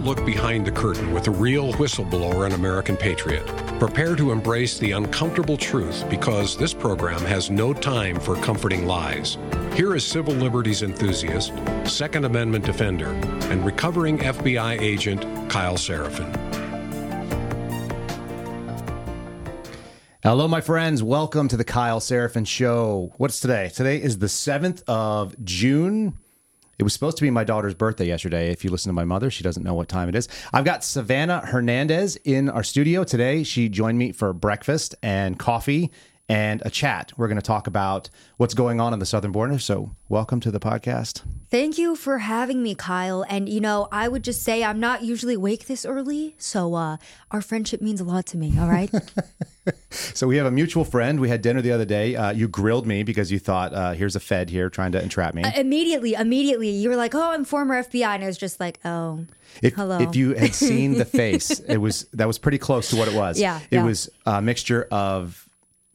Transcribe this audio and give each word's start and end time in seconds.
a 0.00 0.02
look 0.02 0.24
behind 0.24 0.66
the 0.66 0.72
curtain 0.72 1.12
with 1.12 1.26
a 1.26 1.30
real 1.30 1.74
whistleblower 1.74 2.46
and 2.46 2.54
American 2.54 2.96
patriot. 2.96 3.46
Prepare 3.78 4.16
to 4.16 4.32
embrace 4.32 4.78
the 4.78 4.92
uncomfortable 4.92 5.58
truth 5.58 6.08
because 6.08 6.56
this 6.56 6.72
program 6.72 7.20
has 7.26 7.50
no 7.50 7.74
time 7.74 8.18
for 8.18 8.34
comforting 8.36 8.86
lies. 8.86 9.36
Here 9.74 9.94
is 9.94 10.06
civil 10.06 10.32
liberties 10.32 10.82
enthusiast, 10.82 11.52
Second 11.84 12.24
Amendment 12.24 12.64
defender, 12.64 13.10
and 13.50 13.62
recovering 13.64 14.16
FBI 14.18 14.80
agent 14.80 15.20
Kyle 15.50 15.76
Seraphin. 15.76 16.34
Hello, 20.22 20.48
my 20.48 20.62
friends. 20.62 21.02
Welcome 21.02 21.48
to 21.48 21.58
the 21.58 21.64
Kyle 21.64 22.00
Seraphin 22.00 22.46
Show. 22.46 23.12
What's 23.18 23.38
today? 23.38 23.70
Today 23.74 24.00
is 24.00 24.18
the 24.18 24.28
7th 24.28 24.82
of 24.86 25.34
June. 25.44 26.16
It 26.80 26.82
was 26.82 26.94
supposed 26.94 27.18
to 27.18 27.22
be 27.22 27.28
my 27.28 27.44
daughter's 27.44 27.74
birthday 27.74 28.06
yesterday. 28.06 28.50
If 28.52 28.64
you 28.64 28.70
listen 28.70 28.88
to 28.88 28.94
my 28.94 29.04
mother, 29.04 29.30
she 29.30 29.44
doesn't 29.44 29.62
know 29.62 29.74
what 29.74 29.86
time 29.86 30.08
it 30.08 30.14
is. 30.14 30.28
I've 30.50 30.64
got 30.64 30.80
Savanah 30.80 31.44
Hernandez 31.44 32.16
in 32.24 32.48
our 32.48 32.62
studio 32.62 33.04
today. 33.04 33.42
She 33.42 33.68
joined 33.68 33.98
me 33.98 34.12
for 34.12 34.32
breakfast 34.32 34.94
and 35.02 35.38
coffee 35.38 35.90
and 36.30 36.62
a 36.64 36.70
chat. 36.70 37.12
We're 37.16 37.26
going 37.26 37.40
to 37.40 37.42
talk 37.42 37.66
about 37.66 38.08
what's 38.36 38.54
going 38.54 38.80
on 38.80 38.92
in 38.92 39.00
the 39.00 39.06
southern 39.06 39.32
border. 39.32 39.58
So, 39.58 39.90
welcome 40.08 40.38
to 40.40 40.52
the 40.52 40.60
podcast. 40.60 41.22
Thank 41.50 41.76
you 41.76 41.96
for 41.96 42.18
having 42.18 42.62
me, 42.62 42.76
Kyle. 42.76 43.24
And 43.28 43.48
you 43.48 43.60
know, 43.60 43.88
I 43.90 44.06
would 44.06 44.22
just 44.22 44.44
say 44.44 44.62
I'm 44.62 44.78
not 44.78 45.02
usually 45.02 45.34
awake 45.34 45.66
this 45.66 45.84
early, 45.84 46.36
so 46.38 46.74
uh, 46.74 46.98
our 47.32 47.42
friendship 47.42 47.82
means 47.82 48.00
a 48.00 48.04
lot 48.04 48.26
to 48.26 48.36
me. 48.36 48.56
All 48.60 48.68
right. 48.68 48.88
so 49.90 50.28
we 50.28 50.36
have 50.36 50.46
a 50.46 50.52
mutual 50.52 50.84
friend. 50.84 51.18
We 51.18 51.28
had 51.28 51.42
dinner 51.42 51.62
the 51.62 51.72
other 51.72 51.84
day. 51.84 52.14
Uh, 52.14 52.30
you 52.30 52.46
grilled 52.46 52.86
me 52.86 53.02
because 53.02 53.32
you 53.32 53.40
thought, 53.40 53.74
uh, 53.74 53.92
"Here's 53.94 54.14
a 54.14 54.20
Fed 54.20 54.50
here 54.50 54.70
trying 54.70 54.92
to 54.92 55.02
entrap 55.02 55.34
me." 55.34 55.42
Uh, 55.42 55.50
immediately, 55.56 56.14
immediately, 56.14 56.70
you 56.70 56.90
were 56.90 56.96
like, 56.96 57.12
"Oh, 57.12 57.32
I'm 57.32 57.44
former 57.44 57.82
FBI," 57.82 58.06
and 58.06 58.22
I 58.22 58.28
was 58.28 58.38
just 58.38 58.60
like, 58.60 58.78
"Oh." 58.84 59.26
If, 59.62 59.74
Hello. 59.74 59.98
if 59.98 60.14
you 60.14 60.34
had 60.34 60.54
seen 60.54 60.96
the 60.96 61.04
face, 61.24 61.58
it 61.58 61.78
was 61.78 62.04
that 62.12 62.28
was 62.28 62.38
pretty 62.38 62.58
close 62.58 62.90
to 62.90 62.96
what 62.96 63.08
it 63.08 63.14
was. 63.14 63.40
Yeah, 63.40 63.58
it 63.72 63.78
yeah. 63.78 63.84
was 63.84 64.08
a 64.24 64.40
mixture 64.40 64.86
of 64.92 65.48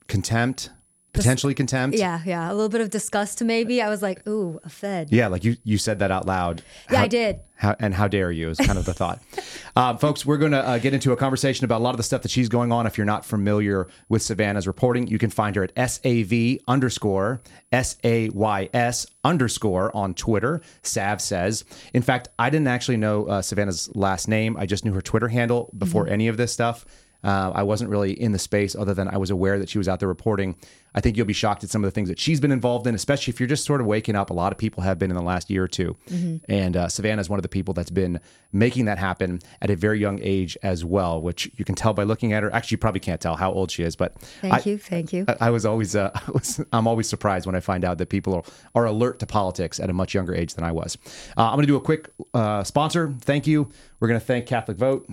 contempt, 0.08 0.70
potentially 1.14 1.54
contempt. 1.54 1.98
Yeah, 1.98 2.22
yeah, 2.26 2.52
a 2.52 2.54
little 2.54 2.70
bit 2.70 2.82
of 2.82 2.90
disgust 2.90 3.44
maybe. 3.44 3.82
I 3.82 3.90
was 3.90 4.02
like, 4.02 4.28
"Ooh, 4.28 4.60
a 4.64 4.70
Fed." 4.70 5.10
Yeah, 5.12 5.28
like 5.28 5.44
you, 5.44 5.56
you 5.64 5.78
said 5.78 6.00
that 6.00 6.12
out 6.12 6.26
loud. 6.26 6.62
Yeah, 6.92 6.98
How- 6.98 7.04
I 7.04 7.08
did. 7.08 7.40
How, 7.58 7.74
and 7.80 7.94
how 7.94 8.10
dare 8.10 8.34
you 8.34 8.50
is 8.50 8.58
kind 8.58 8.78
of 8.78 8.84
the 8.84 8.94
thought. 8.94 9.22
uh, 9.78 9.96
folks, 9.96 10.26
we're 10.26 10.36
going 10.36 10.52
to 10.52 10.60
uh, 10.60 10.78
get 10.78 10.94
into 10.94 11.14
a 11.14 11.16
conversation 11.16 11.64
about 11.64 11.80
a 11.80 11.84
lot 11.86 11.92
of 11.92 11.98
the 11.98 12.04
stuff 12.04 12.22
that 12.24 12.30
she's 12.32 12.50
going 12.50 12.74
on. 12.74 12.86
If 12.86 12.98
you're 12.98 13.06
not 13.06 13.24
familiar 13.24 13.88
with 14.10 14.22
Savanah's 14.22 14.68
reporting, 14.68 15.08
you 15.08 15.18
can 15.18 15.30
find 15.30 15.56
her 15.56 15.64
at 15.64 15.90
SAV 15.90 16.58
underscore 16.68 17.42
S 17.72 17.96
A 18.04 18.28
Y 18.30 18.70
S 18.74 19.08
underscore 19.24 19.96
on 19.96 20.14
Twitter. 20.14 20.62
Sav 20.84 21.22
says. 21.22 21.64
In 21.94 22.02
fact, 22.02 22.28
I 22.38 22.50
didn't 22.50 22.68
actually 22.68 22.98
know 22.98 23.26
uh, 23.28 23.42
Savanah's 23.42 23.90
last 23.96 24.28
name. 24.28 24.58
I 24.58 24.66
just 24.66 24.84
knew 24.84 24.92
her 24.92 25.02
Twitter 25.02 25.30
handle 25.30 25.72
before 25.78 26.10
any 26.10 26.28
of 26.28 26.36
this 26.36 26.52
stuff. 26.52 26.86
Uh, 27.26 27.52
I 27.56 27.64
wasn't 27.64 27.90
really 27.90 28.12
in 28.14 28.32
the 28.32 28.40
space 28.40 28.76
other 28.76 28.94
than 28.94 29.08
I 29.08 29.18
was 29.18 29.32
aware 29.32 29.58
that 29.60 29.68
she 29.68 29.78
was 29.80 29.90
out 29.90 30.00
there 30.00 30.08
reporting. 30.08 30.56
I 30.94 31.02
think 31.02 31.18
you'll 31.18 31.26
be 31.26 31.34
shocked 31.34 31.64
at 31.64 31.70
some 31.70 31.84
of 31.84 31.88
the 31.88 31.92
things 31.92 32.08
that 32.08 32.20
she's 32.20 32.40
been 32.40 32.52
involved 32.52 32.88
in, 32.88 32.96
especially 32.96 33.32
if 33.34 33.40
you're 33.40 33.50
just 33.50 33.66
sort 33.66 33.82
of 33.82 33.88
waking 33.88 34.16
up. 34.16 34.30
A 34.30 34.34
lot 34.34 34.52
of 34.54 34.58
people 34.58 34.84
have 34.84 34.98
been 34.98 35.10
in 35.12 35.18
the 35.18 35.24
last 35.24 35.50
year 35.50 35.64
or 35.64 35.68
2 35.68 35.98
And 36.48 36.78
uh, 36.78 36.86
Savanah 36.88 37.20
is 37.20 37.30
one 37.30 37.38
of 37.38 37.44
the 37.44 37.50
people 37.50 37.74
that's 37.74 37.90
been 37.90 38.22
making 38.54 38.86
that 38.86 38.98
happen 38.98 39.40
at 39.62 39.70
a 39.70 39.76
very 39.76 40.00
young 40.00 40.20
age 40.22 40.56
as 40.64 40.86
well, 40.86 41.22
which 41.22 41.52
you 41.58 41.66
can 41.66 41.76
tell 41.76 41.94
by 41.94 42.04
looking 42.04 42.32
at 42.32 42.44
her. 42.44 42.54
Actually, 42.54 42.76
you 42.76 42.80
probably 42.80 43.02
can't 43.02 43.20
tell 43.20 43.36
how 43.36 43.52
old 43.52 43.72
she 43.72 43.84
is, 43.84 43.96
but 43.98 44.18
Thank 44.42 44.54
I, 44.54 44.62
you, 44.70 44.78
thank 44.78 45.12
you. 45.12 45.26
I- 45.28 45.48
I 45.48 45.50
was 45.50 45.66
always, 45.66 45.96
uh, 45.96 46.12
I 46.28 46.32
was, 46.32 46.62
I'm 46.72 46.88
always 46.88 47.10
surprised 47.10 47.46
when 47.46 47.56
I 47.56 47.60
find 47.60 47.84
out 47.84 47.98
that 47.98 48.10
people 48.10 48.34
are, 48.36 48.44
are 48.76 48.86
alert 48.86 49.20
to 49.20 49.26
politics 49.26 49.80
at 49.80 49.90
a 49.90 49.94
much 49.94 50.14
younger 50.14 50.34
age 50.34 50.54
than 50.54 50.64
I 50.64 50.72
was. 50.72 50.98
Uh, 51.38 51.44
I'm 51.50 51.56
going 51.56 51.64
to 51.64 51.68
do 51.68 51.76
a 51.76 51.82
quick 51.82 52.10
uh, 52.34 52.64
sponsor. 52.64 53.14
Thank 53.20 53.48
you. 53.48 53.70
We're 54.00 54.08
going 54.08 54.20
to 54.20 54.26
thank 54.26 54.46
Catholic 54.46 54.78
Vote. 54.78 55.10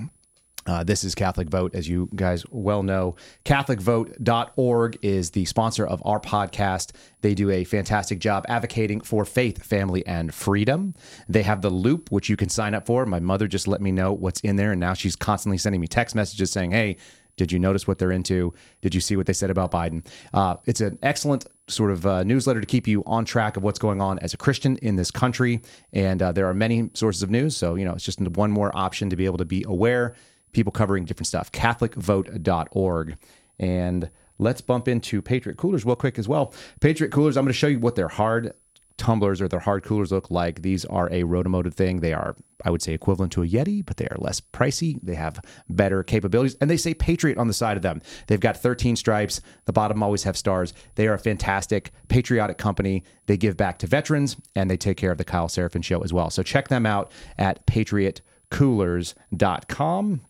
Uh, 0.67 0.85
this 0.85 1.03
is 1.03 1.15
Catholic 1.15 1.49
Vote, 1.49 1.75
as 1.75 1.89
you 1.89 2.09
guys 2.15 2.45
well 2.51 2.83
know. 2.83 3.17
CatholicVote.org 3.45 4.99
is 5.03 5.31
the 5.31 5.45
sponsor 5.45 5.87
of 5.87 6.03
our 6.05 6.21
podcast. 6.21 6.93
They 7.21 7.35
do 7.35 7.51
a 7.51 7.65
fantastic 7.65 8.21
job 8.21 8.45
advocating 8.49 9.01
for 9.01 9.25
faith, 9.25 9.65
family, 9.65 10.07
and 10.07 10.33
freedom. 10.33 10.95
They 11.29 11.43
have 11.43 11.63
the 11.63 11.71
loop, 11.71 12.13
which 12.13 12.29
you 12.29 12.37
can 12.37 12.49
sign 12.49 12.75
up 12.75 12.87
for. 12.87 13.05
My 13.07 13.21
mother 13.21 13.49
just 13.49 13.67
let 13.67 13.81
me 13.81 13.91
know 13.91 14.13
what's 14.13 14.41
in 14.41 14.57
there, 14.57 14.73
and 14.73 14.81
now 14.81 14.95
she's 14.95 15.17
constantly 15.17 15.59
sending 15.59 15.81
me 15.81 15.89
text 15.89 16.15
messages 16.15 16.53
saying, 16.53 16.71
hey, 16.71 16.97
did 17.37 17.51
you 17.51 17.59
notice 17.59 17.87
what 17.87 17.99
they're 17.99 18.13
into? 18.13 18.53
Did 18.83 18.95
you 18.95 19.01
see 19.01 19.17
what 19.17 19.27
they 19.27 19.33
said 19.33 19.51
about 19.51 19.71
Biden? 19.71 20.07
Uh, 20.35 20.57
it's 20.67 20.81
an 20.81 20.99
excellent 21.03 21.47
sort 21.67 21.91
of 21.91 22.07
uh, 22.07 22.23
newsletter 22.25 22.61
to 22.61 22.67
keep 22.67 22.87
you 22.87 23.03
on 23.07 23.25
track 23.25 23.57
of 23.57 23.63
what's 23.63 23.79
going 23.79 24.01
on 24.01 24.19
as 24.19 24.35
a 24.35 24.37
Christian 24.37 24.77
in 24.77 24.97
this 24.97 25.11
country. 25.11 25.63
And 25.93 26.21
uh, 26.21 26.33
there 26.33 26.47
are 26.47 26.55
many 26.55 26.91
sources 26.93 27.23
of 27.23 27.31
news. 27.31 27.57
So, 27.57 27.75
you 27.75 27.85
know, 27.85 27.93
it's 27.93 28.05
just 28.05 28.21
one 28.21 28.51
more 28.51 28.71
option 28.77 29.09
to 29.11 29.17
be 29.17 29.25
able 29.25 29.39
to 29.39 29.45
be 29.45 29.65
aware, 29.67 30.15
people 30.53 30.73
covering 30.73 31.05
different 31.05 31.27
stuff. 31.27 31.51
CatholicVote.org. 31.53 33.17
And 33.59 34.11
let's 34.39 34.61
bump 34.61 34.89
into 34.89 35.23
Patriot 35.23 35.57
Coolers 35.57 35.85
real 35.85 35.97
quick 35.97 36.19
as 36.19 36.29
well. 36.29 36.53
Patriot 36.81 37.13
Coolers, 37.13 37.37
I'm 37.37 37.45
going 37.45 37.53
to 37.53 37.59
show 37.59 37.69
you 37.69 37.79
what 37.79 37.97
their 37.97 38.09
hard 38.09 38.55
tumblers 38.97 39.41
or 39.41 39.49
their 39.49 39.61
hard 39.61 39.83
coolers 39.83 40.13
look 40.13 40.31
like. 40.31 40.63
These 40.63 40.85
are 40.85 41.09
a 41.09 41.25
rotomolded 41.25 41.75
thing. 41.75 41.99
They 42.01 42.13
are, 42.13 42.37
I 42.65 42.71
would 42.71 42.83
say, 42.83 42.93
equivalent 42.93 43.33
to 43.33 43.43
a 43.43 43.49
Yeti, 43.49 43.85
but 43.85 43.97
they 43.97 44.07
are 44.07 44.17
less 44.19 44.41
pricey. 44.41 45.01
They 45.03 45.17
have 45.17 45.41
better 45.69 46.05
capabilities, 46.05 46.57
and 46.61 46.71
they 46.71 46.77
say 46.77 46.95
Patriot 46.95 47.39
on 47.39 47.49
the 47.49 47.55
side 47.55 47.77
of 47.77 47.83
them. 47.83 48.01
They've 48.29 48.39
got 48.39 48.57
13 48.57 48.95
stripes. 48.97 49.41
The 49.65 49.73
bottom 49.73 50.01
always 50.03 50.23
have 50.23 50.37
stars. 50.37 50.73
They 50.95 51.09
are 51.09 51.15
a 51.15 51.19
fantastic, 51.19 51.91
patriotic 52.09 52.59
company. 52.59 53.03
They 53.27 53.37
give 53.37 53.57
back 53.57 53.81
to 53.81 53.89
veterans, 53.89 54.37
and 54.55 54.71
they 54.71 54.77
take 54.77 54.99
care 54.99 55.11
of 55.11 55.19
the 55.19 55.25
Kyle 55.25 55.49
Seraphin 55.49 55.83
Show 55.83 56.03
as 56.03 56.13
well. 56.13 56.31
So 56.31 56.45
check 56.45 56.69
them 56.69 56.87
out 56.87 57.11
at 57.39 57.67
patriotcoolers.com. 57.67 60.21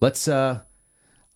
Let's 0.00 0.28
uh 0.28 0.60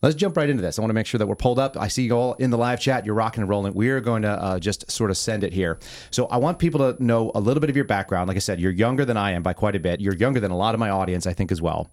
Let's 0.04 0.16
jump 0.16 0.36
right 0.36 0.50
into 0.50 0.60
this. 0.60 0.78
I 0.78 0.82
want 0.82 0.90
to 0.90 0.94
make 0.94 1.06
sure 1.06 1.18
that 1.18 1.26
we're 1.26 1.34
pulled 1.34 1.58
up. 1.58 1.78
I 1.78 1.88
see 1.88 2.02
you 2.02 2.12
all 2.14 2.34
in 2.34 2.50
the 2.50 2.58
live 2.58 2.78
chat. 2.78 3.06
You're 3.06 3.14
rocking 3.14 3.40
and 3.40 3.48
rolling. 3.48 3.72
We 3.72 3.88
are 3.88 4.00
going 4.00 4.20
to 4.20 4.28
uh, 4.28 4.58
just 4.58 4.90
sort 4.90 5.10
of 5.10 5.16
send 5.16 5.44
it 5.44 5.54
here. 5.54 5.78
So 6.10 6.26
I 6.26 6.36
want 6.36 6.58
people 6.58 6.92
to 6.92 7.02
know 7.02 7.32
a 7.34 7.40
little 7.40 7.62
bit 7.62 7.70
of 7.70 7.76
your 7.76 7.86
background. 7.86 8.28
Like 8.28 8.36
I 8.36 8.40
said, 8.40 8.60
you're 8.60 8.70
younger 8.70 9.06
than 9.06 9.16
I 9.16 9.30
am 9.30 9.42
by 9.42 9.54
quite 9.54 9.74
a 9.74 9.80
bit. 9.80 10.02
You're 10.02 10.14
younger 10.14 10.40
than 10.40 10.50
a 10.50 10.56
lot 10.58 10.74
of 10.74 10.78
my 10.78 10.90
audience, 10.90 11.26
I 11.26 11.32
think, 11.32 11.50
as 11.50 11.62
well. 11.62 11.90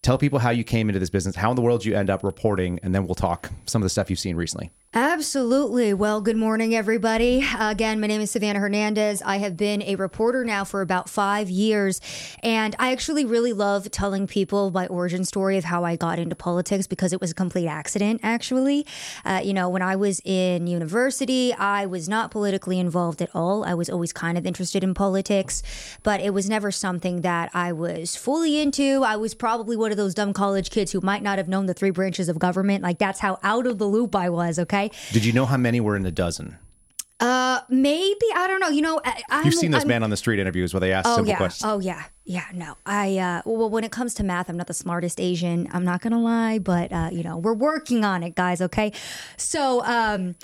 Tell 0.00 0.16
people 0.16 0.38
how 0.38 0.48
you 0.48 0.64
came 0.64 0.88
into 0.88 0.98
this 0.98 1.10
business, 1.10 1.36
how 1.36 1.50
in 1.50 1.56
the 1.56 1.60
world 1.60 1.84
you 1.84 1.94
end 1.94 2.08
up 2.08 2.24
reporting, 2.24 2.80
and 2.82 2.94
then 2.94 3.04
we'll 3.04 3.14
talk 3.14 3.50
some 3.66 3.82
of 3.82 3.84
the 3.84 3.90
stuff 3.90 4.08
you've 4.08 4.18
seen 4.18 4.34
recently. 4.34 4.70
Absolutely. 4.94 5.94
Well, 5.94 6.20
good 6.20 6.36
morning, 6.36 6.74
everybody. 6.74 7.42
Again, 7.58 7.98
my 7.98 8.06
name 8.06 8.20
is 8.20 8.30
Savanah 8.30 8.60
Hernandez. 8.60 9.22
I 9.22 9.38
have 9.38 9.56
been 9.56 9.80
a 9.80 9.96
reporter 9.96 10.44
now 10.44 10.64
for 10.64 10.82
about 10.82 11.08
five 11.08 11.48
years, 11.48 11.98
and 12.42 12.76
I 12.78 12.92
actually 12.92 13.24
really 13.24 13.54
love 13.54 13.90
telling 13.90 14.26
people 14.26 14.70
my 14.70 14.86
origin 14.88 15.24
story 15.24 15.56
of 15.56 15.64
how 15.64 15.82
I 15.82 15.96
got 15.96 16.18
into 16.18 16.36
politics 16.36 16.86
because 16.86 17.14
it 17.14 17.22
was 17.22 17.30
a 17.30 17.34
complete 17.34 17.68
accident, 17.68 18.20
actually. 18.22 18.84
Uh, 19.24 19.40
you 19.42 19.54
know, 19.54 19.66
when 19.70 19.80
I 19.80 19.96
was 19.96 20.20
in 20.26 20.66
university, 20.66 21.54
I 21.54 21.86
was 21.86 22.06
not 22.06 22.30
politically 22.30 22.78
involved 22.78 23.22
at 23.22 23.30
all. 23.34 23.64
I 23.64 23.72
was 23.72 23.88
always 23.88 24.12
kind 24.12 24.36
of 24.36 24.44
interested 24.44 24.84
in 24.84 24.92
politics, 24.92 25.62
but 26.02 26.20
it 26.20 26.34
was 26.34 26.50
never 26.50 26.70
something 26.70 27.22
that 27.22 27.50
I 27.54 27.72
was 27.72 28.14
fully 28.14 28.60
into. 28.60 29.04
I 29.04 29.16
was 29.16 29.32
probably 29.32 29.74
one 29.74 29.90
of 29.90 29.96
those 29.96 30.12
dumb 30.12 30.34
college 30.34 30.68
kids 30.68 30.92
who 30.92 31.00
might 31.00 31.22
not 31.22 31.38
have 31.38 31.48
known 31.48 31.64
the 31.64 31.72
three 31.72 31.88
branches 31.88 32.28
of 32.28 32.38
government. 32.38 32.82
Like, 32.82 32.98
that's 32.98 33.20
how 33.20 33.38
out 33.42 33.66
of 33.66 33.78
the 33.78 33.86
loop 33.86 34.14
I 34.14 34.28
was, 34.28 34.58
okay? 34.58 34.81
Did 35.12 35.24
you 35.24 35.32
know 35.32 35.46
how 35.46 35.56
many 35.56 35.80
were 35.80 35.96
in 35.96 36.04
a 36.06 36.10
dozen? 36.10 36.58
Uh, 37.20 37.60
maybe 37.68 38.26
I 38.34 38.48
don't 38.48 38.58
know. 38.58 38.68
You 38.70 38.82
know, 38.82 39.00
I, 39.04 39.22
I'm, 39.30 39.44
You've 39.44 39.54
seen 39.54 39.70
those 39.70 39.82
I'm- 39.82 39.88
man 39.88 40.02
on 40.02 40.10
the 40.10 40.16
street 40.16 40.40
interviews 40.40 40.74
where 40.74 40.80
they 40.80 40.92
ask 40.92 41.06
Oh 41.08 41.16
simple 41.16 41.30
yeah. 41.30 41.36
questions. 41.36 41.70
Oh 41.70 41.78
yeah. 41.78 42.02
Yeah. 42.24 42.46
No. 42.52 42.74
I 42.84 43.18
uh. 43.18 43.42
Well, 43.44 43.70
when 43.70 43.84
it 43.84 43.92
comes 43.92 44.14
to 44.14 44.24
math, 44.24 44.48
I'm 44.48 44.56
not 44.56 44.66
the 44.66 44.74
smartest 44.74 45.20
Asian. 45.20 45.68
I'm 45.72 45.84
not 45.84 46.00
gonna 46.00 46.20
lie, 46.20 46.58
but 46.58 46.92
uh, 46.92 47.10
you 47.12 47.22
know, 47.22 47.38
we're 47.38 47.54
working 47.54 48.04
on 48.04 48.22
it, 48.24 48.34
guys. 48.34 48.60
Okay. 48.60 48.92
So 49.36 49.84
um. 49.84 50.34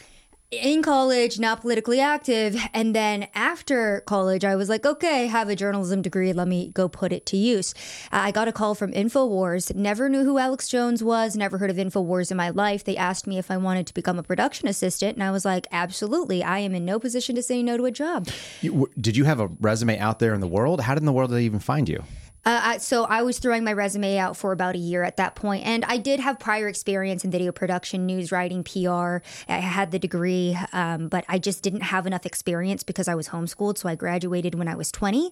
In 0.51 0.83
college, 0.83 1.39
not 1.39 1.61
politically 1.61 2.01
active. 2.01 2.57
And 2.73 2.95
then 2.95 3.29
after 3.35 4.01
college, 4.07 4.45
I 4.45 4.57
was 4.57 4.69
like, 4.69 4.87
okay, 4.87 5.27
have 5.27 5.49
a 5.49 5.57
journalism 5.57 6.01
degree. 6.01 6.33
Let 6.33 6.49
me 6.49 6.69
go 6.69 6.89
put 6.89 7.13
it 7.13 7.27
to 7.27 7.37
use. 7.37 7.75
Uh, 8.13 8.21
I 8.23 8.31
got 8.31 8.49
a 8.49 8.53
call 8.53 8.75
from 8.75 8.93
InfoWars. 8.93 9.75
Never 9.75 10.09
knew 10.09 10.25
who 10.25 10.39
Alex 10.39 10.69
Jones 10.69 11.03
was, 11.05 11.37
never 11.37 11.59
heard 11.59 11.71
of 11.71 11.77
InfoWars 11.77 12.31
in 12.31 12.37
my 12.37 12.49
life. 12.49 12.85
They 12.85 12.97
asked 12.97 13.27
me 13.27 13.39
if 13.39 13.51
I 13.51 13.59
wanted 13.59 13.87
to 13.89 13.95
become 13.95 14.19
a 14.19 14.23
production 14.23 14.69
assistant. 14.69 15.15
And 15.17 15.23
I 15.23 15.31
was 15.31 15.45
like, 15.45 15.67
absolutely. 15.71 16.43
I 16.43 16.61
am 16.61 16.75
in 16.75 16.85
no 16.85 16.99
position 16.99 17.35
to 17.37 17.43
say 17.43 17.63
no 17.63 17.77
to 17.77 17.85
a 17.85 17.91
job. 17.91 18.29
You- 18.63 18.89
did 18.99 19.17
you 19.17 19.25
have 19.25 19.41
a 19.41 19.49
resume 19.61 19.99
out 19.99 20.19
there 20.19 20.33
in 20.33 20.41
the 20.41 20.47
world? 20.49 20.81
How 20.81 20.95
did 20.95 21.03
in 21.03 21.07
the 21.07 21.13
world 21.13 21.31
did 21.31 21.37
they 21.37 21.45
even 21.45 21.61
find 21.61 21.89
you? 21.89 22.03
Uh, 22.45 22.79
so 22.79 23.05
I 23.05 23.23
was 23.23 23.39
throwing 23.39 23.65
my 23.65 23.73
resume 23.73 24.17
out 24.19 24.37
for 24.37 24.53
about 24.53 24.75
a 24.75 24.79
year 24.79 25.03
at 25.03 25.17
that 25.17 25.35
point, 25.35 25.67
and 25.67 25.85
I 25.85 25.99
did 25.99 26.21
have 26.21 26.39
prior 26.39 26.69
experience 26.69 27.25
in 27.25 27.31
video 27.31 27.53
production, 27.53 28.07
news 28.07 28.33
writing, 28.33 28.65
PR. 28.65 29.19
I 29.49 29.59
had 29.59 29.91
the 29.91 29.99
degree, 29.99 30.59
um, 30.73 31.09
but 31.09 31.25
I 31.29 31.39
just 31.39 31.63
didn't 31.63 31.83
have 31.83 32.07
enough 32.07 32.25
experience 32.25 32.83
because 32.83 33.09
I 33.09 33.15
was 33.15 33.29
homeschooled. 33.29 33.79
So 33.79 33.89
I 33.89 33.95
graduated 33.95 34.55
when 34.55 34.69
I 34.69 34.77
was 34.77 34.91
twenty. 34.91 35.31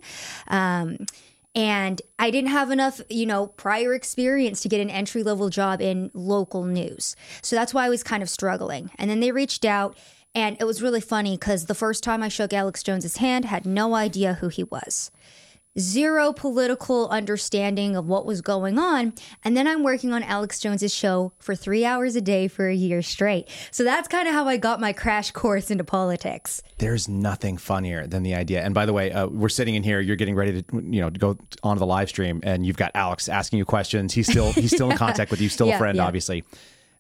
Um, 0.49 1.07
and 1.57 2.03
I 2.19 2.31
didn't 2.31 2.51
have 2.51 2.71
enough, 2.71 3.01
you 3.09 3.25
know, 3.25 3.47
prior 3.47 3.95
experience 3.95 4.61
to 4.61 4.69
get 4.69 4.83
an 4.83 4.91
entry 4.91 5.23
level 5.23 5.49
job 5.49 5.81
in 5.81 6.11
local 6.13 6.65
news. 6.65 7.17
So 7.41 7.57
that's 7.57 7.73
why 7.73 7.87
I 7.87 7.89
was 7.89 8.03
kind 8.03 8.23
of 8.23 8.29
struggling. 8.29 8.91
And 8.97 9.09
then 9.09 9.21
they 9.21 9.33
reached 9.33 9.65
out, 9.65 9.97
and 10.35 10.59
it 10.61 10.65
was 10.65 10.83
really 10.83 11.01
funny 11.01 11.39
because 11.39 11.65
the 11.65 11.75
first 11.75 12.05
time 12.05 12.23
I 12.23 12.29
shook 12.29 12.53
Alex 12.53 12.83
Jones's 12.83 13.17
hand, 13.17 13.47
had 13.47 13.65
no 13.65 13.95
idea 13.95 14.35
who 14.35 14.49
he 14.49 14.65
was. 14.65 15.11
Zero 15.79 16.33
political 16.33 17.09
understanding 17.09 17.97
of 17.97 18.07
what 18.09 18.25
was 18.27 18.41
going 18.41 18.79
on. 18.79 19.13
And 19.45 19.57
then 19.57 19.67
I'm 19.67 19.83
working 19.83 20.13
on 20.13 20.23
Alex 20.23 20.59
Jones's 20.59 20.95
show 20.95 21.33
for 21.39 21.55
three 21.55 21.85
hours 21.85 22.17
a 22.17 22.21
day 22.21 22.49
for 22.49 22.69
a 22.69 22.75
year 22.75 23.03
straight. 23.03 23.49
So 23.71 23.85
that's 23.85 24.09
kind 24.09 24.27
of 24.29 24.35
how 24.35 24.49
I 24.49 24.57
got 24.57 24.81
my 24.81 24.93
crash 24.93 25.31
course 25.33 25.71
into 25.71 25.85
politics. 25.85 26.63
There's 26.79 27.09
nothing 27.09 27.57
funnier 27.57 28.07
than 28.07 28.23
the 28.23 28.35
idea. 28.35 28.63
And 28.63 28.75
by 28.75 28.87
the 28.87 28.93
way, 28.93 29.13
uh, 29.13 29.27
we're 29.27 29.49
sitting 29.49 29.75
in 29.75 29.83
here. 29.83 30.01
You're 30.01 30.17
getting 30.17 30.35
ready 30.35 30.63
to, 30.63 30.83
you 30.83 31.01
know, 31.01 31.11
go 31.11 31.37
onto 31.63 31.79
the 31.81 31.87
live 31.87 32.09
stream, 32.09 32.41
and 32.43 32.65
you've 32.67 32.77
got 32.77 32.91
Alex 32.95 33.29
asking 33.29 33.59
you 33.59 33.65
questions. 33.65 34.15
He's 34.15 34.27
still 34.29 34.53
he's 34.53 34.73
still 34.75 34.91
in 34.91 34.97
contact 34.99 35.31
with 35.31 35.41
you, 35.41 35.49
still 35.49 35.67
Yeah, 35.69 35.77
a 35.77 35.79
friend, 35.79 35.97
yeah. 35.97 36.07
obviously. 36.07 36.45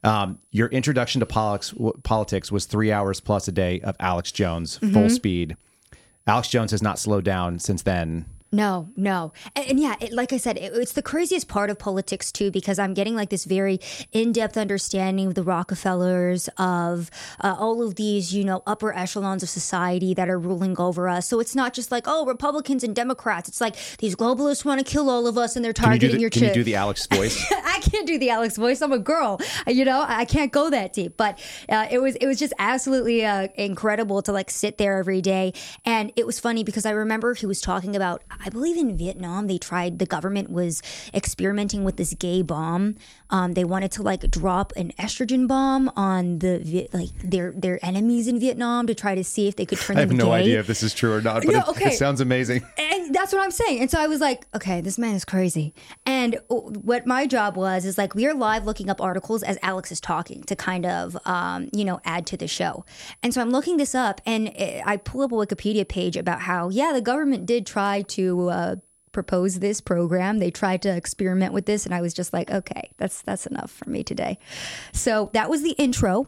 Um, 0.04 0.38
your 0.52 0.68
introduction 0.68 1.20
to 1.20 1.26
politics, 1.26 1.74
politics 2.04 2.52
was 2.52 2.66
three 2.66 2.92
hours 2.92 3.20
plus 3.20 3.48
a 3.48 3.52
day 3.52 3.80
of 3.80 3.96
Alex 3.98 4.30
Jones, 4.30 4.78
Mm-hmm. 4.78 4.92
full 4.94 5.10
speed. 5.10 5.56
Alex 6.28 6.48
Jones 6.48 6.70
has 6.72 6.82
not 6.82 6.98
slowed 6.98 7.24
down 7.24 7.58
since 7.58 7.82
then. 7.82 8.26
No, 8.52 8.88
no. 8.96 9.32
And, 9.54 9.70
and 9.70 9.80
yeah, 9.80 9.96
it, 10.00 10.12
like 10.12 10.32
I 10.32 10.36
said, 10.36 10.56
it, 10.56 10.72
it's 10.74 10.92
the 10.92 11.02
craziest 11.02 11.48
part 11.48 11.68
of 11.68 11.78
politics 11.78 12.30
too, 12.30 12.50
because 12.50 12.78
I'm 12.78 12.94
getting 12.94 13.16
like 13.16 13.30
this 13.30 13.44
very 13.44 13.80
in 14.12 14.32
depth 14.32 14.56
understanding 14.56 15.28
of 15.28 15.34
the 15.34 15.42
Rockefellers, 15.42 16.48
of 16.56 17.10
uh, 17.42 17.56
all 17.58 17.82
of 17.82 17.96
these, 17.96 18.32
you 18.32 18.44
know, 18.44 18.62
upper 18.66 18.94
echelons 18.94 19.42
of 19.42 19.48
society 19.48 20.14
that 20.14 20.28
are 20.28 20.38
ruling 20.38 20.78
over 20.78 21.08
us. 21.08 21.28
So 21.28 21.40
it's 21.40 21.54
not 21.54 21.74
just 21.74 21.90
like, 21.90 22.04
oh, 22.06 22.24
Republicans 22.24 22.84
and 22.84 22.94
Democrats. 22.94 23.48
It's 23.48 23.60
like 23.60 23.76
these 23.98 24.14
globalists 24.14 24.64
want 24.64 24.84
to 24.84 24.90
kill 24.90 25.10
all 25.10 25.26
of 25.26 25.36
us 25.36 25.56
and 25.56 25.64
they're 25.64 25.72
Can 25.72 25.92
you 25.92 25.98
do 25.98 26.06
targeting 26.06 26.16
the, 26.16 26.20
your 26.20 26.30
can 26.30 26.44
you 26.44 26.54
do 26.54 26.64
the 26.64 26.76
Alex 26.76 27.06
voice? 27.12 27.44
I 27.52 27.80
can't 27.80 28.06
do 28.06 28.18
the 28.18 28.30
Alex 28.30 28.56
voice. 28.56 28.80
I'm 28.80 28.92
a 28.92 28.98
girl. 28.98 29.40
You 29.66 29.84
know, 29.84 30.04
I 30.06 30.24
can't 30.24 30.52
go 30.52 30.70
that 30.70 30.92
deep. 30.92 31.16
But 31.16 31.38
uh, 31.68 31.88
it 31.90 31.98
was 31.98 32.14
it 32.16 32.26
was 32.26 32.38
just 32.38 32.52
absolutely 32.58 33.24
uh, 33.24 33.48
incredible 33.56 34.22
to 34.22 34.32
like 34.32 34.50
sit 34.50 34.78
there 34.78 34.98
every 34.98 35.20
day. 35.20 35.52
And 35.84 36.12
it 36.14 36.26
was 36.26 36.38
funny 36.38 36.62
because 36.62 36.86
I 36.86 36.90
remember 36.92 37.34
he 37.34 37.46
was 37.46 37.60
talking 37.60 37.96
about. 37.96 38.22
I 38.44 38.48
believe 38.48 38.76
in 38.76 38.96
Vietnam 38.96 39.46
they 39.46 39.58
tried. 39.58 39.98
The 39.98 40.06
government 40.06 40.50
was 40.50 40.82
experimenting 41.14 41.84
with 41.84 41.96
this 41.96 42.14
gay 42.14 42.42
bomb. 42.42 42.96
Um, 43.30 43.54
they 43.54 43.64
wanted 43.64 43.90
to 43.92 44.02
like 44.02 44.30
drop 44.30 44.72
an 44.76 44.92
estrogen 44.98 45.48
bomb 45.48 45.90
on 45.96 46.38
the 46.38 46.88
like 46.92 47.10
their 47.22 47.52
their 47.52 47.84
enemies 47.84 48.28
in 48.28 48.38
Vietnam 48.38 48.86
to 48.86 48.94
try 48.94 49.14
to 49.14 49.24
see 49.24 49.48
if 49.48 49.56
they 49.56 49.66
could 49.66 49.78
turn 49.78 49.96
I 49.96 50.00
have 50.00 50.12
no 50.12 50.26
gay. 50.26 50.32
idea 50.32 50.60
if 50.60 50.66
this 50.66 50.82
is 50.82 50.94
true 50.94 51.12
or 51.12 51.20
not, 51.20 51.44
but 51.44 51.52
No, 51.52 51.60
it, 51.60 51.68
okay. 51.68 51.90
it 51.90 51.98
sounds 51.98 52.20
amazing. 52.20 52.64
And 52.78 53.14
that's 53.14 53.32
what 53.32 53.42
I'm 53.42 53.50
saying. 53.50 53.80
And 53.80 53.90
so 53.90 54.00
I 54.00 54.06
was 54.08 54.20
like, 54.20 54.46
okay, 54.54 54.80
this 54.80 54.98
man 54.98 55.14
is 55.14 55.24
crazy. 55.24 55.74
And 56.04 56.38
what 56.48 57.06
my 57.06 57.26
job 57.26 57.56
was 57.56 57.84
is 57.84 57.96
like, 57.98 58.14
we 58.14 58.26
are 58.26 58.34
live 58.34 58.64
looking 58.66 58.90
up 58.90 59.00
articles 59.00 59.42
as 59.42 59.58
Alex 59.62 59.92
is 59.92 60.00
talking 60.00 60.42
to 60.44 60.56
kind 60.56 60.84
of, 60.86 61.16
um, 61.24 61.68
you 61.72 61.84
know, 61.84 62.00
add 62.04 62.26
to 62.28 62.36
the 62.36 62.48
show. 62.48 62.84
And 63.22 63.32
so 63.32 63.40
I'm 63.40 63.50
looking 63.50 63.76
this 63.76 63.94
up 63.94 64.20
and 64.26 64.52
eh, 64.56 64.82
I 64.84 64.96
pull 64.96 65.22
up 65.22 65.32
a 65.32 65.34
Wikipedia 65.36 65.88
page 65.88 66.16
about 66.16 66.40
how, 66.42 66.68
yeah, 66.68 66.92
the 66.92 67.00
government 67.00 67.46
did 67.46 67.64
try 67.66 68.02
to, 68.02 68.48
uh, 68.50 68.76
propose 69.16 69.60
this 69.60 69.80
program. 69.80 70.40
They 70.40 70.50
tried 70.50 70.82
to 70.82 70.94
experiment 70.94 71.54
with 71.54 71.64
this 71.64 71.86
and 71.86 71.94
i 71.94 72.02
was 72.02 72.12
just 72.12 72.34
like 72.34 72.50
okay 72.50 72.90
that's 72.98 73.22
that's 73.22 73.46
enough 73.46 73.70
for 73.70 73.88
me 73.88 74.04
today. 74.04 74.38
So 74.92 75.30
that 75.32 75.48
was 75.48 75.62
the 75.62 75.70
intro 75.78 76.26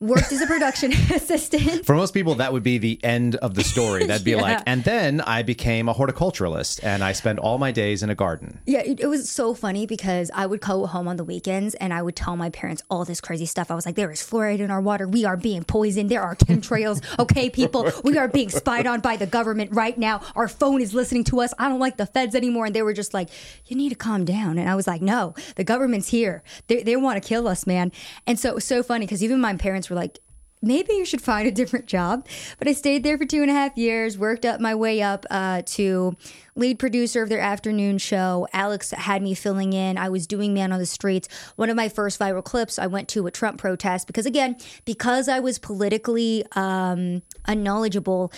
worked 0.00 0.30
as 0.30 0.40
a 0.40 0.46
production 0.46 0.92
assistant 1.14 1.84
For 1.84 1.94
most 1.96 2.14
people, 2.14 2.36
that 2.36 2.52
would 2.52 2.62
be 2.62 2.78
the 2.78 3.00
end 3.02 3.34
of 3.36 3.54
the 3.54 3.64
story. 3.64 4.06
That'd 4.06 4.24
be 4.24 4.30
Yeah. 4.38 4.42
like, 4.42 4.62
and 4.66 4.84
then 4.84 5.20
I 5.22 5.42
became 5.42 5.88
a 5.88 5.94
horticulturalist 5.94 6.80
and 6.84 7.02
I 7.02 7.12
spend 7.12 7.40
all 7.40 7.58
my 7.58 7.72
days 7.72 8.02
in 8.04 8.10
a 8.10 8.14
garden. 8.14 8.60
Yeah, 8.66 8.80
it, 8.80 9.00
it 9.00 9.06
was 9.08 9.28
so 9.28 9.54
funny 9.54 9.86
because 9.86 10.30
I 10.34 10.46
would 10.46 10.60
go 10.60 10.86
home 10.86 11.08
on 11.08 11.16
the 11.16 11.24
weekends 11.24 11.74
and 11.76 11.92
I 11.92 12.02
would 12.02 12.14
tell 12.14 12.36
my 12.36 12.50
parents 12.50 12.82
all 12.90 13.04
this 13.04 13.20
crazy 13.20 13.46
stuff. 13.46 13.70
I 13.70 13.74
was 13.74 13.86
like, 13.86 13.96
there 13.96 14.10
is 14.12 14.20
fluoride 14.20 14.60
in 14.60 14.70
our 14.70 14.80
water. 14.80 15.08
We 15.08 15.24
are 15.24 15.36
being 15.36 15.64
poisoned. 15.64 16.10
There 16.10 16.22
are 16.22 16.36
chemtrails. 16.36 17.02
Okay, 17.18 17.50
people, 17.50 17.90
we 18.04 18.16
are 18.16 18.28
being 18.28 18.48
spied 18.48 18.86
on 18.86 19.00
by 19.00 19.16
the 19.16 19.26
government 19.26 19.72
right 19.72 19.96
now. 19.98 20.20
Our 20.36 20.46
phone 20.46 20.80
is 20.80 20.94
listening 20.94 21.24
to 21.24 21.40
us. 21.40 21.52
I 21.58 21.68
don't 21.68 21.80
like 21.80 21.96
the 21.96 22.06
feds 22.06 22.34
anymore. 22.36 22.66
And 22.66 22.74
they 22.74 22.82
were 22.82 22.92
just 22.92 23.12
like, 23.12 23.28
you 23.66 23.76
need 23.76 23.88
to 23.88 23.94
calm 23.96 24.24
down. 24.24 24.56
And 24.58 24.68
I 24.68 24.74
was 24.76 24.86
like, 24.86 25.02
no, 25.02 25.34
the 25.56 25.64
government's 25.64 26.08
here. 26.08 26.42
They, 26.68 26.82
they 26.84 26.96
want 26.96 27.20
to 27.20 27.26
kill 27.28 27.48
us, 27.48 27.66
man. 27.66 27.90
And 28.26 28.38
so 28.38 28.50
it 28.50 28.54
was 28.54 28.64
so 28.64 28.82
funny 28.84 29.04
because 29.04 29.22
even 29.24 29.40
my 29.40 29.56
parents 29.56 29.87
were 29.90 29.96
like, 29.96 30.20
maybe 30.62 30.92
you 30.94 31.04
should 31.04 31.22
find 31.22 31.46
a 31.46 31.50
different 31.50 31.86
job. 31.86 32.26
But 32.58 32.68
I 32.68 32.72
stayed 32.72 33.02
there 33.02 33.18
for 33.18 33.24
two 33.24 33.42
and 33.42 33.50
a 33.50 33.54
half 33.54 33.76
years, 33.76 34.18
worked 34.18 34.44
up 34.44 34.60
my 34.60 34.74
way 34.74 35.02
up 35.02 35.24
uh, 35.30 35.62
to 35.66 36.16
lead 36.56 36.78
producer 36.78 37.22
of 37.22 37.28
their 37.28 37.40
afternoon 37.40 37.98
show. 37.98 38.48
Alex 38.52 38.90
had 38.90 39.22
me 39.22 39.34
filling 39.34 39.72
in. 39.72 39.96
I 39.96 40.08
was 40.08 40.26
doing 40.26 40.54
Man 40.54 40.72
on 40.72 40.78
the 40.78 40.86
Streets. 40.86 41.28
One 41.56 41.70
of 41.70 41.76
my 41.76 41.88
first 41.88 42.18
viral 42.18 42.44
clips, 42.44 42.78
I 42.78 42.86
went 42.86 43.08
to 43.10 43.26
a 43.26 43.30
Trump 43.30 43.58
protest 43.58 44.06
because, 44.06 44.26
again, 44.26 44.56
because 44.84 45.28
I 45.28 45.40
was 45.40 45.58
politically 45.58 46.44
um, 46.52 47.22
unknowledgeable. 47.46 48.32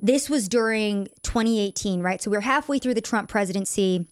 This 0.00 0.28
was 0.28 0.48
during 0.48 1.06
2018, 1.22 2.02
right? 2.02 2.20
So 2.20 2.30
we're 2.30 2.40
halfway 2.40 2.78
through 2.78 2.94
the 2.94 3.00
Trump 3.00 3.28
presidency. 3.28 4.06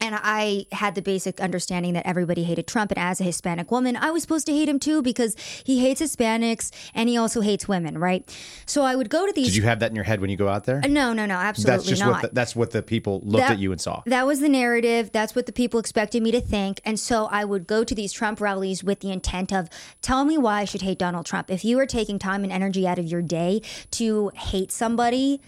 And 0.00 0.14
I 0.18 0.66
had 0.72 0.96
the 0.96 1.02
basic 1.02 1.40
understanding 1.40 1.94
that 1.94 2.06
everybody 2.06 2.42
hated 2.44 2.66
Trump. 2.66 2.90
And 2.90 2.98
as 2.98 3.20
a 3.20 3.24
Hispanic 3.24 3.70
woman, 3.70 3.96
I 3.96 4.10
was 4.10 4.22
supposed 4.22 4.44
to 4.46 4.52
hate 4.52 4.68
him 4.68 4.78
too 4.78 5.00
because 5.02 5.34
he 5.64 5.78
hates 5.80 6.02
Hispanics 6.02 6.70
and 6.94 7.08
he 7.08 7.16
also 7.16 7.40
hates 7.40 7.66
women, 7.68 7.96
right? 7.96 8.28
So 8.66 8.82
I 8.82 8.96
would 8.96 9.08
go 9.08 9.26
to 9.26 9.32
these. 9.32 9.46
Did 9.46 9.56
you 9.56 9.62
have 9.62 9.78
that 9.80 9.90
in 9.90 9.94
your 9.96 10.04
head 10.04 10.20
when 10.20 10.28
you 10.30 10.36
go 10.36 10.48
out 10.48 10.64
there? 10.64 10.80
no, 10.80 11.12
no, 11.12 11.24
no, 11.26 11.36
absolutely 11.36 11.76
That's 11.76 11.88
just 11.88 12.02
not. 12.02 12.10
what 12.10 12.22
the, 12.22 12.28
that's 12.34 12.54
what 12.56 12.70
the 12.72 12.82
people 12.82 13.20
looked 13.24 13.38
That- 13.46 13.52
at 13.52 13.58
you 13.58 13.72
and 13.72 13.80
saw. 13.80 14.02
That 14.06 14.26
was 14.26 14.40
the 14.40 14.48
narrative. 14.48 15.10
That's 15.12 15.34
what 15.34 15.46
the 15.46 15.52
people 15.52 15.80
expected 15.80 16.22
me 16.22 16.32
to 16.32 16.40
think. 16.40 16.80
And 16.84 16.98
so 17.00 17.26
I 17.30 17.44
would 17.44 17.66
go 17.66 17.84
to 17.84 17.94
these 17.94 18.12
Trump 18.12 18.40
rallies 18.40 18.84
with 18.84 19.00
the 19.00 19.10
intent 19.10 19.52
of 19.52 19.68
tell 20.02 20.24
me 20.24 20.36
why 20.36 20.60
I 20.60 20.64
should 20.64 20.82
hate 20.82 20.98
Donald 20.98 21.24
Trump. 21.24 21.50
If 21.50 21.64
you 21.64 21.78
are 21.78 21.86
taking 21.86 22.18
time 22.18 22.42
and 22.42 22.52
energy 22.52 22.86
out 22.86 22.98
of 22.98 23.06
your 23.06 23.22
day 23.22 23.62
to 23.92 24.30
hate 24.34 24.70
somebody, 24.72 25.40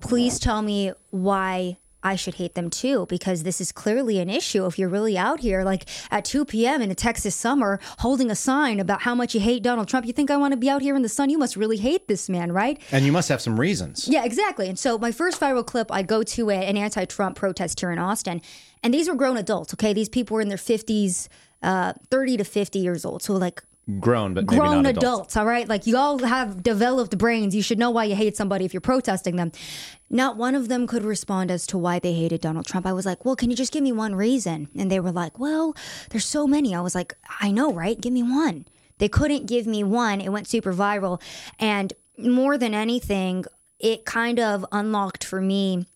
please 0.00 0.38
tell 0.38 0.62
me 0.62 0.92
why 1.10 1.78
I 2.06 2.14
should 2.14 2.34
hate 2.34 2.54
them 2.54 2.70
too, 2.70 3.06
because 3.08 3.42
this 3.42 3.60
is 3.60 3.72
clearly 3.72 4.20
an 4.20 4.30
issue. 4.30 4.64
If 4.64 4.78
you're 4.78 4.88
really 4.88 5.18
out 5.18 5.40
here, 5.40 5.64
like 5.64 5.86
at 6.10 6.24
2 6.24 6.44
p.m. 6.44 6.80
in 6.80 6.90
a 6.90 6.94
Texas 6.94 7.34
summer, 7.34 7.80
holding 7.98 8.30
a 8.30 8.36
sign 8.36 8.78
about 8.78 9.02
how 9.02 9.14
much 9.14 9.34
you 9.34 9.40
hate 9.40 9.64
Donald 9.64 9.88
Trump, 9.88 10.06
you 10.06 10.12
think 10.12 10.30
I 10.30 10.36
want 10.36 10.52
to 10.52 10.56
be 10.56 10.70
out 10.70 10.82
here 10.82 10.94
in 10.94 11.02
the 11.02 11.08
sun? 11.08 11.30
You 11.30 11.38
must 11.38 11.56
really 11.56 11.78
hate 11.78 12.06
this 12.06 12.28
man, 12.28 12.52
right? 12.52 12.80
And 12.92 13.04
you 13.04 13.10
must 13.10 13.28
have 13.28 13.40
some 13.40 13.58
reasons. 13.58 14.06
Yeah, 14.06 14.24
exactly. 14.24 14.68
And 14.68 14.78
so 14.78 14.98
my 14.98 15.10
first 15.10 15.40
viral 15.40 15.66
clip, 15.66 15.90
I 15.90 16.02
go 16.02 16.22
to 16.22 16.50
a, 16.50 16.54
an 16.54 16.76
anti-Trump 16.76 17.36
protest 17.36 17.80
here 17.80 17.90
in 17.90 17.98
Austin, 17.98 18.40
and 18.84 18.94
these 18.94 19.08
were 19.08 19.16
grown 19.16 19.36
adults. 19.36 19.74
Okay, 19.74 19.92
these 19.92 20.08
people 20.08 20.36
were 20.36 20.40
in 20.40 20.48
their 20.48 20.58
fifties, 20.58 21.28
uh, 21.62 21.94
thirty 22.08 22.36
to 22.36 22.44
fifty 22.44 22.78
years 22.78 23.04
old. 23.04 23.22
So 23.22 23.34
like 23.34 23.64
Grown, 24.00 24.34
but 24.34 24.46
maybe 24.46 24.58
grown 24.58 24.82
not 24.82 24.90
adults. 24.90 24.98
adults. 24.98 25.36
All 25.36 25.46
right, 25.46 25.68
like 25.68 25.86
you 25.86 25.96
all 25.96 26.18
have 26.18 26.60
developed 26.60 27.16
brains. 27.16 27.54
You 27.54 27.62
should 27.62 27.78
know 27.78 27.90
why 27.90 28.04
you 28.04 28.16
hate 28.16 28.36
somebody 28.36 28.64
if 28.64 28.74
you're 28.74 28.80
protesting 28.80 29.36
them. 29.36 29.52
Not 30.10 30.36
one 30.36 30.56
of 30.56 30.66
them 30.68 30.88
could 30.88 31.04
respond 31.04 31.52
as 31.52 31.68
to 31.68 31.78
why 31.78 32.00
they 32.00 32.12
hated 32.12 32.40
Donald 32.40 32.66
Trump. 32.66 32.84
I 32.84 32.92
was 32.92 33.06
like, 33.06 33.24
well, 33.24 33.36
can 33.36 33.48
you 33.48 33.56
just 33.56 33.72
give 33.72 33.84
me 33.84 33.92
one 33.92 34.16
reason? 34.16 34.68
And 34.76 34.90
they 34.90 34.98
were 34.98 35.12
like, 35.12 35.38
well, 35.38 35.76
there's 36.10 36.24
so 36.24 36.48
many. 36.48 36.74
I 36.74 36.80
was 36.80 36.96
like, 36.96 37.14
I 37.40 37.52
know, 37.52 37.72
right? 37.72 38.00
Give 38.00 38.12
me 38.12 38.24
one. 38.24 38.66
They 38.98 39.08
couldn't 39.08 39.46
give 39.46 39.68
me 39.68 39.84
one. 39.84 40.20
It 40.20 40.30
went 40.30 40.48
super 40.48 40.72
viral. 40.72 41.22
And 41.60 41.92
more 42.18 42.58
than 42.58 42.74
anything, 42.74 43.44
it 43.78 44.04
kind 44.04 44.40
of 44.40 44.66
unlocked 44.72 45.22
for 45.22 45.40
me 45.40 45.86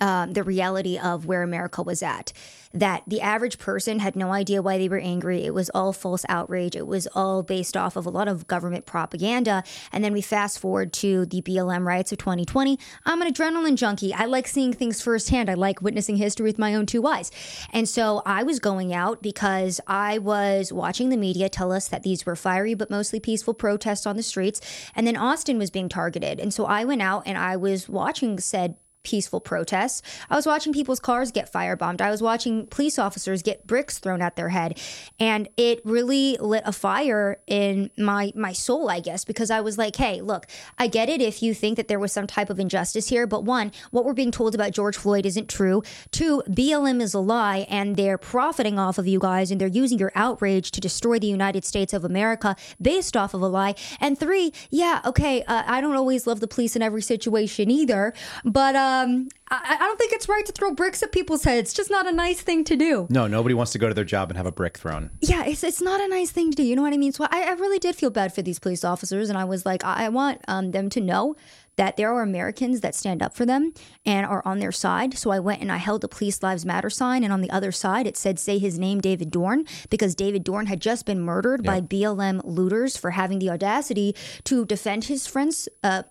um, 0.00 0.32
the 0.32 0.42
reality 0.42 0.98
of 0.98 1.26
where 1.26 1.42
America 1.42 1.82
was 1.82 2.02
at. 2.02 2.32
That 2.74 3.02
the 3.06 3.22
average 3.22 3.58
person 3.58 3.98
had 3.98 4.14
no 4.14 4.32
idea 4.32 4.60
why 4.60 4.76
they 4.76 4.90
were 4.90 4.98
angry. 4.98 5.44
It 5.44 5.54
was 5.54 5.70
all 5.70 5.94
false 5.94 6.24
outrage. 6.28 6.76
It 6.76 6.86
was 6.86 7.06
all 7.14 7.42
based 7.42 7.76
off 7.76 7.96
of 7.96 8.04
a 8.04 8.10
lot 8.10 8.28
of 8.28 8.46
government 8.46 8.84
propaganda. 8.84 9.64
And 9.90 10.04
then 10.04 10.12
we 10.12 10.20
fast 10.20 10.58
forward 10.58 10.92
to 10.94 11.24
the 11.26 11.40
BLM 11.40 11.86
riots 11.86 12.12
of 12.12 12.18
2020. 12.18 12.78
I'm 13.06 13.22
an 13.22 13.32
adrenaline 13.32 13.76
junkie. 13.76 14.12
I 14.12 14.26
like 14.26 14.46
seeing 14.46 14.74
things 14.74 15.00
firsthand. 15.00 15.48
I 15.48 15.54
like 15.54 15.80
witnessing 15.80 16.16
history 16.16 16.44
with 16.44 16.58
my 16.58 16.74
own 16.74 16.84
two 16.84 17.06
eyes. 17.06 17.30
And 17.72 17.88
so 17.88 18.22
I 18.26 18.42
was 18.42 18.60
going 18.60 18.92
out 18.92 19.22
because 19.22 19.80
I 19.86 20.18
was 20.18 20.70
watching 20.70 21.08
the 21.08 21.16
media 21.16 21.48
tell 21.48 21.72
us 21.72 21.88
that 21.88 22.02
these 22.02 22.26
were 22.26 22.36
fiery 22.36 22.74
but 22.74 22.90
mostly 22.90 23.18
peaceful 23.18 23.54
protests 23.54 24.06
on 24.06 24.16
the 24.16 24.22
streets. 24.22 24.60
And 24.94 25.06
then 25.06 25.16
Austin 25.16 25.58
was 25.58 25.70
being 25.70 25.88
targeted. 25.88 26.38
And 26.38 26.52
so 26.52 26.66
I 26.66 26.84
went 26.84 27.00
out 27.00 27.22
and 27.24 27.38
I 27.38 27.56
was 27.56 27.88
watching 27.88 28.38
said 28.38 28.76
peaceful 29.02 29.40
protests. 29.40 30.02
I 30.28 30.36
was 30.36 30.46
watching 30.46 30.72
people's 30.72 31.00
cars 31.00 31.30
get 31.30 31.52
firebombed. 31.52 32.00
I 32.00 32.10
was 32.10 32.22
watching 32.22 32.66
police 32.66 32.98
officers 32.98 33.42
get 33.42 33.66
bricks 33.66 33.98
thrown 33.98 34.22
at 34.22 34.36
their 34.36 34.50
head. 34.50 34.78
And 35.18 35.48
it 35.56 35.80
really 35.84 36.36
lit 36.40 36.62
a 36.66 36.72
fire 36.72 37.38
in 37.46 37.90
my 37.96 38.32
my 38.34 38.52
soul, 38.52 38.90
I 38.90 39.00
guess, 39.00 39.24
because 39.24 39.50
I 39.50 39.60
was 39.60 39.78
like, 39.78 39.96
"Hey, 39.96 40.20
look, 40.20 40.46
I 40.78 40.86
get 40.86 41.08
it 41.08 41.20
if 41.20 41.42
you 41.42 41.54
think 41.54 41.76
that 41.76 41.88
there 41.88 41.98
was 41.98 42.12
some 42.12 42.26
type 42.26 42.50
of 42.50 42.60
injustice 42.60 43.08
here, 43.08 43.26
but 43.26 43.44
one, 43.44 43.72
what 43.90 44.04
we're 44.04 44.14
being 44.14 44.30
told 44.30 44.54
about 44.54 44.72
George 44.72 44.96
Floyd 44.96 45.26
isn't 45.26 45.48
true. 45.48 45.82
Two, 46.10 46.42
BLM 46.48 47.00
is 47.00 47.14
a 47.14 47.18
lie 47.20 47.66
and 47.68 47.96
they're 47.96 48.18
profiting 48.18 48.78
off 48.78 48.98
of 48.98 49.06
you 49.06 49.18
guys 49.18 49.50
and 49.50 49.60
they're 49.60 49.68
using 49.68 49.98
your 49.98 50.12
outrage 50.14 50.70
to 50.72 50.80
destroy 50.80 51.18
the 51.18 51.26
United 51.26 51.64
States 51.64 51.92
of 51.92 52.04
America 52.04 52.56
based 52.80 53.16
off 53.16 53.34
of 53.34 53.42
a 53.42 53.48
lie. 53.48 53.74
And 54.00 54.18
three, 54.18 54.52
yeah, 54.70 55.00
okay, 55.04 55.42
uh, 55.44 55.62
I 55.66 55.80
don't 55.80 55.96
always 55.96 56.26
love 56.26 56.40
the 56.40 56.48
police 56.48 56.76
in 56.76 56.82
every 56.82 57.02
situation 57.02 57.70
either, 57.70 58.12
but 58.44 58.76
um 58.88 59.28
I, 59.50 59.76
I 59.80 59.86
don't 59.86 59.98
think 59.98 60.12
it's 60.12 60.28
right 60.28 60.44
to 60.46 60.52
throw 60.52 60.72
bricks 60.72 61.02
at 61.02 61.12
people's 61.12 61.44
heads. 61.44 61.68
It's 61.68 61.74
just 61.74 61.90
not 61.90 62.06
a 62.06 62.12
nice 62.12 62.40
thing 62.40 62.64
to 62.64 62.76
do. 62.76 63.06
No, 63.10 63.26
nobody 63.26 63.54
wants 63.54 63.72
to 63.72 63.78
go 63.78 63.88
to 63.88 63.94
their 63.94 64.04
job 64.04 64.30
and 64.30 64.36
have 64.36 64.46
a 64.46 64.52
brick 64.52 64.76
thrown. 64.78 65.10
Yeah, 65.20 65.44
it's 65.44 65.64
it's 65.64 65.80
not 65.80 66.00
a 66.00 66.08
nice 66.08 66.30
thing 66.30 66.50
to 66.50 66.56
do. 66.56 66.62
You 66.62 66.76
know 66.76 66.82
what 66.82 66.92
I 66.92 66.98
mean? 66.98 67.12
So 67.12 67.24
I, 67.24 67.42
I 67.44 67.52
really 67.52 67.78
did 67.78 67.96
feel 67.96 68.10
bad 68.10 68.34
for 68.34 68.42
these 68.42 68.58
police 68.58 68.84
officers, 68.84 69.28
and 69.28 69.38
I 69.38 69.44
was 69.44 69.64
like, 69.64 69.84
I, 69.84 70.06
I 70.06 70.08
want 70.10 70.42
um, 70.48 70.72
them 70.72 70.90
to 70.90 71.00
know 71.00 71.36
that 71.76 71.96
there 71.96 72.12
are 72.12 72.22
Americans 72.22 72.80
that 72.80 72.94
stand 72.94 73.22
up 73.22 73.34
for 73.34 73.46
them 73.46 73.72
and 74.04 74.26
are 74.26 74.42
on 74.44 74.58
their 74.58 74.72
side. 74.72 75.16
So 75.16 75.30
I 75.30 75.38
went 75.38 75.60
and 75.62 75.70
I 75.70 75.76
held 75.76 76.02
a 76.02 76.08
Police 76.08 76.42
Lives 76.42 76.66
Matter 76.66 76.90
sign, 76.90 77.24
and 77.24 77.32
on 77.32 77.40
the 77.40 77.50
other 77.50 77.72
side 77.72 78.06
it 78.06 78.16
said, 78.16 78.38
"Say 78.38 78.58
his 78.58 78.78
name, 78.78 79.00
David 79.00 79.30
Dorn," 79.30 79.64
because 79.88 80.14
David 80.14 80.44
Dorn 80.44 80.66
had 80.66 80.80
just 80.80 81.06
been 81.06 81.20
murdered 81.20 81.64
by 81.64 81.80
BLM 81.80 82.42
looters 82.44 82.96
for 82.96 83.12
having 83.12 83.38
the 83.38 83.50
audacity 83.50 84.14
to 84.44 84.66
defend 84.66 85.04
his 85.04 85.26
friend's 85.26 85.68
uh, 85.82 86.02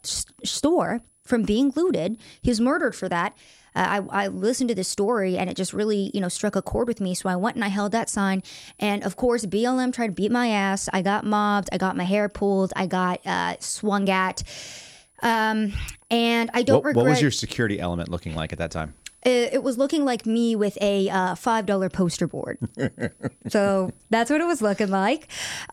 store 0.44 1.02
from 1.28 1.44
being 1.44 1.72
looted. 1.76 2.18
He 2.42 2.50
was 2.50 2.60
murdered 2.60 2.96
for 2.96 3.08
that. 3.10 3.36
Uh, 3.76 4.02
I, 4.10 4.24
I 4.24 4.28
listened 4.28 4.70
to 4.70 4.76
this 4.76 4.88
story 4.88 5.38
and 5.38 5.50
it 5.50 5.56
just 5.56 5.72
really, 5.74 6.10
you 6.14 6.20
know, 6.22 6.30
struck 6.30 6.56
a 6.56 6.62
chord 6.64 6.88
with 6.88 7.00
me. 7.00 7.14
So 7.14 7.30
I 7.30 7.36
went 7.36 7.56
and 7.56 7.64
I 7.64 7.68
held 7.68 7.92
that 7.92 8.10
sign. 8.10 8.42
And 8.80 9.04
of 9.04 9.16
course, 9.16 9.46
BLM 9.46 9.94
tried 9.94 10.08
to 10.08 10.14
beat 10.14 10.32
my 10.32 10.48
ass. 10.48 10.90
I 10.92 11.02
got 11.04 11.26
mobbed. 11.26 11.70
I 11.72 11.78
got 11.78 11.96
my 11.96 12.06
hair 12.06 12.28
pulled. 12.30 12.74
I 12.76 12.88
got 12.88 13.26
uh, 13.28 13.56
swung 13.60 14.10
at. 14.10 14.42
Um, 15.22 15.74
and 16.10 16.50
I 16.54 16.64
don't 16.64 16.78
What, 16.78 16.86
regret. 16.86 17.06
what 17.06 17.10
was 17.12 17.22
your 17.22 17.32
security 17.32 17.80
element 17.80 18.10
looking 18.10 18.34
like 18.36 18.52
at 18.54 18.60
that 18.60 18.72
time? 18.72 18.94
It, 19.28 19.56
it 19.56 19.64
was 19.64 19.78
looking 19.78 20.06
like 20.06 20.26
me 20.26 20.56
with 20.56 20.78
a 20.80 21.10
uh, 21.10 21.36
five 21.36 21.66
dollar 21.66 21.90
poster 21.90 22.28
board. 22.28 22.58
so 23.50 23.92
that's 24.10 24.32
what 24.32 24.40
it 24.40 24.46
was 24.46 24.62
looking 24.62 24.90
like. 24.90 25.28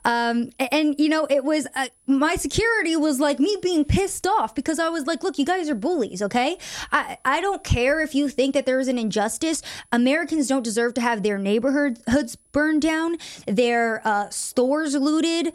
Um, 0.04 0.50
and, 0.58 0.68
and, 0.72 0.94
you 0.98 1.08
know, 1.08 1.26
it 1.30 1.44
was 1.44 1.68
uh, 1.76 1.86
my 2.08 2.34
security 2.34 2.96
was 2.96 3.20
like 3.20 3.38
me 3.38 3.56
being 3.62 3.84
pissed 3.84 4.26
off 4.26 4.54
because 4.56 4.80
I 4.80 4.88
was 4.88 5.06
like, 5.06 5.22
look, 5.22 5.38
you 5.38 5.44
guys 5.44 5.68
are 5.70 5.76
bullies, 5.76 6.20
okay? 6.20 6.58
I 6.90 7.18
I 7.24 7.40
don't 7.40 7.62
care 7.62 8.00
if 8.00 8.14
you 8.14 8.28
think 8.28 8.54
that 8.54 8.66
there 8.66 8.80
is 8.80 8.88
an 8.88 8.98
injustice. 8.98 9.62
Americans 9.92 10.48
don't 10.48 10.64
deserve 10.64 10.94
to 10.94 11.00
have 11.00 11.22
their 11.22 11.38
neighborhoods 11.38 12.36
burned 12.50 12.82
down, 12.82 13.18
their 13.46 14.02
uh, 14.04 14.30
stores 14.30 14.96
looted, 14.96 15.52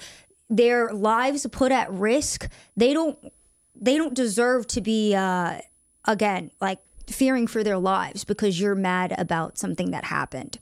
their 0.50 0.94
lives 0.94 1.46
put 1.52 1.74
at 1.74 1.92
risk. 1.92 2.48
They 2.78 2.94
don't 2.94 3.18
they 3.76 3.98
don't 3.98 4.14
deserve 4.14 4.68
to 4.68 4.82
be 4.82 5.16
uh 5.16 5.60
again 6.06 6.52
like 6.62 6.80
fearing 7.10 7.48
for 7.48 7.64
their 7.64 7.78
lives 7.78 8.24
because 8.24 8.60
you're 8.60 8.76
mad 8.76 9.14
about 9.18 9.58
something 9.58 9.92
that 9.92 10.06
happened. 10.06 10.60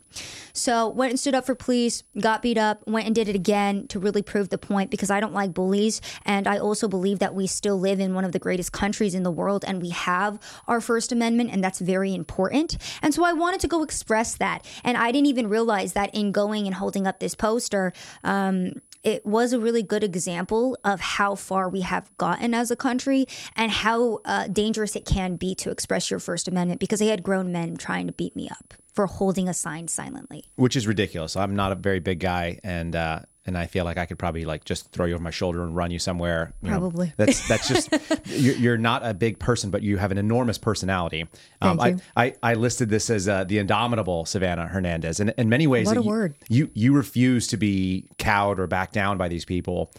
So 0.53 0.89
went 0.89 1.11
and 1.11 1.19
stood 1.19 1.35
up 1.35 1.45
for 1.45 1.55
police, 1.55 2.03
got 2.19 2.41
beat 2.41 2.57
up, 2.57 2.85
went 2.87 3.05
and 3.05 3.13
did 3.13 3.27
it 3.27 3.35
again 3.35 3.87
to 3.89 3.99
really 3.99 4.21
prove 4.21 4.49
the 4.49 4.57
point 4.57 4.89
because 4.89 5.11
I 5.11 5.19
don't 5.19 5.33
like 5.33 5.53
bullies. 5.53 6.01
And 6.25 6.47
I 6.47 6.57
also 6.57 6.87
believe 6.87 7.19
that 7.19 7.35
we 7.35 7.45
still 7.47 7.79
live 7.79 7.99
in 7.99 8.13
one 8.13 8.25
of 8.25 8.31
the 8.31 8.39
greatest 8.39 8.71
countries 8.71 9.13
in 9.13 9.23
the 9.23 9.31
world 9.31 9.63
and 9.67 9.81
we 9.81 9.89
have 9.89 10.39
our 10.67 10.81
First 10.81 11.11
Amendment 11.11 11.51
and 11.51 11.63
that's 11.63 11.79
very 11.79 12.15
important. 12.15 12.77
And 13.01 13.13
so 13.13 13.23
I 13.23 13.33
wanted 13.33 13.59
to 13.61 13.67
go 13.67 13.83
express 13.83 14.35
that. 14.37 14.65
And 14.83 14.97
I 14.97 15.11
didn't 15.11 15.27
even 15.27 15.47
realize 15.49 15.93
that 15.93 16.13
in 16.15 16.31
going 16.31 16.65
and 16.65 16.75
holding 16.75 17.05
up 17.05 17.19
this 17.19 17.35
poster, 17.35 17.93
um, 18.23 18.73
it 19.07 19.25
was 19.25 19.53
a 19.53 19.59
really 19.59 19.83
good 19.83 20.03
example 20.03 20.77
of 20.83 20.99
how 20.99 21.33
far 21.33 21.69
we 21.69 21.79
have 21.79 22.11
gotten 22.17 22.53
as 22.53 22.69
a 22.71 22.75
country 22.75 23.25
and 23.55 23.71
how 23.71 24.19
uh, 24.25 24.47
dangerous 24.47 24.97
it 24.97 25.05
can 25.05 25.37
be 25.37 25.55
to 25.55 25.71
express 25.71 26.11
your 26.11 26.19
First 26.19 26.49
Amendment 26.49 26.81
because 26.81 26.99
they 26.99 27.07
had 27.07 27.23
grown 27.23 27.53
men 27.53 27.77
trying 27.77 28.07
to 28.07 28.11
beat 28.11 28.35
me 28.35 28.49
up 28.49 28.73
for 28.93 29.05
holding 29.05 29.47
a 29.47 29.53
sign 29.53 29.87
silently. 29.87 30.43
Which 30.57 30.75
is 30.75 30.87
ridiculous. 30.87 31.37
I'm 31.37 31.55
not 31.55 31.71
a 31.71 31.75
very 31.75 32.01
big 32.01 32.19
guy, 32.19 32.59
and 32.65 32.97
uh, 32.97 33.21
and 33.47 33.57
I 33.57 33.65
feel 33.65 33.85
like 33.85 33.97
I 33.97 34.05
could 34.05 34.19
probably 34.19 34.45
like 34.45 34.65
just 34.65 34.91
throw 34.91 35.05
you 35.05 35.15
over 35.15 35.23
my 35.23 35.31
shoulder 35.31 35.63
and 35.63 35.75
run 35.75 35.89
you 35.91 35.99
somewhere. 35.99 36.53
you 36.61 36.69
know. 36.69 36.79
Probably. 36.79 37.13
that's 37.17 37.47
that's 37.47 37.67
just 37.67 37.89
you're, 38.25 38.55
you're 38.55 38.77
not 38.77 39.05
a 39.05 39.13
big 39.13 39.39
person, 39.39 39.71
but 39.71 39.81
you 39.81 39.97
have 39.97 40.11
an 40.11 40.17
enormous 40.17 40.57
personality. 40.57 41.27
Um, 41.61 41.77
Thank 41.77 41.95
you. 41.97 42.01
I, 42.15 42.25
I 42.25 42.35
I 42.43 42.53
listed 42.53 42.89
this 42.89 43.09
as 43.09 43.27
uh, 43.27 43.43
the 43.45 43.57
indomitable 43.57 44.25
Savanah 44.25 44.69
Hernandez, 44.69 45.19
and 45.19 45.33
in 45.37 45.49
many 45.49 45.65
ways, 45.67 45.87
What 45.87 45.97
a 45.97 46.01
you, 46.01 46.07
word. 46.07 46.35
You 46.49 46.69
you 46.73 46.93
refuse 46.93 47.47
to 47.47 47.57
be 47.57 48.09
cowed 48.17 48.59
or 48.59 48.67
backed 48.67 48.93
down 48.93 49.17
by 49.17 49.27
these 49.27 49.45
people. 49.45 49.91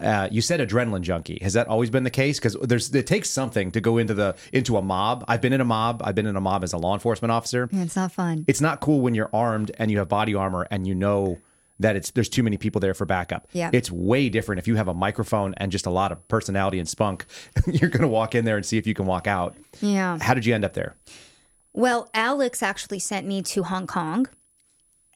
Uh, 0.00 0.26
you 0.32 0.40
said 0.40 0.58
adrenaline 0.58 1.02
junkie. 1.02 1.38
Has 1.42 1.52
that 1.52 1.68
always 1.68 1.90
been 1.90 2.02
the 2.02 2.10
case? 2.10 2.38
Because 2.38 2.56
there's 2.62 2.92
it 2.94 3.06
takes 3.06 3.28
something 3.28 3.70
to 3.72 3.80
go 3.80 3.98
into 3.98 4.14
the 4.14 4.34
into 4.52 4.78
a 4.78 4.82
mob. 4.82 5.22
I've 5.28 5.42
been 5.42 5.52
in 5.52 5.60
a 5.60 5.66
mob. 5.66 6.00
I've 6.02 6.14
been 6.14 6.26
in 6.26 6.34
a 6.34 6.40
mob 6.40 6.64
as 6.64 6.72
a 6.72 6.78
law 6.78 6.94
enforcement 6.94 7.30
officer 7.30 7.68
It's 7.70 7.94
not 7.94 8.10
fun. 8.10 8.44
it's 8.48 8.60
not 8.60 8.80
cool 8.80 9.00
when 9.02 9.14
you're 9.14 9.28
armed 9.34 9.70
and 9.78 9.90
you 9.90 9.98
have 9.98 10.08
body 10.08 10.34
armor 10.34 10.66
and 10.70 10.86
you 10.86 10.94
know 10.94 11.38
that 11.82 11.96
it's 11.96 12.10
there's 12.10 12.28
too 12.28 12.42
many 12.42 12.56
people 12.56 12.80
there 12.80 12.94
for 12.94 13.04
backup. 13.04 13.48
Yeah. 13.52 13.70
It's 13.72 13.90
way 13.90 14.28
different 14.28 14.58
if 14.58 14.68
you 14.68 14.76
have 14.76 14.88
a 14.88 14.94
microphone 14.94 15.54
and 15.56 15.70
just 15.70 15.86
a 15.86 15.90
lot 15.90 16.12
of 16.12 16.26
personality 16.28 16.78
and 16.78 16.88
spunk. 16.88 17.26
you're 17.66 17.90
going 17.90 18.02
to 18.02 18.08
walk 18.08 18.34
in 18.34 18.44
there 18.44 18.56
and 18.56 18.64
see 18.64 18.78
if 18.78 18.86
you 18.86 18.94
can 18.94 19.06
walk 19.06 19.26
out. 19.26 19.56
Yeah. 19.80 20.18
How 20.20 20.34
did 20.34 20.46
you 20.46 20.54
end 20.54 20.64
up 20.64 20.74
there? 20.74 20.96
Well, 21.74 22.10
Alex 22.12 22.62
actually 22.62 22.98
sent 22.98 23.26
me 23.26 23.42
to 23.42 23.62
Hong 23.62 23.86
Kong. 23.86 24.26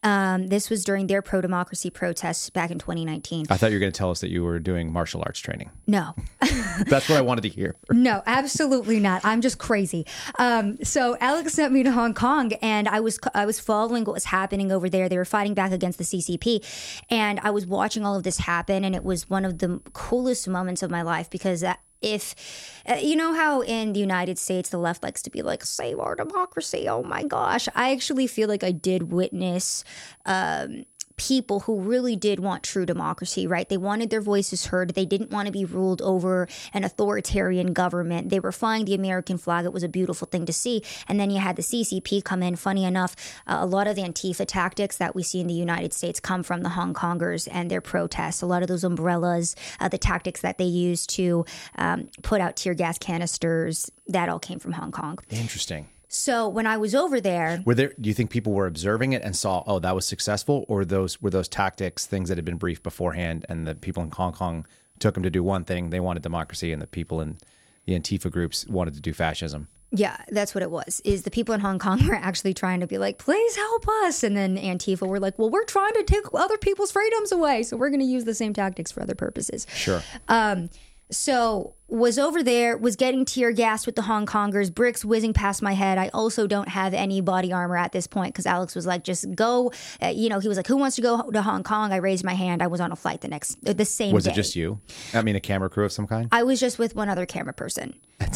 Um, 0.03 0.47
this 0.47 0.69
was 0.69 0.83
during 0.83 1.07
their 1.07 1.21
pro 1.21 1.41
democracy 1.41 1.89
protests 1.89 2.49
back 2.49 2.69
in 2.71 2.77
2019. 2.77 3.47
I 3.49 3.57
thought 3.57 3.71
you 3.71 3.77
were 3.77 3.79
going 3.79 3.91
to 3.91 3.97
tell 3.97 4.11
us 4.11 4.21
that 4.21 4.29
you 4.29 4.43
were 4.43 4.59
doing 4.59 4.91
martial 4.91 5.21
arts 5.25 5.39
training. 5.39 5.71
No, 5.87 6.13
That's 6.85 7.09
what 7.09 7.17
I 7.17 7.21
wanted 7.21 7.41
to 7.41 7.49
hear. 7.49 7.75
No, 7.91 8.21
absolutely 8.27 8.99
not. 8.99 9.25
I'm 9.25 9.41
just 9.41 9.57
crazy. 9.57 10.05
Um, 10.37 10.77
so 10.83 11.17
Alex 11.19 11.53
sent 11.53 11.73
me 11.73 11.83
to 11.83 11.91
Hong 11.91 12.13
Kong, 12.13 12.53
and 12.61 12.87
I 12.87 12.99
was 12.99 13.19
I 13.33 13.45
was 13.45 13.59
following 13.59 14.03
what 14.03 14.13
was 14.13 14.25
happening 14.25 14.71
over 14.71 14.87
there. 14.87 15.09
They 15.09 15.17
were 15.17 15.25
fighting 15.25 15.53
back 15.55 15.71
against 15.71 15.97
the 15.97 16.03
CCP, 16.03 16.63
and 17.09 17.39
I 17.41 17.49
was 17.49 17.65
watching 17.65 18.05
all 18.05 18.15
of 18.15 18.23
this 18.23 18.37
happen, 18.37 18.85
and 18.85 18.95
it 18.95 19.03
was 19.03 19.29
one 19.29 19.45
of 19.45 19.57
the 19.57 19.81
coolest 19.93 20.47
moments 20.47 20.83
of 20.83 20.91
my 20.91 21.01
life 21.01 21.29
because. 21.29 21.63
If 22.01 22.81
uh, 22.87 22.95
you 22.95 23.15
know 23.15 23.33
how 23.33 23.61
in 23.61 23.93
the 23.93 23.99
United 23.99 24.37
States 24.37 24.69
the 24.69 24.77
left 24.77 25.03
likes 25.03 25.21
to 25.23 25.29
be 25.29 25.41
like 25.41 25.63
save 25.63 25.99
our 25.99 26.15
democracy, 26.15 26.87
oh 26.87 27.03
my 27.03 27.23
gosh, 27.23 27.67
I 27.75 27.91
actually 27.91 28.27
feel 28.27 28.47
like 28.47 28.63
I 28.63 28.71
did 28.71 29.11
witness 29.11 29.83
um, 30.25 30.85
people 31.17 31.61
who 31.61 31.79
really 31.79 32.15
did 32.15 32.39
want 32.39 32.63
true 32.63 32.85
democracy, 32.85 33.47
right? 33.47 33.67
They 33.67 33.77
wanted 33.77 34.11
their 34.11 34.21
voices 34.21 34.67
heard. 34.67 34.93
They 34.93 35.05
didn't 35.05 35.31
want 35.31 35.47
to 35.47 35.51
be 35.51 35.65
ruled 35.65 36.01
over 36.03 36.47
an 36.73 36.83
authoritarian 36.83 37.73
government. 37.73 38.29
They 38.29 38.39
were 38.39 38.51
flying 38.51 38.85
the 38.85 38.93
American 38.93 39.37
flag. 39.37 39.65
It 39.65 39.73
was 39.73 39.83
a 39.83 39.89
beautiful 39.89 40.27
thing 40.27 40.45
to 40.45 40.53
see. 40.53 40.83
And 41.07 41.19
then 41.19 41.31
you 41.31 41.39
had 41.39 41.55
the 41.55 41.63
CCP 41.63 42.23
come 42.23 42.43
in. 42.43 42.55
Funny 42.55 42.85
enough, 42.85 43.15
uh, 43.47 43.57
a 43.59 43.65
lot 43.65 43.87
of 43.87 43.95
the 43.95 44.03
Antifa 44.03 44.45
tactics 44.47 44.97
that 44.97 45.15
we 45.15 45.23
see 45.23 45.41
in 45.41 45.47
the 45.47 45.53
United 45.53 45.91
States 45.93 46.19
come 46.19 46.43
from 46.43 46.61
the 46.61 46.69
Hong 46.69 46.93
Kongers 46.93 47.47
and 47.51 47.69
their 47.71 47.81
protests. 47.81 48.41
A 48.41 48.45
lot 48.45 48.61
of 48.61 48.67
those 48.67 48.83
umbrellas, 48.83 49.55
uh, 49.79 49.87
the 49.87 49.97
tactics 49.97 50.41
that 50.41 50.59
they 50.59 50.65
use 50.65 51.07
to 51.07 51.45
um, 51.77 52.09
put 52.21 52.41
out 52.41 52.55
tear 52.55 52.75
gas 52.75 52.99
canisters, 52.99 53.91
that 54.07 54.29
all 54.29 54.39
came 54.39 54.59
from 54.59 54.73
Hong 54.73 54.91
Kong. 54.91 55.17
Interesting. 55.29 55.87
So 56.07 56.47
when 56.47 56.65
I 56.65 56.77
was 56.77 56.95
over 56.95 57.19
there, 57.19 57.61
Were 57.65 57.75
there? 57.75 57.93
Do 57.99 58.07
you 58.09 58.13
think 58.13 58.29
people 58.29 58.53
were 58.53 58.67
observing 58.67 59.13
it 59.13 59.23
and 59.23 59.35
saw, 59.35 59.63
oh, 59.67 59.79
that 59.79 59.93
was 59.93 60.05
successful, 60.05 60.65
or 60.67 60.85
those 60.85 61.21
were 61.21 61.29
those 61.29 61.47
tactics 61.47 62.05
things 62.05 62.29
that 62.29 62.37
had 62.37 62.45
been 62.45 62.57
briefed 62.57 62.83
beforehand, 62.83 63.45
and 63.49 63.67
the 63.67 63.75
people 63.75 64.03
in 64.03 64.11
Hong 64.11 64.31
Kong 64.31 64.65
took 64.99 65.13
them 65.13 65.23
to 65.23 65.29
do 65.29 65.43
one 65.43 65.63
thing, 65.63 65.89
they 65.89 65.99
wanted 65.99 66.23
democracy, 66.23 66.71
and 66.71 66.81
the 66.81 66.87
people 66.87 67.21
in 67.21 67.37
the 67.85 67.97
Antifa 67.97 68.31
groups 68.31 68.65
wanted 68.67 68.93
to 68.93 69.01
do 69.01 69.13
fascism. 69.13 69.67
Yeah, 69.91 70.17
that's 70.29 70.53
what 70.53 70.61
it 70.61 70.69
was. 70.69 71.01
Is 71.05 71.23
the 71.23 71.31
people 71.31 71.55
in 71.55 71.61
Hong 71.61 71.79
Kong 71.79 72.05
were 72.07 72.15
actually 72.15 72.53
trying 72.53 72.81
to 72.81 72.87
be 72.87 72.97
like, 72.97 73.17
please 73.17 73.55
help 73.55 73.87
us. 74.03 74.23
And 74.23 74.35
then 74.35 74.57
Antifa 74.57 75.07
were 75.07 75.19
like, 75.19 75.39
well, 75.39 75.49
we're 75.49 75.63
trying 75.63 75.93
to 75.93 76.03
take 76.03 76.25
other 76.33 76.57
people's 76.57 76.91
freedoms 76.91 77.31
away. 77.31 77.63
So 77.63 77.77
we're 77.77 77.89
going 77.89 78.01
to 78.01 78.05
use 78.05 78.25
the 78.25 78.35
same 78.35 78.53
tactics 78.53 78.91
for 78.91 79.01
other 79.01 79.15
purposes. 79.15 79.65
Sure. 79.73 80.01
Um, 80.27 80.69
so 81.09 81.75
was 81.87 82.19
over 82.19 82.43
there, 82.43 82.77
was 82.77 82.97
getting 82.97 83.23
tear 83.23 83.51
gassed 83.53 83.85
with 83.85 83.95
the 83.95 84.01
Hong 84.01 84.25
Kongers, 84.25 84.73
bricks 84.73 85.05
whizzing 85.05 85.33
past 85.33 85.61
my 85.61 85.71
head. 85.71 85.97
I 85.97 86.09
also 86.09 86.45
don't 86.47 86.67
have 86.67 86.93
any 86.93 87.21
body 87.21 87.53
armor 87.53 87.77
at 87.77 87.93
this 87.93 88.07
point 88.07 88.33
because 88.33 88.45
Alex 88.45 88.75
was 88.75 88.85
like, 88.85 89.05
just 89.05 89.33
go. 89.33 89.71
Uh, 90.03 90.07
you 90.07 90.27
know, 90.27 90.39
he 90.39 90.49
was 90.49 90.57
like, 90.57 90.67
who 90.67 90.75
wants 90.75 90.97
to 90.97 91.01
go 91.01 91.29
to 91.31 91.41
Hong 91.41 91.63
Kong? 91.63 91.93
I 91.93 91.97
raised 91.97 92.25
my 92.25 92.33
hand. 92.33 92.61
I 92.61 92.67
was 92.67 92.81
on 92.81 92.91
a 92.91 92.95
flight 92.97 93.21
the 93.21 93.29
next, 93.29 93.57
uh, 93.65 93.71
the 93.71 93.85
same 93.85 94.13
Was 94.13 94.25
day. 94.25 94.31
it 94.31 94.35
just 94.35 94.55
you? 94.55 94.81
I 95.13 95.21
mean, 95.21 95.37
a 95.37 95.39
camera 95.39 95.69
crew 95.69 95.85
of 95.85 95.93
some 95.93 96.07
kind. 96.07 96.27
I 96.31 96.43
was 96.43 96.59
just 96.59 96.77
with 96.77 96.93
one 96.95 97.07
other 97.07 97.25
camera 97.25 97.53
person. 97.53 97.93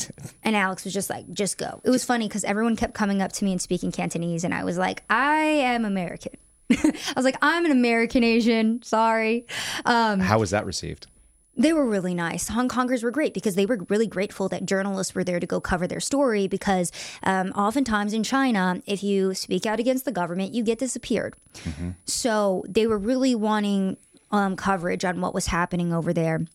And 0.43 0.55
Alex 0.55 0.85
was 0.85 0.93
just 0.93 1.09
like, 1.09 1.31
just 1.31 1.59
go. 1.59 1.81
It 1.83 1.91
was 1.91 2.03
funny 2.03 2.27
because 2.27 2.43
everyone 2.43 2.75
kept 2.75 2.95
coming 2.95 3.21
up 3.21 3.31
to 3.33 3.45
me 3.45 3.51
and 3.51 3.61
speaking 3.61 3.91
Cantonese. 3.91 4.43
And 4.43 4.53
I 4.55 4.63
was 4.63 4.75
like, 4.77 5.03
I 5.09 5.37
am 5.37 5.85
American. 5.85 6.33
I 6.71 6.93
was 7.15 7.25
like, 7.25 7.37
I'm 7.43 7.63
an 7.65 7.71
American 7.71 8.23
Asian. 8.23 8.81
Sorry. 8.81 9.45
Um, 9.85 10.19
How 10.19 10.39
was 10.39 10.49
that 10.49 10.65
received? 10.65 11.07
They 11.57 11.73
were 11.73 11.85
really 11.85 12.13
nice. 12.13 12.47
Hong 12.47 12.69
Kongers 12.69 13.03
were 13.03 13.11
great 13.11 13.33
because 13.33 13.55
they 13.55 13.65
were 13.65 13.79
really 13.89 14.07
grateful 14.07 14.47
that 14.49 14.65
journalists 14.65 15.13
were 15.13 15.23
there 15.23 15.39
to 15.39 15.47
go 15.47 15.59
cover 15.59 15.85
their 15.87 15.99
story. 15.99 16.47
Because 16.47 16.91
um, 17.23 17.51
oftentimes 17.51 18.13
in 18.13 18.23
China, 18.23 18.81
if 18.85 19.03
you 19.03 19.33
speak 19.33 19.65
out 19.65 19.79
against 19.79 20.05
the 20.05 20.11
government, 20.11 20.53
you 20.53 20.63
get 20.63 20.79
disappeared. 20.79 21.35
So 22.05 22.63
they 22.67 22.87
were 22.87 22.97
really 22.97 23.35
wanting 23.35 23.97
um, 24.31 24.55
coverage 24.55 25.03
on 25.03 25.19
what 25.19 25.33
was 25.33 25.47
happening 25.47 25.93
over 25.93 26.13
there. 26.13 26.45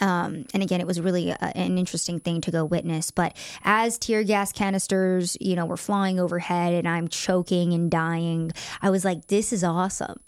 Um, 0.00 0.46
and 0.54 0.62
again, 0.62 0.80
it 0.80 0.86
was 0.86 1.00
really 1.00 1.30
a, 1.30 1.36
an 1.40 1.76
interesting 1.76 2.20
thing 2.20 2.40
to 2.42 2.50
go 2.50 2.64
witness. 2.64 3.10
But 3.10 3.36
as 3.64 3.98
tear 3.98 4.22
gas 4.22 4.52
canisters, 4.52 5.36
you 5.40 5.56
know, 5.56 5.66
were 5.66 5.76
flying 5.76 6.20
overhead 6.20 6.74
and 6.74 6.88
I'm 6.88 7.08
choking 7.08 7.72
and 7.72 7.90
dying, 7.90 8.52
I 8.80 8.90
was 8.90 9.04
like, 9.04 9.26
this 9.26 9.52
is 9.52 9.64
awesome. 9.64 10.20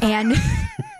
And 0.00 0.34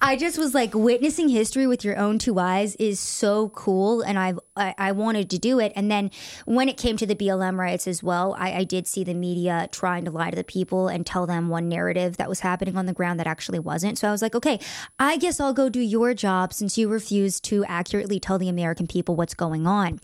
I 0.00 0.16
just 0.16 0.38
was 0.38 0.54
like 0.54 0.74
witnessing 0.74 1.28
history 1.28 1.66
with 1.66 1.84
your 1.84 1.96
own 1.96 2.18
two 2.18 2.38
eyes 2.38 2.76
is 2.76 3.00
so 3.00 3.48
cool, 3.50 4.02
and 4.02 4.18
I've 4.18 4.38
I, 4.56 4.74
I 4.78 4.92
wanted 4.92 5.30
to 5.30 5.38
do 5.38 5.58
it. 5.60 5.72
And 5.76 5.90
then 5.90 6.10
when 6.44 6.68
it 6.68 6.76
came 6.76 6.96
to 6.96 7.06
the 7.06 7.14
BLM 7.14 7.58
riots 7.58 7.86
as 7.86 8.02
well, 8.02 8.34
I, 8.38 8.52
I 8.52 8.64
did 8.64 8.86
see 8.86 9.04
the 9.04 9.14
media 9.14 9.68
trying 9.70 10.04
to 10.06 10.10
lie 10.10 10.30
to 10.30 10.36
the 10.36 10.44
people 10.44 10.88
and 10.88 11.04
tell 11.04 11.26
them 11.26 11.48
one 11.48 11.68
narrative 11.68 12.16
that 12.16 12.28
was 12.28 12.40
happening 12.40 12.76
on 12.76 12.86
the 12.86 12.92
ground 12.92 13.20
that 13.20 13.26
actually 13.26 13.58
wasn't. 13.58 13.98
So 13.98 14.08
I 14.08 14.12
was 14.12 14.22
like, 14.22 14.34
okay, 14.34 14.58
I 14.98 15.16
guess 15.16 15.40
I'll 15.40 15.52
go 15.52 15.68
do 15.68 15.80
your 15.80 16.14
job 16.14 16.52
since 16.52 16.78
you 16.78 16.88
refuse 16.88 17.40
to 17.40 17.64
accurately 17.66 18.18
tell 18.18 18.38
the 18.38 18.48
American 18.48 18.86
people 18.86 19.16
what's 19.16 19.34
going 19.34 19.66
on. 19.66 20.00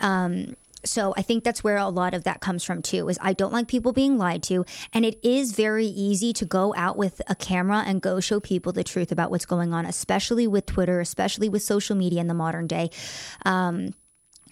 Um, 0.00 0.56
so 0.86 1.14
I 1.16 1.22
think 1.22 1.44
that's 1.44 1.62
where 1.62 1.76
a 1.76 1.88
lot 1.88 2.14
of 2.14 2.24
that 2.24 2.40
comes 2.40 2.64
from 2.64 2.82
too 2.82 3.08
is 3.08 3.18
I 3.20 3.32
don't 3.32 3.52
like 3.52 3.68
people 3.68 3.92
being 3.92 4.18
lied 4.18 4.42
to 4.44 4.64
and 4.92 5.04
it 5.04 5.18
is 5.22 5.52
very 5.52 5.86
easy 5.86 6.32
to 6.34 6.44
go 6.44 6.74
out 6.76 6.96
with 6.96 7.20
a 7.28 7.34
camera 7.34 7.82
and 7.86 8.00
go 8.00 8.20
show 8.20 8.40
people 8.40 8.72
the 8.72 8.84
truth 8.84 9.12
about 9.12 9.30
what's 9.30 9.46
going 9.46 9.74
on 9.74 9.86
especially 9.86 10.46
with 10.46 10.66
Twitter 10.66 11.00
especially 11.00 11.48
with 11.48 11.62
social 11.62 11.96
media 11.96 12.20
in 12.20 12.26
the 12.26 12.34
modern 12.34 12.66
day. 12.66 12.90
Um, 13.44 13.94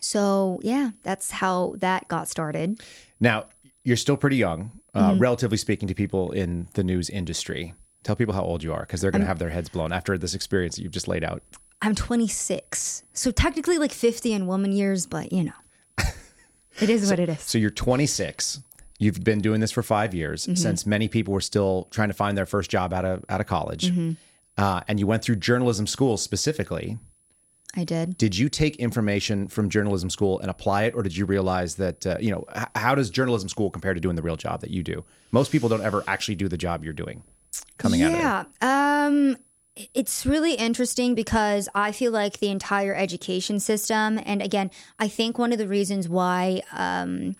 so 0.00 0.60
yeah 0.62 0.90
that's 1.02 1.30
how 1.30 1.74
that 1.78 2.08
got 2.08 2.28
started. 2.28 2.82
Now 3.20 3.46
you're 3.84 3.96
still 3.96 4.16
pretty 4.16 4.36
young 4.36 4.72
uh, 4.94 5.10
mm-hmm. 5.10 5.18
relatively 5.18 5.58
speaking 5.58 5.88
to 5.88 5.94
people 5.94 6.32
in 6.32 6.68
the 6.74 6.84
news 6.84 7.10
industry. 7.10 7.74
Tell 8.02 8.16
people 8.16 8.34
how 8.34 8.42
old 8.42 8.62
you 8.62 8.72
are 8.72 8.80
because 8.80 9.00
they're 9.00 9.10
going 9.10 9.22
to 9.22 9.26
have 9.26 9.38
their 9.38 9.48
heads 9.48 9.70
blown 9.70 9.92
after 9.92 10.18
this 10.18 10.34
experience 10.34 10.76
that 10.76 10.82
you've 10.82 10.92
just 10.92 11.08
laid 11.08 11.24
out. 11.24 11.42
I'm 11.84 11.94
26 11.94 13.02
so 13.12 13.30
technically 13.30 13.76
like 13.76 13.92
50 13.92 14.32
in 14.32 14.46
woman 14.46 14.72
years 14.72 15.06
but 15.06 15.32
you 15.32 15.44
know 15.44 15.52
it 16.80 16.90
is 16.90 17.04
so, 17.04 17.10
what 17.10 17.20
it 17.20 17.28
is. 17.28 17.40
So 17.40 17.58
you're 17.58 17.70
26. 17.70 18.60
You've 18.98 19.24
been 19.24 19.40
doing 19.40 19.60
this 19.60 19.72
for 19.72 19.82
five 19.82 20.14
years 20.14 20.44
mm-hmm. 20.44 20.54
since 20.54 20.86
many 20.86 21.08
people 21.08 21.34
were 21.34 21.40
still 21.40 21.88
trying 21.90 22.08
to 22.08 22.14
find 22.14 22.38
their 22.38 22.46
first 22.46 22.70
job 22.70 22.92
out 22.92 23.04
of 23.04 23.24
out 23.28 23.40
of 23.40 23.46
college, 23.46 23.90
mm-hmm. 23.90 24.12
uh, 24.56 24.80
and 24.86 25.00
you 25.00 25.06
went 25.06 25.22
through 25.22 25.36
journalism 25.36 25.86
school 25.86 26.16
specifically. 26.16 26.98
I 27.76 27.82
did. 27.82 28.16
Did 28.16 28.38
you 28.38 28.48
take 28.48 28.76
information 28.76 29.48
from 29.48 29.68
journalism 29.68 30.08
school 30.10 30.38
and 30.38 30.48
apply 30.48 30.84
it, 30.84 30.94
or 30.94 31.02
did 31.02 31.16
you 31.16 31.26
realize 31.26 31.74
that 31.76 32.06
uh, 32.06 32.16
you 32.20 32.30
know 32.30 32.44
h- 32.54 32.68
how 32.76 32.94
does 32.94 33.10
journalism 33.10 33.48
school 33.48 33.68
compare 33.68 33.94
to 33.94 34.00
doing 34.00 34.14
the 34.14 34.22
real 34.22 34.36
job 34.36 34.60
that 34.60 34.70
you 34.70 34.82
do? 34.84 35.04
Most 35.32 35.50
people 35.50 35.68
don't 35.68 35.82
ever 35.82 36.04
actually 36.06 36.36
do 36.36 36.48
the 36.48 36.56
job 36.56 36.84
you're 36.84 36.92
doing. 36.92 37.24
Coming 37.78 38.00
yeah, 38.00 38.06
out 38.06 38.12
of 38.12 38.18
it. 38.18 38.56
Yeah. 38.62 39.06
Um, 39.06 39.36
it's 39.92 40.24
really 40.24 40.54
interesting 40.54 41.14
because 41.14 41.68
I 41.74 41.92
feel 41.92 42.12
like 42.12 42.38
the 42.38 42.48
entire 42.48 42.94
education 42.94 43.58
system, 43.60 44.20
and 44.24 44.40
again, 44.40 44.70
I 44.98 45.08
think 45.08 45.38
one 45.38 45.52
of 45.52 45.58
the 45.58 45.68
reasons 45.68 46.08
why 46.08 46.62
um, 46.72 47.34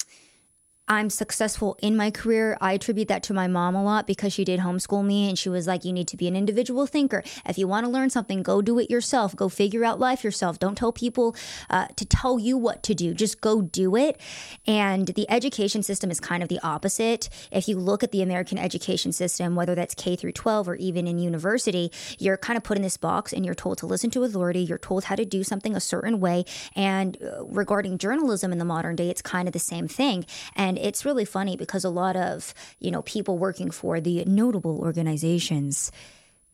I'm 0.87 1.09
successful 1.09 1.79
in 1.81 1.97
my 1.97 2.11
career, 2.11 2.59
I 2.61 2.75
attribute 2.75 3.09
that 3.09 3.23
to 3.25 3.35
my 3.35 3.47
mom 3.47 3.75
a 3.75 3.83
lot 3.83 4.07
because 4.07 4.35
she 4.35 4.45
did 4.45 4.61
homeschool 4.61 5.03
me 5.03 5.31
and 5.31 5.39
she 5.39 5.49
was 5.49 5.67
like, 5.67 5.83
you 5.83 5.95
need 5.95 6.09
to 6.09 6.17
be 6.17 6.29
an 6.29 6.37
individual 6.37 6.87
thinker. 6.87 7.23
If 7.47 7.57
you 7.57 7.67
want 7.67 7.87
to 7.87 7.91
learn 7.91 8.11
something, 8.11 8.43
go 8.43 8.61
do 8.61 8.79
it 8.79 8.91
yourself. 8.91 9.35
Go 9.35 9.49
figure 9.49 9.83
out 9.83 9.99
life 9.99 10.23
yourself. 10.23 10.59
Don't 10.59 10.77
tell 10.77 10.93
people 10.93 11.35
uh, 11.71 11.87
to 11.97 12.05
tell 12.05 12.39
you 12.39 12.59
what 12.59 12.83
to 12.83 12.95
do. 12.95 13.15
Just 13.15 13.41
go 13.41 13.63
do 13.63 13.97
it. 13.97 14.21
And 14.67 15.07
the 15.07 15.29
education 15.31 15.83
system 15.83 16.11
is 16.11 16.21
kind 16.21 16.43
of 16.43 16.51
the 16.51 16.61
opposite. 16.63 17.31
If 17.51 17.67
you 17.67 17.79
look 17.79 18.05
at 18.05 18.13
the 18.13 18.21
American 18.21 18.59
education 18.59 19.13
system, 19.13 19.57
whether 19.57 19.75
that's 19.75 19.95
K 19.95 20.17
through 20.17 20.33
12 20.33 20.69
or 20.69 20.75
even 20.75 21.07
in 21.07 21.19
university, 21.19 21.91
you're 22.19 22.37
kind 22.37 22.59
of 22.59 22.63
put 22.63 22.77
in 22.77 22.83
this 22.83 22.99
box 22.99 23.33
and 23.33 23.47
you're 23.47 23.55
told 23.55 23.79
to 23.79 23.87
listen 23.87 24.11
to 24.11 24.25
authority. 24.25 24.61
You're 24.61 24.77
told 24.77 25.05
how 25.05 25.15
to 25.15 25.25
do 25.25 25.45
something 25.45 25.75
a 25.75 25.81
certain 25.81 26.21
way. 26.21 26.45
And 26.77 27.17
uh, 27.23 27.43
regarding 27.47 27.97
journalism 27.97 28.53
in 28.53 28.59
the 28.59 28.67
modern 28.67 28.97
day, 28.97 29.09
it's 29.09 29.23
kind 29.23 29.49
of 29.49 29.53
the 29.53 29.59
same 29.59 29.89
thing. 29.89 30.27
And 30.55 30.74
and 30.77 30.85
it's 30.85 31.05
really 31.05 31.25
funny 31.25 31.57
because 31.57 31.85
a 31.85 31.91
lot 31.91 32.17
of, 32.17 32.53
you 32.81 32.91
know, 32.91 33.03
people 33.03 33.39
working 33.39 33.71
for 33.71 34.01
the 34.01 34.25
notable 34.25 34.79
organizations 34.79 35.93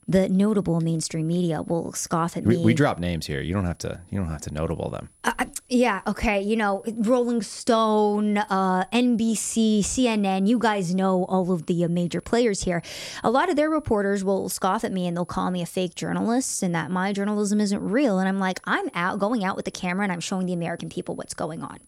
the 0.08 0.28
notable 0.28 0.80
mainstream 0.80 1.28
media 1.28 1.62
will 1.62 1.92
scoff 1.92 2.36
at 2.36 2.42
we, 2.42 2.56
me. 2.56 2.64
We 2.64 2.74
drop 2.74 2.98
names 2.98 3.26
here. 3.26 3.40
You 3.40 3.54
don't 3.54 3.64
have 3.64 3.78
to. 3.78 4.00
You 4.10 4.18
don't 4.18 4.28
have 4.28 4.40
to 4.40 4.52
notable 4.52 4.90
them. 4.90 5.08
Uh, 5.22 5.34
uh 5.38 5.44
yeah. 5.68 6.00
Okay. 6.04 6.42
You 6.42 6.56
know, 6.56 6.82
Rolling 6.96 7.42
Stone, 7.42 8.38
uh, 8.38 8.86
NBC, 8.92 9.80
CNN. 9.80 10.48
You 10.48 10.58
guys 10.58 10.96
know 10.96 11.26
all 11.26 11.52
of 11.52 11.66
the 11.66 11.84
uh, 11.84 11.88
major 11.88 12.20
players 12.20 12.64
here. 12.64 12.82
A 13.22 13.30
lot 13.30 13.50
of 13.50 13.54
their 13.54 13.70
reporters 13.70 14.24
will 14.24 14.48
scoff 14.48 14.82
at 14.82 14.90
me 14.90 15.06
and 15.06 15.16
they'll 15.16 15.24
call 15.24 15.52
me 15.52 15.62
a 15.62 15.66
fake 15.66 15.94
journalist 15.94 16.64
and 16.64 16.74
that 16.74 16.90
my 16.90 17.12
journalism 17.12 17.60
isn't 17.60 17.80
real. 17.80 18.18
And 18.18 18.28
I'm 18.28 18.40
like, 18.40 18.58
I'm 18.64 18.90
out 18.94 19.20
going 19.20 19.44
out 19.44 19.54
with 19.54 19.64
the 19.64 19.70
camera 19.70 20.02
and 20.02 20.10
I'm 20.10 20.18
showing 20.18 20.46
the 20.46 20.54
American 20.54 20.88
people 20.88 21.14
what's 21.14 21.34
going 21.34 21.62
on. 21.62 21.78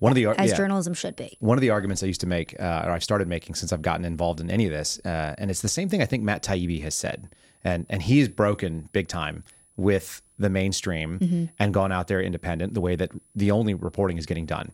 One 0.00 0.10
of 0.10 0.16
the 0.16 0.26
as 0.26 0.50
yeah, 0.50 0.56
journalism 0.56 0.94
should 0.94 1.14
be. 1.14 1.36
One 1.40 1.58
of 1.58 1.62
the 1.62 1.70
arguments 1.70 2.02
I 2.02 2.06
used 2.06 2.22
to 2.22 2.26
make, 2.26 2.58
uh, 2.58 2.84
or 2.86 2.90
I've 2.90 3.04
started 3.04 3.28
making 3.28 3.54
since 3.54 3.72
I've 3.72 3.82
gotten 3.82 4.04
involved 4.04 4.40
in 4.40 4.50
any 4.50 4.66
of 4.66 4.72
this, 4.72 4.98
uh, 5.04 5.34
and 5.38 5.50
it's 5.50 5.60
the 5.60 5.68
same 5.68 5.88
thing 5.88 6.02
I 6.02 6.06
think 6.06 6.24
Matt 6.24 6.42
Taibbi 6.42 6.82
has 6.82 6.94
said, 6.94 7.28
and 7.62 7.86
and 7.88 8.02
he 8.02 8.18
is 8.20 8.28
broken 8.28 8.88
big 8.92 9.08
time 9.08 9.44
with 9.76 10.22
the 10.38 10.48
mainstream 10.48 11.18
mm-hmm. 11.18 11.44
and 11.58 11.74
gone 11.74 11.92
out 11.92 12.08
there 12.08 12.20
independent 12.20 12.74
the 12.74 12.80
way 12.80 12.96
that 12.96 13.12
the 13.34 13.50
only 13.50 13.74
reporting 13.74 14.16
is 14.16 14.26
getting 14.26 14.46
done. 14.46 14.72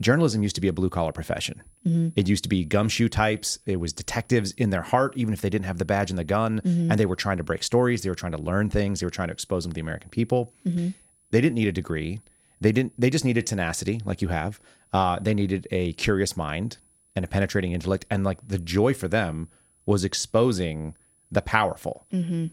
Journalism 0.00 0.42
used 0.42 0.54
to 0.54 0.60
be 0.60 0.68
a 0.68 0.72
blue 0.72 0.90
collar 0.90 1.12
profession. 1.12 1.62
Mm-hmm. 1.86 2.08
It 2.16 2.28
used 2.28 2.42
to 2.44 2.48
be 2.48 2.64
gumshoe 2.64 3.08
types. 3.08 3.58
It 3.66 3.78
was 3.78 3.92
detectives 3.92 4.52
in 4.52 4.70
their 4.70 4.82
heart, 4.82 5.14
even 5.16 5.32
if 5.32 5.40
they 5.40 5.50
didn't 5.50 5.66
have 5.66 5.78
the 5.78 5.84
badge 5.84 6.10
and 6.10 6.18
the 6.18 6.24
gun, 6.24 6.60
mm-hmm. 6.60 6.90
and 6.90 7.00
they 7.00 7.06
were 7.06 7.16
trying 7.16 7.36
to 7.38 7.44
break 7.44 7.62
stories. 7.62 8.02
They 8.02 8.08
were 8.08 8.14
trying 8.16 8.32
to 8.32 8.38
learn 8.38 8.70
things. 8.70 9.00
They 9.00 9.06
were 9.06 9.10
trying 9.10 9.28
to 9.28 9.32
expose 9.32 9.64
them 9.64 9.72
to 9.72 9.74
the 9.74 9.80
American 9.80 10.10
people. 10.10 10.52
Mm-hmm. 10.66 10.88
They 11.30 11.40
didn't 11.40 11.54
need 11.54 11.68
a 11.68 11.72
degree 11.72 12.20
they 12.64 12.72
didn't. 12.72 12.94
They 12.98 13.10
just 13.10 13.26
needed 13.26 13.46
tenacity, 13.46 14.00
like 14.06 14.22
you 14.22 14.28
have. 14.28 14.58
Uh, 14.90 15.18
they 15.20 15.34
needed 15.34 15.68
a 15.70 15.92
curious 15.92 16.34
mind 16.34 16.78
and 17.14 17.22
a 17.22 17.28
penetrating 17.28 17.72
intellect, 17.72 18.06
and 18.08 18.24
like 18.24 18.38
the 18.48 18.58
joy 18.58 18.94
for 18.94 19.06
them 19.06 19.50
was 19.84 20.02
exposing 20.02 20.96
the 21.30 21.42
powerful 21.42 22.06
mm-hmm. 22.10 22.46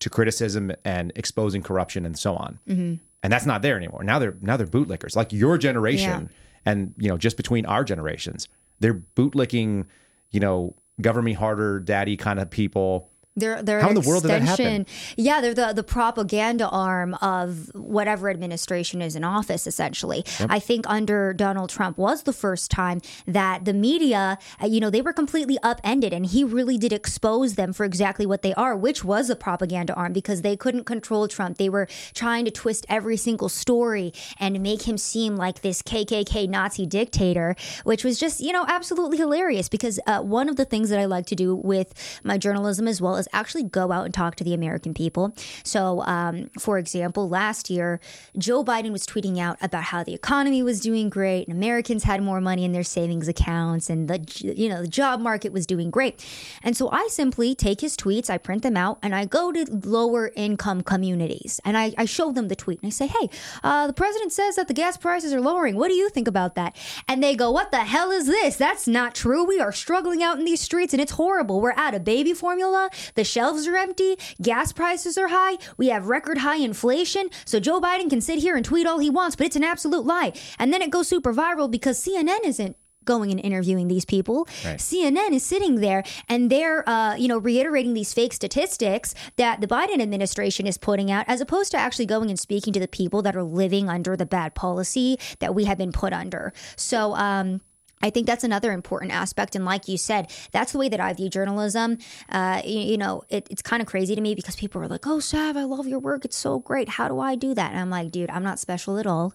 to 0.00 0.10
criticism 0.10 0.72
and 0.84 1.12
exposing 1.14 1.62
corruption 1.62 2.04
and 2.04 2.18
so 2.18 2.34
on. 2.34 2.58
Mm-hmm. 2.68 2.94
And 3.22 3.32
that's 3.32 3.46
not 3.46 3.62
there 3.62 3.76
anymore. 3.76 4.02
Now 4.02 4.18
they're 4.18 4.34
now 4.40 4.56
they're 4.56 4.66
bootlickers, 4.66 5.14
like 5.14 5.32
your 5.32 5.56
generation, 5.58 6.28
yeah. 6.28 6.72
and 6.72 6.94
you 6.98 7.08
know 7.08 7.16
just 7.16 7.36
between 7.36 7.64
our 7.64 7.84
generations, 7.84 8.48
they're 8.80 9.00
bootlicking, 9.14 9.86
you 10.32 10.40
know, 10.40 10.74
govern 11.00 11.24
me 11.24 11.34
harder, 11.34 11.78
daddy 11.78 12.16
kind 12.16 12.40
of 12.40 12.50
people 12.50 13.11
they're, 13.34 13.62
they're 13.62 13.80
How 13.80 13.88
in 13.88 13.94
the 13.94 14.00
world 14.02 14.22
did 14.22 14.30
that 14.30 14.42
happen? 14.42 14.86
Yeah, 15.16 15.40
they're 15.40 15.54
the, 15.54 15.72
the 15.72 15.82
propaganda 15.82 16.68
arm 16.68 17.14
of 17.14 17.70
whatever 17.74 18.28
administration 18.28 19.00
is 19.00 19.16
in 19.16 19.24
office, 19.24 19.66
essentially. 19.66 20.24
Yep. 20.38 20.48
I 20.50 20.58
think 20.58 20.84
under 20.88 21.32
Donald 21.32 21.70
Trump 21.70 21.96
was 21.96 22.24
the 22.24 22.32
first 22.32 22.70
time 22.70 23.00
that 23.26 23.64
the 23.64 23.72
media, 23.72 24.38
uh, 24.62 24.66
you 24.66 24.80
know, 24.80 24.90
they 24.90 25.00
were 25.00 25.14
completely 25.14 25.58
upended 25.62 26.12
and 26.12 26.26
he 26.26 26.44
really 26.44 26.76
did 26.76 26.92
expose 26.92 27.54
them 27.54 27.72
for 27.72 27.84
exactly 27.84 28.26
what 28.26 28.42
they 28.42 28.52
are, 28.54 28.76
which 28.76 29.02
was 29.02 29.30
a 29.30 29.36
propaganda 29.36 29.94
arm 29.94 30.12
because 30.12 30.42
they 30.42 30.56
couldn't 30.56 30.84
control 30.84 31.26
Trump. 31.26 31.56
They 31.56 31.70
were 31.70 31.88
trying 32.12 32.44
to 32.44 32.50
twist 32.50 32.84
every 32.90 33.16
single 33.16 33.48
story 33.48 34.12
and 34.38 34.60
make 34.60 34.82
him 34.82 34.98
seem 34.98 35.36
like 35.36 35.62
this 35.62 35.80
KKK 35.80 36.50
Nazi 36.50 36.84
dictator, 36.84 37.56
which 37.84 38.04
was 38.04 38.18
just, 38.18 38.40
you 38.40 38.52
know, 38.52 38.66
absolutely 38.68 39.16
hilarious 39.16 39.70
because 39.70 39.98
uh, 40.06 40.20
one 40.20 40.50
of 40.50 40.56
the 40.56 40.66
things 40.66 40.90
that 40.90 40.98
I 40.98 41.06
like 41.06 41.24
to 41.26 41.34
do 41.34 41.54
with 41.54 41.94
my 42.22 42.36
journalism 42.36 42.86
as 42.86 43.00
well 43.00 43.21
is 43.22 43.28
actually 43.32 43.64
go 43.64 43.92
out 43.92 44.04
and 44.04 44.14
talk 44.14 44.36
to 44.36 44.44
the 44.44 44.54
American 44.54 44.92
people. 44.94 45.34
So, 45.64 46.02
um, 46.02 46.50
for 46.58 46.78
example, 46.78 47.28
last 47.28 47.70
year, 47.70 48.00
Joe 48.36 48.62
Biden 48.64 48.92
was 48.92 49.06
tweeting 49.06 49.38
out 49.38 49.56
about 49.62 49.84
how 49.84 50.04
the 50.04 50.14
economy 50.14 50.62
was 50.62 50.80
doing 50.80 51.08
great 51.08 51.48
and 51.48 51.56
Americans 51.56 52.04
had 52.04 52.22
more 52.22 52.40
money 52.40 52.64
in 52.64 52.72
their 52.72 52.82
savings 52.82 53.28
accounts 53.28 53.88
and 53.88 54.08
the 54.08 54.20
you 54.42 54.68
know 54.68 54.82
the 54.82 54.88
job 54.88 55.20
market 55.20 55.52
was 55.52 55.66
doing 55.66 55.90
great. 55.90 56.24
And 56.62 56.76
so 56.76 56.90
I 56.90 57.08
simply 57.10 57.54
take 57.54 57.80
his 57.80 57.96
tweets, 57.96 58.28
I 58.28 58.38
print 58.38 58.62
them 58.62 58.76
out, 58.76 58.98
and 59.02 59.14
I 59.14 59.24
go 59.24 59.52
to 59.52 59.64
lower 59.84 60.30
income 60.36 60.82
communities 60.82 61.60
and 61.64 61.76
I, 61.76 61.92
I 61.96 62.04
show 62.04 62.32
them 62.32 62.48
the 62.48 62.56
tweet 62.56 62.80
and 62.82 62.88
I 62.88 62.90
say, 62.90 63.06
hey, 63.06 63.30
uh, 63.62 63.86
the 63.86 63.92
president 63.92 64.32
says 64.32 64.56
that 64.56 64.68
the 64.68 64.74
gas 64.74 64.96
prices 64.96 65.32
are 65.32 65.40
lowering. 65.40 65.76
What 65.76 65.88
do 65.88 65.94
you 65.94 66.08
think 66.08 66.28
about 66.28 66.54
that? 66.56 66.76
And 67.08 67.22
they 67.22 67.34
go, 67.34 67.50
what 67.50 67.70
the 67.70 67.78
hell 67.78 68.10
is 68.10 68.26
this? 68.26 68.56
That's 68.56 68.86
not 68.86 69.14
true. 69.14 69.44
We 69.44 69.60
are 69.60 69.72
struggling 69.72 70.22
out 70.22 70.38
in 70.38 70.44
these 70.44 70.60
streets 70.60 70.92
and 70.92 71.00
it's 71.00 71.12
horrible. 71.12 71.60
We're 71.60 71.72
out 71.76 71.94
of 71.94 72.04
baby 72.04 72.34
formula. 72.34 72.90
The 73.14 73.24
shelves 73.24 73.66
are 73.66 73.76
empty. 73.76 74.16
Gas 74.40 74.72
prices 74.72 75.18
are 75.18 75.28
high. 75.28 75.58
We 75.76 75.88
have 75.88 76.08
record 76.08 76.38
high 76.38 76.56
inflation. 76.56 77.28
So 77.44 77.60
Joe 77.60 77.80
Biden 77.80 78.10
can 78.10 78.20
sit 78.20 78.38
here 78.38 78.56
and 78.56 78.64
tweet 78.64 78.86
all 78.86 78.98
he 78.98 79.10
wants, 79.10 79.36
but 79.36 79.46
it's 79.46 79.56
an 79.56 79.64
absolute 79.64 80.04
lie. 80.04 80.32
And 80.58 80.72
then 80.72 80.82
it 80.82 80.90
goes 80.90 81.08
super 81.08 81.32
viral 81.32 81.70
because 81.70 82.02
CNN 82.02 82.44
isn't 82.44 82.76
going 83.04 83.30
and 83.30 83.40
interviewing 83.40 83.88
these 83.88 84.04
people. 84.04 84.48
Right. 84.64 84.78
CNN 84.78 85.32
is 85.32 85.44
sitting 85.44 85.76
there 85.76 86.04
and 86.28 86.50
they're, 86.50 86.88
uh, 86.88 87.16
you 87.16 87.28
know, 87.28 87.38
reiterating 87.38 87.94
these 87.94 88.14
fake 88.14 88.32
statistics 88.32 89.14
that 89.36 89.60
the 89.60 89.66
Biden 89.66 90.00
administration 90.00 90.66
is 90.66 90.78
putting 90.78 91.10
out, 91.10 91.24
as 91.28 91.40
opposed 91.40 91.72
to 91.72 91.78
actually 91.78 92.06
going 92.06 92.30
and 92.30 92.38
speaking 92.38 92.72
to 92.72 92.80
the 92.80 92.88
people 92.88 93.22
that 93.22 93.36
are 93.36 93.42
living 93.42 93.88
under 93.88 94.16
the 94.16 94.26
bad 94.26 94.54
policy 94.54 95.18
that 95.40 95.54
we 95.54 95.64
have 95.64 95.78
been 95.78 95.92
put 95.92 96.12
under. 96.12 96.52
So, 96.76 97.14
um, 97.14 97.60
I 98.02 98.10
think 98.10 98.26
that's 98.26 98.44
another 98.44 98.72
important 98.72 99.12
aspect. 99.12 99.54
And 99.54 99.64
like 99.64 99.88
you 99.88 99.96
said, 99.96 100.30
that's 100.50 100.72
the 100.72 100.78
way 100.78 100.88
that 100.88 101.00
I 101.00 101.12
view 101.12 101.28
journalism. 101.28 101.98
Uh, 102.28 102.62
you, 102.64 102.80
you, 102.80 102.98
know, 102.98 103.22
it, 103.28 103.46
it's 103.50 103.62
kind 103.62 103.80
of 103.80 103.88
crazy 103.88 104.14
to 104.14 104.20
me 104.20 104.34
because 104.34 104.56
people 104.56 104.82
are 104.82 104.88
like, 104.88 105.06
oh, 105.06 105.20
Sav, 105.20 105.56
I 105.56 105.64
love 105.64 105.86
your 105.86 106.00
work. 106.00 106.24
It's 106.24 106.36
so 106.36 106.58
great. 106.58 106.88
How 106.88 107.08
do 107.08 107.20
I 107.20 107.36
do 107.36 107.54
that? 107.54 107.70
And 107.70 107.80
I'm 107.80 107.90
like, 107.90 108.10
dude, 108.10 108.30
I'm 108.30 108.42
not 108.42 108.58
special 108.58 108.98
at 108.98 109.06
all. 109.06 109.34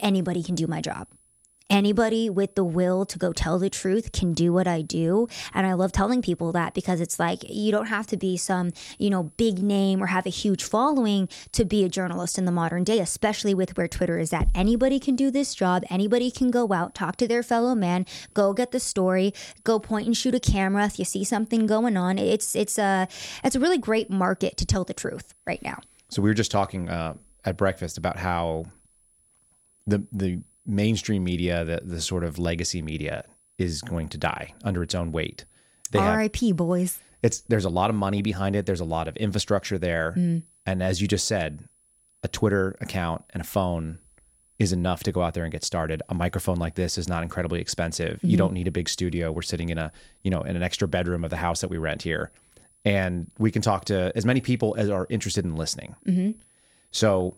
Anybody 0.00 0.42
can 0.42 0.54
do 0.54 0.66
my 0.66 0.80
job 0.80 1.08
anybody 1.70 2.28
with 2.28 2.56
the 2.56 2.64
will 2.64 3.06
to 3.06 3.18
go 3.18 3.32
tell 3.32 3.58
the 3.58 3.70
truth 3.70 4.12
can 4.12 4.34
do 4.34 4.52
what 4.52 4.66
I 4.66 4.82
do. 4.82 5.28
And 5.54 5.66
I 5.66 5.72
love 5.74 5.92
telling 5.92 6.20
people 6.20 6.52
that 6.52 6.74
because 6.74 7.00
it's 7.00 7.18
like 7.18 7.48
you 7.48 7.72
don't 7.72 7.86
have 7.86 8.06
to 8.08 8.16
be 8.16 8.36
some, 8.36 8.72
you 8.98 9.08
know, 9.08 9.24
big 9.36 9.62
name 9.62 10.02
or 10.02 10.06
have 10.06 10.26
a 10.26 10.30
huge 10.30 10.62
following 10.62 11.28
to 11.52 11.64
be 11.64 11.84
a 11.84 11.88
journalist 11.88 12.36
in 12.36 12.44
the 12.44 12.52
modern 12.52 12.84
day, 12.84 12.98
especially 12.98 13.54
with 13.54 13.76
where 13.76 13.88
Twitter 13.88 14.18
is 14.18 14.32
at. 14.32 14.48
Anybody 14.54 14.98
can 14.98 15.16
do 15.16 15.30
this 15.30 15.54
job. 15.54 15.84
Anybody 15.88 16.30
can 16.30 16.50
go 16.50 16.72
out, 16.72 16.94
talk 16.94 17.16
to 17.16 17.28
their 17.28 17.42
fellow 17.42 17.74
man, 17.74 18.04
go 18.34 18.52
get 18.52 18.72
the 18.72 18.80
story, 18.80 19.32
go 19.64 19.78
point 19.78 20.06
and 20.06 20.16
shoot 20.16 20.34
a 20.34 20.40
camera 20.40 20.86
if 20.86 20.98
you 20.98 21.04
see 21.04 21.24
something 21.24 21.66
going 21.66 21.96
on. 21.96 22.18
It's 22.18 22.54
it's 22.56 22.78
a 22.78 23.08
it's 23.44 23.56
a 23.56 23.60
really 23.60 23.78
great 23.78 24.10
market 24.10 24.56
to 24.56 24.66
tell 24.66 24.84
the 24.84 24.94
truth 24.94 25.34
right 25.46 25.62
now. 25.62 25.80
So 26.08 26.20
we 26.20 26.28
were 26.28 26.34
just 26.34 26.50
talking 26.50 26.88
uh, 26.88 27.14
at 27.44 27.56
breakfast 27.56 27.96
about 27.96 28.16
how 28.16 28.66
the 29.86 30.04
the 30.12 30.40
mainstream 30.70 31.24
media, 31.24 31.64
the 31.64 31.80
the 31.84 32.00
sort 32.00 32.24
of 32.24 32.38
legacy 32.38 32.82
media, 32.82 33.24
is 33.58 33.82
going 33.82 34.08
to 34.08 34.18
die 34.18 34.54
under 34.64 34.82
its 34.82 34.94
own 34.94 35.12
weight. 35.12 35.44
They 35.90 35.98
have, 35.98 36.14
R.I.P. 36.14 36.52
boys. 36.52 37.00
it's 37.22 37.40
there's 37.42 37.64
a 37.64 37.70
lot 37.70 37.90
of 37.90 37.96
money 37.96 38.22
behind 38.22 38.56
it. 38.56 38.66
There's 38.66 38.80
a 38.80 38.84
lot 38.84 39.08
of 39.08 39.16
infrastructure 39.16 39.78
there, 39.78 40.14
mm. 40.16 40.42
and 40.64 40.82
as 40.82 41.02
you 41.02 41.08
just 41.08 41.26
said, 41.26 41.68
a 42.22 42.28
Twitter 42.28 42.76
account 42.80 43.24
and 43.30 43.40
a 43.40 43.44
phone 43.44 43.98
is 44.58 44.72
enough 44.72 45.02
to 45.02 45.12
go 45.12 45.22
out 45.22 45.32
there 45.34 45.44
and 45.44 45.52
get 45.52 45.64
started. 45.64 46.02
A 46.10 46.14
microphone 46.14 46.56
like 46.56 46.74
this 46.74 46.98
is 46.98 47.08
not 47.08 47.22
incredibly 47.22 47.60
expensive. 47.60 48.20
You 48.22 48.30
mm-hmm. 48.30 48.36
don't 48.36 48.52
need 48.52 48.68
a 48.68 48.70
big 48.70 48.88
studio. 48.88 49.32
We're 49.32 49.42
sitting 49.42 49.70
in 49.70 49.78
a 49.78 49.90
you 50.22 50.30
know 50.30 50.42
in 50.42 50.56
an 50.56 50.62
extra 50.62 50.86
bedroom 50.86 51.24
of 51.24 51.30
the 51.30 51.36
house 51.36 51.60
that 51.60 51.70
we 51.70 51.78
rent 51.78 52.02
here, 52.02 52.30
and 52.84 53.30
we 53.38 53.50
can 53.50 53.62
talk 53.62 53.86
to 53.86 54.12
as 54.14 54.24
many 54.24 54.40
people 54.40 54.74
as 54.78 54.88
are 54.88 55.06
interested 55.10 55.44
in 55.44 55.56
listening. 55.56 55.96
Mm-hmm. 56.06 56.38
So 56.92 57.36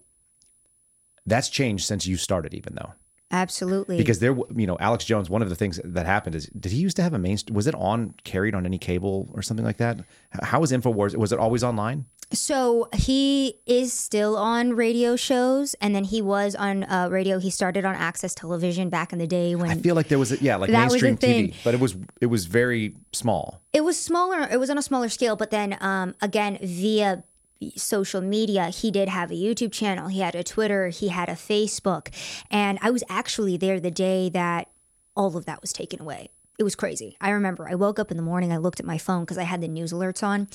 that's 1.27 1.49
changed 1.49 1.85
since 1.85 2.07
you 2.07 2.17
started, 2.17 2.55
even 2.55 2.75
though 2.75 2.93
Absolutely. 3.33 3.97
because 3.97 4.19
there, 4.19 4.37
you 4.55 4.67
know, 4.67 4.77
Alex 4.79 5.05
Jones. 5.05 5.31
One 5.31 5.43
of 5.43 5.49
the 5.49 5.57
things 5.57 5.81
that 5.83 6.07
happened 6.07 6.35
is, 6.35 6.47
did 6.49 6.71
he 6.71 6.79
used 6.79 6.97
to 6.97 7.03
have 7.03 7.15
a 7.15 7.19
main? 7.19 7.39
Was 7.51 7.67
it 7.67 7.75
on 7.75 8.15
carried 8.25 8.55
on 8.55 8.67
any 8.67 8.79
cable 8.79 9.31
or 9.33 9.41
something 9.41 9.65
like 9.65 9.79
that? 9.79 10.01
How 10.43 10.61
was 10.61 10.71
Infowars? 10.71 11.17
Was 11.17 11.33
it 11.33 11.39
always 11.39 11.65
online? 11.65 12.05
So 12.33 12.89
he 12.95 13.61
is 13.67 13.93
still 13.93 14.37
on 14.37 14.75
radio 14.75 15.17
shows, 15.17 15.75
and 15.81 15.95
then 15.95 16.05
he 16.05 16.23
was 16.23 16.55
on 16.55 16.85
uh, 16.85 17.09
radio. 17.11 17.39
He 17.39 17.51
started 17.51 17.85
on 17.85 17.95
Access 17.95 18.35
Television 18.35 18.89
back 18.89 19.13
in 19.13 19.19
the 19.19 19.27
day 19.27 19.55
when 19.55 19.71
I 19.71 19.75
feel 19.75 19.95
like 19.95 20.09
there 20.09 20.19
was, 20.19 20.33
a, 20.33 20.43
yeah, 20.43 20.57
like 20.57 20.71
mainstream. 20.71 21.17
TV, 21.19 21.55
but 21.63 21.75
it 21.75 21.81
was 21.81 21.97
it 22.21 22.27
was 22.27 22.47
very 22.47 22.97
small. 23.13 23.61
it 23.73 23.83
was 23.83 23.99
smaller. 23.99 24.49
It 24.51 24.59
was 24.59 24.71
on 24.71 24.79
a 24.79 24.83
smaller 24.83 25.09
scale, 25.09 25.37
but 25.37 25.51
then 25.51 25.77
um, 25.81 26.15
again 26.23 26.59
via 26.63 27.25
social 27.71 28.21
media. 28.21 28.69
He 28.69 28.91
did 28.91 29.09
have 29.09 29.31
a 29.31 29.35
youtube 29.35 29.73
channel. 29.73 30.09
He 30.09 30.21
had 30.21 30.35
a 30.35 30.45
twitter. 30.45 30.89
He 30.89 31.09
had 31.09 31.29
a 31.29 31.33
facebook. 31.33 32.09
And 32.51 32.79
i 32.83 32.91
was 32.91 33.05
actually 33.09 33.57
there 33.57 33.81
the 33.81 33.91
day 33.91 34.29
that 34.31 34.69
all 35.15 35.37
of 35.37 35.45
that 35.47 35.61
was 35.61 35.73
taken 35.73 36.01
away. 36.01 36.31
It 36.59 36.65
was 36.65 36.75
crazy. 36.75 37.17
I 37.21 37.31
remember 37.31 37.69
i 37.69 37.75
woke 37.75 37.99
up 37.99 38.11
in 38.11 38.17
the 38.17 38.23
morning. 38.23 38.53
I 38.53 38.57
looked 38.57 38.81
at 38.81 38.87
my 38.87 38.99
phone 38.99 39.23
because 39.23 39.39
i 39.39 39.45
had 39.45 39.61
the 39.61 39.69
news 39.69 39.93
alerts 39.93 40.23
on. 40.23 40.49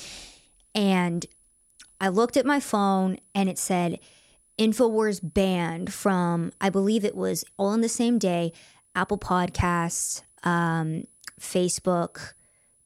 And 0.76 1.26
I 2.00 2.10
looked 2.10 2.38
at 2.38 2.46
my 2.46 2.60
phone 2.60 3.17
and 3.34 3.50
it 3.50 3.58
said 3.58 4.00
InfoWars 4.60 5.20
banned 5.22 5.93
from, 5.93 6.52
I 6.60 6.70
believe 6.70 7.06
it 7.06 7.15
was 7.15 7.43
all 7.58 7.74
in 7.74 7.82
the 7.82 7.89
same 7.89 8.17
day, 8.17 8.54
Apple 8.96 9.17
Podcasts, 9.17 10.24
um, 10.43 11.06
Facebook, 11.39 12.34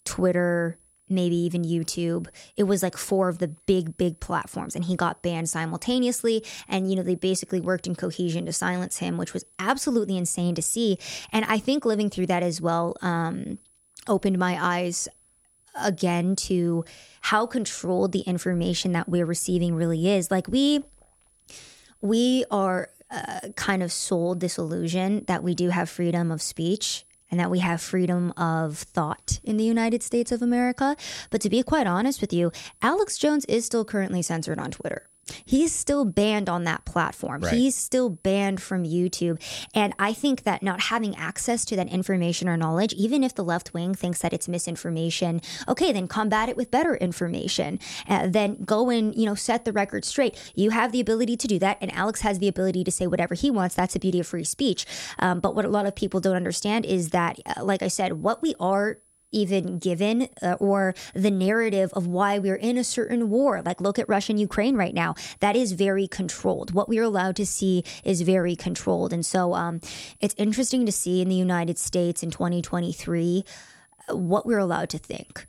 Twitter, 0.03 0.77
maybe 1.11 1.35
even 1.35 1.63
YouTube. 1.63 2.27
It 2.55 2.63
was 2.63 2.81
like 2.81 2.97
four 2.97 3.29
of 3.29 3.39
the 3.39 3.49
big, 3.49 3.97
big 3.97 4.19
platforms, 4.19 4.75
and 4.75 4.85
he 4.85 4.95
got 4.95 5.21
banned 5.21 5.49
simultaneously. 5.49 6.43
And, 6.67 6.89
you 6.89 6.95
know, 6.95 7.03
they 7.03 7.15
basically 7.15 7.61
worked 7.61 7.87
in 7.87 7.95
cohesion 7.95 8.45
to 8.45 8.53
silence 8.53 8.97
him, 8.97 9.17
which 9.17 9.33
was 9.33 9.45
absolutely 9.59 10.17
insane 10.17 10.55
to 10.55 10.61
see. 10.61 10.97
And 11.31 11.45
I 11.45 11.57
think 11.57 11.85
living 11.85 12.09
through 12.09 12.27
that 12.27 12.43
as 12.43 12.61
well 12.61 12.95
um, 13.01 13.59
opened 14.07 14.39
my 14.39 14.57
eyes 14.59 15.07
again 15.79 16.35
to 16.35 16.83
how 17.21 17.45
controlled 17.45 18.11
the 18.11 18.21
information 18.21 18.91
that 18.93 19.07
we're 19.07 19.25
receiving 19.25 19.75
really 19.75 20.09
is. 20.09 20.31
Like 20.31 20.47
we 20.47 20.83
we 22.01 22.45
are 22.49 22.89
uh, 23.09 23.49
kind 23.55 23.83
of 23.83 23.91
sold 23.91 24.39
this 24.39 24.57
illusion 24.57 25.23
that 25.27 25.43
we 25.43 25.53
do 25.53 25.69
have 25.69 25.89
freedom 25.89 26.31
of 26.31 26.41
speech 26.41 27.05
and 27.31 27.39
that 27.39 27.49
we 27.49 27.59
have 27.59 27.81
freedom 27.81 28.31
of 28.37 28.77
thought 28.77 29.39
in 29.43 29.57
the 29.57 29.63
United 29.63 30.03
States 30.03 30.31
of 30.31 30.41
America. 30.41 30.95
But 31.29 31.41
to 31.41 31.49
be 31.49 31.63
quite 31.63 31.87
honest 31.87 32.21
with 32.21 32.33
you, 32.33 32.51
Alex 32.81 33.17
Jones 33.17 33.45
is 33.45 33.65
still 33.65 33.85
currently 33.85 34.21
censored 34.21 34.59
on 34.59 34.69
Twitter. 34.71 35.07
He's 35.45 35.73
still 35.73 36.05
banned 36.05 36.49
on 36.49 36.63
that 36.65 36.85
platform. 36.85 37.41
Right. 37.41 37.53
He's 37.53 37.75
still 37.75 38.09
banned 38.09 38.61
from 38.61 38.83
YouTube. 38.83 39.41
And 39.73 39.93
I 39.99 40.13
think 40.13 40.43
that 40.43 40.63
not 40.63 40.81
having 40.81 41.15
access 41.15 41.63
to 41.65 41.75
that 41.75 41.87
information 41.87 42.49
or 42.49 42.57
knowledge, 42.57 42.93
even 42.93 43.23
if 43.23 43.35
the 43.35 43.43
left 43.43 43.73
wing 43.73 43.93
thinks 43.93 44.19
that 44.19 44.33
it's 44.33 44.47
misinformation, 44.47 45.41
okay, 45.67 45.91
then 45.91 46.07
combat 46.07 46.49
it 46.49 46.57
with 46.57 46.71
better 46.71 46.95
information. 46.95 47.79
Uh, 48.07 48.27
then 48.27 48.63
go 48.63 48.89
and, 48.89 49.15
you 49.15 49.25
know, 49.25 49.35
set 49.35 49.65
the 49.65 49.71
record 49.71 50.05
straight. 50.05 50.35
You 50.55 50.71
have 50.71 50.91
the 50.91 50.99
ability 50.99 51.37
to 51.37 51.47
do 51.47 51.59
that. 51.59 51.77
And 51.81 51.93
Alex 51.93 52.21
has 52.21 52.39
the 52.39 52.47
ability 52.47 52.83
to 52.83 52.91
say 52.91 53.07
whatever 53.07 53.35
he 53.35 53.51
wants. 53.51 53.75
That's 53.75 53.93
the 53.93 53.99
beauty 53.99 54.19
of 54.19 54.27
free 54.27 54.43
speech. 54.43 54.85
Um, 55.19 55.39
but 55.39 55.55
what 55.55 55.65
a 55.65 55.69
lot 55.69 55.85
of 55.85 55.95
people 55.95 56.19
don't 56.19 56.35
understand 56.35 56.85
is 56.85 57.09
that, 57.09 57.39
uh, 57.45 57.63
like 57.63 57.81
I 57.81 57.87
said, 57.87 58.13
what 58.13 58.41
we 58.41 58.55
are 58.59 58.99
even 59.31 59.79
given 59.79 60.27
uh, 60.41 60.55
or 60.59 60.93
the 61.13 61.31
narrative 61.31 61.91
of 61.93 62.07
why 62.07 62.39
we're 62.39 62.55
in 62.55 62.77
a 62.77 62.83
certain 62.83 63.29
war. 63.29 63.61
Like, 63.61 63.81
look 63.81 63.99
at 63.99 64.07
Russia 64.09 64.33
and 64.33 64.39
Ukraine 64.39 64.75
right 64.75 64.93
now. 64.93 65.15
That 65.39 65.55
is 65.55 65.73
very 65.73 66.07
controlled. 66.07 66.73
What 66.73 66.89
we're 66.89 67.03
allowed 67.03 67.35
to 67.37 67.45
see 67.45 67.83
is 68.03 68.21
very 68.21 68.55
controlled. 68.55 69.13
And 69.13 69.25
so 69.25 69.53
um, 69.53 69.81
it's 70.19 70.35
interesting 70.37 70.85
to 70.85 70.91
see 70.91 71.21
in 71.21 71.29
the 71.29 71.35
United 71.35 71.77
States 71.77 72.23
in 72.23 72.31
2023 72.31 73.43
uh, 74.09 74.15
what 74.15 74.45
we're 74.45 74.59
allowed 74.59 74.89
to 74.89 74.97
think. 74.97 75.47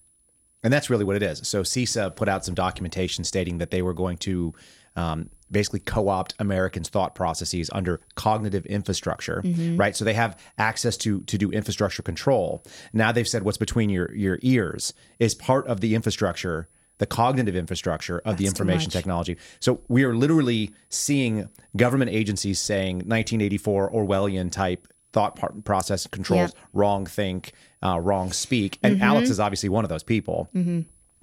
And 0.63 0.73
that's 0.73 0.89
really 0.89 1.05
what 1.05 1.17
it 1.17 1.23
is. 1.23 1.47
So 1.47 1.63
CISA 1.63 2.15
put 2.15 2.29
out 2.29 2.45
some 2.45 2.55
documentation 2.55 3.25
stating 3.25 3.59
that 3.59 3.71
they 3.71 3.83
were 3.83 3.95
going 3.95 4.17
to 4.19 4.55
um, 4.95 5.31
basically 5.53 5.81
co-opt 5.81 6.35
Americans' 6.39 6.89
thought 6.89 7.15
processes 7.15 7.71
under 7.73 8.01
cognitive 8.15 8.65
infrastructure, 8.67 9.43
right? 9.77 9.95
So 9.95 10.05
they 10.05 10.15
have 10.15 10.39
access 10.59 10.97
to 10.99 11.21
to 11.23 11.39
do 11.39 11.51
infrastructure 11.51 12.03
control. 12.03 12.65
Now 12.93 13.13
they've 13.13 13.29
said 13.29 13.43
what's 13.43 13.59
between 13.59 13.91
your 13.91 14.13
your 14.15 14.39
ears 14.43 14.93
is 15.19 15.35
part 15.35 15.67
of 15.67 15.81
the 15.81 15.95
infrastructure, 15.95 16.69
the 16.99 17.07
cognitive 17.07 17.55
infrastructure 17.57 18.19
of 18.19 18.37
the 18.39 18.45
That's 18.45 18.55
too 18.59 18.63
information 18.63 18.91
technology. 18.91 19.37
So 19.61 19.81
we 19.89 20.05
are 20.05 20.15
literally 20.15 20.71
seeing 20.89 21.49
government 21.77 22.11
agencies 22.11 22.59
saying 22.59 22.97
1984 22.99 23.93
Orwellian 23.93 24.51
type 24.51 24.89
thought 25.13 25.65
process 25.65 26.07
controls, 26.07 26.53
Yeah. 26.55 26.61
wrong 26.73 27.05
think, 27.05 27.53
uh, 27.83 28.01
wrong 28.01 28.33
speak, 28.33 28.79
and 28.83 29.03
Alex 29.03 29.29
is 29.29 29.39
obviously 29.39 29.69
one 29.69 29.85
of 29.85 29.91
those 29.91 30.03
people 30.03 30.49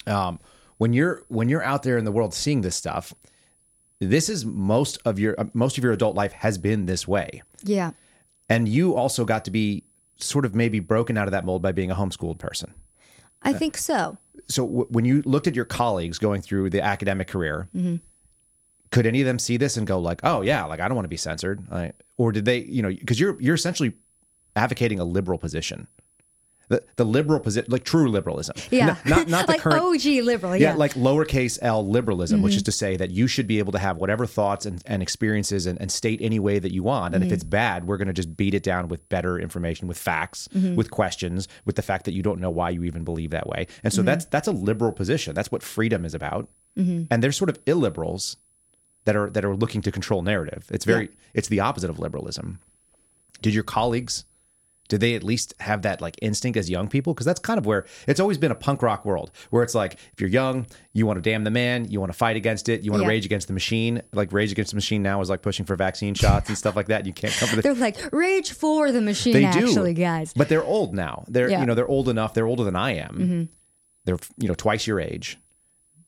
um, 0.07 0.39
when 0.77 0.93
you're 0.93 1.23
when 1.27 1.49
you're 1.49 1.63
out 1.63 1.83
there 1.83 1.97
in 1.97 2.05
the 2.05 2.11
world 2.11 2.33
seeing 2.33 2.61
this 2.61 2.75
stuff 2.75 3.13
this 3.99 4.29
is 4.29 4.45
most 4.45 4.97
of 5.05 5.19
your 5.19 5.39
uh, 5.39 5.45
most 5.53 5.77
of 5.77 5.83
your 5.83 5.93
adult 5.93 6.15
life 6.15 6.31
has 6.33 6.57
been 6.57 6.85
this 6.85 7.07
way 7.07 7.41
Yeah. 7.63 7.91
and 8.47 8.67
you 8.67 8.95
also 8.95 9.25
got 9.25 9.45
to 9.45 9.51
be 9.51 9.83
sort 10.17 10.45
of 10.45 10.55
maybe 10.55 10.79
broken 10.79 11.17
out 11.17 11.27
of 11.27 11.31
that 11.31 11.45
mold 11.45 11.62
by 11.62 11.71
being 11.71 11.91
a 11.91 11.95
homeschooled 11.95 12.38
person 12.39 12.73
I 13.41 13.53
think 13.53 13.77
so. 13.77 14.17
so 14.47 14.65
w- 14.65 14.88
when 14.89 15.05
you 15.05 15.21
looked 15.25 15.47
at 15.47 15.55
your 15.55 15.63
colleagues 15.65 16.17
going 16.19 16.41
through 16.41 16.69
the 16.71 16.81
academic 16.81 17.27
career 17.29 17.69
could 18.91 19.05
any 19.05 19.21
of 19.21 19.27
them 19.27 19.39
see 19.39 19.55
this 19.57 19.77
and 19.77 19.85
go 19.88 19.99
like 19.99 20.19
oh 20.23 20.41
yeah 20.41 20.65
like 20.65 20.79
i 20.79 20.88
don't 20.88 20.95
want 20.95 21.05
to 21.05 21.09
be 21.09 21.17
censored 21.17 21.62
Like, 21.71 21.95
or 22.17 22.31
did 22.31 22.45
they 22.45 22.59
you 22.59 22.81
know 22.81 22.89
because 22.89 23.19
you're 23.19 23.39
you're 23.41 23.55
essentially 23.55 23.93
advocating 24.55 24.99
a 24.99 25.03
liberal 25.05 25.38
position 25.38 25.88
the, 26.69 26.84
the 26.95 27.03
liberal 27.03 27.39
position 27.39 27.69
like 27.71 27.84
true 27.84 28.10
liberalism 28.10 28.55
Yeah. 28.71 28.86
not, 28.86 29.05
not, 29.05 29.27
not 29.27 29.45
the 29.47 29.53
like 29.53 29.62
current 29.62 29.84
OG 29.84 30.23
liberal. 30.23 30.55
yeah, 30.55 30.71
Yeah. 30.71 30.75
like 30.75 30.93
lowercase 30.93 31.60
l 31.62 31.86
liberalism, 31.88 32.41
which 32.41 32.55
is 32.55 32.62
mm-hmm. 32.62 32.65
to 32.65 32.71
say 32.71 32.97
that 32.97 33.10
you 33.10 33.27
should 33.27 33.47
be 33.47 33.60
able 33.60 33.71
to 33.73 33.79
have 33.79 33.97
whatever 33.97 34.25
thoughts 34.25 34.65
and, 34.65 34.82
and 34.86 35.01
experiences 35.01 35.65
and, 35.65 35.79
and 35.82 35.91
state 35.91 36.19
any 36.21 36.39
way 36.39 36.60
that 36.60 36.71
you 36.71 36.84
want. 36.84 37.15
And 37.15 37.23
if 37.23 37.27
mm-hmm. 37.27 37.34
it's 37.34 37.43
bad, 37.43 37.88
we're 37.88 37.97
going 37.97 38.08
to 38.08 38.13
just 38.13 38.38
beat 38.38 38.53
it 38.53 38.63
down 38.63 38.88
with 38.88 39.08
better 39.10 39.39
information, 39.39 39.88
with 39.88 39.97
facts, 39.97 40.47
mm-hmm. 40.55 40.75
with 40.75 40.91
questions, 40.91 41.47
with 41.65 41.75
the 41.75 41.82
fact 41.82 42.05
that 42.05 42.13
you 42.13 42.21
don't 42.21 42.39
know 42.39 42.51
why 42.51 42.69
you 42.69 42.84
even 42.84 43.03
believe 43.03 43.32
that 43.32 43.47
way. 43.47 43.67
And 43.84 43.91
so 43.91 44.01
that's 44.01 44.25
that's 44.25 44.47
a 44.47 44.51
liberal 44.51 44.91
position. 44.91 45.34
That's 45.34 45.51
what 45.51 45.63
freedom 45.63 46.05
is 46.05 46.13
about. 46.13 46.47
And 47.12 47.21
there's 47.23 47.36
sort 47.36 47.49
of 47.49 47.63
illiberals 47.65 48.38
that 49.05 49.15
are 49.15 49.29
that 49.32 49.43
are 49.43 49.55
looking 49.55 49.82
to 49.82 49.91
control 49.91 50.21
narrative. 50.21 50.65
It's 50.69 50.86
very 50.86 51.10
it's 51.34 51.47
the 51.47 51.60
opposite 51.60 51.89
of 51.89 51.99
liberalism. 51.99 52.60
Did 53.41 53.53
your 53.53 53.63
colleagues 53.63 54.25
did 54.89 54.99
they 54.99 55.15
at 55.15 55.23
least 55.23 55.54
have 55.62 55.84
that 55.84 56.02
like 56.02 56.17
instinct 56.21 56.58
as 56.58 56.69
young 56.69 56.89
people? 56.89 57.13
Because 57.13 57.25
that's 57.25 57.39
kind 57.39 57.58
of 57.58 57.65
where 57.65 57.86
it's 58.08 58.19
always 58.19 58.38
been 58.38 58.52
a 58.52 58.56
punk 58.56 58.82
rock 58.82 59.06
world 59.06 59.32
where 59.52 59.63
it's 59.63 59.73
like 59.75 59.93
if 59.93 60.19
you're 60.19 60.30
young, 60.30 60.65
you 60.93 61.06
want 61.06 61.17
to 61.17 61.21
damn 61.21 61.43
the 61.45 61.52
man, 61.52 61.86
you 61.89 61.99
want 61.99 62.12
to 62.12 62.17
fight 62.17 62.36
against 62.36 62.67
it, 62.69 62.82
you 62.82 62.91
want 62.91 63.02
to 63.02 63.06
Yeah. 63.06 63.10
rage 63.12 63.25
against 63.25 63.47
the 63.47 63.54
machine. 63.54 64.02
Like 64.13 64.34
rage 64.34 64.52
against 64.52 64.71
the 64.71 64.75
machine 64.75 65.02
now 65.02 65.21
is 65.21 65.30
like 65.30 65.41
pushing 65.41 65.65
for 65.65 65.75
vaccine 65.78 66.13
shots 66.15 66.49
and 66.49 66.58
stuff 66.58 66.75
like 66.75 66.88
that. 66.88 67.06
You 67.06 67.13
can't 67.13 67.34
come 67.34 67.47
to 67.49 67.56
the 67.56 67.62
They're 67.63 67.73
like 67.75 67.97
rage 68.12 68.52
for 68.52 68.91
the 68.91 69.02
machine. 69.02 69.34
they 69.34 69.45
actually, 69.45 69.93
do, 69.93 70.02
guys. 70.02 70.34
But 70.36 70.49
they're 70.49 70.63
old 70.63 70.93
now. 70.93 71.23
They're 71.30 71.47
Yeah. 71.49 71.54
Mm-hmm. 71.56 71.62
you 71.62 71.67
know 71.67 71.75
they're 71.75 71.88
old 71.88 72.10
enough. 72.10 72.34
They're 72.34 72.47
older 72.47 72.63
than 72.65 72.75
I 72.75 72.95
am. 72.95 73.47
They're 74.06 74.17
you 74.38 74.47
know 74.47 74.56
twice 74.56 74.88
your 74.88 74.99
age. 74.99 75.38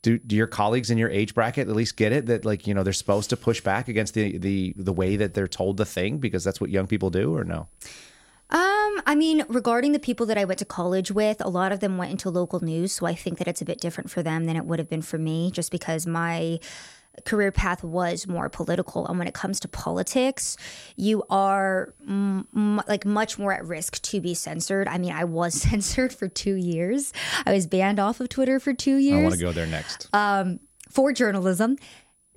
do, 0.02 0.18
do 0.18 0.36
your 0.36 0.48
colleagues 0.48 0.90
in 0.90 0.98
your 0.98 1.10
age 1.12 1.36
bracket 1.36 1.68
at 1.70 1.76
least 1.76 1.96
get 1.96 2.12
it 2.12 2.26
that 2.26 2.44
like 2.46 2.66
you 2.66 2.74
know 2.74 2.82
they're 2.82 2.94
supposed 2.94 3.30
to 3.30 3.38
push 3.38 3.62
back 3.62 3.88
against 3.88 4.16
the 4.16 4.40
the 4.40 4.74
the 4.76 4.92
way 4.92 5.16
that 5.18 5.36
they're 5.36 5.48
told 5.48 5.78
the 5.78 5.86
thing 5.86 6.18
because 6.18 6.44
that's 6.44 6.60
what 6.60 6.72
young 6.72 6.88
people 6.88 7.12
do 7.12 7.36
or 7.38 7.44
no 7.44 7.68
Um, 8.52 9.02
I 9.06 9.16
mean, 9.16 9.44
regarding 9.48 9.94
the 9.94 10.00
people 10.00 10.26
that 10.26 10.38
I 10.38 10.44
went 10.46 10.60
to 10.60 10.66
college 10.66 11.10
with, 11.12 11.40
a 11.42 11.48
lot 11.50 11.72
of 11.72 11.80
them 11.80 11.98
went 11.98 12.12
into 12.12 12.30
local 12.30 12.62
news, 12.64 12.92
so 12.92 13.06
I 13.06 13.16
think 13.16 13.38
that 13.38 13.48
it's 13.48 13.62
a 13.62 13.66
bit 13.66 13.80
different 13.80 14.12
for 14.12 14.22
them 14.22 14.46
than 14.46 14.56
it 14.58 14.66
would 14.66 14.80
have 14.80 14.90
been 14.90 15.02
for 15.02 15.18
me, 15.18 15.52
just 15.52 15.72
because 15.72 16.06
my 16.06 16.60
career 17.26 17.52
path 17.52 17.84
was 17.84 18.28
more 18.28 18.50
political. 18.50 19.06
And 19.08 19.18
when 19.18 19.28
it 19.28 19.34
comes 19.34 19.60
to 19.62 19.68
politics, 19.68 20.58
you 20.96 21.24
are 21.30 21.94
m- 22.08 22.48
m- 22.56 22.82
like 22.88 23.06
much 23.06 23.38
more 23.38 23.54
at 23.54 23.66
risk 23.66 24.02
to 24.04 24.22
be 24.22 24.34
censored. 24.34 24.88
I 24.88 24.98
mean, 24.98 25.12
I 25.12 25.24
was 25.26 25.54
censored 25.62 26.14
for 26.14 26.28
two 26.28 26.56
years. 26.56 27.14
I 27.46 27.54
was 27.54 27.68
banned 27.68 28.00
off 28.00 28.20
of 28.20 28.30
Twitter 28.30 28.60
for 28.60 28.74
two 28.74 28.96
years 28.96 29.20
I 29.20 29.24
want 29.24 29.36
to 29.36 29.42
go 29.42 29.52
there 29.52 29.68
next. 29.68 30.10
for 30.90 31.14
journalism. 31.14 31.78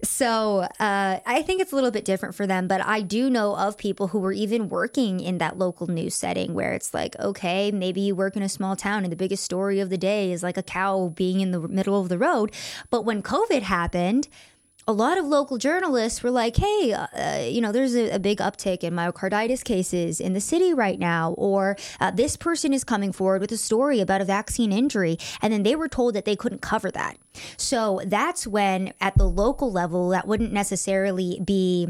So 0.03 0.67
uh, 0.81 1.21
I 1.25 1.43
think 1.43 1.63
it's 1.63 1.73
a 1.73 1.75
little 1.75 1.91
bit 1.91 2.05
different 2.05 2.35
for 2.35 2.47
them, 2.47 2.69
but 2.69 2.85
I 2.85 3.01
do 3.01 3.31
know 3.31 3.57
of 3.57 3.79
people 3.79 4.09
who 4.09 4.19
were 4.19 4.33
even 4.33 4.69
working 4.69 5.21
in 5.21 5.39
that 5.39 5.57
local 5.59 5.87
news 5.87 6.15
setting 6.15 6.53
where 6.53 6.75
it's 6.75 6.93
like, 6.93 7.19
okay, 7.19 7.71
maybe 7.71 8.03
you 8.03 8.15
work 8.15 8.37
in 8.37 8.43
a 8.43 8.49
small 8.49 8.77
town 8.77 9.05
and 9.05 9.13
the 9.13 9.17
biggest 9.17 9.45
story 9.45 9.81
of 9.81 9.91
the 9.91 9.97
day 9.97 10.33
is 10.33 10.43
like 10.43 10.59
a 10.59 10.63
cow 10.63 11.13
being 11.15 11.41
in 11.41 11.53
the 11.53 11.61
middle 11.61 12.01
of 12.01 12.09
the 12.09 12.19
road. 12.19 12.53
But 12.91 13.05
when 13.05 13.23
COVID 13.23 13.63
happened, 13.63 14.29
a 14.87 14.93
lot 14.93 15.19
of 15.19 15.25
local 15.25 15.57
journalists 15.57 16.23
were 16.23 16.31
like, 16.31 16.57
hey, 16.57 16.93
uh, 16.93 17.39
you 17.49 17.61
know, 17.61 17.73
there's 17.73 17.95
a, 17.95 18.11
a, 18.11 18.19
big 18.19 18.39
uptick 18.39 18.83
in 18.83 18.95
myocarditis 18.95 19.65
cases 19.65 20.21
in 20.21 20.35
the 20.35 20.41
city 20.41 20.75
right 20.75 20.99
now, 20.99 21.33
or 21.33 21.77
uh, 22.01 22.11
this 22.11 22.37
person 22.37 22.73
is 22.73 22.85
coming 22.85 23.13
forward 23.13 23.41
with 23.41 23.53
a 23.53 23.57
story 23.57 24.01
about 24.01 24.21
a 24.21 24.25
vaccine 24.25 24.73
injury. 24.73 25.19
And 25.41 25.53
then 25.53 25.63
they 25.63 25.77
were 25.77 25.89
told 25.89 26.15
that 26.15 26.25
they 26.25 26.37
couldn't 26.37 26.61
cover 26.61 26.91
that. 26.91 27.17
So 27.57 28.01
that's 28.07 28.47
when, 28.47 28.93
at 29.01 29.17
the 29.17 29.29
local 29.29 29.73
level, 29.73 30.11
that 30.11 30.27
wouldn't 30.27 30.53
necessarily 30.53 31.41
be. 31.45 31.89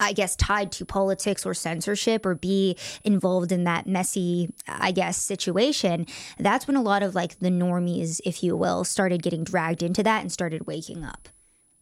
I 0.00 0.12
guess 0.12 0.36
tied 0.36 0.72
to 0.72 0.84
politics 0.84 1.46
or 1.46 1.54
censorship 1.54 2.26
or 2.26 2.34
be 2.34 2.76
involved 3.04 3.52
in 3.52 3.64
that 3.64 3.86
messy, 3.86 4.52
I 4.66 4.90
guess, 4.90 5.16
situation. 5.16 6.06
That's 6.38 6.66
when 6.66 6.76
a 6.76 6.82
lot 6.82 7.02
of 7.02 7.14
like 7.14 7.38
the 7.38 7.50
normies, 7.50 8.20
if 8.24 8.42
you 8.42 8.56
will, 8.56 8.84
started 8.84 9.22
getting 9.22 9.44
dragged 9.44 9.82
into 9.82 10.02
that 10.02 10.22
and 10.22 10.32
started 10.32 10.66
waking 10.66 11.04
up. 11.04 11.28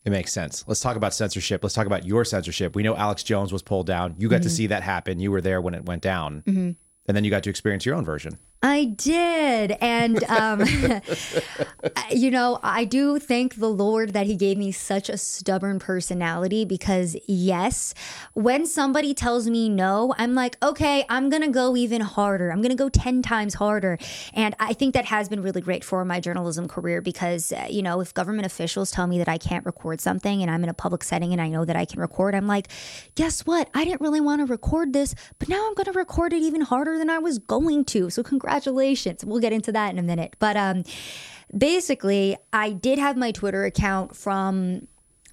It 0.05 0.11
makes 0.11 0.33
sense. 0.33 0.65
Let's 0.67 0.81
talk 0.81 0.97
about 0.97 1.15
censorship. 1.15 1.63
Let's 1.63 1.75
talk 1.75 1.87
about 1.87 2.05
your 2.05 2.25
censorship. 2.25 2.77
We 2.77 2.83
know 2.83 2.95
Alex 2.95 3.23
Jones 3.23 3.53
was 3.53 3.63
pulled 3.63 3.87
down. 3.87 4.15
You 4.19 4.29
got 4.29 4.43
to 4.43 4.49
mm-hmm. 4.49 4.55
see 4.55 4.67
that 4.67 4.83
happen. 4.83 5.19
You 5.19 5.31
were 5.31 5.41
there 5.41 5.61
when 5.61 5.75
it 5.75 5.87
went 5.87 6.03
down. 6.03 6.43
Mm-hmm. 6.47 6.71
And 7.07 7.17
then 7.17 7.25
you 7.25 7.31
got 7.31 7.43
to 7.45 7.51
experience 7.51 7.87
your 7.87 7.95
own 7.95 8.05
version. 8.05 8.39
I 8.65 8.87
did. 8.87 9.77
And, 9.83 10.25
um, 10.25 10.65
you 12.11 12.31
know, 12.31 12.61
I 12.63 12.87
do 12.87 13.19
thank 13.19 13.57
the 13.57 13.69
Lord 13.69 14.15
that 14.15 14.27
He 14.27 14.37
gave 14.37 14.57
me 14.57 14.73
such 14.73 15.11
a 15.11 15.19
stubborn 15.19 15.79
personality 15.79 16.65
because, 16.65 17.15
yes, 17.27 17.93
when 18.33 18.65
somebody 18.65 19.13
tells 19.13 19.51
me 19.51 19.69
no, 19.69 20.15
I'm 20.17 20.35
like, 20.35 20.57
okay, 20.63 21.05
I'm 21.11 21.29
going 21.29 21.43
to 21.43 21.51
go 21.51 21.77
even 21.77 22.01
harder. 22.01 22.51
I'm 22.51 22.63
going 22.63 22.71
to 22.71 22.75
go 22.75 22.89
10 22.89 23.21
times 23.21 23.53
harder. 23.53 23.99
And 24.33 24.55
I 24.59 24.73
think 24.73 24.95
that 24.95 25.05
has 25.05 25.29
been 25.29 25.43
really 25.43 25.61
great 25.61 25.85
for 25.85 26.03
my 26.07 26.19
journalism 26.19 26.67
career 26.67 27.03
because, 27.03 27.53
uh, 27.53 27.67
you 27.69 27.83
know, 27.83 28.01
if 28.01 28.15
government 28.15 28.47
officials 28.47 28.91
tell 28.91 29.07
me 29.07 29.19
that 29.19 29.29
I 29.29 29.37
can't 29.37 29.67
record 29.67 30.01
something 30.01 30.41
and 30.41 30.51
I'm 30.51 30.65
in 30.65 30.71
a 30.71 30.75
public 30.75 31.05
setting 31.05 31.33
and 31.33 31.43
I 31.43 31.51
know 31.51 31.67
that 31.67 31.77
I 31.77 31.85
can 31.85 32.01
record, 32.01 32.35
I'm 32.35 32.47
like, 32.47 32.69
guess 33.15 33.45
what? 33.45 33.69
I 33.75 33.85
didn't 33.85 34.01
really 34.01 34.23
want 34.23 34.41
to 34.41 34.47
record 34.47 34.95
this, 34.95 35.15
but 35.39 35.51
now 35.51 35.67
I'm 35.67 35.75
going 35.75 35.85
to 35.85 35.93
record 35.93 36.33
it 36.33 36.41
even 36.41 36.63
harder 36.63 36.97
than 36.97 37.11
I 37.11 37.19
was 37.19 37.39
going 37.39 37.85
to. 37.87 38.09
So, 38.09 38.23
congratulations. 38.23 38.54
We'll 39.25 39.41
get 39.41 39.53
into 39.53 39.73
that 39.73 39.91
in 39.91 39.99
a 39.99 40.03
minute. 40.03 40.37
But 40.39 40.57
um, 40.57 40.85
basically, 41.57 42.37
I 42.53 42.71
did 42.71 42.99
have 42.99 43.17
my 43.17 43.33
Twitter 43.33 43.65
account 43.65 44.17
from, 44.17 44.89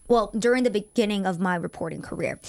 well, 0.08 0.32
during 0.38 0.64
the 0.64 0.70
beginning 0.70 1.26
of 1.26 1.40
my 1.40 1.56
reporting 1.56 2.02
career. 2.02 2.40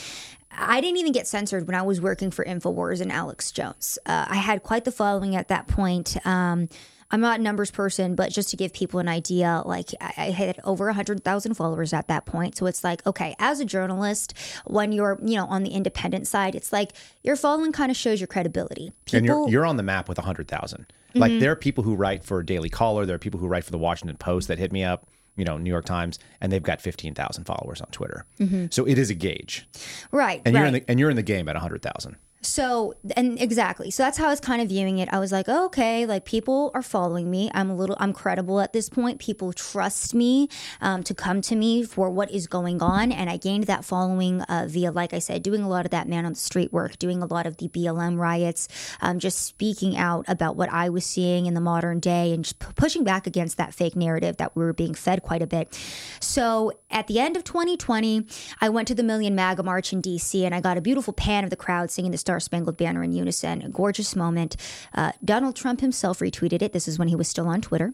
I 0.54 0.80
didn't 0.80 0.98
even 0.98 1.12
get 1.12 1.26
censored 1.26 1.66
when 1.66 1.74
I 1.74 1.82
was 1.82 2.00
working 2.00 2.30
for 2.30 2.44
InfoWars 2.44 3.00
and 3.00 3.11
Alex 3.11 3.52
Jones. 3.52 3.98
Uh, 4.04 4.26
I 4.28 4.37
had 4.37 4.62
quite 4.62 4.85
the 4.85 4.92
following 4.92 5.35
at 5.35 5.48
that 5.48 5.66
point. 5.66 6.16
Um, 6.26 6.68
I'm 7.12 7.20
not 7.20 7.38
a 7.38 7.42
numbers 7.42 7.70
person, 7.70 8.14
but 8.14 8.33
just 8.33 8.48
to 8.51 8.57
give 8.57 8.72
people 8.72 8.98
an 8.98 9.09
idea, 9.09 9.62
like 9.66 9.90
I, 10.01 10.14
I 10.16 10.31
had 10.31 10.59
over 10.64 10.87
100,000 10.87 11.55
followers 11.55 11.92
at 11.92 12.09
that 12.09 12.25
point. 12.25 12.57
So 12.57 12.66
it's 12.66 12.83
like, 12.83 13.07
okay, 13.07 13.37
as 13.38 13.61
a 13.61 13.64
journalist, 13.64 14.35
when 14.64 14.92
you're, 14.92 15.18
you 15.22 15.37
know, 15.37 15.44
on 15.46 15.62
the 15.62 15.70
independent 15.70 16.27
side, 16.27 16.55
it's 16.55 16.72
like 16.72 16.92
your 17.22 17.37
following 17.37 17.70
kind 17.70 17.90
of 17.90 17.96
shows 17.96 18.18
your 18.20 18.29
credibility. 18.29 18.92
People, 19.05 19.18
and 19.18 19.27
you're, 19.27 19.48
you're 19.48 19.66
on 19.66 19.77
the 19.77 19.83
map 19.83 20.09
with 20.09 20.18
100,000. 20.18 20.87
Like 21.14 21.31
mm-hmm. 21.31 21.40
there 21.40 21.53
are 21.53 21.57
people 21.57 21.85
who 21.85 21.94
write 21.94 22.25
for 22.25 22.42
Daily 22.42 22.70
Caller, 22.70 23.05
there 23.05 23.16
are 23.16 23.20
people 23.20 23.38
who 23.38 23.46
write 23.46 23.64
for 23.64 23.70
the 23.70 23.79
Washington 23.79 24.16
Post 24.16 24.48
that 24.48 24.59
hit 24.59 24.72
me 24.72 24.83
up, 24.83 25.07
you 25.37 25.44
know, 25.44 25.59
New 25.59 25.70
York 25.70 25.85
Times, 25.85 26.18
and 26.40 26.51
they've 26.51 26.62
got 26.62 26.81
15,000 26.81 27.44
followers 27.44 27.81
on 27.81 27.88
Twitter. 27.88 28.25
Mm-hmm. 28.40 28.66
So 28.70 28.87
it 28.87 28.98
is 28.98 29.11
a 29.11 29.14
gauge. 29.14 29.66
right, 30.11 30.40
And 30.44 30.55
right. 30.55 30.61
you're 30.61 30.66
in 30.68 30.75
the 30.75 30.85
and 30.88 31.01
you're 31.01 31.11
in 31.11 31.16
the 31.16 31.22
game 31.22 31.48
at 31.48 31.55
100,000. 31.55 32.16
So, 32.42 32.94
and 33.16 33.40
exactly. 33.40 33.92
So 33.92 34.02
that's 34.02 34.18
how 34.18 34.26
I 34.26 34.31
was 34.31 34.40
kind 34.40 34.61
of 34.61 34.68
viewing 34.68 34.98
it. 34.98 35.09
I 35.12 35.20
was 35.20 35.31
like, 35.31 35.46
oh, 35.48 35.66
okay, 35.66 36.07
like 36.07 36.24
people 36.24 36.72
are 36.74 36.83
following 36.83 37.31
me. 37.31 37.50
I'm 37.55 37.70
a 37.70 37.74
little, 37.74 37.96
I'm 38.00 38.12
credible 38.12 38.61
at 38.61 38.72
this 38.72 38.88
point. 38.88 39.20
People 39.20 39.52
trust 39.52 40.12
me 40.12 40.48
um, 40.81 41.05
to 41.05 41.14
come 41.14 41.40
to 41.42 41.55
me 41.55 41.85
for 41.85 42.11
what 42.11 42.33
is 42.33 42.48
going 42.48 42.83
on. 42.83 43.12
And 43.12 43.31
I 43.31 43.37
gained 43.37 43.64
that 43.64 43.85
following 43.85 44.42
uh, 44.42 44.66
via, 44.68 44.90
like 44.90 45.14
I 45.14 45.20
said, 45.20 45.44
doing 45.44 45.62
a 45.62 45.68
lot 45.68 45.85
of 45.85 45.92
that 45.92 46.09
man 46.09 46.26
on 46.26 46.33
the 46.33 46.38
street 46.38 46.72
work, 46.72 46.98
doing 46.98 47.22
a 47.22 47.26
lot 47.26 47.46
of 47.46 47.59
the 47.59 47.68
BLM 47.68 48.18
riots, 48.18 48.66
um, 49.00 49.20
just 49.20 49.46
speaking 49.46 49.96
out 49.96 50.24
about 50.26 50.57
what 50.57 50.70
I 50.72 50.88
was 50.88 51.07
seeing 51.07 51.46
in 51.46 51.55
the 51.55 51.61
modern 51.61 52.00
day 52.00 52.33
and 52.33 52.52
pushing 52.74 53.05
back 53.05 53.28
against 53.28 53.57
that 53.59 53.72
fake 53.72 53.94
narrative 53.94 54.38
that 54.38 54.57
we 54.57 54.64
were 54.64 54.72
being 54.72 54.94
fed 54.94 55.22
quite 55.22 55.42
a 55.42 55.46
bit. 55.46 55.78
So 56.18 56.72
at 56.90 57.07
the 57.07 57.20
end 57.20 57.37
of 57.37 57.44
2020, 57.44 58.26
I 58.61 58.68
went 58.68 58.88
to 58.88 58.96
the 58.96 59.05
Million 59.05 59.37
MAGA 59.37 59.62
March 59.62 59.92
in 59.92 60.02
DC 60.02 60.42
and 60.42 60.52
I 60.52 60.61
got 60.61 60.76
a 60.76 60.81
beautiful 60.81 61.12
pan 61.12 61.44
of 61.44 61.50
the 61.50 61.57
crowd 61.57 61.92
singing 61.92 62.11
the 62.11 62.18
Star 62.18 62.31
Spangled 62.40 62.76
Banner 62.76 63.02
in 63.02 63.12
unison. 63.12 63.62
A 63.62 63.68
gorgeous 63.68 64.14
moment. 64.16 64.56
Uh, 64.94 65.12
Donald 65.24 65.56
Trump 65.56 65.80
himself 65.80 66.18
retweeted 66.20 66.62
it. 66.62 66.72
This 66.72 66.86
is 66.88 66.98
when 66.98 67.08
he 67.08 67.16
was 67.16 67.28
still 67.28 67.48
on 67.48 67.60
Twitter. 67.60 67.92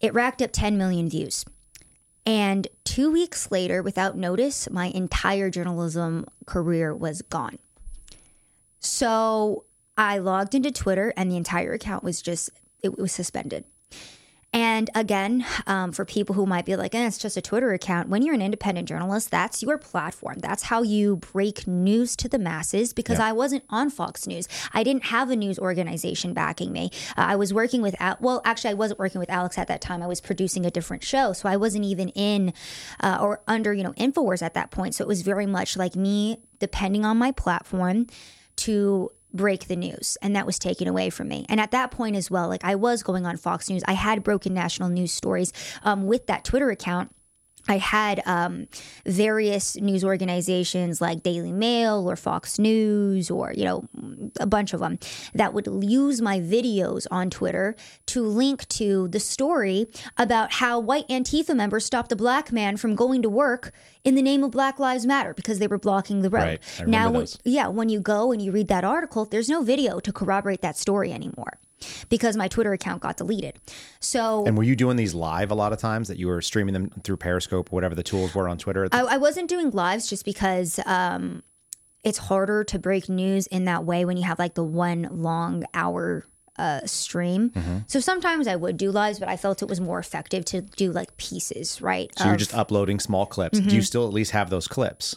It 0.00 0.12
racked 0.14 0.42
up 0.42 0.50
10 0.52 0.76
million 0.76 1.08
views. 1.08 1.44
And 2.24 2.66
two 2.84 3.10
weeks 3.12 3.50
later, 3.52 3.82
without 3.82 4.16
notice, 4.16 4.68
my 4.70 4.86
entire 4.86 5.48
journalism 5.48 6.26
career 6.44 6.94
was 6.94 7.22
gone. 7.22 7.58
So 8.80 9.64
I 9.96 10.18
logged 10.18 10.54
into 10.54 10.70
Twitter 10.70 11.12
and 11.16 11.30
the 11.30 11.36
entire 11.36 11.72
account 11.72 12.02
was 12.04 12.20
just, 12.20 12.50
it 12.82 12.98
was 12.98 13.12
suspended. 13.12 13.64
And 14.56 14.88
again, 14.94 15.44
um, 15.66 15.92
for 15.92 16.06
people 16.06 16.34
who 16.34 16.46
might 16.46 16.64
be 16.64 16.76
like, 16.76 16.94
eh, 16.94 17.06
it's 17.06 17.18
just 17.18 17.36
a 17.36 17.42
Twitter 17.42 17.74
account, 17.74 18.08
when 18.08 18.22
you're 18.22 18.34
an 18.34 18.40
independent 18.40 18.88
journalist, 18.88 19.30
that's 19.30 19.62
your 19.62 19.76
platform. 19.76 20.38
That's 20.38 20.62
how 20.62 20.82
you 20.82 21.16
break 21.16 21.66
news 21.66 22.16
to 22.16 22.26
the 22.26 22.38
masses 22.38 22.94
because 22.94 23.20
I 23.20 23.32
wasn't 23.32 23.64
on 23.68 23.90
Fox 23.90 24.26
News. 24.26 24.48
I 24.72 24.82
didn't 24.82 25.04
have 25.04 25.28
a 25.28 25.36
news 25.36 25.58
organization 25.58 26.32
backing 26.32 26.72
me. 26.72 26.90
Uh, 27.18 27.26
I 27.28 27.36
was 27.36 27.52
working 27.52 27.82
with, 27.82 27.94
Al- 28.00 28.16
well, 28.18 28.40
actually, 28.46 28.70
I 28.70 28.74
wasn't 28.74 28.98
working 28.98 29.18
with 29.18 29.28
Alex 29.28 29.58
at 29.58 29.68
that 29.68 29.82
time. 29.82 30.02
I 30.02 30.06
was 30.06 30.22
producing 30.22 30.64
a 30.64 30.70
different 30.70 31.04
show. 31.04 31.34
So 31.34 31.50
I 31.50 31.58
wasn't 31.58 31.84
even 31.84 32.08
in 32.10 32.54
uh, 33.02 33.18
or 33.20 33.42
under, 33.46 33.74
you 33.74 33.82
know, 33.82 33.92
InfoWars 33.92 34.40
at 34.40 34.54
that 34.54 34.70
point. 34.70 34.94
So 34.94 35.04
it 35.04 35.08
was 35.08 35.20
very 35.20 35.44
much 35.44 35.76
like 35.76 35.94
me 35.96 36.38
depending 36.60 37.04
on 37.04 37.18
my 37.18 37.30
platform 37.30 38.06
to 38.56 39.12
break 39.36 39.68
the 39.68 39.76
news 39.76 40.16
and 40.22 40.34
that 40.34 40.46
was 40.46 40.58
taken 40.58 40.88
away 40.88 41.10
from 41.10 41.28
me. 41.28 41.46
And 41.48 41.60
at 41.60 41.70
that 41.70 41.90
point 41.90 42.16
as 42.16 42.30
well 42.30 42.48
like 42.48 42.64
i 42.64 42.74
was 42.74 43.02
going 43.02 43.26
on 43.26 43.36
fox 43.36 43.68
news. 43.68 43.82
I 43.86 43.92
had 43.92 44.22
broken 44.22 44.54
national 44.54 44.88
news 44.88 45.12
stories 45.12 45.52
um, 45.82 46.06
with 46.06 46.26
that 46.26 46.44
twitter 46.44 46.70
account 46.70 47.12
I 47.68 47.78
had 47.78 48.22
um, 48.26 48.68
various 49.04 49.76
news 49.76 50.04
organizations 50.04 51.00
like 51.00 51.22
Daily 51.22 51.52
Mail 51.52 52.08
or 52.08 52.16
Fox 52.16 52.58
News 52.58 53.30
or, 53.30 53.52
you 53.52 53.64
know, 53.64 53.88
a 54.38 54.46
bunch 54.46 54.72
of 54.72 54.80
them 54.80 54.98
that 55.34 55.52
would 55.54 55.68
use 55.82 56.20
my 56.20 56.40
videos 56.40 57.06
on 57.10 57.30
Twitter 57.30 57.74
to 58.06 58.22
link 58.22 58.68
to 58.68 59.08
the 59.08 59.20
story 59.20 59.86
about 60.16 60.54
how 60.54 60.78
white 60.78 61.08
Antifa 61.08 61.54
members 61.54 61.84
stopped 61.84 62.12
a 62.12 62.16
black 62.16 62.52
man 62.52 62.76
from 62.76 62.94
going 62.94 63.22
to 63.22 63.28
work 63.28 63.72
in 64.04 64.14
the 64.14 64.22
name 64.22 64.44
of 64.44 64.52
Black 64.52 64.78
Lives 64.78 65.06
Matter 65.06 65.34
because 65.34 65.58
they 65.58 65.66
were 65.66 65.78
blocking 65.78 66.22
the 66.22 66.30
road. 66.30 66.60
Right. 66.78 66.88
Now, 66.88 67.10
those. 67.10 67.38
yeah, 67.44 67.68
when 67.68 67.88
you 67.88 68.00
go 68.00 68.32
and 68.32 68.40
you 68.40 68.52
read 68.52 68.68
that 68.68 68.84
article, 68.84 69.24
there's 69.24 69.48
no 69.48 69.62
video 69.62 69.98
to 70.00 70.12
corroborate 70.12 70.62
that 70.62 70.76
story 70.76 71.12
anymore 71.12 71.58
because 72.08 72.36
my 72.36 72.48
Twitter 72.48 72.72
account 72.72 73.02
got 73.02 73.16
deleted. 73.16 73.58
So 74.00 74.44
And 74.46 74.56
were 74.56 74.64
you 74.64 74.76
doing 74.76 74.96
these 74.96 75.14
live 75.14 75.50
a 75.50 75.54
lot 75.54 75.72
of 75.72 75.78
times 75.78 76.08
that 76.08 76.18
you 76.18 76.26
were 76.26 76.40
streaming 76.40 76.72
them 76.72 76.90
through 77.04 77.18
Periscope 77.18 77.72
or 77.72 77.74
whatever 77.76 77.94
the 77.94 78.02
tools 78.02 78.34
were 78.34 78.48
on 78.48 78.58
Twitter? 78.58 78.88
I, 78.92 79.02
I 79.02 79.16
wasn't 79.16 79.48
doing 79.48 79.70
lives 79.70 80.08
just 80.08 80.24
because 80.24 80.80
um, 80.86 81.42
it's 82.04 82.18
harder 82.18 82.64
to 82.64 82.78
break 82.78 83.08
news 83.08 83.46
in 83.48 83.64
that 83.64 83.84
way 83.84 84.04
when 84.04 84.16
you 84.16 84.24
have 84.24 84.38
like 84.38 84.54
the 84.54 84.64
one 84.64 85.08
long 85.10 85.64
hour 85.74 86.24
uh, 86.58 86.80
stream. 86.86 87.50
Mm-hmm. 87.50 87.78
So 87.86 88.00
sometimes 88.00 88.48
I 88.48 88.56
would 88.56 88.76
do 88.76 88.90
lives, 88.90 89.18
but 89.18 89.28
I 89.28 89.36
felt 89.36 89.62
it 89.62 89.68
was 89.68 89.80
more 89.80 89.98
effective 89.98 90.44
to 90.46 90.62
do 90.62 90.92
like 90.92 91.16
pieces, 91.16 91.82
right? 91.82 92.10
so 92.16 92.26
you're 92.26 92.36
just 92.36 92.54
uploading 92.54 92.98
small 92.98 93.26
clips. 93.26 93.58
Mm-hmm. 93.58 93.68
Do 93.68 93.76
you 93.76 93.82
still 93.82 94.06
at 94.06 94.12
least 94.12 94.30
have 94.30 94.50
those 94.50 94.66
clips? 94.66 95.16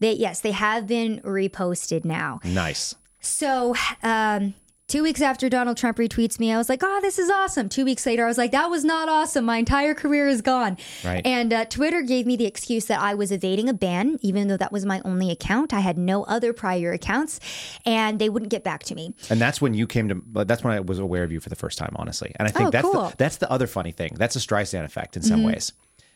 they, 0.00 0.12
yes, 0.12 0.40
they 0.40 0.52
have 0.52 0.86
been 0.86 1.20
reposted 1.22 2.04
now. 2.04 2.40
Nice. 2.44 2.94
So, 3.20 3.74
um, 4.02 4.54
Two 4.88 5.02
weeks 5.02 5.20
after 5.20 5.48
Donald 5.48 5.76
Trump 5.76 5.98
retweets 5.98 6.38
me, 6.38 6.52
I 6.52 6.58
was 6.58 6.68
like, 6.68 6.80
oh, 6.84 7.00
this 7.02 7.18
is 7.18 7.28
awesome. 7.28 7.68
Two 7.68 7.84
weeks 7.84 8.06
later, 8.06 8.24
I 8.24 8.28
was 8.28 8.38
like, 8.38 8.52
that 8.52 8.70
was 8.70 8.84
not 8.84 9.08
awesome. 9.08 9.44
My 9.44 9.56
entire 9.56 9.94
career 9.94 10.28
is 10.28 10.42
gone. 10.42 10.76
Right. 11.04 11.26
And 11.26 11.52
uh, 11.52 11.64
Twitter 11.64 12.02
gave 12.02 12.24
me 12.24 12.36
the 12.36 12.44
excuse 12.46 12.84
that 12.84 13.00
I 13.00 13.14
was 13.14 13.32
evading 13.32 13.68
a 13.68 13.74
ban, 13.74 14.16
even 14.22 14.46
though 14.46 14.56
that 14.56 14.70
was 14.70 14.86
my 14.86 15.02
only 15.04 15.32
account. 15.32 15.74
I 15.74 15.80
had 15.80 15.98
no 15.98 16.22
other 16.24 16.52
prior 16.52 16.92
accounts, 16.92 17.40
and 17.84 18.20
they 18.20 18.28
wouldn't 18.28 18.52
get 18.52 18.62
back 18.62 18.84
to 18.84 18.94
me. 18.94 19.12
And 19.28 19.40
that's 19.40 19.60
when 19.60 19.74
you 19.74 19.88
came 19.88 20.08
to. 20.08 20.22
That's 20.44 20.62
when 20.62 20.72
I 20.72 20.78
was 20.78 21.00
aware 21.00 21.24
of 21.24 21.32
you 21.32 21.40
for 21.40 21.48
the 21.48 21.56
first 21.56 21.78
time, 21.78 21.90
honestly. 21.96 22.30
And 22.36 22.46
I 22.46 22.52
think 22.52 22.68
Oh, 22.68 22.70
that's 22.70 22.88
cool. 22.88 23.08
the, 23.08 23.16
that's 23.16 23.38
the 23.38 23.50
other 23.50 23.66
funny 23.66 23.90
thing. 23.90 24.14
That's 24.16 24.36
a 24.36 24.38
Streisand 24.38 24.84
effect 24.84 25.16
in 25.16 25.22
some 25.24 25.42
ways, 25.42 25.72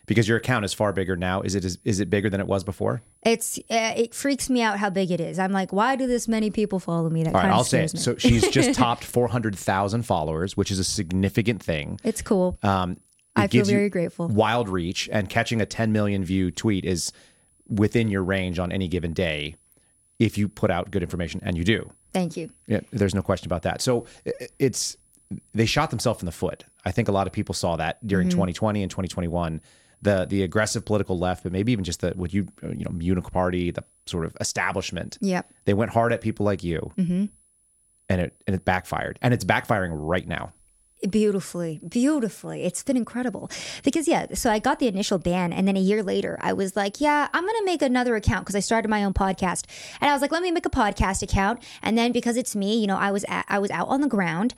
because 0.06 0.26
your 0.28 0.36
account 0.38 0.64
is 0.64 0.72
far 0.72 0.92
bigger 0.92 1.16
now. 1.16 1.40
Is 1.42 1.54
it 1.54 1.64
is, 1.64 1.78
is 1.84 2.00
it 2.00 2.10
bigger 2.10 2.28
than 2.30 2.40
it 2.40 2.46
was 2.46 2.64
before? 2.64 3.02
It's 3.22 3.58
uh, 3.70 3.94
it 3.96 4.14
freaks 4.14 4.50
me 4.50 4.62
out 4.62 4.78
how 4.78 4.90
big 4.90 5.10
it 5.10 5.20
is. 5.20 5.38
I'm 5.38 5.52
like, 5.52 5.72
why 5.72 5.96
do 5.96 6.06
this 6.06 6.26
many 6.28 6.50
people 6.50 6.78
follow 6.80 7.08
me? 7.10 7.22
That 7.24 7.34
All 7.34 7.40
right, 7.40 7.50
I'll 7.50 7.64
say 7.64 7.84
it. 7.84 7.94
me. 7.94 8.00
So 8.00 8.16
she's 8.16 8.48
just 8.48 8.74
topped 8.78 9.04
four 9.04 9.28
hundred 9.28 9.56
thousand 9.56 10.02
followers, 10.02 10.56
which 10.56 10.70
is 10.70 10.78
a 10.78 10.84
significant 10.84 11.62
thing. 11.62 12.00
it's 12.04 12.22
cool. 12.22 12.58
Um, 12.62 12.92
it 12.92 12.98
I 13.36 13.46
feel 13.46 13.64
very 13.64 13.88
grateful. 13.90 14.26
Wild 14.28 14.68
reach 14.68 15.08
and 15.12 15.28
catching 15.28 15.60
a 15.60 15.66
10 15.66 15.92
million 15.92 16.24
view 16.24 16.50
tweet 16.50 16.84
is 16.84 17.12
within 17.68 18.08
your 18.08 18.24
range 18.24 18.58
on 18.58 18.72
any 18.72 18.88
given 18.88 19.12
day 19.12 19.54
if 20.18 20.36
you 20.36 20.48
put 20.48 20.70
out 20.70 20.90
good 20.90 21.02
information, 21.04 21.40
and 21.44 21.56
you 21.56 21.62
do. 21.62 21.90
Thank 22.12 22.36
you. 22.36 22.50
Yeah, 22.66 22.80
there's 22.90 23.14
no 23.14 23.22
question 23.22 23.46
about 23.46 23.62
that. 23.62 23.80
So 23.80 24.06
it's 24.58 24.96
they 25.54 25.64
shot 25.64 25.90
themselves 25.90 26.20
in 26.20 26.26
the 26.26 26.32
foot. 26.32 26.64
I 26.84 26.90
think 26.90 27.06
a 27.08 27.12
lot 27.12 27.28
of 27.28 27.32
people 27.32 27.54
saw 27.54 27.76
that 27.76 28.04
during 28.04 28.26
Mm-hmm. 28.26 28.36
2020 28.38 28.82
and 28.82 28.90
2021. 28.90 29.60
The 30.02 30.26
the 30.28 30.42
aggressive 30.42 30.84
political 30.84 31.18
left, 31.18 31.42
but 31.42 31.52
maybe 31.52 31.72
even 31.72 31.84
just 31.84 32.00
the 32.00 32.12
what 32.12 32.32
you 32.32 32.46
you 32.62 32.84
know 32.84 32.90
Uniparty, 32.90 33.74
the 33.74 33.84
sort 34.06 34.24
of 34.24 34.36
establishment. 34.40 35.18
Yep. 35.20 35.52
They 35.66 35.74
went 35.74 35.90
hard 35.92 36.12
at 36.12 36.20
people 36.20 36.46
like 36.46 36.64
you, 36.64 36.92
Mm-hmm. 36.96 37.26
and 38.08 38.20
it 38.20 38.42
and 38.46 38.56
it 38.56 38.64
backfired, 38.64 39.18
and 39.22 39.34
it's 39.34 39.44
backfiring 39.44 39.90
right 39.92 40.26
now. 40.26 40.52
Beautifully, 41.08 41.80
beautifully. 41.86 42.64
It's 42.64 42.82
been 42.82 42.96
incredible. 42.96 43.50
Because, 43.82 44.06
yeah, 44.06 44.26
so 44.34 44.50
I 44.50 44.58
got 44.58 44.80
the 44.80 44.86
initial 44.86 45.18
ban. 45.18 45.52
And 45.52 45.66
then 45.66 45.76
a 45.76 45.80
year 45.80 46.02
later, 46.02 46.38
I 46.42 46.52
was 46.52 46.76
like, 46.76 47.00
yeah, 47.00 47.28
I'm 47.32 47.42
going 47.42 47.58
to 47.58 47.64
make 47.64 47.80
another 47.80 48.16
account 48.16 48.44
because 48.44 48.54
I 48.54 48.60
started 48.60 48.88
my 48.88 49.02
own 49.04 49.14
podcast. 49.14 49.64
And 50.00 50.10
I 50.10 50.12
was 50.12 50.20
like, 50.20 50.30
let 50.30 50.42
me 50.42 50.50
make 50.50 50.66
a 50.66 50.70
podcast 50.70 51.22
account. 51.22 51.62
And 51.82 51.96
then 51.96 52.12
because 52.12 52.36
it's 52.36 52.54
me, 52.54 52.78
you 52.78 52.86
know, 52.86 52.98
I 52.98 53.12
was 53.12 53.24
at, 53.28 53.46
I 53.48 53.58
was 53.58 53.70
out 53.70 53.88
on 53.88 54.02
the 54.02 54.08
ground 54.08 54.54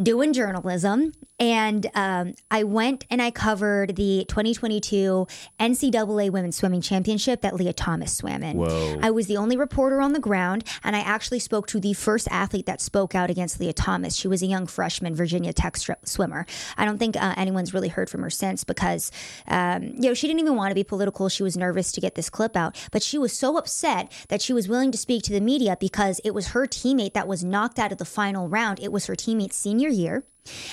doing 0.00 0.32
journalism. 0.32 1.12
And 1.40 1.86
um, 1.94 2.34
I 2.50 2.64
went 2.64 3.06
and 3.08 3.22
I 3.22 3.30
covered 3.30 3.96
the 3.96 4.26
2022 4.28 5.26
NCAA 5.58 6.30
Women's 6.30 6.56
Swimming 6.56 6.82
Championship 6.82 7.40
that 7.40 7.54
Lia 7.54 7.72
Thomas 7.72 8.14
swam 8.14 8.42
in. 8.42 8.58
Whoa. 8.58 8.98
I 9.02 9.10
was 9.10 9.26
the 9.26 9.38
only 9.38 9.56
reporter 9.56 10.02
on 10.02 10.12
the 10.12 10.20
ground, 10.20 10.64
and 10.84 10.94
I 10.94 11.00
actually 11.00 11.38
spoke 11.38 11.66
to 11.68 11.80
the 11.80 11.94
first 11.94 12.28
athlete 12.30 12.66
that 12.66 12.82
spoke 12.82 13.14
out 13.14 13.30
against 13.30 13.58
Lia 13.58 13.72
Thomas. 13.72 14.16
She 14.16 14.28
was 14.28 14.42
a 14.42 14.46
young 14.46 14.66
freshman 14.66 15.14
Virginia 15.14 15.54
Tech 15.54 15.78
swimmer. 16.04 16.46
I 16.76 16.84
don't 16.84 16.98
think 16.98 17.16
uh, 17.16 17.34
anyone's 17.36 17.74
really 17.74 17.88
heard 17.88 18.10
from 18.10 18.22
her 18.22 18.30
since 18.30 18.64
because, 18.64 19.10
um, 19.48 19.82
you 19.82 20.08
know, 20.08 20.14
she 20.14 20.26
didn't 20.26 20.40
even 20.40 20.56
want 20.56 20.70
to 20.70 20.74
be 20.74 20.84
political. 20.84 21.28
She 21.28 21.42
was 21.42 21.56
nervous 21.56 21.92
to 21.92 22.00
get 22.00 22.14
this 22.14 22.30
clip 22.30 22.56
out, 22.56 22.76
but 22.92 23.02
she 23.02 23.18
was 23.18 23.32
so 23.36 23.56
upset 23.56 24.12
that 24.28 24.42
she 24.42 24.52
was 24.52 24.68
willing 24.68 24.92
to 24.92 24.98
speak 24.98 25.22
to 25.24 25.32
the 25.32 25.40
media 25.40 25.76
because 25.78 26.20
it 26.24 26.32
was 26.32 26.48
her 26.48 26.66
teammate 26.66 27.14
that 27.14 27.28
was 27.28 27.44
knocked 27.44 27.78
out 27.78 27.92
of 27.92 27.98
the 27.98 28.04
final 28.04 28.48
round. 28.48 28.80
It 28.80 28.92
was 28.92 29.06
her 29.06 29.16
teammate's 29.16 29.56
senior 29.56 29.88
year. 29.88 30.24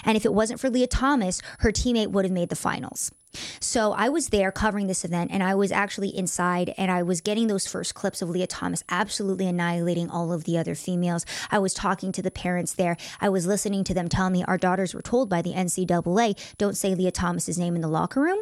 And 0.04 0.18
if 0.18 0.26
it 0.26 0.34
wasn't 0.34 0.60
for 0.60 0.70
Lia 0.70 0.88
Thomas, 0.88 1.42
her 1.60 1.72
teammate 1.72 2.12
would 2.12 2.26
have 2.26 2.32
made 2.32 2.50
the 2.50 2.56
finals. 2.56 3.12
So 3.60 3.92
I 3.92 4.10
was 4.10 4.30
there 4.30 4.52
covering 4.52 4.88
this 4.88 5.06
event 5.06 5.32
and 5.32 5.44
I 5.44 5.56
was 5.56 5.72
actually 5.72 6.10
inside 6.10 6.74
and 6.78 6.92
I 6.92 7.04
was 7.04 7.22
getting 7.22 7.48
those 7.48 7.68
first 7.68 7.94
clips 7.94 8.22
of 8.22 8.30
Lia 8.30 8.48
Thomas 8.48 8.84
absolutely 8.90 9.48
annihilating 9.48 10.10
all 10.10 10.34
of 10.34 10.46
the 10.46 10.58
other 10.58 10.76
females. 10.76 11.26
I 11.52 11.60
was 11.60 11.74
talking 11.74 12.12
to 12.14 12.22
the 12.22 12.32
parents 12.32 12.74
there. 12.74 12.98
I 13.22 13.30
was 13.30 13.46
listening 13.46 13.84
to 13.86 13.94
them 13.94 14.10
tell 14.10 14.30
me 14.30 14.44
our 14.46 14.58
daughters 14.58 14.94
were 14.94 15.02
told 15.02 15.30
by 15.30 15.42
the 15.42 15.54
NCAA, 15.54 16.56
don't 16.58 16.78
say 16.78 16.96
Lia 16.96 17.12
Thomas's 17.12 17.58
name 17.58 17.76
in 17.76 17.82
the 17.82 17.88
locker 17.88 18.22
room. 18.22 18.40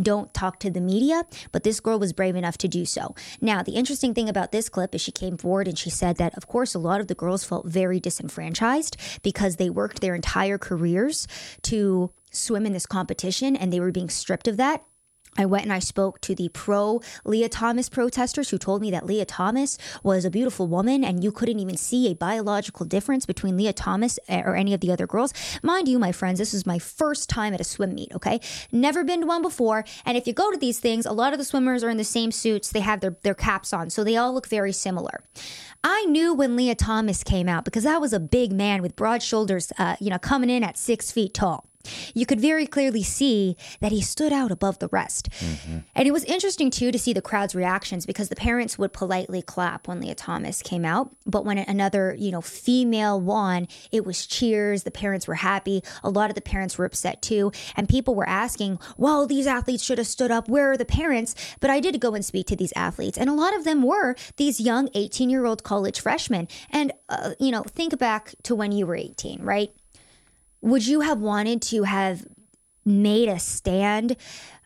Don't 0.00 0.32
talk 0.34 0.58
to 0.60 0.70
the 0.70 0.80
media, 0.80 1.24
but 1.52 1.62
this 1.62 1.80
girl 1.80 1.98
was 1.98 2.12
brave 2.12 2.36
enough 2.36 2.58
to 2.58 2.68
do 2.68 2.84
so. 2.84 3.14
Now, 3.40 3.62
the 3.62 3.72
interesting 3.72 4.14
thing 4.14 4.28
about 4.28 4.52
this 4.52 4.68
clip 4.68 4.94
is 4.94 5.00
she 5.00 5.12
came 5.12 5.36
forward 5.36 5.68
and 5.68 5.78
she 5.78 5.90
said 5.90 6.16
that, 6.16 6.36
of 6.36 6.46
course, 6.46 6.74
a 6.74 6.78
lot 6.78 7.00
of 7.00 7.08
the 7.08 7.14
girls 7.14 7.44
felt 7.44 7.66
very 7.66 8.00
disenfranchised 8.00 8.96
because 9.22 9.56
they 9.56 9.70
worked 9.70 10.00
their 10.00 10.14
entire 10.14 10.58
careers 10.58 11.26
to 11.62 12.10
swim 12.30 12.66
in 12.66 12.72
this 12.72 12.86
competition 12.86 13.56
and 13.56 13.72
they 13.72 13.80
were 13.80 13.92
being 13.92 14.10
stripped 14.10 14.48
of 14.48 14.56
that. 14.56 14.84
I 15.36 15.46
went 15.46 15.64
and 15.64 15.72
I 15.72 15.78
spoke 15.78 16.20
to 16.22 16.34
the 16.34 16.48
pro 16.48 17.00
Lia 17.24 17.48
Thomas 17.48 17.88
protesters 17.88 18.50
who 18.50 18.58
told 18.58 18.80
me 18.80 18.90
that 18.90 19.06
Lia 19.06 19.24
Thomas 19.24 19.78
was 20.02 20.24
a 20.24 20.30
beautiful 20.30 20.66
woman 20.66 21.04
and 21.04 21.22
you 21.22 21.32
couldn't 21.32 21.58
even 21.58 21.76
see 21.76 22.10
a 22.10 22.14
biological 22.14 22.86
difference 22.86 23.26
between 23.26 23.56
Lia 23.56 23.72
Thomas 23.72 24.18
eh, 24.28 24.42
or 24.44 24.56
any 24.56 24.74
of 24.74 24.80
the 24.80 24.90
other 24.90 25.06
girls. 25.06 25.32
Mind 25.62 25.88
you, 25.88 25.98
my 25.98 26.12
friends, 26.12 26.38
this 26.38 26.54
is 26.54 26.66
my 26.66 26.78
first 26.78 27.28
time 27.28 27.54
at 27.54 27.60
a 27.60 27.64
swim 27.64 27.94
meet, 27.94 28.12
okay? 28.14 28.40
Never 28.72 29.04
been 29.04 29.20
to 29.20 29.26
one 29.26 29.42
before. 29.42 29.84
And 30.04 30.16
if 30.16 30.26
you 30.26 30.32
go 30.32 30.50
to 30.50 30.58
these 30.58 30.80
things, 30.80 31.06
a 31.06 31.12
lot 31.12 31.32
of 31.32 31.38
the 31.38 31.44
swimmers 31.44 31.84
are 31.84 31.90
in 31.90 31.96
the 31.96 32.04
same 32.04 32.32
suits, 32.32 32.70
they 32.70 32.80
have 32.80 33.00
their, 33.00 33.16
their 33.22 33.34
caps 33.34 33.72
on, 33.72 33.90
so 33.90 34.04
they 34.04 34.16
all 34.16 34.32
look 34.32 34.48
very 34.48 34.72
similar. 34.72 35.22
I 35.84 36.04
knew 36.06 36.34
when 36.34 36.56
Lia 36.56 36.74
Thomas 36.74 37.22
came 37.22 37.48
out 37.48 37.64
because 37.64 37.84
that 37.84 38.00
was 38.00 38.12
a 38.12 38.20
big 38.20 38.52
man 38.52 38.82
with 38.82 38.96
broad 38.96 39.22
shoulders, 39.22 39.72
uh, 39.78 39.96
you 40.00 40.10
know, 40.10 40.18
coming 40.18 40.50
in 40.50 40.64
at 40.64 40.76
six 40.76 41.12
feet 41.12 41.34
tall 41.34 41.67
you 42.14 42.26
could 42.26 42.40
very 42.40 42.66
clearly 42.66 43.02
see 43.02 43.56
that 43.80 43.92
he 43.92 44.00
stood 44.00 44.32
out 44.32 44.50
above 44.50 44.78
the 44.78 44.88
rest. 44.88 45.28
And 45.94 46.06
it 46.06 46.12
was 46.12 46.24
interesting 46.24 46.70
too 46.70 46.92
to 46.92 46.98
see 46.98 47.12
the 47.12 47.22
crowd's 47.22 47.54
reactions 47.54 48.06
because 48.06 48.28
the 48.28 48.36
parents 48.36 48.78
would 48.78 48.92
politely 48.92 49.42
clap 49.42 49.88
when 49.88 50.00
Lia 50.00 50.14
Thomas 50.14 50.62
came 50.62 50.84
out, 50.84 51.14
but 51.26 51.44
when 51.44 51.58
another, 51.58 52.14
you 52.18 52.30
know, 52.30 52.40
female 52.40 53.20
won, 53.20 53.68
it 53.92 54.04
was 54.04 54.26
cheers, 54.26 54.82
the 54.82 54.90
parents 54.90 55.26
were 55.26 55.34
happy. 55.34 55.82
A 56.02 56.10
lot 56.10 56.30
of 56.30 56.34
the 56.34 56.40
parents 56.40 56.78
were 56.78 56.84
upset 56.84 57.22
too, 57.22 57.52
and 57.76 57.88
people 57.88 58.14
were 58.14 58.28
asking, 58.28 58.78
"Well, 58.96 59.26
these 59.26 59.46
athletes 59.46 59.82
should 59.82 59.98
have 59.98 60.06
stood 60.06 60.30
up. 60.30 60.48
Where 60.48 60.72
are 60.72 60.76
the 60.76 60.84
parents?" 60.84 61.34
But 61.60 61.70
I 61.70 61.80
did 61.80 62.00
go 62.00 62.14
and 62.14 62.24
speak 62.24 62.46
to 62.48 62.56
these 62.56 62.72
athletes, 62.76 63.18
and 63.18 63.28
a 63.30 63.34
lot 63.34 63.56
of 63.56 63.64
them 63.64 63.82
were 63.82 64.14
these 64.36 64.60
young 64.60 64.88
18-year-old 64.88 65.62
college 65.62 66.00
freshmen. 66.00 66.48
And 66.70 66.92
uh, 67.08 67.32
you 67.38 67.50
know, 67.50 67.62
think 67.62 67.98
back 67.98 68.34
to 68.44 68.54
when 68.54 68.72
you 68.72 68.86
were 68.86 68.96
18, 68.96 69.42
right? 69.42 69.70
Would 70.60 70.86
you 70.86 71.00
have 71.00 71.20
wanted 71.20 71.62
to 71.62 71.84
have 71.84 72.26
made 72.84 73.28
a 73.28 73.38
stand 73.38 74.16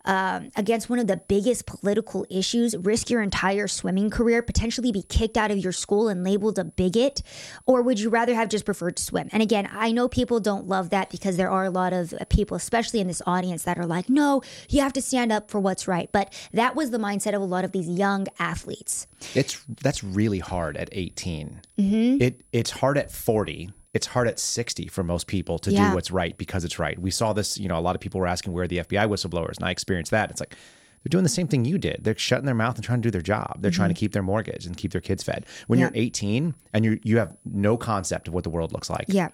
um, 0.05 0.51
against 0.57 0.91
one 0.91 0.99
of 0.99 1.07
the 1.07 1.17
biggest 1.17 1.67
political 1.67 2.27
issues, 2.29 2.77
risk 2.77 3.09
your 3.09 3.23
entire 3.23 3.69
swimming 3.69 4.11
career, 4.11 4.43
potentially 4.43 4.91
be 4.91 5.03
kicked 5.03 5.37
out 5.37 5.51
of 5.51 5.59
your 5.59 5.73
school 5.73 6.09
and 6.09 6.25
labeled 6.25 6.59
a 6.59 6.65
bigot? 6.65 7.23
Or 7.67 7.83
would 7.83 8.01
you 8.01 8.09
rather 8.09 8.35
have 8.35 8.49
just 8.49 8.65
preferred 8.65 8.97
to 8.97 9.03
swim? 9.03 9.29
And 9.33 9.43
again, 9.43 9.69
I 9.73 9.93
know 9.93 10.09
people 10.09 10.41
don't 10.41 10.67
love 10.67 10.91
that 10.91 11.11
because 11.11 11.37
there 11.37 11.51
are 11.51 11.65
a 11.65 11.71
lot 11.71 11.93
of 11.93 12.15
people, 12.29 12.57
especially 12.57 13.01
in 13.01 13.07
this 13.07 13.23
audience, 13.27 13.63
that 13.63 13.79
are 13.79 13.87
like, 13.87 14.09
no, 14.09 14.43
you 14.69 14.81
have 14.81 14.93
to 14.95 15.03
stand 15.03 15.31
up 15.31 15.51
for 15.51 15.61
what's 15.61 15.87
right. 15.87 16.11
But 16.11 16.33
that 16.53 16.75
was 16.75 16.91
the 16.91 16.99
mindset 16.99 17.35
of 17.35 17.43
a 17.43 17.47
lot 17.47 17.65
of 17.65 17.73
these 17.73 17.89
young 17.89 18.27
athletes. 18.39 19.07
It's 19.35 19.63
that's 19.83 20.03
really 20.03 20.41
hard 20.41 20.77
at 20.77 20.89
18. 20.91 21.61
Mm-hmm. 21.79 22.23
It 22.23 22.41
it's 22.53 22.71
hard 22.71 22.99
at 22.99 23.13
40. 23.13 23.71
It's 23.95 24.07
hard 24.07 24.27
at 24.27 24.39
60 24.39 24.87
for 24.89 25.05
most 25.05 25.27
people 25.27 25.59
to 25.61 25.71
Yeah. 25.71 25.91
do 25.91 25.95
what's 25.95 26.11
right 26.11 26.37
because 26.39 26.65
it's 26.65 26.79
right. 26.79 26.99
We 26.99 27.11
saw 27.11 27.33
this, 27.35 27.59
you 27.59 27.69
know, 27.69 27.79
a 27.79 27.81
lot 27.81 27.95
of 27.95 28.01
people 28.01 28.21
were 28.21 28.27
asking 28.27 28.53
where 28.55 28.65
are 28.65 28.69
the 28.69 28.79
FBI 28.81 29.07
whistleblowers, 29.07 29.57
and 29.57 29.67
I 29.67 29.71
experienced 29.71 30.11
that. 30.13 30.31
It's 30.31 30.41
like 30.41 30.55
they're 31.03 31.11
doing 31.11 31.25
the 31.25 31.29
same 31.29 31.47
thing 31.47 31.65
you 31.67 31.77
did. 31.77 31.99
They're 32.05 32.17
shutting 32.17 32.47
their 32.47 32.55
mouth 32.55 32.77
and 32.77 32.85
trying 32.85 33.03
to 33.03 33.07
do 33.07 33.11
their 33.11 33.21
job. 33.21 33.59
They're 33.61 33.71
trying 33.71 33.91
to 33.91 33.95
keep 33.95 34.13
their 34.13 34.23
mortgage 34.23 34.65
and 34.67 34.77
keep 34.77 34.93
their 34.93 35.01
kids 35.03 35.23
fed. 35.23 35.45
When 35.67 35.79
Mm-hmm. 35.79 35.95
Yeah. 35.95 36.01
you're 36.01 36.05
18 36.07 36.55
and 36.73 36.85
you 36.87 37.01
you 37.03 37.19
have 37.19 37.37
no 37.45 37.77
concept 37.77 38.29
of 38.29 38.35
what 38.35 38.45
the 38.45 38.51
world 38.51 38.73
looks 38.73 38.89
like. 38.89 39.05
Yeah. 39.09 39.29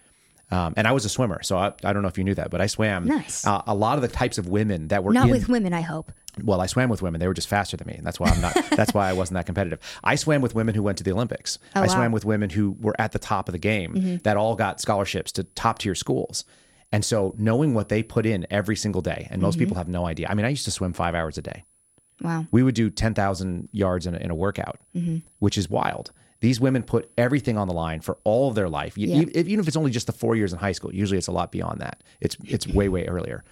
Um, 0.50 0.74
and 0.76 0.86
I 0.86 0.92
was 0.92 1.04
a 1.04 1.08
swimmer, 1.08 1.42
so 1.42 1.58
I, 1.58 1.72
I 1.84 1.92
don't 1.92 2.02
know 2.02 2.08
if 2.08 2.16
you 2.16 2.24
knew 2.24 2.34
that, 2.34 2.50
but 2.50 2.60
I 2.60 2.66
swam. 2.66 3.04
Nice. 3.06 3.46
Uh, 3.46 3.62
a 3.66 3.74
lot 3.74 3.96
of 3.96 4.02
the 4.02 4.08
types 4.08 4.38
of 4.38 4.48
women 4.48 4.88
that 4.88 5.04
were 5.04 5.12
Not 5.12 5.26
in, 5.26 5.30
with 5.30 5.48
women, 5.48 5.74
I 5.74 5.82
hope. 5.82 6.10
well, 6.42 6.60
I 6.60 6.66
swam 6.66 6.88
with 6.88 7.02
women. 7.02 7.20
They 7.20 7.28
were 7.28 7.34
just 7.34 7.48
faster 7.48 7.76
than 7.76 7.86
me. 7.86 7.94
And 7.94 8.06
that's 8.06 8.18
why 8.18 8.30
I'm 8.30 8.40
not, 8.40 8.54
that's 8.70 8.94
why 8.94 9.08
I 9.08 9.12
wasn't 9.12 9.34
that 9.34 9.46
competitive. 9.46 9.78
I 10.02 10.14
swam 10.14 10.40
with 10.40 10.54
women 10.54 10.74
who 10.74 10.82
went 10.82 10.98
to 10.98 11.04
the 11.04 11.12
Olympics. 11.12 11.58
I 11.74 11.82
wow. 11.82 11.86
swam 11.86 12.12
with 12.12 12.24
women 12.24 12.48
who 12.48 12.76
were 12.80 12.94
at 12.98 13.12
the 13.12 13.18
top 13.18 13.48
of 13.48 13.52
the 13.52 13.58
game 13.58 14.20
that 14.24 14.36
all 14.38 14.54
got 14.54 14.80
scholarships 14.80 15.32
to 15.32 15.44
top 15.44 15.80
tier 15.80 15.94
schools. 15.94 16.44
And 16.90 17.04
so 17.04 17.34
knowing 17.36 17.74
what 17.74 17.90
they 17.90 18.02
put 18.02 18.24
in 18.24 18.46
every 18.50 18.76
single 18.76 19.02
day, 19.02 19.28
and 19.30 19.42
most 19.42 19.58
people 19.58 19.76
have 19.76 19.88
no 19.88 20.06
idea. 20.06 20.28
I 20.30 20.34
mean, 20.34 20.46
I 20.46 20.48
used 20.48 20.64
to 20.64 20.70
swim 20.70 20.94
five 20.94 21.14
hours 21.14 21.36
a 21.36 21.42
day. 21.42 21.64
Wow. 22.22 22.46
We 22.50 22.62
would 22.62 22.74
do 22.74 22.90
10,000 22.90 23.68
yards 23.72 24.06
in 24.06 24.14
a, 24.14 24.18
in 24.18 24.30
a 24.30 24.34
workout, 24.34 24.80
which 25.38 25.58
is 25.58 25.68
wild. 25.68 26.10
These 26.40 26.60
women 26.60 26.82
put 26.84 27.10
everything 27.18 27.58
on 27.58 27.66
the 27.68 27.74
line 27.74 28.00
for 28.00 28.18
all 28.24 28.48
of 28.48 28.54
their 28.54 28.68
life. 28.68 28.96
Yeah. 28.96 29.22
even 29.22 29.58
if 29.60 29.66
it's 29.66 29.76
only 29.76 29.90
just 29.90 30.06
the 30.06 30.12
four 30.12 30.36
years 30.36 30.52
in 30.52 30.58
high 30.58 30.72
school, 30.72 30.94
usually 30.94 31.18
it's 31.18 31.26
a 31.26 31.32
lot 31.32 31.50
beyond 31.50 31.80
that. 31.80 32.02
It's 32.20 32.36
it's 32.44 32.66
way 32.66 32.88
way 32.88 33.06
earlier. 33.06 33.44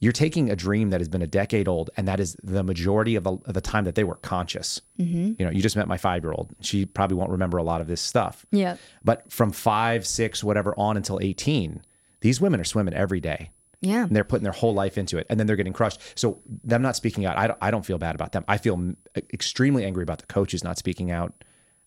You're 0.00 0.12
taking 0.12 0.48
a 0.48 0.54
dream 0.56 0.90
that 0.90 1.00
has 1.00 1.08
been 1.08 1.22
a 1.22 1.26
decade 1.26 1.66
old, 1.66 1.90
and 1.96 2.06
that 2.06 2.20
is 2.20 2.36
the 2.42 2.62
majority 2.62 3.16
of 3.16 3.24
the, 3.24 3.32
of 3.32 3.54
the 3.54 3.60
time 3.60 3.82
that 3.84 3.96
they 3.96 4.04
were 4.04 4.14
conscious. 4.16 4.80
Mm-hmm. 5.00 5.32
You 5.40 5.44
know, 5.46 5.50
you 5.50 5.60
just 5.60 5.74
met 5.74 5.88
my 5.88 5.96
five 5.96 6.22
year 6.22 6.32
old. 6.32 6.54
She 6.60 6.86
probably 6.86 7.16
won't 7.16 7.30
remember 7.30 7.58
a 7.58 7.64
lot 7.64 7.80
of 7.80 7.88
this 7.88 8.00
stuff. 8.00 8.46
Yeah. 8.52 8.76
But 9.04 9.30
from 9.32 9.50
five, 9.50 10.06
six, 10.06 10.44
whatever 10.44 10.72
on 10.78 10.96
until 10.96 11.18
18, 11.20 11.82
these 12.20 12.40
women 12.40 12.60
are 12.60 12.64
swimming 12.64 12.94
every 12.94 13.20
day 13.20 13.50
Yeah. 13.80 14.04
and 14.04 14.14
they're 14.14 14.22
putting 14.24 14.44
their 14.44 14.52
whole 14.52 14.74
life 14.74 14.98
into 14.98 15.18
it 15.18 15.26
and 15.30 15.38
then 15.38 15.46
they're 15.46 15.54
getting 15.56 15.72
crushed 15.72 16.00
so 16.16 16.40
them 16.64 16.82
not 16.82 16.96
speaking 16.96 17.24
out 17.26 17.36
i 17.38 17.46
don't, 17.46 17.58
I 17.62 17.70
don't 17.70 17.86
feel 17.86 17.98
bad 17.98 18.16
about 18.16 18.32
them 18.32 18.44
i 18.48 18.56
feel 18.58 18.94
extremely 19.32 19.84
angry 19.84 20.02
about 20.02 20.18
the 20.18 20.26
coaches 20.26 20.64
not 20.64 20.78
speaking 20.78 21.12
out 21.12 21.32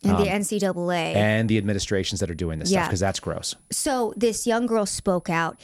And 0.04 0.18
the 0.18 0.26
NCAA. 0.26 1.16
and 1.16 1.47
the 1.49 1.58
administrations 1.58 2.20
that 2.22 2.32
are 2.32 2.36
doing 2.36 2.60
this 2.60 2.70
stuff 2.70 2.82
Yeah. 2.82 2.88
because 2.88 2.99
that's 2.99 3.20
gross. 3.20 3.56
So 3.72 4.14
this 4.18 4.47
young 4.47 4.66
girl 4.66 4.86
spoke 4.86 5.30
out. 5.30 5.60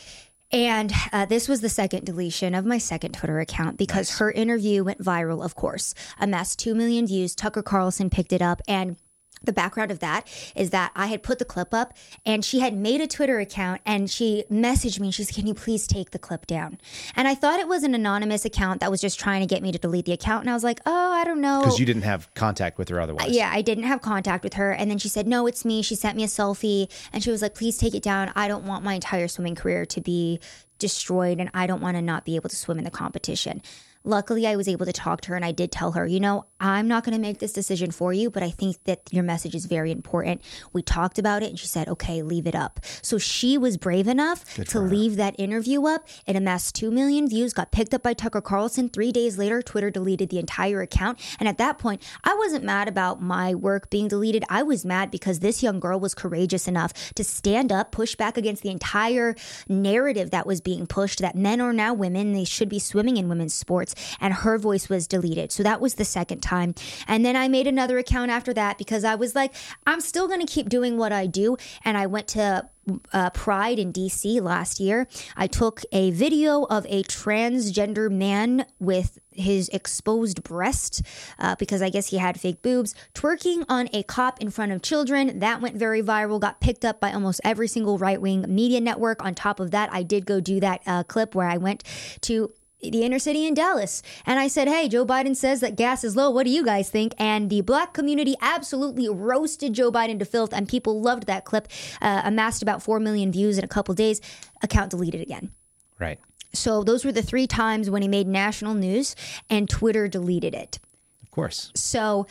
And 0.50 0.94
uh, 1.12 1.26
this 1.26 1.50
was 1.50 1.60
the 1.60 1.68
second 1.68 2.06
deletion 2.06 2.56
of 2.56 2.66
my 2.66 2.78
second 2.78 3.14
Twitter 3.14 3.40
account 3.42 3.78
because 3.78 4.18
her 4.20 4.32
interview 4.32 4.82
went 4.82 5.00
viral, 5.04 5.44
of 5.44 5.56
course, 5.56 5.94
amassed 6.22 6.60
2 6.60 6.74
million 6.74 7.06
views. 7.06 7.36
Tucker 7.36 7.62
Carlson 7.62 8.10
picked 8.10 8.32
it 8.32 8.42
up. 8.42 8.62
And 8.66 8.96
the 9.44 9.54
background 9.54 9.92
of 9.92 10.00
that 10.00 10.28
is 10.56 10.72
that 10.72 10.92
I 10.96 11.08
had 11.08 11.24
put 11.24 11.40
the 11.40 11.46
clip 11.46 11.74
up 11.74 11.96
and 12.26 12.44
she 12.44 12.60
had 12.60 12.76
made 12.76 13.02
a 13.02 13.08
Twitter 13.08 13.40
account 13.40 13.82
and 13.86 14.10
she 14.10 14.44
messaged 14.52 15.00
me 15.00 15.08
and 15.08 15.14
she 15.14 15.24
said, 15.24 15.36
Can 15.36 15.48
you 15.48 15.54
please 15.54 15.88
take 15.88 16.12
the 16.12 16.20
clip 16.20 16.48
down? 16.48 16.80
And 17.16 17.28
I 17.28 17.36
thought 17.36 17.60
it 17.60 17.68
was 17.68 17.84
an 17.84 17.94
anonymous 17.94 18.46
account 18.46 18.82
that 18.82 18.92
was 18.92 19.02
just 19.02 19.20
trying 19.20 19.42
to 19.42 19.48
get 19.48 19.62
me 19.62 19.72
to 19.72 19.78
delete 19.78 20.06
the 20.06 20.14
account. 20.14 20.42
And 20.42 20.50
I 20.50 20.54
was 20.54 20.64
like, 20.64 20.80
Oh, 20.86 21.12
I 21.12 21.24
don't 21.24 21.42
know. 21.42 21.62
Because 21.62 21.80
you 21.80 21.86
didn't 21.86 22.04
have 22.04 22.34
contact 22.34 22.78
with 22.78 22.90
her 22.90 23.00
otherwise. 23.00 23.30
Yeah, 23.30 23.50
I 23.54 23.62
didn't 23.62 23.86
have 23.86 24.02
contact 24.02 24.44
with 24.44 24.56
her. 24.56 24.72
And 24.72 24.90
then 24.90 24.98
she 24.98 25.10
said, 25.10 25.28
No, 25.28 25.48
it's 25.48 25.64
me. 25.64 25.82
She 25.82 25.96
sent 25.96 26.18
me 26.18 26.24
a 26.24 26.28
selfie 26.28 26.90
and 27.14 27.24
she 27.24 27.32
was 27.32 27.42
like, 27.42 27.56
Please 27.56 27.78
take 27.78 27.96
it 27.96 28.04
down. 28.04 28.32
I 28.36 28.48
don't 28.48 28.66
want 28.66 28.84
my 28.84 28.94
entire 28.94 29.28
swimming 29.28 29.56
career 29.56 29.86
to 29.86 30.02
be 30.02 30.40
destroyed 30.80 31.40
and 31.40 31.50
I 31.54 31.68
don't 31.68 31.82
want 31.82 31.98
to 31.98 32.02
not 32.02 32.26
be 32.26 32.36
able 32.36 32.50
to 32.50 32.56
swim 32.56 32.78
in 32.78 32.84
the 32.84 32.92
competition. 32.92 33.62
Luckily, 34.08 34.48
I 34.48 34.56
was 34.56 34.70
able 34.70 34.86
to 34.86 34.94
talk 34.94 35.20
to 35.22 35.30
her 35.32 35.36
and 35.36 35.44
I 35.44 35.52
did 35.52 35.70
tell 35.70 35.92
her, 35.92 36.08
you 36.08 36.22
know, 36.22 36.46
I'm 36.62 36.88
not 36.88 37.04
going 37.04 37.14
to 37.14 37.22
make 37.22 37.40
this 37.40 37.52
decision 37.52 37.92
for 37.92 38.14
you, 38.14 38.30
but 38.30 38.42
I 38.42 38.50
think 38.50 38.82
that 38.86 39.02
your 39.12 39.24
message 39.24 39.54
is 39.54 39.66
very 39.66 39.92
important. 39.92 40.42
We 40.72 40.82
talked 40.82 41.20
about 41.20 41.44
it 41.44 41.50
and 41.50 41.60
she 41.60 41.68
said, 41.68 41.90
okay, 41.90 42.22
leave 42.22 42.48
it 42.48 42.56
up. 42.56 42.80
So 43.02 43.18
she 43.18 43.58
was 43.58 43.76
brave 43.76 44.08
enough 44.08 44.56
to 44.70 44.80
leave 44.80 45.18
that 45.18 45.36
interview 45.38 45.86
up. 45.86 46.08
It 46.26 46.38
amassed 46.38 46.74
2 46.76 46.90
million 46.90 47.28
views, 47.28 47.52
got 47.52 47.72
picked 47.72 47.94
up 47.94 48.02
by 48.02 48.14
Tucker 48.14 48.40
Carlson. 48.40 48.88
Three 48.88 49.12
days 49.12 49.38
later, 49.38 49.62
Twitter 49.62 49.92
deleted 49.92 50.30
the 50.30 50.40
entire 50.40 50.82
account. 50.82 51.20
And 51.38 51.50
at 51.50 51.58
that 51.58 51.78
point, 51.78 52.02
I 52.24 52.34
wasn't 52.36 52.64
mad 52.64 52.88
about 52.88 53.22
my 53.22 53.54
work 53.54 53.90
being 53.90 54.08
deleted. 54.08 54.46
I 54.50 54.64
was 54.64 54.86
mad 54.86 55.12
because 55.12 55.40
this 55.40 55.62
young 55.62 55.82
girl 55.82 56.00
was 56.00 56.16
courageous 56.16 56.66
enough 56.66 57.14
to 57.16 57.26
stand 57.26 57.74
up, 57.74 57.92
push 57.92 58.16
back 58.16 58.38
against 58.38 58.64
the 58.64 58.70
entire 58.70 59.36
narrative 59.68 60.32
that 60.32 60.48
was 60.48 60.62
being 60.62 60.88
pushed 60.88 61.20
that 61.20 61.36
men 61.36 61.60
are 61.60 61.74
now 61.74 61.94
women, 61.94 62.32
they 62.32 62.46
should 62.46 62.70
be 62.70 62.80
swimming 62.80 63.18
in 63.18 63.28
women's 63.28 63.54
sports. 63.54 63.96
And 64.20 64.34
her 64.34 64.58
voice 64.58 64.90
was 64.90 65.08
deleted. 65.08 65.52
So 65.52 65.64
that 65.64 65.82
was 65.82 65.96
the 65.96 66.06
second 66.06 66.42
time. 66.42 66.76
And 67.08 67.26
then 67.26 67.36
I 67.36 67.48
made 67.48 67.68
another 67.68 67.98
account 67.98 68.32
after 68.32 68.54
that 68.54 68.78
because 68.78 69.04
I 69.04 69.16
was 69.16 69.36
like, 69.36 69.54
I'm 69.86 70.02
still 70.02 70.28
going 70.28 70.46
to 70.46 70.52
keep 70.52 70.70
doing 70.70 70.98
what 70.98 71.12
I 71.12 71.26
do. 71.28 71.58
And 71.84 71.98
I 71.98 72.08
went 72.08 72.28
to 72.30 72.70
uh, 73.12 73.30
Pride 73.32 73.80
in 73.80 73.92
DC 73.92 74.42
last 74.42 74.80
year. 74.80 75.08
I 75.36 75.48
took 75.48 75.82
a 75.92 76.12
video 76.12 76.64
of 76.64 76.86
a 76.88 77.04
transgender 77.04 78.10
man 78.10 78.66
with 78.80 79.20
his 79.32 79.70
exposed 79.70 80.44
breast 80.44 81.02
uh, 81.38 81.56
because 81.56 81.82
I 81.82 81.90
guess 81.90 82.08
he 82.08 82.18
had 82.18 82.40
fake 82.40 82.62
boobs 82.62 82.96
twerking 83.14 83.66
on 83.70 83.88
a 83.94 84.04
cop 84.04 84.42
in 84.42 84.50
front 84.50 84.72
of 84.72 84.82
children. 84.82 85.40
That 85.40 85.62
went 85.62 85.76
very 85.76 86.02
viral, 86.02 86.40
got 86.40 86.60
picked 86.60 86.86
up 86.86 87.00
by 87.00 87.14
almost 87.14 87.42
every 87.44 87.68
single 87.68 87.98
right 87.98 88.20
wing 88.20 88.46
media 88.48 88.82
network. 88.82 89.24
On 89.24 89.36
top 89.36 89.60
of 89.60 89.72
that, 89.72 89.90
I 89.92 90.04
did 90.04 90.26
go 90.26 90.40
do 90.40 90.60
that 90.60 90.82
uh, 90.88 91.04
clip 91.04 91.36
where 91.36 91.48
I 91.48 91.58
went 91.58 91.84
to 92.22 92.52
the 92.82 93.04
inner 93.04 93.20
city 93.20 93.46
in 93.46 93.54
Dallas. 93.54 94.04
And 94.26 94.40
I 94.40 94.48
said, 94.48 94.68
Hey, 94.68 94.88
Joe 94.88 95.06
Biden 95.06 95.36
says 95.36 95.62
that 95.62 95.76
gas 95.76 96.04
is 96.04 96.16
low. 96.16 96.30
What 96.30 96.46
do 96.46 96.52
you 96.52 96.64
guys 96.64 96.90
think? 96.90 97.14
And 97.18 97.50
the 97.50 97.62
black 97.62 97.94
community 97.94 98.36
absolutely 98.42 99.10
roasted 99.10 99.74
Joe 99.74 99.92
Biden 99.92 100.20
to 100.20 100.26
filth, 100.26 100.54
and 100.54 100.68
people 100.68 101.02
loved 101.02 101.28
that 101.28 101.46
clip. 101.46 101.68
Uh, 102.02 102.22
amassed 102.24 102.62
about 102.62 102.84
4 102.84 103.00
million 103.00 103.32
views 103.32 103.58
in 103.58 103.64
a 103.64 103.68
couple 103.68 103.94
days. 103.94 104.22
Account 104.62 104.92
deleted 104.92 105.22
again. 105.22 105.52
Right. 106.00 106.20
So 106.54 106.84
those 106.84 107.04
were 107.04 107.12
the 107.12 107.22
three 107.22 107.48
times 107.48 107.90
when 107.90 108.02
he 108.02 108.08
made 108.08 108.28
national 108.28 108.74
news, 108.74 109.16
and 109.50 109.70
Twitter 109.70 110.08
deleted 110.08 110.54
it. 110.54 110.80
Of 111.24 111.32
course. 111.32 111.72
So 111.76 112.28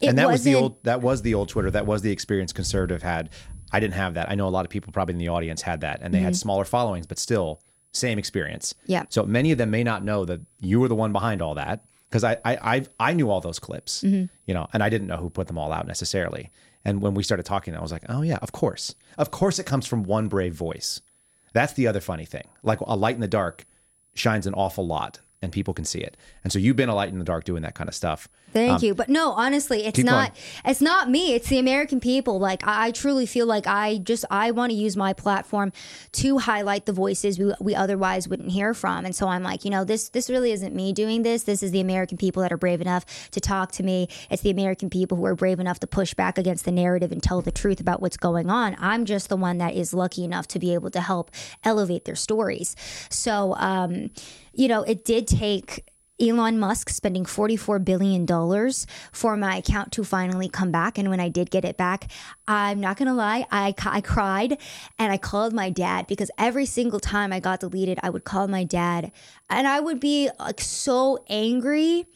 it 0.00 0.08
and 0.08 0.18
that 0.18 0.28
was 0.28 0.42
the 0.42 0.54
old 0.54 0.82
that 0.84 1.00
was 1.00 1.22
the 1.22 1.34
old 1.34 1.48
Twitter. 1.48 1.70
That 1.70 1.86
was 1.86 2.02
the 2.02 2.10
experience 2.10 2.52
conservative 2.52 3.02
had. 3.02 3.30
I 3.72 3.80
didn't 3.80 3.94
have 3.94 4.14
that. 4.14 4.30
I 4.30 4.34
know 4.34 4.46
a 4.46 4.50
lot 4.50 4.66
of 4.66 4.70
people 4.70 4.92
probably 4.92 5.12
in 5.14 5.18
the 5.18 5.28
audience 5.28 5.62
had 5.62 5.80
that 5.80 6.00
and 6.02 6.12
they 6.12 6.18
had 6.18 6.36
smaller 6.36 6.66
followings, 6.66 7.06
but 7.06 7.18
still 7.18 7.62
same 7.92 8.18
experience. 8.18 8.74
Yeah. 8.86 9.04
So 9.08 9.24
many 9.24 9.52
of 9.52 9.58
them 9.58 9.70
may 9.70 9.84
not 9.84 10.04
know 10.04 10.24
that 10.24 10.40
you 10.60 10.80
were 10.80 10.88
the 10.88 10.94
one 10.94 11.12
behind 11.12 11.42
all 11.42 11.54
that 11.54 11.84
because 12.08 12.24
I, 12.24 12.38
I 12.44 12.56
I 12.76 12.86
I 12.98 13.12
knew 13.12 13.30
all 13.30 13.40
those 13.40 13.58
clips, 13.58 14.02
Mm-hmm. 14.02 14.26
you 14.46 14.54
know, 14.54 14.66
and 14.72 14.82
I 14.82 14.88
didn't 14.88 15.06
know 15.06 15.16
who 15.18 15.30
put 15.30 15.46
them 15.46 15.58
all 15.58 15.72
out 15.72 15.86
necessarily. 15.86 16.50
And 16.84 17.00
when 17.00 17.14
we 17.14 17.22
started 17.22 17.44
talking, 17.46 17.76
I 17.76 17.80
was 17.82 17.92
like, 17.92 18.04
oh 18.08 18.22
yeah, 18.22 18.38
of 18.42 18.50
course, 18.52 18.94
of 19.18 19.30
course, 19.30 19.58
it 19.58 19.66
comes 19.66 19.86
from 19.86 20.02
one 20.02 20.28
brave 20.28 20.54
voice. 20.54 21.00
That's 21.52 21.74
the 21.74 21.86
other 21.86 22.00
funny 22.00 22.24
thing. 22.24 22.48
Like 22.62 22.80
a 22.80 22.96
light 22.96 23.14
in 23.14 23.20
the 23.20 23.28
dark 23.28 23.66
shines 24.14 24.46
an 24.46 24.54
awful 24.54 24.86
lot, 24.86 25.20
and 25.42 25.52
people 25.52 25.74
can 25.74 25.84
see 25.84 26.00
it. 26.00 26.16
And 26.42 26.52
so 26.52 26.58
you've 26.58 26.76
been 26.76 26.88
a 26.88 26.94
light 26.94 27.10
in 27.10 27.18
the 27.18 27.24
dark 27.24 27.44
doing 27.44 27.62
that 27.62 27.74
kind 27.74 27.88
of 27.88 27.94
stuff. 27.94 28.26
Thank 28.52 28.82
you. 28.82 28.94
But 28.94 29.08
no, 29.08 29.32
honestly, 29.32 29.84
it's 29.84 29.98
not 29.98 30.34
going. 30.34 30.44
it's 30.64 30.80
not 30.80 31.10
me. 31.10 31.34
It's 31.34 31.48
the 31.48 31.58
American 31.58 32.00
people. 32.00 32.38
Like 32.38 32.66
I, 32.66 32.88
I 32.88 32.90
truly 32.90 33.26
feel 33.26 33.46
like 33.46 33.66
I 33.66 33.98
just 33.98 34.24
I 34.30 34.50
want 34.50 34.70
to 34.70 34.76
use 34.76 34.96
my 34.96 35.12
platform 35.12 35.72
to 36.12 36.38
highlight 36.38 36.86
the 36.86 36.92
voices 36.92 37.38
we, 37.38 37.54
we 37.60 37.74
otherwise 37.74 38.28
wouldn't 38.28 38.50
hear 38.50 38.74
from. 38.74 39.04
And 39.04 39.14
so 39.14 39.28
I'm 39.28 39.42
like, 39.42 39.64
you 39.64 39.70
know, 39.70 39.84
this 39.84 40.10
this 40.10 40.28
really 40.28 40.52
isn't 40.52 40.74
me 40.74 40.92
doing 40.92 41.22
this. 41.22 41.44
This 41.44 41.62
is 41.62 41.70
the 41.70 41.80
American 41.80 42.18
people 42.18 42.42
that 42.42 42.52
are 42.52 42.58
brave 42.58 42.80
enough 42.80 43.30
to 43.30 43.40
talk 43.40 43.72
to 43.72 43.82
me. 43.82 44.08
It's 44.30 44.42
the 44.42 44.50
American 44.50 44.90
people 44.90 45.16
who 45.16 45.24
are 45.24 45.34
brave 45.34 45.58
enough 45.58 45.80
to 45.80 45.86
push 45.86 46.14
back 46.14 46.38
against 46.38 46.64
the 46.64 46.72
narrative 46.72 47.12
and 47.12 47.22
tell 47.22 47.40
the 47.40 47.52
truth 47.52 47.80
about 47.80 48.02
what's 48.02 48.16
going 48.16 48.50
on. 48.50 48.76
I'm 48.78 49.04
just 49.04 49.28
the 49.28 49.36
one 49.36 49.58
that 49.58 49.74
is 49.74 49.94
lucky 49.94 50.24
enough 50.24 50.46
to 50.48 50.58
be 50.58 50.74
able 50.74 50.90
to 50.90 51.00
help 51.00 51.30
elevate 51.64 52.04
their 52.04 52.16
stories. 52.16 52.76
So 53.08 53.54
um, 53.56 54.10
you 54.52 54.68
know, 54.68 54.82
it 54.82 55.04
did 55.04 55.26
take 55.26 55.84
Elon 56.22 56.56
Musk 56.56 56.88
spending 56.88 57.24
$44 57.24 57.84
billion 57.84 58.26
for 59.10 59.36
my 59.36 59.56
account 59.56 59.90
to 59.92 60.04
finally 60.04 60.48
come 60.48 60.70
back. 60.70 60.96
And 60.96 61.10
when 61.10 61.18
I 61.18 61.28
did 61.28 61.50
get 61.50 61.64
it 61.64 61.76
back, 61.76 62.12
I'm 62.46 62.78
not 62.78 62.96
going 62.96 63.08
to 63.08 63.14
lie, 63.14 63.44
I, 63.50 63.74
I 63.84 64.00
cried 64.00 64.58
and 65.00 65.12
I 65.12 65.16
called 65.16 65.52
my 65.52 65.68
dad 65.68 66.06
because 66.06 66.30
every 66.38 66.64
single 66.64 67.00
time 67.00 67.32
I 67.32 67.40
got 67.40 67.58
deleted, 67.58 67.98
I 68.04 68.10
would 68.10 68.22
call 68.22 68.46
my 68.46 68.62
dad 68.62 69.10
and 69.50 69.66
I 69.66 69.80
would 69.80 69.98
be 69.98 70.30
like 70.38 70.60
so 70.60 71.24
angry. 71.28 72.06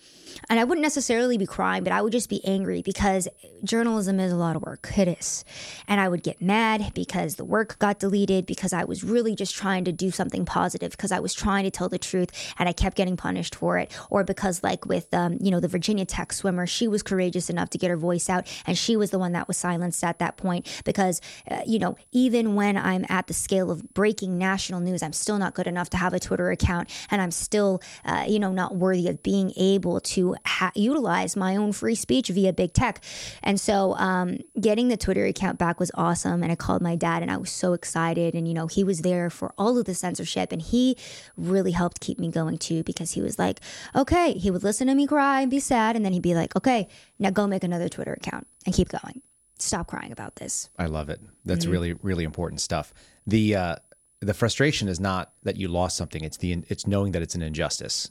And 0.49 0.59
I 0.61 0.65
wouldn't 0.65 0.83
necessarily 0.83 1.39
be 1.39 1.47
crying, 1.47 1.85
but 1.85 1.93
I 1.93 2.03
would 2.03 2.13
just 2.13 2.29
be 2.29 2.45
angry 2.45 2.83
because 2.83 3.29
journalism 3.65 4.21
is 4.21 4.33
a 4.33 4.37
lot 4.37 4.57
of 4.57 4.63
work. 4.63 4.93
It 4.97 5.09
is. 5.09 5.45
And 5.87 6.01
I 6.01 6.09
would 6.09 6.23
get 6.23 6.41
mad 6.41 6.93
because 6.95 7.37
the 7.37 7.45
work 7.45 7.79
got 7.79 7.99
deleted 7.99 8.47
because 8.47 8.73
I 8.73 8.85
was 8.85 9.05
really 9.05 9.35
just 9.35 9.55
trying 9.55 9.85
to 9.85 9.93
do 9.93 10.11
something 10.11 10.45
positive 10.45 10.93
because 10.93 11.13
I 11.13 11.21
was 11.21 11.35
trying 11.35 11.65
to 11.65 11.71
tell 11.71 11.89
the 11.89 11.99
truth 11.99 12.31
and 12.59 12.69
I 12.69 12.73
kept 12.73 12.97
getting 12.97 13.17
punished 13.17 13.55
for 13.55 13.79
it. 13.79 13.93
Or 14.11 14.25
because, 14.25 14.63
like 14.63 14.87
with, 14.87 15.13
um, 15.13 15.39
you 15.41 15.51
know, 15.51 15.61
the 15.61 15.69
Virginia 15.69 16.05
Tech 16.05 16.33
swimmer, 16.33 16.67
she 16.67 16.89
was 16.89 17.03
courageous 17.03 17.51
enough 17.51 17.71
to 17.71 17.79
get 17.79 17.91
her 17.91 17.97
voice 17.97 18.31
out 18.31 18.47
and 18.67 18.77
she 18.79 18.97
was 18.97 19.11
the 19.11 19.19
one 19.19 19.33
that 19.33 19.49
was 19.49 19.57
silenced 19.57 20.03
at 20.03 20.19
that 20.19 20.37
point 20.37 20.67
because, 20.85 21.21
uh, 21.51 21.61
you 21.67 21.79
know, 21.79 21.97
even 22.13 22.55
when 22.55 22.77
I'm 22.77 23.05
at 23.09 23.27
the 23.27 23.35
scale 23.35 23.71
of 23.71 23.93
breaking 23.95 24.39
national 24.39 24.81
news, 24.81 25.03
I'm 25.03 25.13
still 25.13 25.39
not 25.39 25.55
good 25.55 25.67
enough 25.67 25.91
to 25.91 25.97
have 25.97 26.15
a 26.15 26.21
Twitter 26.21 26.51
account 26.51 26.91
and 27.11 27.21
I'm 27.21 27.31
still, 27.31 27.83
uh, 28.05 28.25
you 28.27 28.39
know, 28.39 28.53
not 28.53 28.77
worthy 28.77 29.09
of 29.09 29.23
being 29.23 29.53
able 29.57 30.01
to 30.01 30.16
ha- 30.47 30.73
utilize 30.75 31.37
my 31.37 31.57
own 31.57 31.73
free 31.73 31.95
speech 31.95 32.29
via 32.29 32.53
big 32.53 32.73
tech. 32.73 33.03
And 33.43 33.61
so 33.61 33.95
um, 33.97 34.39
getting 34.61 34.89
the 34.89 34.97
Twitter 34.97 35.25
account 35.27 35.59
back 35.59 35.79
was 35.81 35.91
awesome. 35.95 36.43
And 36.43 36.51
I 36.51 36.55
called 36.57 36.83
my 36.83 36.97
dad 36.97 37.23
and 37.23 37.31
I 37.31 37.37
was 37.37 37.51
so 37.51 37.73
excited. 37.73 38.35
And, 38.35 38.47
you 38.49 38.55
know, 38.55 38.67
he 38.67 38.83
was 38.85 39.01
there 39.03 39.31
for 39.31 39.53
all 39.59 39.79
of 39.79 39.85
the 39.85 39.95
censorship 39.95 40.53
and 40.53 40.61
he 40.63 40.97
really 41.37 41.73
helped 41.73 42.01
keep 42.01 42.19
me 42.19 42.31
going 42.31 42.59
too 42.59 42.83
because 42.83 43.13
he 43.13 43.21
was 43.23 43.39
like, 43.39 43.61
okay, 43.95 44.33
he 44.33 44.51
would 44.51 44.63
listen 44.65 44.87
to 44.89 44.95
me 44.95 45.07
cry 45.07 45.41
and 45.43 45.51
be 45.51 45.61
sad. 45.61 45.97
And 45.97 46.05
then 46.05 46.13
he'd 46.13 46.23
be 46.23 46.35
like, 46.35 46.55
okay, 46.57 46.89
now 47.19 47.31
go 47.31 47.47
make 47.47 47.65
another 47.65 47.89
Twitter 47.89 48.13
account 48.15 48.47
and 48.65 48.75
keep 48.75 48.89
going. 48.89 49.23
Stop 49.59 49.87
crying 49.87 50.13
about 50.13 50.37
this. 50.37 50.69
I 50.79 50.87
love 50.87 51.09
it. 51.09 51.21
That's 51.45 51.65
Mm-hmm. 51.65 51.73
really 51.73 51.93
really 51.95 52.25
important 52.25 52.61
stuff. 52.61 52.93
The 53.27 53.57
uh, 53.57 53.77
the 54.21 54.35
frustration 54.35 54.89
is 54.89 55.01
not 55.01 55.33
that 55.45 55.57
you 55.57 55.69
lost 55.69 55.97
something. 55.97 56.23
It's 56.25 56.37
the 56.37 56.63
it's 56.69 56.87
knowing 56.87 57.13
that 57.13 57.23
it's 57.23 57.35
an 57.35 57.43
injustice 57.43 58.11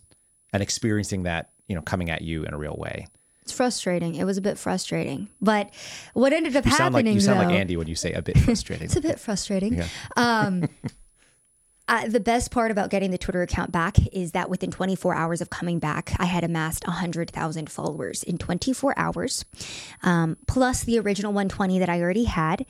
and 0.54 0.64
experiencing 0.64 1.24
that 1.24 1.52
you 1.68 1.76
know 1.76 1.82
coming 1.82 2.10
at 2.10 2.22
you 2.22 2.44
in 2.44 2.54
a 2.54 2.58
real 2.58 2.76
way. 2.78 3.08
It's 3.46 3.52
frustrating. 3.52 4.16
It 4.16 4.24
was 4.24 4.38
a 4.38 4.42
bit 4.42 4.58
frustrating. 4.58 5.30
But 5.40 5.70
what 6.14 6.34
ended 6.34 6.56
up 6.56 6.66
You 6.66 6.72
sound 6.72 6.96
like 6.96 7.02
happening 7.02 7.14
you 7.14 7.22
sound 7.22 7.42
though, 7.42 7.46
like 7.46 7.56
Andy 7.56 7.78
when 7.78 7.86
you 7.86 7.94
say 7.94 8.12
a 8.14 8.22
bit 8.24 8.38
frustrating. 8.40 8.86
It's 8.86 8.96
a 8.96 9.02
bit 9.02 9.20
frustrating. 9.20 9.84
Um, 10.18 10.68
uh, 11.88 12.08
the 12.08 12.20
best 12.20 12.50
part 12.50 12.72
about 12.72 12.90
getting 12.90 13.12
the 13.12 13.20
Twitter 13.20 13.44
account 13.44 13.72
back 13.72 13.98
is 14.12 14.32
that 14.32 14.50
within 14.50 14.72
24 14.72 15.14
hours 15.14 15.42
of 15.42 15.52
coming 15.52 15.78
back, 15.78 16.16
I 16.18 16.26
had 16.26 16.44
amassed 16.44 16.88
100,000 16.88 17.70
followers 17.70 18.24
in 18.24 18.40
24 18.40 18.98
hours, 18.98 19.46
um, 20.02 20.38
plus 20.48 20.84
the 20.84 20.98
original 20.98 21.32
120 21.32 21.78
that 21.78 21.90
I 21.90 22.02
already 22.02 22.24
had. 22.24 22.66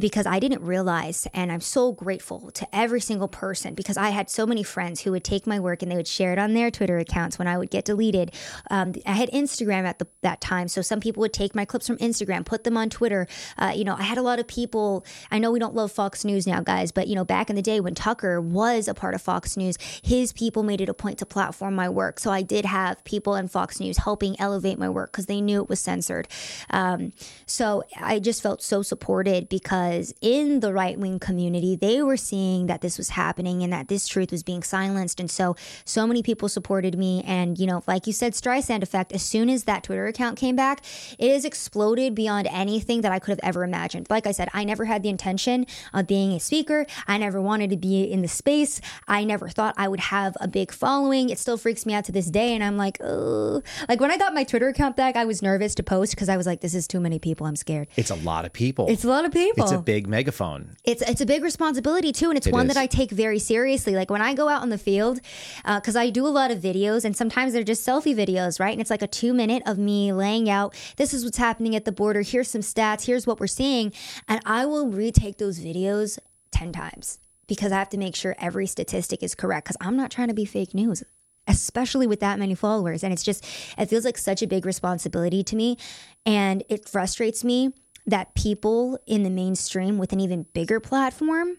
Because 0.00 0.26
I 0.26 0.38
didn't 0.38 0.62
realize, 0.62 1.26
and 1.32 1.50
I'm 1.50 1.62
so 1.62 1.92
grateful 1.92 2.50
to 2.52 2.68
every 2.76 3.00
single 3.00 3.28
person 3.28 3.74
because 3.74 3.96
I 3.96 4.10
had 4.10 4.28
so 4.28 4.46
many 4.46 4.62
friends 4.62 5.00
who 5.00 5.10
would 5.12 5.24
take 5.24 5.46
my 5.46 5.58
work 5.58 5.82
and 5.82 5.90
they 5.90 5.96
would 5.96 6.06
share 6.06 6.32
it 6.34 6.38
on 6.38 6.52
their 6.52 6.70
Twitter 6.70 6.98
accounts 6.98 7.38
when 7.38 7.48
I 7.48 7.56
would 7.56 7.70
get 7.70 7.86
deleted. 7.86 8.32
Um, 8.70 8.94
I 9.06 9.12
had 9.12 9.30
Instagram 9.30 9.84
at 9.84 9.98
the, 9.98 10.06
that 10.20 10.42
time, 10.42 10.68
so 10.68 10.82
some 10.82 11.00
people 11.00 11.22
would 11.22 11.32
take 11.32 11.54
my 11.54 11.64
clips 11.64 11.86
from 11.86 11.96
Instagram, 11.96 12.44
put 12.44 12.64
them 12.64 12.76
on 12.76 12.90
Twitter. 12.90 13.26
Uh, 13.56 13.72
you 13.74 13.84
know, 13.84 13.94
I 13.94 14.02
had 14.02 14.18
a 14.18 14.22
lot 14.22 14.38
of 14.38 14.46
people. 14.46 15.04
I 15.30 15.38
know 15.38 15.50
we 15.50 15.58
don't 15.58 15.74
love 15.74 15.90
Fox 15.92 16.24
News 16.24 16.46
now, 16.46 16.60
guys, 16.60 16.92
but 16.92 17.08
you 17.08 17.14
know, 17.14 17.24
back 17.24 17.48
in 17.48 17.56
the 17.56 17.62
day 17.62 17.80
when 17.80 17.94
Tucker 17.94 18.38
was 18.38 18.88
a 18.88 18.94
part 18.94 19.14
of 19.14 19.22
Fox 19.22 19.56
News, 19.56 19.78
his 20.02 20.32
people 20.32 20.62
made 20.62 20.82
it 20.82 20.90
a 20.90 20.94
point 20.94 21.18
to 21.20 21.26
platform 21.26 21.74
my 21.74 21.88
work. 21.88 22.20
So 22.20 22.30
I 22.30 22.42
did 22.42 22.66
have 22.66 23.02
people 23.04 23.34
in 23.34 23.48
Fox 23.48 23.80
News 23.80 23.96
helping 23.96 24.38
elevate 24.38 24.78
my 24.78 24.90
work 24.90 25.12
because 25.12 25.26
they 25.26 25.40
knew 25.40 25.62
it 25.62 25.70
was 25.70 25.80
censored. 25.80 26.28
Um, 26.68 27.14
so 27.46 27.82
I 27.98 28.18
just 28.18 28.42
felt 28.42 28.62
so 28.62 28.82
supported 28.82 29.48
because 29.48 29.85
in 30.20 30.60
the 30.60 30.72
right 30.72 30.98
wing 30.98 31.18
community, 31.18 31.76
they 31.76 32.02
were 32.02 32.16
seeing 32.16 32.66
that 32.66 32.80
this 32.80 32.98
was 32.98 33.10
happening 33.10 33.62
and 33.62 33.72
that 33.72 33.88
this 33.88 34.08
truth 34.08 34.30
was 34.30 34.42
being 34.42 34.62
silenced. 34.62 35.20
And 35.20 35.30
so, 35.30 35.56
so 35.84 36.06
many 36.06 36.22
people 36.22 36.48
supported 36.48 36.98
me. 36.98 37.22
And, 37.26 37.58
you 37.58 37.66
know, 37.66 37.82
like 37.86 38.06
you 38.06 38.12
said, 38.12 38.32
Streisand 38.32 38.82
effect, 38.82 39.12
as 39.12 39.22
soon 39.22 39.48
as 39.48 39.64
that 39.64 39.82
Twitter 39.84 40.06
account 40.06 40.38
came 40.38 40.56
back, 40.56 40.82
it 41.18 41.32
has 41.32 41.44
exploded 41.44 42.14
beyond 42.14 42.48
anything 42.50 43.00
that 43.02 43.12
I 43.12 43.18
could 43.18 43.30
have 43.30 43.40
ever 43.42 43.64
imagined. 43.64 44.08
Like 44.10 44.26
I 44.26 44.32
said, 44.32 44.48
I 44.52 44.64
never 44.64 44.84
had 44.84 45.02
the 45.02 45.08
intention 45.08 45.66
of 45.92 46.06
being 46.06 46.32
a 46.32 46.40
speaker. 46.40 46.86
I 47.06 47.18
never 47.18 47.40
wanted 47.40 47.70
to 47.70 47.76
be 47.76 48.04
in 48.04 48.22
the 48.22 48.28
space. 48.28 48.80
I 49.08 49.24
never 49.24 49.48
thought 49.48 49.74
I 49.76 49.88
would 49.88 50.00
have 50.00 50.36
a 50.40 50.48
big 50.48 50.72
following. 50.72 51.30
It 51.30 51.38
still 51.38 51.56
freaks 51.56 51.86
me 51.86 51.94
out 51.94 52.04
to 52.06 52.12
this 52.12 52.26
day. 52.26 52.54
And 52.54 52.62
I'm 52.62 52.76
like, 52.76 52.98
oh, 53.02 53.62
like 53.88 54.00
when 54.00 54.10
I 54.10 54.18
got 54.18 54.34
my 54.34 54.44
Twitter 54.44 54.68
account 54.68 54.96
back, 54.96 55.16
I 55.16 55.24
was 55.24 55.42
nervous 55.42 55.74
to 55.76 55.82
post 55.82 56.14
because 56.14 56.28
I 56.28 56.36
was 56.36 56.46
like, 56.46 56.60
this 56.60 56.74
is 56.74 56.86
too 56.86 57.00
many 57.00 57.18
people. 57.18 57.46
I'm 57.46 57.56
scared. 57.56 57.88
It's 57.96 58.10
a 58.10 58.16
lot 58.16 58.44
of 58.44 58.52
people. 58.52 58.86
It's 58.88 59.04
a 59.04 59.08
lot 59.08 59.24
of 59.24 59.32
people. 59.32 59.64
It's 59.64 59.72
a 59.76 59.82
big 59.82 60.06
megaphone. 60.06 60.76
It's 60.84 61.02
it's 61.02 61.20
a 61.20 61.26
big 61.26 61.42
responsibility 61.42 62.12
too, 62.12 62.28
and 62.28 62.36
it's 62.36 62.46
It 62.46 62.52
one 62.52 62.66
is. 62.66 62.74
that 62.74 62.80
I 62.80 62.86
take 62.86 63.10
very 63.10 63.38
seriously. 63.38 63.94
Like 63.94 64.10
when 64.10 64.22
I 64.22 64.34
go 64.34 64.48
out 64.48 64.62
in 64.62 64.68
the 64.70 64.78
field, 64.78 65.20
uh, 65.64 65.80
because 65.80 65.96
I 65.96 66.10
do 66.10 66.26
a 66.26 66.28
lot 66.28 66.50
of 66.50 66.58
videos, 66.58 67.04
and 67.04 67.16
sometimes 67.16 67.52
they're 67.52 67.64
just 67.64 67.86
selfie 67.86 68.14
videos, 68.14 68.58
right? 68.58 68.72
And 68.72 68.80
it's 68.80 68.90
like 68.90 69.02
a 69.02 69.06
two 69.06 69.32
minute 69.32 69.62
of 69.66 69.78
me 69.78 70.12
laying 70.12 70.48
out, 70.50 70.74
this 70.96 71.14
is 71.14 71.24
what's 71.24 71.38
happening 71.38 71.76
at 71.76 71.84
the 71.84 71.92
border. 71.92 72.22
Here's 72.22 72.48
some 72.48 72.62
stats. 72.62 73.06
Here's 73.06 73.26
what 73.26 73.40
we're 73.40 73.46
seeing, 73.46 73.92
and 74.28 74.40
I 74.44 74.66
will 74.66 74.88
retake 74.88 75.38
those 75.38 75.60
videos 75.60 76.18
ten 76.50 76.72
times 76.72 77.18
because 77.46 77.72
I 77.72 77.78
have 77.78 77.90
to 77.90 77.98
make 77.98 78.16
sure 78.16 78.34
every 78.38 78.66
statistic 78.66 79.22
is 79.22 79.34
correct. 79.34 79.66
Because 79.66 79.76
I'm 79.80 79.96
not 79.96 80.10
trying 80.10 80.28
to 80.28 80.34
be 80.34 80.44
fake 80.44 80.74
news. 80.74 81.02
Especially 81.48 82.08
with 82.08 82.18
that 82.18 82.40
many 82.40 82.56
followers. 82.56 83.04
And 83.04 83.12
it's 83.12 83.22
just, 83.22 83.44
it 83.78 83.86
feels 83.86 84.04
like 84.04 84.18
such 84.18 84.42
a 84.42 84.48
big 84.48 84.66
responsibility 84.66 85.44
to 85.44 85.54
me. 85.54 85.78
And 86.24 86.64
it 86.68 86.88
frustrates 86.88 87.44
me 87.44 87.72
that 88.06 88.34
people 88.34 88.98
in 89.06 89.22
the 89.22 89.30
mainstream 89.30 89.98
with 89.98 90.12
an 90.12 90.20
even 90.20 90.44
bigger 90.52 90.80
platform 90.80 91.56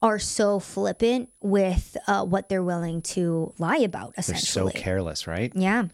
are 0.00 0.18
so 0.18 0.58
flippant 0.58 1.28
with 1.40 1.96
uh, 2.08 2.24
what 2.24 2.48
they're 2.48 2.62
willing 2.62 3.00
to 3.02 3.52
lie 3.58 3.76
about, 3.76 4.12
Essentially, 4.18 4.72
They're 4.72 4.80
so 4.80 4.84
careless, 4.84 5.26
right? 5.28 5.52
yeah. 5.54 5.84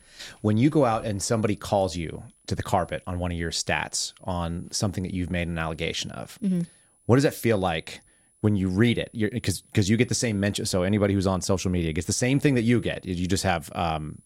When 0.41 0.57
you 0.57 0.71
go 0.71 0.85
out 0.87 1.05
and 1.05 1.23
somebody 1.23 1.57
calls 1.57 1.95
you 1.95 2.23
to 2.47 2.55
the 2.55 2.63
carpet 2.63 3.03
on 3.07 3.19
one 3.19 3.33
of 3.33 3.37
your 3.39 3.51
stats 3.51 4.15
on 4.25 4.69
something 4.71 5.03
that 5.03 5.13
you've 5.13 5.31
made 5.31 5.47
an 5.49 5.59
allegation 5.59 6.11
of, 6.13 6.39
Mm-hmm. 6.43 6.63
what 7.05 7.17
does 7.17 7.25
that 7.25 7.35
feel 7.35 7.59
like 7.59 8.01
when 8.41 8.57
you 8.57 8.69
read 8.71 8.97
it? 8.97 9.11
Because 9.13 9.61
because 9.61 9.91
you 9.91 9.97
get 9.99 10.09
the 10.09 10.15
same 10.15 10.41
mention. 10.41 10.65
So 10.65 10.85
anybody 10.85 11.13
who's 11.13 11.27
on 11.27 11.43
social 11.43 11.71
media 11.71 11.93
gets 11.93 12.07
the 12.07 12.13
same 12.15 12.41
thing 12.41 12.55
that 12.55 12.63
you 12.63 12.81
get. 12.81 13.05
You 13.05 13.27
just 13.27 13.43
have. 13.45 13.71
Um, 13.75 14.23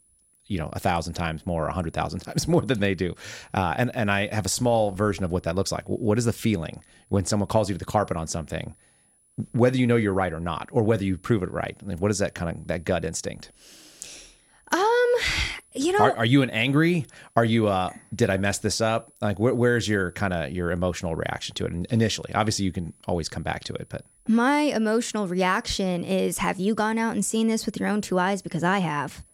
you 0.52 0.58
know, 0.58 0.68
a 0.72 0.78
thousand 0.78 1.14
times 1.14 1.46
more, 1.46 1.66
a 1.66 1.72
hundred 1.72 1.94
thousand 1.94 2.20
times 2.26 2.46
more 2.46 2.62
than 2.62 2.80
they 2.80 2.94
do, 2.94 3.14
uh, 3.54 3.74
and 3.78 3.90
and 3.94 4.10
I 4.10 4.28
have 4.34 4.46
a 4.46 4.50
small 4.50 4.90
version 4.90 5.24
of 5.24 5.30
what 5.32 5.44
that 5.44 5.56
looks 5.56 5.72
like. 5.72 5.88
What 5.88 6.18
is 6.18 6.26
the 6.26 6.32
feeling 6.32 6.82
when 7.08 7.24
someone 7.24 7.46
calls 7.48 7.68
you 7.68 7.74
to 7.74 7.78
the 7.78 7.92
carpet 7.96 8.16
on 8.16 8.26
something, 8.26 8.74
whether 9.52 9.78
you 9.78 9.86
know 9.86 9.96
you're 9.96 10.12
right 10.12 10.32
or 10.32 10.40
not, 10.40 10.68
or 10.70 10.82
whether 10.82 11.04
you 11.04 11.16
prove 11.16 11.42
it 11.42 11.50
right? 11.50 11.76
Like, 11.82 12.00
what 12.00 12.10
is 12.10 12.18
that 12.18 12.34
kind 12.34 12.56
of 12.56 12.66
that 12.68 12.84
gut 12.84 13.04
instinct? 13.04 13.50
Um, 14.70 14.80
you 15.74 15.92
know, 15.92 16.00
Are, 16.00 16.16
are 16.18 16.24
you 16.24 16.42
an 16.42 16.50
angry? 16.50 17.06
Are 17.36 17.44
you 17.44 17.66
uh 17.68 17.90
did 18.14 18.30
I 18.30 18.36
mess 18.36 18.58
this 18.58 18.80
up? 18.80 19.12
Like 19.20 19.38
where, 19.38 19.54
where's 19.54 19.88
your 19.88 20.12
kind 20.12 20.32
of 20.32 20.50
your 20.52 20.70
emotional 20.70 21.14
reaction 21.14 21.54
to 21.56 21.64
it 21.66 21.72
in- 21.72 21.86
initially? 21.90 22.32
Obviously 22.34 22.64
you 22.64 22.72
can 22.72 22.92
always 23.06 23.28
come 23.28 23.42
back 23.42 23.64
to 23.64 23.74
it, 23.74 23.86
but 23.88 24.04
my 24.28 24.60
emotional 24.62 25.26
reaction 25.26 26.04
is 26.04 26.38
have 26.38 26.58
you 26.58 26.74
gone 26.74 26.98
out 26.98 27.14
and 27.14 27.24
seen 27.24 27.48
this 27.48 27.66
with 27.66 27.78
your 27.80 27.88
own 27.88 28.00
two 28.00 28.18
eyes? 28.18 28.42
Because 28.42 28.64
I 28.64 28.78
have. 28.78 29.24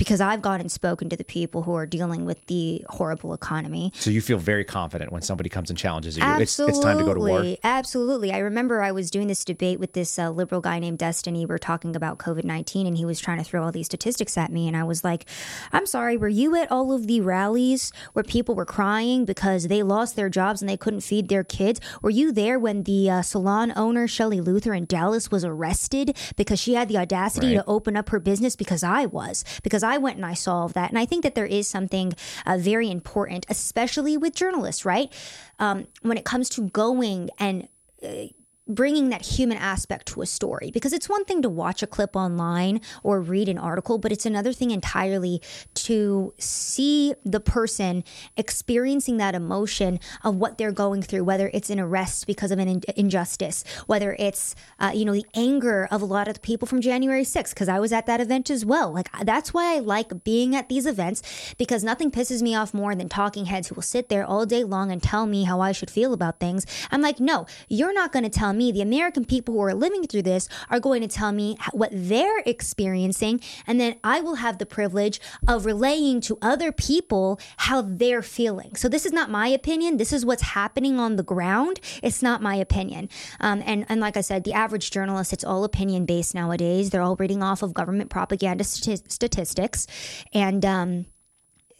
Because 0.00 0.20
I've 0.20 0.40
gone 0.40 0.60
and 0.60 0.72
spoken 0.72 1.10
to 1.10 1.16
the 1.16 1.24
people 1.24 1.62
who 1.64 1.74
are 1.74 1.84
dealing 1.84 2.24
with 2.24 2.46
the 2.46 2.82
horrible 2.88 3.34
economy. 3.34 3.92
so 3.94 4.08
you 4.10 4.22
feel 4.22 4.38
very 4.38 4.64
confident 4.64 5.12
when 5.12 5.20
somebody 5.20 5.50
comes 5.50 5.68
and 5.68 5.78
challenges 5.78 6.16
you. 6.16 6.22
It's 6.24 6.58
Absolutely. 6.58 6.72
it's 6.78 6.84
time 6.84 6.98
to 6.98 7.04
go 7.04 7.12
to 7.14 7.20
war. 7.20 7.56
Absolutely. 7.62 8.32
I 8.32 8.38
remember 8.38 8.80
I 8.82 8.92
was 8.92 9.10
doing 9.10 9.26
this 9.28 9.44
debate 9.44 9.78
with 9.78 9.92
this 9.92 10.18
uh, 10.18 10.30
liberal 10.30 10.62
guy 10.62 10.78
named 10.78 10.96
Destiny. 10.98 11.44
We 11.44 11.54
are 11.54 11.58
talking 11.58 11.94
about 11.94 12.16
COVID 12.18 12.44
19, 12.44 12.86
and 12.86 12.96
he 12.96 13.04
was 13.04 13.20
trying 13.20 13.36
to 13.38 13.44
throw 13.44 13.62
all 13.62 13.72
these 13.72 13.86
statistics 13.86 14.38
at 14.38 14.50
me. 14.50 14.66
And 14.66 14.74
I 14.76 14.84
was 14.84 15.04
like, 15.04 15.26
I'm 15.70 15.84
sorry, 15.86 16.16
were 16.16 16.28
you 16.28 16.56
at 16.56 16.72
all 16.72 16.92
of 16.92 17.06
the 17.06 17.20
rallies 17.20 17.92
where 18.14 18.22
people 18.22 18.54
were 18.54 18.64
crying 18.64 19.26
because 19.26 19.68
they 19.68 19.82
lost 19.82 20.16
their 20.16 20.30
jobs 20.30 20.62
and 20.62 20.68
they 20.68 20.76
couldn't 20.78 21.02
feed 21.02 21.28
their 21.28 21.44
kids? 21.44 21.78
Were 22.00 22.10
you 22.10 22.32
there 22.32 22.58
when 22.58 22.84
the 22.84 23.10
uh, 23.10 23.22
salon 23.22 23.72
owner, 23.76 24.08
Shelley 24.08 24.40
Luther 24.40 24.72
in 24.72 24.86
Dallas, 24.86 25.30
was 25.30 25.44
arrested 25.44 26.16
because 26.36 26.58
she 26.58 26.72
had 26.74 26.88
the 26.88 26.96
audacity 26.96 27.48
Right. 27.48 27.64
to 27.64 27.64
open 27.66 27.96
up 27.98 28.08
her 28.08 28.18
business? 28.20 28.56
Because 28.56 28.82
I 28.82 29.04
was. 29.06 29.44
Because 29.62 29.82
I 29.82 29.89
went 29.98 30.16
and 30.16 30.26
I 30.26 30.34
all 30.50 30.68
that. 30.68 30.90
And 30.90 30.98
I 30.98 31.06
think 31.06 31.22
that 31.22 31.34
there 31.34 31.46
is 31.46 31.68
something 31.68 32.14
uh, 32.46 32.58
very 32.58 32.90
important, 32.90 33.46
especially 33.48 34.16
with 34.16 34.34
journalists, 34.34 34.84
right? 34.84 35.12
Um, 35.58 35.86
when 36.02 36.16
it 36.16 36.24
comes 36.24 36.48
to 36.50 36.68
going 36.68 37.30
and 37.38 37.68
uh, 38.02 38.26
bringing 38.70 39.10
that 39.10 39.22
human 39.22 39.58
aspect 39.58 40.06
to 40.06 40.22
a 40.22 40.26
story. 40.26 40.70
Because 40.70 40.92
it's 40.92 41.08
one 41.08 41.24
thing 41.24 41.42
to 41.42 41.48
watch 41.48 41.82
a 41.82 41.86
clip 41.86 42.16
online 42.16 42.80
or 43.02 43.20
read 43.20 43.48
an 43.48 43.58
article 43.58 43.98
but 43.98 44.12
it's 44.12 44.26
another 44.26 44.52
thing 44.52 44.70
entirely 44.70 45.40
to 45.74 46.32
see 46.38 47.14
the 47.24 47.40
person 47.40 48.04
experiencing 48.36 49.16
that 49.18 49.34
emotion 49.34 49.98
of 50.22 50.36
what 50.36 50.58
they're 50.58 50.72
going 50.72 51.02
through 51.02 51.24
whether 51.24 51.50
it's 51.52 51.70
an 51.70 51.80
arrest 51.80 52.26
because 52.26 52.50
of 52.50 52.58
an 52.58 52.68
in- 52.68 52.82
injustice 52.96 53.64
whether 53.86 54.16
it's 54.18 54.54
uh, 54.78 54.92
you 54.94 55.04
know 55.04 55.12
the 55.12 55.26
anger 55.34 55.88
of 55.90 56.02
a 56.02 56.04
lot 56.04 56.28
of 56.28 56.34
the 56.34 56.40
people 56.40 56.66
from 56.66 56.80
january 56.80 57.22
6th 57.22 57.50
because 57.50 57.68
i 57.68 57.78
was 57.78 57.92
at 57.92 58.06
that 58.06 58.20
event 58.20 58.50
as 58.50 58.64
well. 58.64 58.92
Like 58.92 59.08
that's 59.22 59.52
why 59.52 59.76
i 59.76 59.78
like 59.78 60.24
being 60.24 60.54
at 60.54 60.68
these 60.68 60.86
events 60.86 61.22
because 61.58 61.82
nothing 61.84 62.10
pisses 62.10 62.42
me 62.42 62.54
off 62.54 62.74
more 62.74 62.94
than 62.94 63.08
talking 63.08 63.46
heads 63.46 63.68
who 63.68 63.74
will 63.74 63.82
sit 63.82 64.08
there 64.08 64.24
all 64.24 64.46
day 64.46 64.64
long 64.64 64.90
and 64.90 65.02
tell 65.02 65.26
me 65.26 65.44
how 65.44 65.60
i 65.60 65.72
should 65.72 65.90
feel 65.90 66.12
about 66.12 66.40
things. 66.40 66.66
I'm 66.90 67.02
like 67.02 67.20
no 67.20 67.46
you're 67.68 67.92
not 67.92 68.12
going 68.12 68.24
to 68.24 68.30
tell 68.30 68.52
me 68.52 68.59
the 68.70 68.82
american 68.82 69.24
people 69.24 69.54
who 69.54 69.62
are 69.62 69.74
living 69.74 70.06
through 70.06 70.22
this 70.22 70.48
are 70.68 70.80
going 70.80 71.00
to 71.00 71.08
tell 71.08 71.32
me 71.32 71.56
what 71.72 71.90
they're 71.92 72.40
experiencing. 72.44 73.40
And 73.66 73.80
then 73.80 73.96
i 74.04 74.20
will 74.20 74.36
have 74.36 74.58
the 74.58 74.66
privilege 74.66 75.20
of 75.46 75.64
relaying 75.64 76.20
to 76.22 76.36
other 76.42 76.72
people 76.72 77.40
how 77.68 77.80
they're 77.82 78.22
feeling. 78.22 78.74
So 78.76 78.88
this 78.88 79.06
is 79.06 79.12
not 79.12 79.30
my 79.30 79.48
opinion. 79.48 79.96
This 79.96 80.12
is 80.12 80.26
what's 80.26 80.42
happening 80.42 80.98
on 80.98 81.16
the 81.16 81.22
ground. 81.22 81.80
It's 82.02 82.22
not 82.22 82.42
my 82.42 82.56
opinion. 82.56 83.08
Um, 83.40 83.62
and, 83.64 83.86
and 83.88 84.00
like 84.00 84.16
i 84.16 84.20
said 84.20 84.44
the 84.44 84.52
average 84.52 84.90
journalist 84.90 85.32
it's 85.32 85.44
all 85.44 85.64
opinion 85.64 86.04
based 86.04 86.34
nowadays. 86.34 86.90
They're 86.90 87.02
all 87.02 87.16
reading 87.16 87.42
off 87.42 87.62
of 87.62 87.72
government 87.72 88.10
propaganda 88.10 88.64
stati- 88.64 89.10
statistics. 89.10 89.86
And 90.34 90.64
um, 90.64 91.06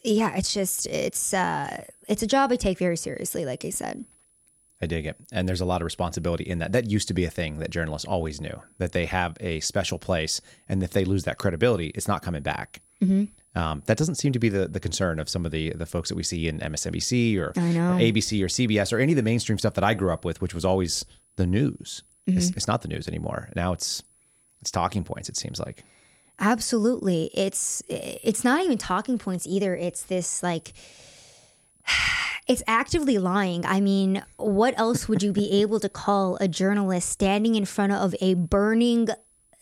yeah 0.03 0.35
it's 0.37 0.53
just 0.55 0.87
it's 0.87 1.35
uh, 1.35 1.85
it's 2.09 2.23
a 2.23 2.27
job 2.27 2.53
i 2.53 2.57
take 2.57 2.79
very 2.79 2.97
seriously 2.97 3.45
like 3.45 3.65
i 3.65 3.71
said 3.71 4.05
I 4.83 4.87
dig 4.87 5.07
it. 5.07 5.17
And 5.31 5.49
there's 5.49 5.61
a 5.61 5.67
lot 5.67 5.83
of 5.83 5.85
responsibility 5.85 6.45
in 6.45 6.59
that. 6.59 6.73
That 6.73 6.91
used 6.91 7.09
to 7.09 7.15
be 7.15 7.25
a 7.25 7.31
thing 7.31 7.59
that 7.59 7.71
journalists 7.71 8.09
always 8.09 8.41
knew 8.41 8.63
that 8.79 8.93
they 8.93 9.07
have 9.07 9.37
a 9.41 9.61
special 9.61 9.99
place, 9.99 10.41
and 10.69 10.83
if 10.83 10.91
they 10.91 11.05
lose 11.05 11.25
that 11.25 11.39
credibility, 11.39 11.89
it's 11.95 12.09
not 12.09 12.23
coming 12.23 12.43
back. 12.43 12.81
Um, 13.55 13.83
that 13.87 13.97
doesn't 13.97 14.15
seem 14.17 14.33
to 14.33 14.39
be 14.39 14.49
the, 14.49 14.69
the 14.69 14.79
concern 14.79 15.19
of 15.19 15.29
some 15.29 15.45
of 15.45 15.53
the 15.53 15.71
the 15.71 15.87
folks 15.87 16.09
that 16.11 16.15
we 16.15 16.23
see 16.23 16.47
in 16.49 16.61
MSNBC 16.61 17.39
or, 17.39 17.53
I 17.57 17.73
know. 17.73 17.93
or 17.93 17.99
ABC 17.99 18.43
or 18.43 18.47
CBS 18.47 18.93
or 18.93 18.99
any 18.99 19.13
of 19.13 19.17
the 19.17 19.23
mainstream 19.23 19.59
stuff 19.59 19.75
that 19.75 19.85
I 19.85 19.95
grew 19.95 20.13
up 20.13 20.25
with, 20.25 20.41
which 20.41 20.55
was 20.55 20.65
always 20.65 21.05
the 21.37 21.47
news. 21.47 22.03
It's, 22.27 22.51
it's 22.51 22.69
not 22.69 22.83
the 22.83 22.89
news 22.89 23.09
anymore. 23.09 23.49
Now 23.57 23.73
it's 23.73 24.03
it's 24.61 24.71
talking 24.71 25.03
points. 25.03 25.29
It 25.29 25.37
seems 25.37 25.59
like. 25.59 25.83
Absolutely. 26.39 27.31
It's 27.35 27.83
it's 27.89 28.45
not 28.45 28.65
even 28.65 28.79
talking 28.79 29.19
points 29.19 29.47
either. 29.47 29.75
It's 29.75 30.05
this 30.05 30.43
like 30.43 30.73
it's 32.47 32.63
actively 32.67 33.19
lying. 33.19 33.65
I 33.65 33.81
mean, 33.81 34.25
what 34.37 34.79
else 34.79 35.09
would 35.09 35.23
you 35.23 35.33
be 35.33 35.63
able 35.63 35.81
to 35.81 35.89
call 35.89 36.37
a 36.41 36.49
journalist 36.49 37.09
standing 37.09 37.55
in 37.55 37.65
front 37.65 37.93
of 37.93 38.15
a 38.21 38.35
burning 38.35 39.09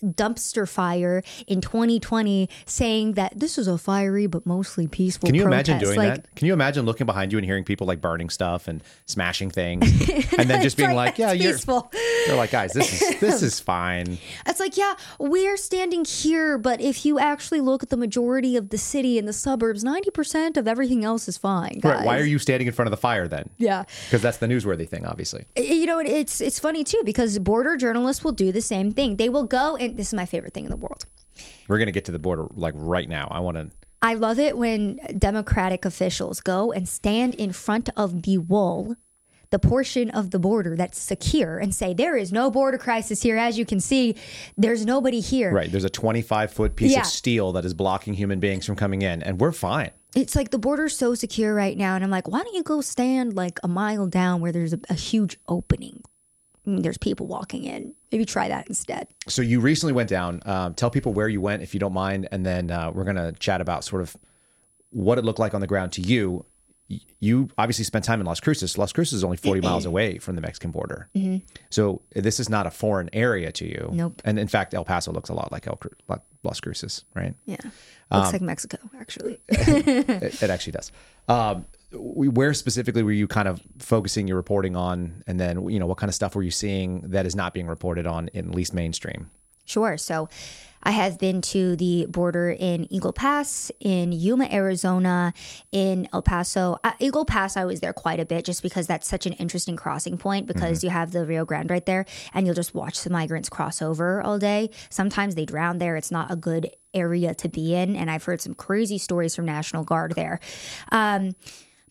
dumpster 0.04 0.68
fire 0.68 1.22
in 1.46 1.60
2020 1.60 2.48
saying 2.66 3.12
that 3.14 3.38
this 3.38 3.58
is 3.58 3.66
a 3.66 3.78
fiery 3.78 4.26
but 4.26 4.46
mostly 4.46 4.86
peaceful 4.86 5.26
Can 5.26 5.34
you 5.34 5.44
imagine 5.44 5.78
protest. 5.78 5.94
doing 5.94 6.08
like, 6.08 6.22
that? 6.22 6.34
Can 6.36 6.46
you 6.46 6.52
imagine 6.52 6.84
looking 6.84 7.06
behind 7.06 7.32
you 7.32 7.38
and 7.38 7.44
hearing 7.44 7.64
people 7.64 7.86
like 7.86 8.00
burning 8.00 8.30
stuff 8.30 8.68
and 8.68 8.82
smashing 9.06 9.50
things, 9.50 9.84
and 10.38 10.48
then 10.48 10.62
just 10.62 10.76
being 10.76 10.94
like, 10.94 11.18
"Yeah, 11.18 11.32
you're." 11.32 11.52
peaceful. 11.52 11.90
They're 12.26 12.36
like, 12.36 12.50
"Guys, 12.50 12.72
this 12.72 13.02
is 13.02 13.20
this 13.20 13.42
is 13.42 13.60
fine." 13.60 14.18
It's 14.46 14.60
like, 14.60 14.76
yeah, 14.76 14.94
we're 15.18 15.56
standing 15.56 16.04
here, 16.04 16.58
but 16.58 16.80
if 16.80 17.04
you 17.04 17.18
actually 17.18 17.60
look 17.60 17.82
at 17.82 17.90
the 17.90 17.96
majority 17.96 18.56
of 18.56 18.70
the 18.70 18.78
city 18.78 19.18
and 19.18 19.26
the 19.26 19.32
suburbs, 19.32 19.84
90% 19.84 20.56
of 20.56 20.68
everything 20.68 21.04
else 21.04 21.28
is 21.28 21.36
fine. 21.36 21.78
Guys. 21.80 21.96
Right? 21.96 22.04
Why 22.04 22.18
are 22.18 22.24
you 22.24 22.38
standing 22.38 22.66
in 22.66 22.72
front 22.72 22.86
of 22.86 22.90
the 22.90 22.96
fire 22.96 23.28
then? 23.28 23.50
Yeah. 23.56 23.84
Because 24.06 24.22
that's 24.22 24.38
the 24.38 24.46
newsworthy 24.46 24.88
thing, 24.88 25.06
obviously. 25.06 25.46
You 25.56 25.86
know, 25.86 25.98
it's 25.98 26.40
it's 26.40 26.58
funny 26.58 26.84
too 26.84 27.00
because 27.04 27.38
border 27.38 27.76
journalists 27.76 28.24
will 28.24 28.32
do 28.32 28.52
the 28.52 28.62
same 28.62 28.92
thing. 28.92 29.16
They 29.16 29.28
will 29.28 29.44
go 29.44 29.76
and 29.76 29.87
this 29.96 30.08
is 30.08 30.14
my 30.14 30.26
favorite 30.26 30.54
thing 30.54 30.64
in 30.64 30.70
the 30.70 30.76
world. 30.76 31.06
We're 31.68 31.78
gonna 31.78 31.92
get 31.92 32.04
to 32.06 32.12
the 32.12 32.18
border 32.18 32.46
like 32.54 32.74
right 32.76 33.08
now. 33.08 33.28
I 33.30 33.40
want 33.40 33.56
to. 33.56 33.70
I 34.00 34.14
love 34.14 34.38
it 34.38 34.56
when 34.56 35.00
Democratic 35.18 35.84
officials 35.84 36.40
go 36.40 36.70
and 36.72 36.88
stand 36.88 37.34
in 37.34 37.52
front 37.52 37.90
of 37.96 38.22
the 38.22 38.38
wall, 38.38 38.94
the 39.50 39.58
portion 39.58 40.08
of 40.10 40.30
the 40.30 40.38
border 40.38 40.76
that's 40.76 40.98
secure, 41.00 41.58
and 41.58 41.74
say, 41.74 41.94
There 41.94 42.16
is 42.16 42.32
no 42.32 42.48
border 42.50 42.78
crisis 42.78 43.22
here. 43.22 43.36
As 43.36 43.58
you 43.58 43.64
can 43.66 43.80
see, 43.80 44.14
there's 44.56 44.84
nobody 44.86 45.18
here. 45.20 45.52
Right. 45.52 45.70
There's 45.70 45.84
a 45.84 45.90
25 45.90 46.52
foot 46.52 46.76
piece 46.76 46.92
Yeah. 46.92 47.00
of 47.00 47.06
steel 47.06 47.52
that 47.52 47.64
is 47.64 47.74
blocking 47.74 48.14
human 48.14 48.38
beings 48.40 48.64
from 48.66 48.76
coming 48.76 49.02
in, 49.02 49.22
and 49.22 49.40
we're 49.40 49.52
fine. 49.52 49.90
It's 50.14 50.36
like 50.36 50.50
the 50.50 50.58
border's 50.58 50.96
so 50.96 51.14
secure 51.14 51.52
right 51.54 51.76
now. 51.76 51.94
And 51.94 52.04
I'm 52.04 52.10
like, 52.10 52.28
Why 52.28 52.42
don't 52.42 52.54
you 52.54 52.62
go 52.62 52.80
stand 52.80 53.34
like 53.34 53.58
a 53.64 53.68
mile 53.68 54.06
down 54.06 54.40
where 54.40 54.52
there's 54.52 54.72
a, 54.74 54.80
a 54.88 54.94
huge 54.94 55.38
opening? 55.48 56.02
There's 56.76 56.98
people 56.98 57.26
walking 57.26 57.64
in. 57.64 57.94
Maybe 58.12 58.24
try 58.24 58.48
that 58.48 58.68
instead. 58.68 59.08
So 59.26 59.42
you 59.42 59.60
recently 59.60 59.92
went 59.92 60.08
down. 60.08 60.42
Um, 60.46 60.74
tell 60.74 60.90
people 60.90 61.12
where 61.12 61.28
you 61.28 61.40
went, 61.40 61.62
if 61.62 61.74
you 61.74 61.80
don't 61.80 61.92
mind, 61.92 62.28
and 62.32 62.44
then 62.44 62.70
uh, 62.70 62.90
we're 62.92 63.04
gonna 63.04 63.32
chat 63.32 63.60
about 63.60 63.84
sort 63.84 64.02
of 64.02 64.16
what 64.90 65.18
it 65.18 65.24
looked 65.24 65.38
like 65.38 65.54
on 65.54 65.60
the 65.60 65.66
ground 65.66 65.92
to 65.92 66.00
you. 66.02 66.44
You 67.20 67.50
obviously 67.58 67.84
spent 67.84 68.06
time 68.06 68.18
in 68.20 68.26
Las 68.26 68.40
Cruces. 68.40 68.78
Las 68.78 68.92
Cruces 68.94 69.18
is 69.18 69.24
only 69.24 69.36
40 69.36 69.60
miles 69.60 69.84
away 69.84 70.16
from 70.16 70.36
the 70.36 70.40
Mexican 70.40 70.70
border. 70.70 71.10
So 71.68 72.00
this 72.14 72.40
is 72.40 72.48
not 72.48 72.66
a 72.66 72.70
foreign 72.70 73.10
area 73.12 73.52
to 73.52 73.66
you. 73.66 73.90
Nope. 73.92 74.22
And 74.24 74.38
in 74.38 74.48
fact, 74.48 74.72
El 74.72 74.86
Paso 74.86 75.12
looks 75.12 75.28
a 75.28 75.34
lot 75.34 75.52
like 75.52 75.66
El 75.66 75.76
Cru- 75.76 75.90
Las 76.44 76.60
Cruces, 76.60 77.04
right? 77.14 77.34
Yeah. 77.44 77.58
Um, 78.10 78.20
Looks 78.22 78.32
like 78.32 78.40
Mexico, 78.42 78.78
actually. 78.98 79.38
it, 79.48 80.42
it 80.42 80.48
actually 80.50 80.72
does. 80.72 80.90
Um, 81.28 81.66
where 81.92 82.52
specifically 82.54 83.02
were 83.02 83.12
you 83.12 83.26
kind 83.26 83.48
of 83.48 83.62
focusing 83.78 84.28
your 84.28 84.36
reporting 84.36 84.76
on, 84.76 85.22
and 85.26 85.40
then 85.40 85.68
you 85.68 85.78
know 85.78 85.86
what 85.86 85.98
kind 85.98 86.08
of 86.08 86.14
stuff 86.14 86.34
were 86.34 86.42
you 86.42 86.50
seeing 86.50 87.00
that 87.08 87.26
is 87.26 87.34
not 87.34 87.54
being 87.54 87.66
reported 87.66 88.06
on 88.06 88.28
in 88.28 88.48
at 88.48 88.54
least 88.54 88.74
mainstream? 88.74 89.30
Sure. 89.64 89.98
So 89.98 90.28
I 90.82 90.92
have 90.92 91.18
been 91.18 91.42
to 91.42 91.76
the 91.76 92.06
border 92.06 92.50
in 92.50 92.90
Eagle 92.92 93.12
Pass, 93.12 93.70
in 93.80 94.12
Yuma, 94.12 94.48
Arizona, 94.50 95.34
in 95.72 96.08
El 96.12 96.22
Paso. 96.22 96.78
Uh, 96.84 96.92
Eagle 96.98 97.24
Pass, 97.24 97.56
I 97.56 97.64
was 97.64 97.80
there 97.80 97.92
quite 97.92 98.20
a 98.20 98.24
bit 98.24 98.44
just 98.44 98.62
because 98.62 98.86
that's 98.86 99.06
such 99.06 99.26
an 99.26 99.34
interesting 99.34 99.76
crossing 99.76 100.16
point 100.16 100.46
because 100.46 100.82
you 100.82 100.90
have 100.90 101.10
the 101.10 101.26
Rio 101.26 101.44
Grande 101.44 101.70
right 101.70 101.84
there 101.84 102.06
and 102.32 102.46
you'll 102.46 102.54
just 102.54 102.74
watch 102.74 103.02
the 103.02 103.10
migrants 103.10 103.48
cross 103.48 103.82
over 103.82 104.22
all 104.22 104.38
day. 104.38 104.70
Sometimes 104.88 105.34
they 105.34 105.44
drown 105.44 105.78
there. 105.78 105.96
It's 105.96 106.10
not 106.10 106.30
a 106.30 106.36
good 106.36 106.70
area 106.94 107.34
to 107.34 107.48
be 107.48 107.74
in. 107.74 107.96
And 107.96 108.10
I've 108.10 108.24
heard 108.24 108.40
some 108.40 108.54
crazy 108.54 108.98
stories 108.98 109.34
from 109.34 109.44
National 109.44 109.84
Guard 109.84 110.14
there. 110.14 110.40
Um, 110.92 111.34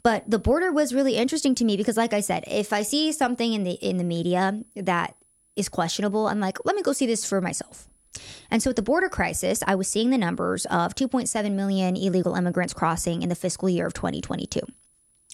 but 0.08 0.24
the 0.26 0.40
border 0.40 0.72
was 0.72 0.94
really 0.94 1.18
interesting 1.18 1.54
to 1.54 1.66
me 1.66 1.76
because 1.76 1.98
like 1.98 2.14
i 2.14 2.22
said 2.22 2.46
if 2.48 2.72
i 2.72 2.82
see 2.82 3.12
something 3.12 3.52
in 3.52 3.66
the 3.66 3.74
in 3.74 3.98
the 3.98 4.06
media 4.06 4.64
that 4.78 5.18
is 5.58 5.68
questionable 5.68 6.30
i'm 6.30 6.40
like 6.40 6.58
let 6.64 6.78
me 6.78 6.82
go 6.82 6.94
see 6.94 7.06
this 7.06 7.28
for 7.28 7.42
myself. 7.42 7.90
And 8.50 8.64
so 8.64 8.70
with 8.70 8.78
the 8.78 8.88
border 8.90 9.10
crisis 9.10 9.62
i 9.68 9.76
was 9.76 9.90
seeing 9.90 10.10
the 10.10 10.18
numbers 10.18 10.66
of 10.68 10.96
2.7 10.96 11.52
million 11.52 11.98
illegal 11.98 12.36
immigrants 12.36 12.74
crossing 12.74 13.22
in 13.22 13.28
the 13.28 13.36
fiscal 13.36 13.68
year 13.68 13.86
of 13.86 13.94
2022 13.94 14.62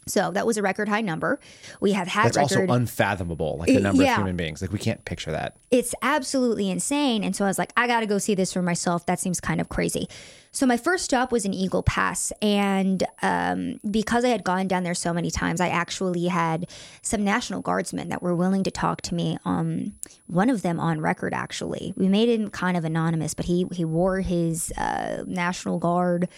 so 0.06 0.32
that 0.32 0.45
was 0.45 0.58
a 0.58 0.62
record 0.62 0.89
high 0.89 1.01
number 1.01 1.39
we 1.80 1.93
have 1.93 2.08
had 2.08 2.34
That's 2.34 2.38
record 2.38 2.70
also 2.70 2.74
unfathomable, 2.74 3.58
like 3.58 3.68
the 3.68 3.80
number 3.80 4.04
yeah. 4.04 4.14
of 4.14 4.18
human 4.20 4.36
beings. 4.36 4.62
Like 4.62 4.72
we 4.72 4.80
can't 4.80 5.04
picture 5.06 5.32
that. 5.32 5.58
it's 5.72 5.95
absolutely 6.01 6.70
insane. 6.70 7.24
And 7.24 7.36
so 7.36 7.45
I 7.45 7.47
was 7.47 7.58
like, 7.58 7.74
I 7.76 7.88
got 7.88 8.01
to 8.01 8.06
go 8.06 8.18
see 8.18 8.36
this 8.36 8.54
for 8.54 8.62
myself. 8.62 9.06
That 9.06 9.20
seems 9.20 9.39
kind 9.39 9.60
of 9.60 9.70
crazy. 9.70 10.08
So 10.51 10.68
my 10.68 10.78
first 10.78 11.06
stop 11.06 11.32
was 11.32 11.45
in 11.45 11.54
Eagle 11.54 11.82
Pass. 11.82 12.32
And 12.39 13.04
um, 13.24 13.80
because 13.89 14.24
I 14.24 14.30
had 14.30 14.43
gone 14.43 14.68
down 14.68 14.84
there 14.84 14.93
so 14.93 15.12
many 15.12 15.32
times, 15.32 15.60
I 15.60 15.70
actually 15.70 16.28
had 16.28 16.70
some 17.01 17.24
National 17.24 17.62
Guardsmen 17.62 18.10
that 18.10 18.22
were 18.22 18.36
willing 18.36 18.64
to 18.64 18.72
talk 18.72 19.01
to 19.01 19.16
me. 19.16 19.38
Um, 19.45 19.93
one 20.28 20.51
of 20.51 20.62
them 20.62 20.80
on 20.80 21.01
record, 21.01 21.34
actually. 21.34 21.93
We 21.97 22.08
made 22.08 22.30
him 22.30 22.49
kind 22.49 22.78
of 22.78 22.86
anonymous, 22.86 23.34
but 23.34 23.45
he, 23.45 23.66
he 23.72 23.84
wore 23.84 24.22
his 24.22 24.72
uh, 24.78 25.24
National 25.26 25.80
Guard 25.80 26.30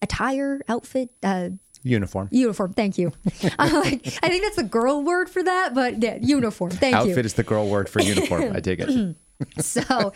attire, 0.00 0.62
outfit, 0.66 1.10
uh, 1.22 1.50
Uniform. 1.82 2.28
uniform. 2.30 2.72
Thank 2.72 2.98
you. 2.98 3.12
Like, 3.58 4.06
I 4.22 4.28
think 4.28 4.42
that's 4.42 4.56
the 4.56 4.62
girl 4.68 5.02
word 5.02 5.28
for 5.28 5.42
that, 5.42 5.74
but 5.74 6.02
yeah, 6.02 6.18
uniform. 6.20 6.70
Thank 6.70 6.94
you. 6.94 7.10
Outfit 7.10 7.26
is 7.26 7.34
the 7.34 7.42
girl 7.42 7.68
word 7.68 7.88
for 7.88 8.00
uniform. 8.00 8.52
I 8.54 8.60
take 8.60 8.80
it. 8.80 9.16
So 9.60 10.12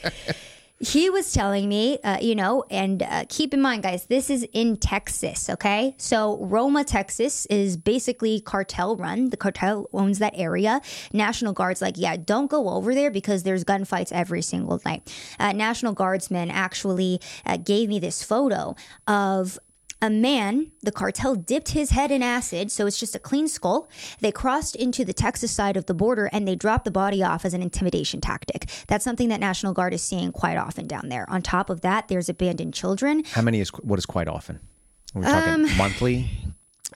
he 0.81 1.11
was 1.11 1.31
telling 1.33 1.69
me, 1.69 1.99
uh, 2.03 2.17
you 2.23 2.35
know, 2.35 2.65
and 2.71 3.03
uh, 3.03 3.25
keep 3.29 3.53
in 3.53 3.61
mind, 3.61 3.83
guys, 3.83 4.07
this 4.07 4.31
is 4.31 4.47
in 4.55 4.79
Texas, 4.79 5.51
okay? 5.51 5.95
So 5.99 6.39
Roma, 6.39 6.85
Texas 6.85 7.45
is 7.47 7.77
basically 7.77 8.41
cartel 8.41 8.97
run. 8.97 9.29
The 9.29 9.37
cartel 9.37 9.91
owns 9.93 10.21
that 10.21 10.33
area. 10.37 10.81
National 11.13 11.53
Guard's 11.53 11.83
like, 11.83 11.99
yeah, 11.99 12.17
don't 12.17 12.51
go 12.51 12.71
over 12.71 12.95
there 12.95 13.11
because 13.11 13.43
there's 13.43 13.63
gunfights 13.63 14.11
every 14.11 14.41
single 14.41 14.81
night. 14.87 15.15
Uh, 15.39 15.53
National 15.53 15.93
Guardsmen 15.93 16.51
actually 16.51 17.21
uh, 17.45 17.59
gave 17.59 17.91
me 17.91 17.99
this 17.99 18.23
photo 18.23 18.75
of 19.07 19.59
a 20.03 20.09
man, 20.11 20.73
the 20.83 20.93
cartel 20.93 21.35
dipped 21.35 21.71
his 21.71 21.91
head 21.91 22.11
in 22.11 22.23
acid, 22.23 22.73
so 22.73 22.87
it's 22.87 22.99
just 22.99 23.15
a 23.15 23.19
clean 23.19 23.49
skull. 23.49 23.89
They 24.21 24.33
crossed 24.33 24.75
into 24.77 25.05
the 25.05 25.13
Texas 25.13 25.51
side 25.53 25.77
of 25.77 25.87
the 25.87 25.95
border 25.95 26.31
and 26.33 26.49
they 26.49 26.57
dropped 26.57 26.85
the 26.85 26.91
body 26.91 27.23
off 27.23 27.45
as 27.45 27.53
an 27.55 27.63
intimidation 27.63 28.21
tactic. 28.21 28.71
That's 28.87 29.05
something 29.05 29.29
that 29.29 29.41
National 29.41 29.73
Guard 29.75 29.93
is 29.93 30.03
seeing 30.03 30.33
quite 30.33 30.57
often 30.57 30.87
down 30.87 31.09
there. 31.11 31.29
On 31.29 31.43
top 31.43 31.69
of 31.71 31.83
that, 31.83 32.09
there's 32.09 32.29
abandoned 32.29 32.73
children. 32.75 33.25
How 33.33 33.43
many 33.43 33.61
is 33.61 33.69
what 33.71 33.99
is 33.99 34.07
quite 34.07 34.29
often? 34.29 34.61
Are 35.15 35.21
we 35.21 35.27
talking 35.27 35.53
Um, 35.67 35.77
monthly? 35.77 36.31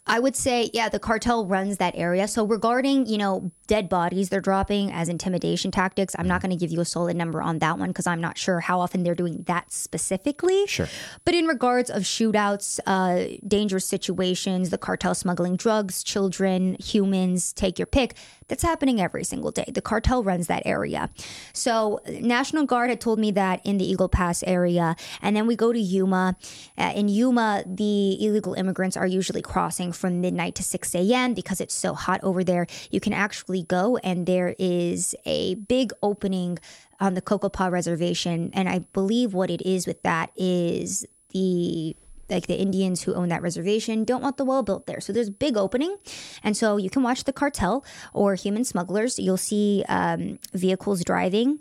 I 0.07 0.21
would 0.21 0.37
say, 0.37 0.71
yeah, 0.75 0.91
the 0.91 0.99
cartel 0.99 1.47
runs 1.47 1.79
that 1.79 1.95
area. 1.97 2.29
So 2.29 2.45
regarding, 2.45 3.07
you 3.07 3.17
know, 3.17 3.51
dead 3.67 3.89
bodies 3.89 4.29
they're 4.29 4.43
dropping 4.43 4.93
as 4.93 5.09
intimidation 5.09 5.71
tactics, 5.71 6.15
I'm 6.19 6.29
not 6.29 6.43
going 6.43 6.51
to 6.51 6.57
give 6.57 6.71
you 6.71 6.81
a 6.81 6.85
solid 6.85 7.17
number 7.17 7.41
on 7.41 7.59
that 7.61 7.79
one 7.79 7.89
because 7.89 8.07
I'm 8.07 8.21
not 8.21 8.37
sure 8.37 8.61
how 8.61 8.81
often 8.81 9.03
they're 9.03 9.15
doing 9.15 9.45
that 9.47 9.73
specifically. 9.73 10.67
Sure. 10.67 10.89
But 11.25 11.35
in 11.35 11.47
regards 11.47 11.89
of 11.89 12.03
shootouts, 12.03 12.81
uh, 12.87 13.39
dangerous 13.49 13.87
situations, 13.87 14.69
the 14.69 14.79
cartel 14.79 15.15
smuggling 15.15 15.57
drugs, 15.57 16.03
children, 16.03 16.77
humans, 16.79 17.55
take 17.55 17.79
your 17.79 17.87
pick, 17.87 18.15
that's 18.49 18.63
happening 18.63 19.01
every 19.01 19.25
single 19.25 19.51
day. 19.51 19.65
The 19.73 19.83
cartel 19.83 20.23
runs 20.23 20.47
that 20.47 20.63
area. 20.65 21.11
So 21.53 22.01
National 22.09 22.65
Guard 22.65 22.91
had 22.91 23.01
told 23.01 23.19
me 23.19 23.31
that 23.33 23.65
in 23.65 23.79
the 23.79 23.91
Eagle 23.91 24.09
Pass 24.09 24.43
area, 24.43 24.97
and 25.23 25.37
then 25.37 25.47
we 25.47 25.57
go 25.57 25.73
to 25.73 25.79
Yuma. 25.79 26.37
Uh, 26.77 26.93
in 26.95 27.09
Yuma, 27.09 27.65
the 27.67 28.25
illegal 28.25 28.55
immigrants 28.55 28.97
are 28.97 29.07
usually 29.07 29.43
crossing 29.43 29.93
from 29.93 30.21
midnight 30.21 30.55
to 30.57 30.63
6 30.63 30.95
a.m. 30.95 31.35
because 31.35 31.61
it's 31.61 31.75
so 31.75 31.95
hot 31.95 32.23
over 32.23 32.45
there. 32.45 32.67
You 32.91 33.01
can 33.01 33.13
actually 33.13 33.63
go, 33.63 33.97
and 33.99 34.27
there 34.27 34.55
is 34.59 35.15
a 35.25 35.55
big 35.55 35.93
opening 36.03 36.59
on 37.01 37.15
the 37.15 37.23
Cocopah 37.23 37.71
Reservation, 37.71 38.51
and 38.53 38.69
I 38.69 38.81
believe 38.93 39.35
what 39.35 39.51
it 39.51 39.63
is 39.63 39.87
with 39.87 40.03
that 40.03 40.31
is 40.37 41.07
the 41.31 41.97
like 42.31 42.47
the 42.47 42.57
Indians 42.57 43.03
who 43.03 43.15
own 43.15 43.29
that 43.29 43.43
reservation 43.43 44.05
don't 44.05 44.23
want 44.23 44.37
the 44.37 44.45
well 44.45 44.63
built 44.63 44.87
there. 44.87 45.01
So 45.01 45.13
there's 45.13 45.31
big 45.31 45.57
opening. 45.57 45.97
And 46.43 46.57
so 46.57 46.77
you 46.77 46.91
can 46.91 47.03
watch 47.03 47.25
the 47.25 47.33
cartel 47.33 47.85
or 48.13 48.35
human 48.35 48.65
smugglers. 48.65 49.19
You'll 49.19 49.37
see 49.37 49.85
um, 49.89 50.39
vehicles 50.53 51.05
driving, 51.05 51.61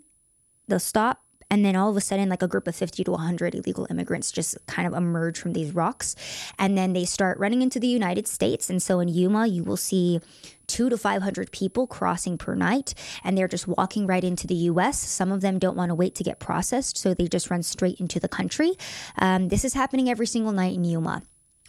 they'll 0.68 0.80
stop. 0.80 1.22
And 1.54 1.64
then 1.64 1.76
all 1.76 1.92
of 1.92 1.96
a 1.96 2.02
sudden, 2.02 2.30
like 2.30 2.42
a 2.42 2.48
group 2.48 2.68
of 2.68 2.76
50 2.76 3.04
to 3.04 3.12
100 3.12 3.54
illegal 3.54 3.86
immigrants 3.88 4.32
just 4.32 4.58
kind 4.66 4.88
of 4.88 4.96
emerge 4.96 5.40
from 5.40 5.54
these 5.54 5.72
rocks. 5.72 6.16
And 6.58 6.76
then 6.76 6.94
they 6.94 7.06
start 7.06 7.38
running 7.38 7.62
into 7.62 7.80
the 7.80 7.86
United 7.86 8.28
States. 8.28 8.72
And 8.72 8.82
so 8.82 9.00
in 9.00 9.08
Yuma, 9.08 9.46
you 9.46 9.64
will 9.64 9.78
see 9.78 10.20
two 10.66 10.90
to 10.90 10.98
500 10.98 11.52
people 11.52 11.86
crossing 11.86 12.40
per 12.40 12.56
night. 12.56 12.96
And 13.24 13.38
they're 13.38 13.48
just 13.48 13.68
walking 13.68 14.08
right 14.08 14.24
into 14.24 14.48
the 14.48 14.56
US. 14.72 14.98
Some 14.98 15.32
of 15.32 15.42
them 15.42 15.60
don't 15.60 15.78
want 15.78 15.90
to 15.90 15.96
wait 15.96 16.16
to 16.16 16.24
get 16.24 16.40
processed. 16.40 16.98
So 16.98 17.14
they 17.14 17.28
just 17.28 17.52
run 17.52 17.62
straight 17.62 18.00
into 18.00 18.20
the 18.20 18.28
country. 18.28 18.72
Um, 19.20 19.50
this 19.50 19.64
is 19.64 19.76
happening 19.76 20.10
every 20.10 20.26
single 20.26 20.54
night 20.54 20.74
in 20.74 20.84
Yuma. 20.84 21.22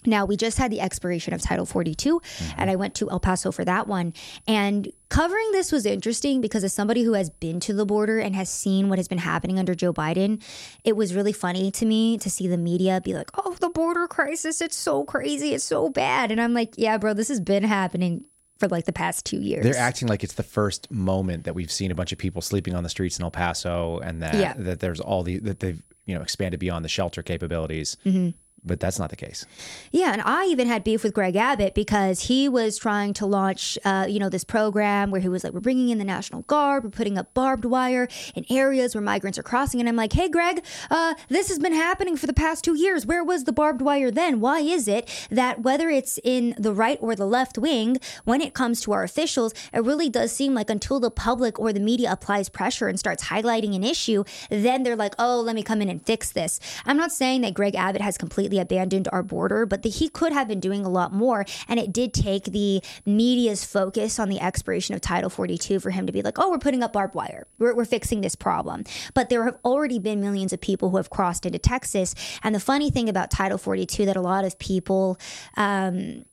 Now, 0.06 0.24
we 0.24 0.36
just 0.36 0.58
had 0.58 0.70
the 0.70 0.80
expiration 0.80 1.32
of 1.34 1.40
Title 1.42 1.66
42, 1.66 2.20
and 2.56 2.70
I 2.70 2.76
went 2.76 2.94
to 2.96 3.10
El 3.10 3.20
Paso 3.20 3.50
for 3.52 3.64
that 3.64 3.86
one. 3.86 4.12
And 4.46 4.90
covering 5.08 5.52
this 5.52 5.72
was 5.72 5.86
interesting 5.86 6.40
because, 6.40 6.64
as 6.64 6.72
somebody 6.72 7.02
who 7.02 7.12
has 7.14 7.30
been 7.30 7.60
to 7.60 7.72
the 7.72 7.86
border 7.86 8.18
and 8.18 8.34
has 8.34 8.48
seen 8.50 8.88
what 8.88 8.98
has 8.98 9.08
been 9.08 9.18
happening 9.18 9.58
under 9.58 9.74
Joe 9.74 9.92
Biden, 9.92 10.42
it 10.84 10.96
was 10.96 11.14
really 11.14 11.32
funny 11.32 11.70
to 11.72 11.86
me 11.86 12.18
to 12.18 12.30
see 12.30 12.48
the 12.48 12.58
media 12.58 13.00
be 13.00 13.14
like, 13.14 13.30
oh, 13.34 13.56
the 13.60 13.70
border 13.70 14.06
crisis, 14.06 14.60
it's 14.60 14.76
so 14.76 15.04
crazy, 15.04 15.54
it's 15.54 15.64
so 15.64 15.88
bad. 15.88 16.30
And 16.30 16.40
I'm 16.40 16.54
like, 16.54 16.74
yeah, 16.76 16.98
bro, 16.98 17.14
this 17.14 17.28
has 17.28 17.40
been 17.40 17.62
happening 17.64 18.24
for 18.58 18.68
like 18.68 18.84
the 18.84 18.92
past 18.92 19.24
two 19.26 19.40
years. 19.40 19.64
They're 19.64 19.76
acting 19.76 20.06
like 20.08 20.22
it's 20.22 20.34
the 20.34 20.42
first 20.44 20.90
moment 20.90 21.44
that 21.44 21.54
we've 21.54 21.72
seen 21.72 21.90
a 21.90 21.94
bunch 21.94 22.12
of 22.12 22.18
people 22.18 22.40
sleeping 22.40 22.74
on 22.74 22.82
the 22.84 22.88
streets 22.88 23.18
in 23.18 23.24
El 23.24 23.30
Paso, 23.30 23.98
and 23.98 24.22
that 24.22 24.34
Yeah. 24.36 24.54
that 24.58 24.80
there's 24.80 25.00
all 25.00 25.22
the 25.24 25.38
that 25.40 25.60
they've 25.60 25.82
you 26.06 26.14
know 26.14 26.22
expanded 26.22 26.60
beyond 26.60 26.84
the 26.84 26.88
shelter 26.88 27.22
capabilities. 27.22 27.96
Mm-hmm. 28.06 28.30
But 28.66 28.80
that's 28.80 28.98
not 28.98 29.10
the 29.10 29.16
case. 29.16 29.44
Yeah, 29.92 30.12
and 30.12 30.22
I 30.22 30.46
even 30.46 30.66
had 30.66 30.84
beef 30.84 31.02
with 31.02 31.12
Greg 31.12 31.36
Abbott 31.36 31.74
because 31.74 32.22
he 32.22 32.48
was 32.48 32.78
trying 32.78 33.12
to 33.14 33.26
launch, 33.26 33.78
uh, 33.84 34.06
you 34.08 34.18
know, 34.18 34.30
this 34.30 34.44
program 34.44 35.10
where 35.10 35.20
he 35.20 35.28
was 35.28 35.44
like, 35.44 35.52
"We're 35.52 35.60
bringing 35.60 35.90
in 35.90 35.98
the 35.98 36.04
National 36.04 36.42
Guard, 36.42 36.82
we're 36.82 36.90
putting 36.90 37.18
up 37.18 37.34
barbed 37.34 37.66
wire 37.66 38.08
in 38.34 38.46
areas 38.48 38.94
where 38.94 39.02
migrants 39.02 39.38
are 39.38 39.42
crossing." 39.42 39.80
And 39.80 39.88
I'm 39.88 39.96
like, 39.96 40.14
"Hey, 40.14 40.28
Greg, 40.30 40.64
uh, 40.90 41.14
this 41.28 41.48
has 41.48 41.58
been 41.58 41.74
happening 41.74 42.16
for 42.16 42.26
the 42.26 42.32
past 42.32 42.64
two 42.64 42.74
years. 42.74 43.04
Where 43.04 43.22
was 43.22 43.44
the 43.44 43.52
barbed 43.52 43.82
wire 43.82 44.10
then? 44.10 44.40
Why 44.40 44.60
is 44.60 44.88
it 44.88 45.08
that 45.30 45.62
whether 45.62 45.90
it's 45.90 46.18
in 46.24 46.54
the 46.56 46.72
right 46.72 46.98
or 47.02 47.14
the 47.14 47.26
left 47.26 47.58
wing, 47.58 47.98
when 48.24 48.40
it 48.40 48.54
comes 48.54 48.80
to 48.82 48.92
our 48.92 49.02
officials, 49.02 49.52
it 49.74 49.84
really 49.84 50.08
does 50.08 50.32
seem 50.32 50.54
like 50.54 50.70
until 50.70 51.00
the 51.00 51.10
public 51.10 51.60
or 51.60 51.70
the 51.70 51.80
media 51.80 52.10
applies 52.10 52.48
pressure 52.48 52.88
and 52.88 52.98
starts 52.98 53.24
highlighting 53.24 53.76
an 53.76 53.84
issue, 53.84 54.24
then 54.48 54.84
they're 54.84 54.96
like, 54.96 55.14
"Oh, 55.18 55.40
let 55.40 55.54
me 55.54 55.62
come 55.62 55.82
in 55.82 55.90
and 55.90 56.04
fix 56.04 56.32
this." 56.32 56.60
I'm 56.86 56.96
not 56.96 57.12
saying 57.12 57.42
that 57.42 57.52
Greg 57.52 57.74
Abbott 57.74 58.00
has 58.00 58.16
completely 58.16 58.53
abandoned 58.58 59.08
our 59.12 59.22
border, 59.22 59.66
but 59.66 59.82
that 59.82 59.94
he 59.94 60.08
could 60.08 60.32
have 60.32 60.48
been 60.48 60.60
doing 60.60 60.84
a 60.84 60.88
lot 60.88 61.12
more. 61.12 61.44
And 61.68 61.78
it 61.80 61.92
did 61.92 62.12
take 62.12 62.44
the 62.44 62.82
media's 63.06 63.64
focus 63.64 64.18
on 64.18 64.28
the 64.28 64.40
expiration 64.40 64.94
of 64.94 65.00
Title 65.00 65.30
42 65.30 65.80
for 65.80 65.90
him 65.90 66.06
to 66.06 66.12
be 66.12 66.22
like, 66.22 66.38
oh, 66.38 66.50
we're 66.50 66.58
putting 66.58 66.82
up 66.82 66.92
barbed 66.92 67.14
wire. 67.14 67.46
We're, 67.58 67.74
we're 67.74 67.84
fixing 67.84 68.20
this 68.20 68.34
problem. 68.34 68.84
But 69.14 69.28
there 69.28 69.44
have 69.44 69.58
already 69.64 69.98
been 69.98 70.20
millions 70.20 70.52
of 70.52 70.60
people 70.60 70.90
who 70.90 70.96
have 70.96 71.10
crossed 71.10 71.46
into 71.46 71.58
Texas. 71.58 72.14
And 72.42 72.54
the 72.54 72.60
funny 72.60 72.90
thing 72.90 73.08
about 73.08 73.30
Title 73.30 73.58
42 73.58 74.06
that 74.06 74.16
a 74.16 74.20
lot 74.20 74.44
of 74.44 74.58
people, 74.58 75.18
um, 75.56 76.24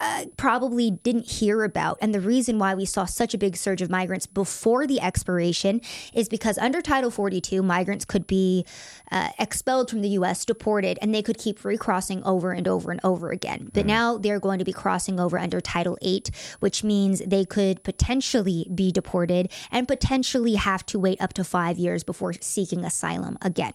uh, 0.00 0.24
probably 0.36 0.90
didn't 0.90 1.30
hear 1.30 1.62
about. 1.62 1.98
And 2.00 2.14
the 2.14 2.20
reason 2.20 2.58
why 2.58 2.74
we 2.74 2.86
saw 2.86 3.04
such 3.04 3.34
a 3.34 3.38
big 3.38 3.56
surge 3.56 3.82
of 3.82 3.90
migrants 3.90 4.26
before 4.26 4.86
the 4.86 5.00
expiration 5.00 5.80
is 6.14 6.28
because 6.28 6.58
under 6.58 6.80
Title 6.80 7.10
42, 7.10 7.62
migrants 7.62 8.04
could 8.04 8.26
be 8.26 8.64
uh, 9.12 9.28
expelled 9.38 9.90
from 9.90 10.00
the 10.00 10.08
U.S., 10.10 10.44
deported, 10.44 10.98
and 11.02 11.14
they 11.14 11.22
could 11.22 11.38
keep 11.38 11.64
recrossing 11.64 12.24
over 12.24 12.52
and 12.52 12.66
over 12.66 12.90
and 12.90 13.00
over 13.04 13.30
again. 13.30 13.70
But 13.72 13.86
now 13.86 14.16
they're 14.16 14.40
going 14.40 14.58
to 14.58 14.64
be 14.64 14.72
crossing 14.72 15.20
over 15.20 15.38
under 15.38 15.60
Title 15.60 15.98
8, 16.00 16.30
which 16.60 16.82
means 16.82 17.20
they 17.26 17.44
could 17.44 17.82
potentially 17.82 18.66
be 18.74 18.90
deported 18.90 19.52
and 19.70 19.86
potentially 19.86 20.54
have 20.54 20.86
to 20.86 20.98
wait 20.98 21.20
up 21.20 21.34
to 21.34 21.44
five 21.44 21.78
years 21.78 22.04
before 22.04 22.32
seeking 22.40 22.84
asylum 22.84 23.36
again. 23.42 23.72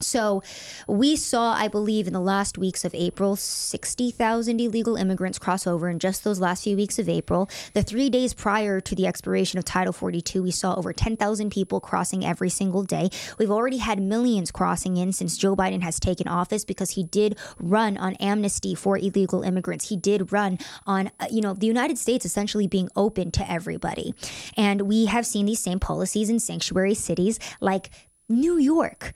So, 0.00 0.42
we 0.86 1.16
saw, 1.16 1.54
I 1.54 1.68
believe, 1.68 2.06
in 2.06 2.12
the 2.12 2.20
last 2.20 2.58
weeks 2.58 2.84
of 2.84 2.94
April, 2.94 3.34
60,000 3.34 4.60
illegal 4.60 4.94
immigrants 4.96 5.38
cross 5.38 5.66
over 5.66 5.88
in 5.88 5.98
just 5.98 6.22
those 6.22 6.38
last 6.38 6.64
few 6.64 6.76
weeks 6.76 6.98
of 6.98 7.08
April. 7.08 7.48
The 7.72 7.82
three 7.82 8.10
days 8.10 8.34
prior 8.34 8.78
to 8.82 8.94
the 8.94 9.06
expiration 9.06 9.58
of 9.58 9.64
Title 9.64 9.94
42, 9.94 10.42
we 10.42 10.50
saw 10.50 10.74
over 10.74 10.92
10,000 10.92 11.48
people 11.50 11.80
crossing 11.80 12.26
every 12.26 12.50
single 12.50 12.82
day. 12.82 13.08
We've 13.38 13.50
already 13.50 13.78
had 13.78 13.98
millions 13.98 14.50
crossing 14.50 14.98
in 14.98 15.12
since 15.12 15.38
Joe 15.38 15.56
Biden 15.56 15.80
has 15.80 15.98
taken 15.98 16.28
office 16.28 16.66
because 16.66 16.90
he 16.90 17.04
did 17.04 17.38
run 17.58 17.96
on 17.96 18.16
amnesty 18.16 18.74
for 18.74 18.98
illegal 18.98 19.40
immigrants. 19.42 19.88
He 19.88 19.96
did 19.96 20.30
run 20.30 20.58
on, 20.86 21.10
uh, 21.18 21.28
you 21.30 21.40
know, 21.40 21.54
the 21.54 21.66
United 21.66 21.96
States 21.96 22.26
essentially 22.26 22.66
being 22.66 22.90
open 22.96 23.30
to 23.30 23.50
everybody. 23.50 24.14
And 24.58 24.82
we 24.82 25.06
have 25.06 25.24
seen 25.24 25.46
these 25.46 25.62
same 25.62 25.80
policies 25.80 26.28
in 26.28 26.38
sanctuary 26.38 26.94
cities 26.94 27.40
like 27.62 27.88
New 28.28 28.58
York. 28.58 29.14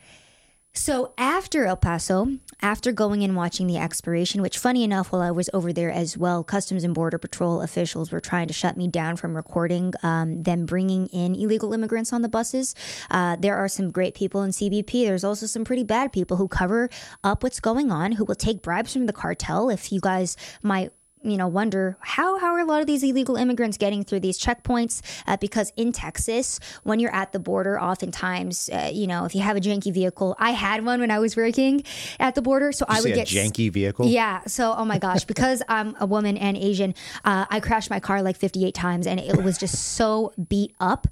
So 0.72 1.12
after 1.18 1.66
El 1.66 1.76
Paso, 1.76 2.38
after 2.62 2.92
going 2.92 3.24
and 3.24 3.34
watching 3.34 3.66
the 3.66 3.76
expiration, 3.76 4.40
which 4.40 4.56
funny 4.56 4.84
enough, 4.84 5.10
while 5.10 5.20
I 5.20 5.32
was 5.32 5.50
over 5.52 5.72
there 5.72 5.90
as 5.90 6.16
well, 6.16 6.44
Customs 6.44 6.84
and 6.84 6.94
Border 6.94 7.18
Patrol 7.18 7.60
officials 7.60 8.12
were 8.12 8.20
trying 8.20 8.46
to 8.46 8.54
shut 8.54 8.76
me 8.76 8.86
down 8.86 9.16
from 9.16 9.34
recording 9.34 9.92
um, 10.04 10.44
them 10.44 10.66
bringing 10.66 11.08
in 11.08 11.34
illegal 11.34 11.72
immigrants 11.72 12.12
on 12.12 12.22
the 12.22 12.28
buses. 12.28 12.76
Uh, 13.10 13.36
there 13.36 13.56
are 13.56 13.68
some 13.68 13.90
great 13.90 14.14
people 14.14 14.42
in 14.42 14.52
CBP. 14.52 15.04
There's 15.04 15.24
also 15.24 15.46
some 15.46 15.64
pretty 15.64 15.82
bad 15.82 16.12
people 16.12 16.36
who 16.36 16.46
cover 16.46 16.88
up 17.24 17.42
what's 17.42 17.58
going 17.58 17.90
on, 17.90 18.12
who 18.12 18.24
will 18.24 18.36
take 18.36 18.62
bribes 18.62 18.92
from 18.92 19.06
the 19.06 19.12
cartel. 19.12 19.70
If 19.70 19.90
you 19.90 20.00
guys 20.00 20.36
might 20.62 20.92
you 21.22 21.36
know 21.36 21.48
wonder 21.48 21.96
how 22.00 22.38
how 22.38 22.54
are 22.54 22.60
a 22.60 22.64
lot 22.64 22.80
of 22.80 22.86
these 22.86 23.02
illegal 23.02 23.36
immigrants 23.36 23.76
getting 23.76 24.04
through 24.04 24.20
these 24.20 24.38
checkpoints 24.38 25.02
uh, 25.26 25.36
because 25.36 25.72
in 25.76 25.92
texas 25.92 26.60
when 26.82 27.00
you're 27.00 27.14
at 27.14 27.32
the 27.32 27.38
border 27.38 27.80
oftentimes 27.80 28.70
uh, 28.72 28.90
you 28.92 29.06
know 29.06 29.24
if 29.24 29.34
you 29.34 29.40
have 29.40 29.56
a 29.56 29.60
janky 29.60 29.92
vehicle 29.92 30.36
i 30.38 30.50
had 30.50 30.84
one 30.84 31.00
when 31.00 31.10
i 31.10 31.18
was 31.18 31.36
working 31.36 31.82
at 32.18 32.34
the 32.34 32.42
border 32.42 32.72
so 32.72 32.84
i 32.88 33.00
would 33.00 33.14
get 33.14 33.26
janky 33.26 33.70
vehicle. 33.70 34.06
yeah. 34.06 34.40
So, 34.46 34.74
oh 34.76 34.84
my 34.84 34.98
gosh, 34.98 35.24
because 35.24 35.62
I'm 35.68 35.96
a 36.00 36.06
woman 36.06 36.36
and 36.36 36.56
Asian, 36.56 36.94
uh, 37.24 37.46
I 37.50 37.60
crashed 37.60 37.90
my 37.90 38.00
car 38.00 38.22
like 38.22 38.36
58 38.36 38.74
times 38.74 39.06
and 39.06 39.20
it 39.20 39.42
was 39.42 39.58
just 39.58 39.94
so 39.94 40.32
beat 40.48 40.74
up. 40.80 41.06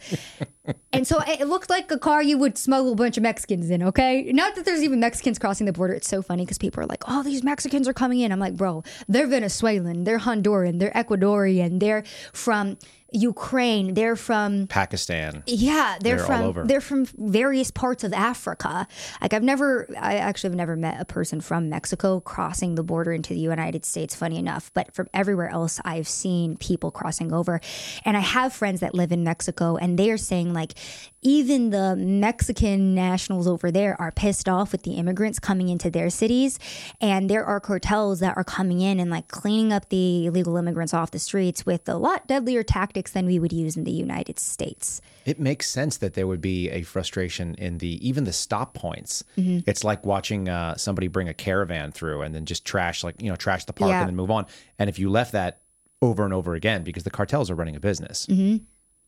And 0.92 1.06
so 1.06 1.20
it 1.26 1.46
looked 1.48 1.70
like 1.70 1.90
a 1.90 1.98
car 1.98 2.22
you 2.22 2.38
would 2.38 2.58
smuggle 2.58 2.92
a 2.92 2.96
bunch 2.96 3.16
of 3.16 3.22
Mexicans 3.22 3.70
in, 3.70 3.82
okay? 3.82 4.30
Not 4.32 4.54
that 4.54 4.64
there's 4.64 4.82
even 4.82 5.00
Mexicans 5.00 5.38
crossing 5.38 5.66
the 5.66 5.72
border. 5.72 5.94
It's 5.94 6.08
so 6.08 6.22
funny 6.22 6.44
because 6.44 6.58
people 6.58 6.82
are 6.82 6.86
like, 6.86 7.04
oh, 7.06 7.22
these 7.22 7.42
Mexicans 7.42 7.86
are 7.88 7.92
coming 7.92 8.20
in. 8.20 8.32
I'm 8.32 8.40
like, 8.40 8.56
bro, 8.56 8.82
they're 9.08 9.26
Venezuelan, 9.26 10.04
they're 10.04 10.18
Honduran, 10.18 10.78
they're 10.78 10.92
Ecuadorian, 10.92 11.80
they're 11.80 12.04
from 12.32 12.78
Ukraine, 13.10 13.94
they're 13.94 14.16
from 14.16 14.66
Pakistan. 14.66 15.42
yeah, 15.46 15.96
they're, 16.00 16.16
They're 16.16 16.26
from 16.26 16.66
they're 16.66 16.80
from 16.80 17.06
various 17.06 17.70
parts 17.70 18.04
of 18.04 18.12
Africa. 18.12 18.86
Like 19.22 19.32
I've 19.32 19.42
never, 19.42 19.88
I 19.98 20.16
actually 20.16 20.50
have 20.50 20.56
never 20.56 20.76
met 20.76 21.00
a 21.00 21.06
person 21.06 21.40
from 21.40 21.70
Mexico 21.70 22.20
crossing 22.20 22.74
the 22.74 22.82
border 22.82 23.12
into 23.12 23.32
the 23.32 23.40
United 23.40 23.86
States. 23.86 24.14
Funny 24.14 24.36
enough, 24.38 24.70
but 24.74 24.94
from 24.94 25.08
everywhere 25.14 25.48
else, 25.48 25.80
I've 25.84 26.08
seen 26.08 26.58
people 26.58 26.90
crossing 26.90 27.32
over, 27.32 27.60
and 28.04 28.16
I 28.16 28.20
have 28.20 28.52
friends 28.52 28.80
that 28.80 28.94
live 28.94 29.10
in 29.10 29.24
Mexico, 29.24 29.76
and 29.76 29.98
they 29.98 30.10
are 30.10 30.18
saying 30.18 30.52
like, 30.52 30.74
even 31.22 31.70
the 31.70 31.96
Mexican 31.96 32.94
nationals 32.94 33.48
over 33.48 33.70
there 33.70 33.98
are 34.00 34.12
pissed 34.12 34.48
off 34.48 34.70
with 34.70 34.82
the 34.82 34.92
immigrants 34.92 35.38
coming 35.38 35.70
into 35.70 35.90
their 35.90 36.10
cities, 36.10 36.58
and 37.00 37.30
there 37.30 37.44
are 37.44 37.58
cartels 37.58 38.20
that 38.20 38.36
are 38.36 38.44
coming 38.44 38.82
in 38.82 39.00
and 39.00 39.10
like 39.10 39.28
cleaning 39.28 39.72
up 39.72 39.88
the 39.88 40.26
illegal 40.26 40.58
immigrants 40.58 40.92
off 40.92 41.10
the 41.10 41.18
streets 41.18 41.64
with 41.64 41.88
a 41.88 41.96
lot 41.96 42.26
deadlier 42.26 42.62
tactics 42.62 42.97
than 43.06 43.26
we 43.26 43.38
would 43.38 43.52
use 43.52 43.76
in 43.76 43.84
the 43.84 43.90
United 43.92 44.38
States. 44.38 45.00
It 45.24 45.38
makes 45.38 45.70
sense 45.70 45.98
that 45.98 46.14
there 46.14 46.26
would 46.26 46.40
be 46.40 46.68
a 46.70 46.82
frustration 46.82 47.54
in 47.54 47.78
the 47.78 48.06
even 48.06 48.24
the 48.24 48.32
stop 48.32 48.74
points. 48.74 49.22
Mm-hmm. 49.36 49.68
It's 49.70 49.84
like 49.84 50.04
watching 50.04 50.48
uh, 50.48 50.76
somebody 50.76 51.06
bring 51.08 51.28
a 51.28 51.34
caravan 51.34 51.92
through 51.92 52.22
and 52.22 52.34
then 52.34 52.44
just 52.44 52.64
trash 52.64 53.04
like 53.04 53.20
you 53.22 53.30
know 53.30 53.36
trash 53.36 53.64
the 53.64 53.72
park 53.72 53.90
Yeah. 53.90 54.00
and 54.00 54.08
then 54.08 54.16
move 54.16 54.30
on. 54.30 54.46
And 54.78 54.90
if 54.90 54.98
you 54.98 55.10
left 55.10 55.32
that 55.32 55.60
over 56.02 56.24
and 56.24 56.32
over 56.34 56.54
again 56.54 56.82
because 56.82 57.04
the 57.04 57.10
cartels 57.10 57.50
are 57.50 57.54
running 57.54 57.76
a 57.76 57.80
business, 57.80 58.26
Mm-hmm. 58.26 58.64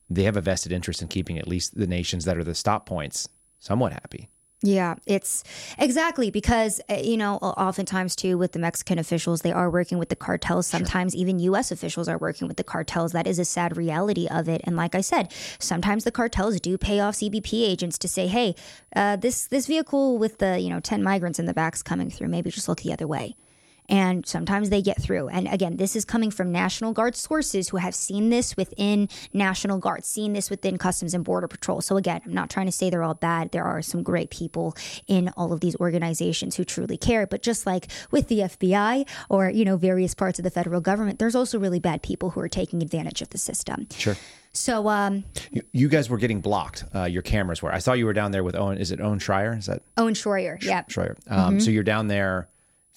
they 0.09 0.24
have 0.24 0.36
a 0.36 0.41
vested 0.41 0.72
interest 0.72 1.03
in 1.03 1.09
keeping 1.09 1.38
at 1.38 1.47
least 1.49 1.76
the 1.76 1.86
nations 1.86 2.24
that 2.24 2.36
are 2.36 2.45
the 2.45 2.55
stop 2.55 2.86
points 2.86 3.28
somewhat 3.59 3.93
happy. 3.93 4.28
Yeah, 4.63 4.97
it's 5.07 5.43
exactly 5.79 6.31
because, 6.31 6.83
uh, 6.91 7.01
you 7.03 7.17
know, 7.17 7.37
oftentimes 7.37 8.15
too 8.15 8.37
with 8.37 8.53
the 8.53 8.59
Mexican 8.59 8.99
officials, 8.99 9.41
they 9.41 9.53
are 9.53 9.71
working 9.71 9.97
with 9.97 10.11
the 10.11 10.17
cartels. 10.17 10.67
Sometimes 10.67 11.15
even 11.15 11.39
U.S. 11.39 11.73
officials 11.73 12.09
are 12.09 12.19
working 12.19 12.47
with 12.47 12.59
the 12.59 12.65
cartels. 12.65 13.13
That 13.13 13.27
is 13.27 13.39
a 13.39 13.45
sad 13.47 13.79
reality 13.79 14.29
of 14.29 14.51
it. 14.51 14.61
And 14.65 14.77
like 14.77 14.95
I 14.95 15.01
said, 15.01 15.33
sometimes 15.59 16.05
the 16.05 16.13
cartels 16.13 16.61
do 16.61 16.77
pay 16.77 17.01
off 17.01 17.15
CBP 17.15 17.67
agents 17.67 17.97
to 17.99 18.09
say, 18.09 18.27
hey, 18.27 18.55
uh, 18.95 19.17
this, 19.17 19.47
this 19.47 19.67
vehicle 19.67 20.19
with 20.19 20.39
the, 20.39 20.59
you 20.59 20.69
know, 20.69 20.81
10 20.81 21.03
migrants 21.03 21.39
in 21.39 21.47
the 21.47 21.55
back's 21.55 21.83
coming 21.83 22.11
through. 22.11 22.29
Maybe 22.29 22.51
just 22.51 22.69
look 22.69 22.83
the 22.83 22.93
other 22.93 23.07
way. 23.07 23.37
And 23.91 24.24
sometimes 24.26 24.70
they 24.70 24.80
get 24.80 25.03
through. 25.03 25.28
And 25.28 25.49
again, 25.49 25.76
this 25.76 25.97
is 25.97 26.05
coming 26.05 26.30
from 26.30 26.53
National 26.53 26.93
Guard 26.93 27.16
sources 27.16 27.68
who 27.68 27.76
have 27.78 27.95
seen 27.95 28.30
this 28.30 28.57
within 28.57 29.09
National 29.32 29.78
Guard, 29.78 30.05
seen 30.05 30.32
this 30.32 30.49
within 30.49 30.78
Customs 30.78 31.12
and 31.12 31.24
Border 31.24 31.49
Patrol. 31.49 31.80
So 31.80 31.97
again, 31.97 32.20
I'm 32.24 32.32
not 32.32 32.51
trying 32.51 32.66
to 32.66 32.72
say 32.72 32.88
they're 32.88 33.03
all 33.03 33.14
bad. 33.14 33.51
There 33.51 33.64
are 33.64 33.82
some 33.82 34.03
great 34.03 34.30
people 34.30 34.76
in 35.09 35.28
all 35.36 35.53
of 35.53 35.61
these 35.61 35.76
organizations 35.76 36.57
who 36.57 36.64
truly 36.64 36.97
care. 36.97 37.26
But 37.26 37.43
just 37.43 37.66
like 37.66 37.88
with 38.11 38.28
the 38.28 38.38
FBI 38.41 39.07
or, 39.28 39.51
you 39.51 39.64
know, 39.64 39.76
various 39.76 40.14
parts 40.14 40.38
of 40.38 40.45
the 40.45 40.51
federal 40.51 40.80
government, 40.80 41.18
there's 41.18 41.34
also 41.34 41.59
really 41.59 41.80
bad 41.80 42.03
people 42.03 42.30
who 42.30 42.41
are 42.41 42.49
taking 42.49 42.82
advantage 42.82 43.20
of 43.22 43.30
the 43.30 43.38
system. 43.38 43.88
Sure. 43.97 44.16
So 44.53 44.88
um, 44.88 45.24
You, 45.53 45.62
you 45.72 45.88
guys 45.88 46.11
were 46.11 46.18
getting 46.18 46.41
blocked. 46.41 46.84
Uh, 46.95 47.05
your 47.05 47.22
cameras 47.22 47.62
were. 47.62 47.72
I 47.72 47.78
saw 47.78 47.93
you 47.93 48.07
were 48.07 48.12
down 48.12 48.32
there 48.32 48.43
with 48.45 48.57
Owen. 48.57 48.78
Is 48.78 48.91
it 48.91 49.01
Owen 49.01 49.18
Schreier? 49.18 49.57
Is 49.59 49.66
that 49.66 49.82
Owen 49.97 50.14
Shroyer, 50.14 50.62
yeah. 50.62 50.82
Schreier? 50.84 51.16
Um, 51.28 51.51
Mm-hmm. 51.51 51.59
So 51.61 51.70
you're 51.70 51.82
down 51.84 52.09
there 52.09 52.49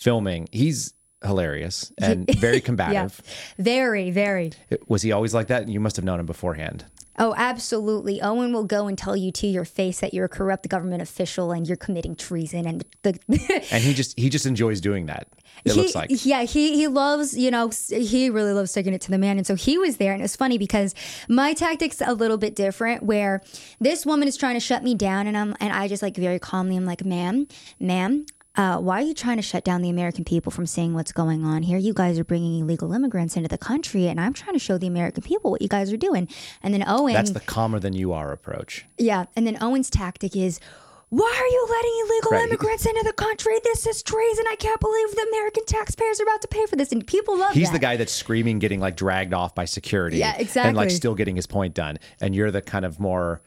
filming. 0.03 0.49
He's 0.51 0.93
hilarious 1.23 1.91
and 1.99 2.29
very 2.37 2.59
combative. 2.59 3.21
Very, 3.57 4.11
very. 4.11 4.51
Was 4.87 5.01
he 5.01 5.11
always 5.11 5.33
like 5.33 5.47
that? 5.47 5.69
You 5.69 5.79
must 5.79 5.95
have 5.95 6.05
known 6.05 6.19
him 6.19 6.25
beforehand. 6.25 6.85
Oh, 7.19 7.35
absolutely. 7.37 8.21
Owen 8.23 8.51
will 8.53 8.63
go 8.63 8.87
and 8.87 8.97
tell 8.97 9.15
you 9.15 9.31
to 9.33 9.45
your 9.45 9.65
face 9.65 9.99
that 9.99 10.15
you're 10.15 10.25
a 10.25 10.29
corrupt 10.29 10.67
government 10.67 11.03
official 11.03 11.51
and 11.51 11.67
you're 11.67 11.77
committing 11.77 12.15
treason. 12.15 12.65
And 12.65 12.83
the 13.03 13.19
And 13.71 13.83
he 13.83 13.93
just 13.93 14.17
he 14.17 14.29
just 14.29 14.47
enjoys 14.47 14.81
doing 14.81 15.05
that. 15.05 15.27
It 15.63 15.73
he, 15.73 15.81
looks 15.81 15.93
like. 15.93 16.09
yeah, 16.25 16.41
he 16.43 16.75
he 16.75 16.87
loves 16.87 17.37
you 17.37 17.51
know 17.51 17.69
he 17.89 18.31
really 18.31 18.51
loves 18.51 18.73
taking 18.73 18.95
it 18.95 19.01
to 19.01 19.11
the 19.11 19.19
man, 19.19 19.37
and 19.37 19.45
so 19.45 19.53
he 19.53 19.77
was 19.77 19.97
there, 19.97 20.13
and 20.13 20.23
it's 20.23 20.35
funny 20.35 20.57
because 20.57 20.95
my 21.29 21.53
tactics 21.53 22.01
a 22.03 22.15
little 22.15 22.37
bit 22.37 22.55
different. 22.55 23.03
Where 23.03 23.43
this 23.79 24.07
woman 24.07 24.27
is 24.27 24.35
trying 24.35 24.55
to 24.55 24.59
shut 24.59 24.83
me 24.83 24.95
down, 24.95 25.27
and 25.27 25.37
I'm 25.37 25.55
and 25.59 25.71
I 25.71 25.87
just 25.87 26.01
like 26.01 26.17
very 26.17 26.39
calmly, 26.39 26.75
I'm 26.75 26.85
like, 26.85 27.05
ma'am, 27.05 27.47
ma'am. 27.79 28.25
Uh, 28.55 28.77
why 28.77 28.99
are 29.01 29.05
you 29.05 29.13
trying 29.13 29.37
to 29.37 29.41
shut 29.41 29.63
down 29.63 29.81
the 29.81 29.89
American 29.89 30.23
people 30.23 30.51
from 30.51 30.65
seeing 30.67 30.93
what's 30.93 31.11
going 31.11 31.43
on 31.43 31.63
here? 31.63 31.77
You 31.77 31.93
guys 31.93 32.19
are 32.19 32.23
bringing 32.23 32.59
illegal 32.59 32.93
immigrants 32.93 33.35
into 33.35 33.49
the 33.49 33.57
country, 33.57 34.07
and 34.07 34.19
I'm 34.19 34.33
trying 34.33 34.53
to 34.53 34.59
show 34.59 34.77
the 34.77 34.87
American 34.87 35.23
people 35.23 35.49
what 35.51 35.61
you 35.61 35.67
guys 35.67 35.91
are 35.91 35.97
doing. 35.97 36.27
And 36.61 36.73
then 36.73 36.83
Owen, 36.87 37.13
That's 37.13 37.31
the 37.31 37.39
calmer 37.39 37.79
than 37.79 37.93
you 37.93 38.13
are 38.13 38.31
approach. 38.31 38.85
yeah, 38.97 39.25
and 39.35 39.47
then 39.47 39.57
Owen's 39.61 39.89
tactic 39.89 40.35
is. 40.35 40.59
Why 41.09 41.31
are 41.31 41.45
you 41.47 41.67
letting 41.69 41.93
illegal 42.07 42.31
Right. 42.31 42.47
immigrants 42.47 42.87
into 42.87 43.03
the 43.03 43.13
country? 43.13 43.53
This 43.63 43.85
is 43.85 44.01
treason. 44.01 44.45
I 44.49 44.55
can't 44.55 44.79
believe 44.79 45.11
the 45.11 45.27
American 45.31 45.63
taxpayers 45.65 46.19
are 46.19 46.23
about 46.23 46.41
to 46.41 46.47
pay 46.47 46.65
for 46.65 46.75
this. 46.75 46.91
And 46.91 47.05
people 47.05 47.37
love 47.37 47.51
it. 47.51 47.59
He's 47.59 47.67
that. 47.67 47.73
the 47.73 47.79
guy 47.79 47.97
that's 47.97 48.11
screaming, 48.11 48.57
getting 48.57 48.79
like 48.79 48.95
dragged 48.95 49.31
off 49.31 49.53
by 49.53 49.65
security. 49.65 50.17
Yeah, 50.17 50.35
exactly. 50.35 50.69
And 50.69 50.75
like 50.77 50.89
still 50.89 51.13
getting 51.13 51.35
his 51.35 51.45
point 51.45 51.75
done. 51.75 51.99
And 52.19 52.33
you're 52.33 52.49
the 52.49 52.63
kind 52.63 52.83
of 52.83 52.99
more, 52.99 53.43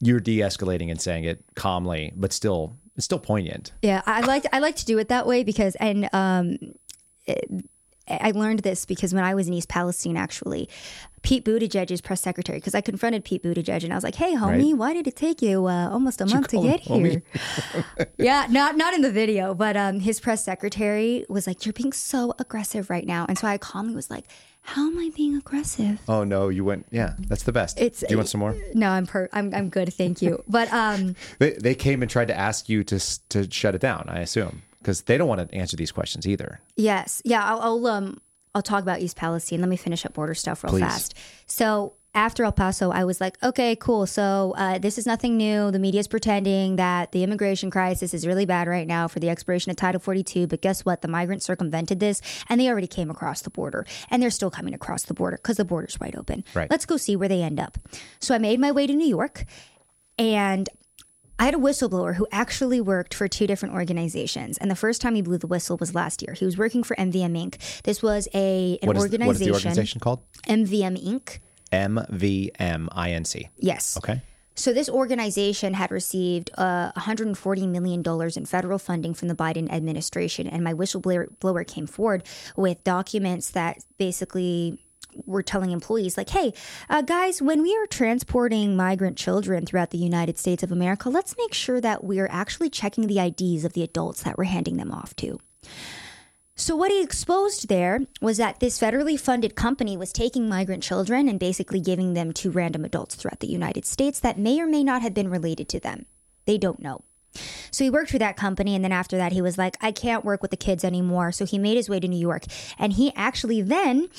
you're 0.00 0.20
de 0.20 0.38
escalating 0.38 0.90
and 0.90 0.98
saying 0.98 1.24
it 1.24 1.44
calmly, 1.54 2.14
but 2.16 2.32
still, 2.32 2.78
it's 3.00 3.06
still 3.06 3.18
poignant. 3.18 3.72
Yeah, 3.82 4.02
I 4.06 4.20
like 4.20 4.44
I 4.52 4.58
like 4.60 4.76
to 4.76 4.84
do 4.84 4.98
it 4.98 5.08
that 5.08 5.26
way 5.26 5.42
because 5.42 5.74
and 5.76 6.08
um, 6.12 6.56
it- 7.26 7.50
I 8.08 8.32
learned 8.32 8.60
this 8.60 8.86
because 8.86 9.14
when 9.14 9.22
I 9.22 9.36
was 9.36 9.46
in 9.46 9.54
East 9.54 9.68
Palestine, 9.68 10.16
actually, 10.16 10.68
Pete 11.22 11.44
Buttigieg's 11.44 12.00
press 12.00 12.20
secretary, 12.20 12.58
because 12.58 12.74
I 12.74 12.80
confronted 12.80 13.24
Pete 13.24 13.40
Buttigieg 13.44 13.84
and 13.84 13.92
I 13.92 13.94
was 13.96 14.02
like, 14.02 14.16
"Hey, 14.16 14.34
homie, 14.34 14.70
Right. 14.70 14.76
why 14.76 14.92
did 14.94 15.06
it 15.06 15.14
take 15.14 15.40
you 15.40 15.66
uh, 15.66 15.88
almost 15.90 16.20
a 16.20 16.26
month 16.26 16.48
to 16.48 16.60
get 16.60 16.80
here?" 16.80 17.22
yeah, 18.18 18.46
not 18.50 18.76
not 18.76 18.94
in 18.94 19.02
the 19.02 19.12
video, 19.12 19.54
but 19.54 19.76
um, 19.76 20.00
his 20.00 20.18
press 20.18 20.44
secretary 20.44 21.24
was 21.28 21.46
like, 21.46 21.64
"You're 21.64 21.72
being 21.72 21.92
so 21.92 22.34
aggressive 22.40 22.90
right 22.90 23.06
now," 23.06 23.26
and 23.28 23.38
so 23.38 23.46
I 23.46 23.58
calmly 23.58 23.94
was 23.94 24.10
like, 24.10 24.24
"How 24.62 24.86
am 24.88 24.98
I 24.98 25.10
being 25.16 25.36
aggressive?" 25.36 25.98
Oh 26.08 26.24
no, 26.24 26.48
you 26.48 26.64
went, 26.64 26.86
yeah, 26.90 27.14
that's 27.18 27.42
the 27.44 27.52
best. 27.52 27.78
It's- 27.80 28.00
Do 28.00 28.06
you 28.10 28.16
want 28.16 28.28
some 28.28 28.40
more? 28.40 28.54
No, 28.74 28.88
I'm 28.90 29.06
per- 29.06 29.28
I'm 29.32 29.52
I'm 29.54 29.68
good, 29.68 29.92
thank 29.92 30.22
you. 30.22 30.42
But 30.48 30.72
um, 30.72 31.14
They, 31.38 31.52
they 31.52 31.74
came 31.74 32.02
and 32.02 32.10
tried 32.10 32.28
to 32.28 32.36
ask 32.36 32.68
you 32.68 32.84
to, 32.84 32.98
to 33.30 33.50
shut 33.50 33.74
it 33.74 33.80
down, 33.80 34.06
I 34.08 34.20
assume, 34.20 34.62
because 34.80 35.02
they 35.02 35.16
don't 35.18 35.28
want 35.28 35.48
to 35.48 35.54
answer 35.56 35.76
these 35.76 35.92
questions 35.92 36.26
either. 36.26 36.60
Yes. 36.76 37.22
Yeah. 37.24 37.44
I'll, 37.44 37.60
I'll 37.60 37.86
um 37.86 38.20
I'll 38.54 38.62
talk 38.62 38.82
about 38.82 39.00
East 39.00 39.16
Palestine. 39.16 39.60
Let 39.60 39.68
me 39.68 39.76
finish 39.76 40.04
up 40.04 40.12
border 40.14 40.34
stuff 40.34 40.64
real 40.64 40.72
Please. 40.72 40.80
fast. 40.80 41.14
So 41.46 41.94
after 42.14 42.44
El 42.44 42.52
Paso, 42.52 42.90
I 42.90 43.04
was 43.04 43.20
like, 43.20 43.40
okay, 43.42 43.76
cool. 43.76 44.04
So 44.06 44.54
uh, 44.56 44.78
this 44.78 44.98
is 44.98 45.06
nothing 45.06 45.36
new. 45.36 45.70
The 45.70 45.78
media 45.78 46.00
is 46.00 46.08
pretending 46.08 46.76
that 46.76 47.12
the 47.12 47.22
immigration 47.22 47.70
crisis 47.70 48.12
is 48.12 48.26
really 48.26 48.44
bad 48.44 48.66
right 48.66 48.86
now 48.86 49.06
for 49.06 49.20
the 49.20 49.28
expiration 49.28 49.70
of 49.70 49.76
Title 49.76 50.00
42. 50.00 50.48
But 50.48 50.60
guess 50.60 50.84
what? 50.84 51.02
The 51.02 51.08
migrants 51.08 51.44
circumvented 51.44 52.00
this 52.00 52.20
and 52.48 52.60
they 52.60 52.68
already 52.68 52.88
came 52.88 53.10
across 53.10 53.42
the 53.42 53.50
border 53.50 53.86
and 54.10 54.20
they're 54.20 54.30
still 54.30 54.50
coming 54.50 54.74
across 54.74 55.04
the 55.04 55.14
border 55.14 55.36
because 55.36 55.56
the 55.56 55.64
border's 55.64 56.00
wide 56.00 56.16
open. 56.16 56.44
Right. 56.52 56.68
Let's 56.68 56.84
go 56.84 56.96
see 56.96 57.14
where 57.14 57.28
they 57.28 57.42
end 57.42 57.60
up. 57.60 57.78
So 58.20 58.34
I 58.34 58.38
made 58.38 58.58
my 58.58 58.72
way 58.72 58.88
to 58.88 58.92
New 58.92 59.06
York 59.08 59.44
and 60.18 60.68
I 61.38 61.44
had 61.44 61.54
a 61.54 61.58
whistleblower 61.58 62.16
who 62.16 62.26
actually 62.32 62.82
worked 62.82 63.14
for 63.14 63.26
two 63.28 63.46
different 63.46 63.74
organizations. 63.74 64.58
And 64.58 64.70
the 64.70 64.76
first 64.76 65.00
time 65.00 65.14
he 65.14 65.22
blew 65.22 65.38
the 65.38 65.46
whistle 65.46 65.78
was 65.78 65.94
last 65.94 66.20
year. 66.20 66.34
He 66.34 66.44
was 66.44 66.58
working 66.58 66.82
for 66.82 66.94
MVM 66.96 67.32
Inc. 67.34 67.82
This 67.82 68.02
was 68.02 68.28
a 68.34 68.78
an 68.82 68.88
What 68.88 68.96
is, 68.96 69.04
organization, 69.04 69.26
what 69.26 69.36
is 69.36 69.40
the 69.40 69.52
organization 69.52 70.00
called? 70.00 70.20
MVM 70.48 71.02
Inc. 71.02 71.38
MVMINC. 71.72 73.48
Yes. 73.58 73.96
Okay. 73.96 74.22
So 74.56 74.74
this 74.74 74.90
organization 74.90 75.72
had 75.74 75.90
received 75.90 76.50
uh, 76.58 76.92
140 76.94 77.66
million 77.66 78.02
dollars 78.02 78.36
in 78.36 78.44
federal 78.44 78.78
funding 78.78 79.14
from 79.14 79.28
the 79.28 79.34
Biden 79.34 79.72
administration, 79.72 80.46
and 80.46 80.62
my 80.62 80.74
whistleblower 80.74 81.28
blower 81.40 81.64
came 81.64 81.86
forward 81.86 82.24
with 82.56 82.82
documents 82.84 83.50
that 83.50 83.78
basically 83.96 84.78
were 85.24 85.42
telling 85.42 85.70
employees 85.70 86.18
like, 86.18 86.28
"Hey, 86.28 86.52
uh, 86.90 87.00
guys, 87.02 87.40
when 87.40 87.62
we 87.62 87.74
are 87.76 87.86
transporting 87.86 88.76
migrant 88.76 89.16
children 89.16 89.64
throughout 89.64 89.90
the 89.90 89.98
United 89.98 90.38
States 90.38 90.62
of 90.62 90.70
America, 90.70 91.08
let's 91.08 91.36
make 91.38 91.54
sure 91.54 91.80
that 91.80 92.04
we 92.04 92.20
are 92.20 92.28
actually 92.30 92.68
checking 92.68 93.06
the 93.06 93.18
IDs 93.18 93.64
of 93.64 93.72
the 93.72 93.82
adults 93.82 94.22
that 94.24 94.36
we're 94.36 94.44
handing 94.44 94.76
them 94.76 94.92
off 94.92 95.16
to." 95.16 95.38
So, 96.60 96.76
what 96.76 96.90
he 96.90 97.02
exposed 97.02 97.68
there 97.68 98.00
was 98.20 98.36
that 98.36 98.60
this 98.60 98.78
federally 98.78 99.18
funded 99.18 99.56
company 99.56 99.96
was 99.96 100.12
taking 100.12 100.46
migrant 100.46 100.82
children 100.82 101.26
and 101.26 101.40
basically 101.40 101.80
giving 101.80 102.12
them 102.12 102.32
to 102.34 102.50
random 102.50 102.84
adults 102.84 103.14
throughout 103.14 103.40
the 103.40 103.46
United 103.46 103.86
States 103.86 104.20
that 104.20 104.38
may 104.38 104.60
or 104.60 104.66
may 104.66 104.84
not 104.84 105.00
have 105.00 105.14
been 105.14 105.30
related 105.30 105.70
to 105.70 105.80
them. 105.80 106.04
They 106.44 106.58
don't 106.58 106.82
know. 106.82 107.02
So, 107.70 107.82
he 107.82 107.88
worked 107.88 108.10
for 108.10 108.18
that 108.18 108.36
company, 108.36 108.74
and 108.74 108.84
then 108.84 108.92
after 108.92 109.16
that, 109.16 109.32
he 109.32 109.40
was 109.40 109.56
like, 109.56 109.78
I 109.80 109.90
can't 109.90 110.22
work 110.22 110.42
with 110.42 110.50
the 110.50 110.58
kids 110.58 110.84
anymore. 110.84 111.32
So, 111.32 111.46
he 111.46 111.58
made 111.58 111.78
his 111.78 111.88
way 111.88 111.98
to 111.98 112.06
New 112.06 112.20
York. 112.20 112.44
And 112.78 112.92
he 112.92 113.10
actually 113.16 113.62
then 113.62 114.10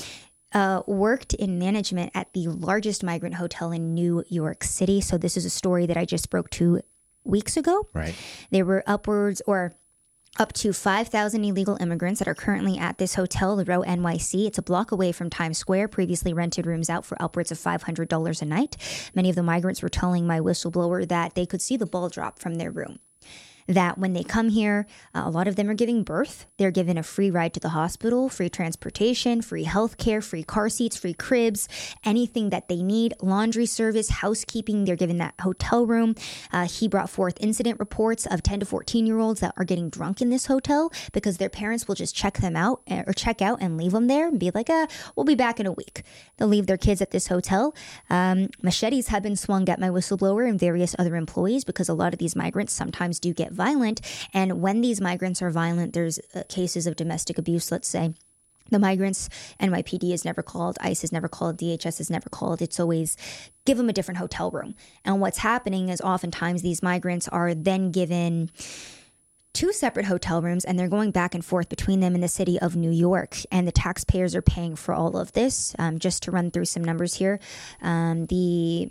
uh, 0.51 0.81
worked 0.87 1.35
in 1.35 1.59
management 1.59 2.11
at 2.15 2.33
the 2.33 2.47
largest 2.47 3.03
migrant 3.03 3.35
hotel 3.35 3.71
in 3.71 3.93
New 3.93 4.23
York 4.29 4.63
City. 4.63 4.99
So, 4.99 5.15
this 5.19 5.37
is 5.37 5.45
a 5.45 5.51
story 5.51 5.85
that 5.85 5.95
I 5.95 6.05
just 6.05 6.31
broke 6.31 6.49
two 6.49 6.81
weeks 7.23 7.55
ago. 7.55 7.87
Right. 7.93 8.15
There 8.49 8.65
were 8.65 8.83
upwards 8.87 9.43
or 9.45 9.73
up 10.39 10.53
to 10.53 10.73
5,000 10.73 11.43
illegal 11.43 11.77
immigrants 11.79 12.19
that 12.19 12.27
are 12.27 12.35
currently 12.35 12.77
at 12.77 12.97
this 12.97 13.15
hotel, 13.15 13.55
the 13.55 13.65
Row 13.65 13.81
NYC. 13.81 14.47
It's 14.47 14.57
a 14.57 14.61
block 14.63 14.91
away 14.91 15.11
from 15.11 15.29
Times 15.29 15.57
Square, 15.57 15.89
previously 15.89 16.33
rented 16.33 16.65
rooms 16.65 16.89
out 16.89 17.05
for 17.05 17.21
upwards 17.21 17.51
of 17.51 17.57
$500 17.59 18.41
a 18.41 18.45
night. 18.45 18.77
Many 19.13 19.29
of 19.29 19.35
the 19.35 19.43
migrants 19.43 19.81
were 19.81 19.89
telling 19.89 20.25
my 20.25 20.39
whistleblower 20.39 21.07
that 21.07 21.35
they 21.35 21.45
could 21.45 21.61
see 21.61 21.77
the 21.77 21.85
ball 21.85 22.09
drop 22.09 22.39
from 22.39 22.55
their 22.55 22.71
room. 22.71 22.99
That 23.67 23.97
when 23.97 24.13
they 24.13 24.23
come 24.23 24.49
here, 24.49 24.87
uh, 25.13 25.23
a 25.25 25.29
lot 25.29 25.47
of 25.47 25.55
them 25.55 25.69
are 25.69 25.73
giving 25.73 26.03
birth. 26.03 26.45
They're 26.57 26.71
given 26.71 26.97
a 26.97 27.03
free 27.03 27.31
ride 27.31 27.53
to 27.53 27.59
the 27.59 27.69
hospital, 27.69 28.29
free 28.29 28.49
transportation, 28.49 29.41
free 29.41 29.63
health 29.63 29.97
care, 29.97 30.21
free 30.21 30.43
car 30.43 30.69
seats, 30.69 30.97
free 30.97 31.13
cribs, 31.13 31.67
anything 32.03 32.49
that 32.49 32.67
they 32.67 32.81
need, 32.81 33.13
laundry 33.21 33.65
service, 33.65 34.09
housekeeping. 34.09 34.85
They're 34.85 34.95
given 34.95 35.17
that 35.17 35.35
hotel 35.39 35.85
room. 35.85 36.15
Uh, 36.51 36.67
he 36.67 36.87
brought 36.87 37.09
forth 37.09 37.37
incident 37.39 37.79
reports 37.79 38.25
of 38.25 38.43
10 38.43 38.61
to 38.61 38.65
14 38.65 39.05
year 39.05 39.19
olds 39.19 39.39
that 39.41 39.53
are 39.57 39.63
getting 39.63 39.89
drunk 39.89 40.21
in 40.21 40.29
this 40.29 40.47
hotel 40.47 40.91
because 41.11 41.37
their 41.37 41.49
parents 41.49 41.87
will 41.87 41.95
just 41.95 42.15
check 42.15 42.37
them 42.37 42.55
out 42.55 42.81
uh, 42.89 43.03
or 43.07 43.13
check 43.13 43.41
out 43.41 43.61
and 43.61 43.77
leave 43.77 43.91
them 43.91 44.07
there 44.07 44.27
and 44.27 44.39
be 44.39 44.51
like, 44.53 44.69
uh, 44.69 44.87
we'll 45.15 45.25
be 45.25 45.35
back 45.35 45.59
in 45.59 45.65
a 45.65 45.71
week. 45.71 46.03
They'll 46.37 46.47
leave 46.47 46.67
their 46.67 46.77
kids 46.77 47.01
at 47.01 47.11
this 47.11 47.27
hotel. 47.27 47.75
Um, 48.09 48.49
machetes 48.61 49.07
have 49.07 49.23
been 49.23 49.35
swung 49.35 49.67
at 49.69 49.79
my 49.79 49.89
whistleblower 49.89 50.47
and 50.47 50.59
various 50.59 50.95
other 50.97 51.15
employees 51.15 51.63
because 51.63 51.89
a 51.89 51.93
lot 51.93 52.13
of 52.13 52.19
these 52.19 52.35
migrants 52.35 52.73
sometimes 52.73 53.19
do 53.19 53.33
get 53.33 53.50
violent. 53.53 54.01
And 54.33 54.61
when 54.61 54.81
these 54.81 55.01
migrants 55.01 55.41
are 55.41 55.51
violent, 55.51 55.93
there's 55.93 56.19
uh, 56.33 56.43
cases 56.49 56.87
of 56.87 56.95
domestic 56.95 57.37
abuse, 57.37 57.71
let's 57.71 57.87
say. 57.87 58.13
The 58.69 58.79
migrants, 58.79 59.27
NYPD 59.59 60.13
is 60.13 60.23
never 60.23 60.41
called, 60.41 60.77
ICE 60.79 61.03
is 61.03 61.11
never 61.11 61.27
called, 61.27 61.57
DHS 61.57 61.99
is 61.99 62.09
never 62.09 62.29
called. 62.29 62.61
It's 62.61 62.79
always 62.79 63.17
give 63.65 63.77
them 63.77 63.89
a 63.89 63.93
different 63.93 64.17
hotel 64.17 64.49
room. 64.49 64.75
And 65.03 65.19
what's 65.19 65.39
happening 65.39 65.89
is 65.89 65.99
oftentimes 65.99 66.61
these 66.61 66.81
migrants 66.81 67.27
are 67.27 67.53
then 67.53 67.91
given 67.91 68.49
two 69.53 69.73
separate 69.73 70.05
hotel 70.05 70.41
rooms 70.41 70.63
and 70.63 70.79
they're 70.79 70.87
going 70.87 71.11
back 71.11 71.35
and 71.35 71.43
forth 71.43 71.67
between 71.67 71.99
them 71.99 72.15
in 72.15 72.21
the 72.21 72.29
city 72.29 72.57
of 72.59 72.77
New 72.77 72.91
York. 72.91 73.39
And 73.51 73.67
the 73.67 73.73
taxpayers 73.73 74.35
are 74.35 74.41
paying 74.41 74.77
for 74.77 74.93
all 74.93 75.17
of 75.17 75.33
this. 75.33 75.75
Um, 75.77 75.99
just 75.99 76.23
to 76.23 76.31
run 76.31 76.51
through 76.51 76.65
some 76.65 76.83
numbers 76.83 77.15
here, 77.15 77.39
um, 77.81 78.27
the 78.27 78.89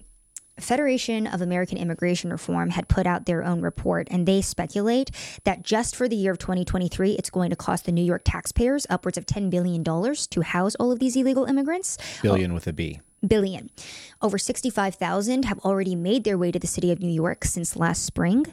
Federation 0.61 1.26
of 1.26 1.40
American 1.40 1.78
Immigration 1.78 2.30
Reform 2.30 2.70
had 2.70 2.88
put 2.88 3.06
out 3.06 3.26
their 3.26 3.44
own 3.44 3.61
report, 3.61 4.08
and 4.11 4.26
they 4.26 4.40
speculate 4.40 5.11
that 5.44 5.62
just 5.62 5.96
for 5.96 6.08
the 6.08 6.16
year 6.16 6.32
of 6.32 6.38
2023, 6.38 7.12
it's 7.12 7.30
going 7.30 7.50
to 7.50 7.56
cost 7.56 7.86
the 7.86 7.92
New 7.92 8.04
York 8.04 8.22
taxpayers 8.24 8.86
upwards 8.90 9.18
of 9.18 9.26
$10 9.26 9.50
billion 9.50 9.82
to 9.84 10.40
house 10.42 10.74
all 10.76 10.92
of 10.92 10.98
these 10.98 11.16
illegal 11.16 11.44
immigrants. 11.44 11.98
Billion 12.22 12.54
with 12.54 12.66
a 12.66 12.72
B. 12.72 13.00
Billion. 13.27 13.71
Over 14.23 14.39
65,000 14.39 15.45
have 15.45 15.59
already 15.61 15.95
made 15.95 16.25
their 16.25 16.37
way 16.37 16.51
to 16.51 16.59
the 16.59 16.66
city 16.66 16.91
of 16.91 17.01
New 17.01 17.09
York 17.09 17.45
since 17.45 17.77
last 17.77 18.05
spring. 18.05 18.47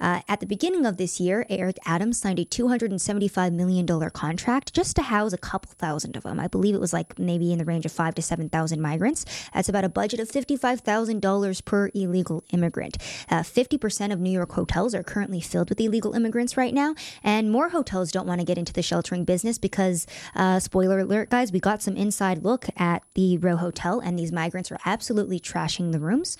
Uh, 0.00 0.20
at 0.28 0.40
the 0.40 0.46
beginning 0.46 0.84
of 0.84 0.96
this 0.96 1.20
year, 1.20 1.46
Eric 1.48 1.78
Adams 1.86 2.20
signed 2.20 2.38
a 2.38 2.44
$275 2.44 3.52
million 3.52 4.10
contract 4.10 4.74
just 4.74 4.96
to 4.96 5.02
house 5.02 5.32
a 5.32 5.38
couple 5.38 5.72
thousand 5.72 6.16
of 6.16 6.22
them. 6.24 6.40
I 6.40 6.48
believe 6.48 6.74
it 6.74 6.80
was 6.80 6.92
like 6.92 7.18
maybe 7.18 7.52
in 7.52 7.58
the 7.58 7.64
range 7.64 7.86
of 7.86 7.92
five 7.92 8.14
to 8.16 8.22
7,000 8.22 8.80
migrants. 8.80 9.24
That's 9.52 9.68
about 9.68 9.84
a 9.84 9.88
budget 9.88 10.20
of 10.20 10.28
$55,000 10.28 11.64
per 11.64 11.90
illegal 11.94 12.44
immigrant. 12.50 12.98
Uh, 13.30 13.40
50% 13.40 14.12
of 14.12 14.20
New 14.20 14.30
York 14.30 14.52
hotels 14.52 14.94
are 14.94 15.02
currently 15.02 15.40
filled 15.40 15.68
with 15.68 15.80
illegal 15.80 16.14
immigrants 16.14 16.56
right 16.56 16.74
now, 16.74 16.94
and 17.22 17.50
more 17.50 17.70
hotels 17.70 18.12
don't 18.12 18.26
want 18.26 18.40
to 18.40 18.46
get 18.46 18.58
into 18.58 18.72
the 18.72 18.82
sheltering 18.82 19.24
business 19.24 19.58
because, 19.58 20.06
uh, 20.34 20.58
spoiler 20.60 20.98
alert, 20.98 21.30
guys, 21.30 21.52
we 21.52 21.60
got 21.60 21.82
some 21.82 21.96
inside 21.96 22.44
look 22.44 22.66
at 22.76 23.02
the 23.14 23.38
Row 23.38 23.56
Hotel, 23.56 24.00
and 24.00 24.13
these 24.16 24.32
migrants 24.32 24.70
are 24.72 24.78
absolutely 24.84 25.40
trashing 25.40 25.92
the 25.92 25.98
rooms. 25.98 26.36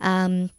Um, 0.00 0.50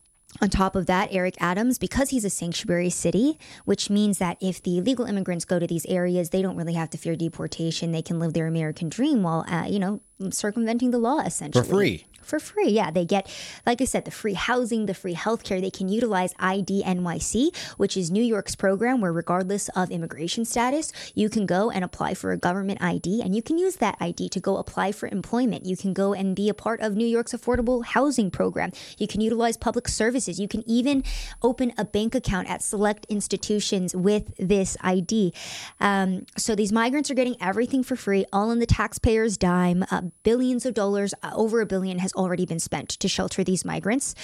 on 0.41 0.49
top 0.49 0.75
of 0.75 0.87
that, 0.87 1.09
Eric 1.11 1.35
Adams, 1.39 1.77
because 1.77 2.09
he's 2.09 2.25
a 2.25 2.29
sanctuary 2.29 2.89
city, 2.89 3.37
which 3.65 3.89
means 3.89 4.17
that 4.17 4.37
if 4.41 4.63
the 4.63 4.79
illegal 4.79 5.05
immigrants 5.05 5.45
go 5.45 5.59
to 5.59 5.67
these 5.67 5.85
areas, 5.85 6.31
they 6.31 6.41
don't 6.41 6.55
really 6.55 6.73
have 6.73 6.89
to 6.91 6.97
fear 6.97 7.15
deportation. 7.15 7.91
They 7.91 8.01
can 8.01 8.19
live 8.19 8.33
their 8.33 8.47
American 8.47 8.89
dream 8.89 9.21
while, 9.21 9.45
uh, 9.47 9.65
you 9.69 9.77
know, 9.77 10.01
circumventing 10.31 10.91
the 10.91 10.97
law 10.97 11.19
essentially. 11.19 11.63
For 11.63 11.69
free. 11.69 12.05
For 12.23 12.39
free. 12.39 12.69
Yeah, 12.69 12.91
they 12.91 13.05
get, 13.05 13.29
like 13.65 13.81
I 13.81 13.85
said, 13.85 14.05
the 14.05 14.11
free 14.11 14.33
housing, 14.33 14.85
the 14.85 14.93
free 14.93 15.15
healthcare. 15.15 15.61
They 15.61 15.71
can 15.71 15.89
utilize 15.89 16.33
ID 16.39 16.83
NYC, 16.83 17.55
which 17.77 17.97
is 17.97 18.11
New 18.11 18.23
York's 18.23 18.55
program 18.55 19.01
where, 19.01 19.13
regardless 19.13 19.69
of 19.69 19.91
immigration 19.91 20.45
status, 20.45 20.91
you 21.15 21.29
can 21.29 21.45
go 21.45 21.69
and 21.69 21.83
apply 21.83 22.13
for 22.13 22.31
a 22.31 22.37
government 22.37 22.81
ID 22.81 23.21
and 23.21 23.35
you 23.35 23.41
can 23.41 23.57
use 23.57 23.77
that 23.77 23.97
ID 23.99 24.29
to 24.29 24.39
go 24.39 24.57
apply 24.57 24.91
for 24.91 25.07
employment. 25.07 25.65
You 25.65 25.77
can 25.77 25.93
go 25.93 26.13
and 26.13 26.35
be 26.35 26.49
a 26.49 26.53
part 26.53 26.81
of 26.81 26.95
New 26.95 27.05
York's 27.05 27.33
affordable 27.33 27.85
housing 27.85 28.31
program. 28.31 28.71
You 28.97 29.07
can 29.07 29.21
utilize 29.21 29.57
public 29.57 29.87
services. 29.87 30.39
You 30.39 30.47
can 30.47 30.63
even 30.69 31.03
open 31.41 31.73
a 31.77 31.85
bank 31.85 32.15
account 32.15 32.49
at 32.49 32.61
select 32.61 33.05
institutions 33.09 33.95
with 33.95 34.33
this 34.37 34.77
ID. 34.81 35.33
Um, 35.79 36.25
so 36.37 36.55
these 36.55 36.71
migrants 36.71 37.11
are 37.11 37.15
getting 37.15 37.35
everything 37.41 37.83
for 37.83 37.95
free, 37.95 38.25
all 38.31 38.51
in 38.51 38.59
the 38.59 38.65
taxpayer's 38.65 39.37
dime. 39.37 39.85
Uh, 39.91 40.01
billions 40.23 40.65
of 40.65 40.73
dollars, 40.73 41.13
uh, 41.23 41.31
over 41.35 41.61
a 41.61 41.65
billion, 41.65 41.99
has 41.99 42.12
already 42.15 42.45
been 42.45 42.59
spent 42.59 42.89
to 42.89 43.07
shelter 43.07 43.43
these 43.43 43.65
migrants. 43.65 44.15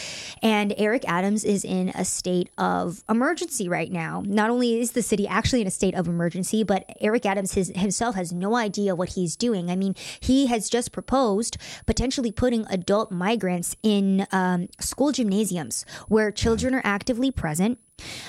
And 0.42 0.74
Eric 0.78 1.04
Adams 1.08 1.44
is 1.44 1.64
in 1.64 1.90
a 1.90 2.06
state 2.06 2.50
of 2.58 3.04
emergency 3.10 3.68
right 3.68 3.92
now. 3.92 4.24
Not 4.26 4.50
only 4.50 4.80
is 4.80 4.92
the 4.92 5.02
city 5.02 5.28
actually 5.28 5.62
in 5.62 5.68
a 5.68 5.72
state 5.72 5.96
of 5.96 6.08
emergency, 6.08 6.64
but 6.64 6.86
Eric 7.02 7.26
Adams 7.26 7.54
his, 7.54 7.72
himself 7.76 8.16
has 8.16 8.32
no 8.32 8.56
idea 8.56 8.96
what 8.96 9.10
he's 9.10 9.36
doing. 9.36 9.70
I 9.70 9.76
mean, 9.76 9.96
he 10.20 10.48
has 10.48 10.70
just 10.70 10.92
proposed 10.92 11.58
potentially 11.86 12.32
putting 12.32 12.66
adult 12.70 13.12
migrants 13.12 13.76
in 13.84 14.28
um, 14.32 14.68
school 14.80 15.12
gymnasiums 15.12 15.86
where 16.08 16.32
children 16.32 16.74
are 16.76 16.82
actively 16.84 17.32
present. 17.32 17.80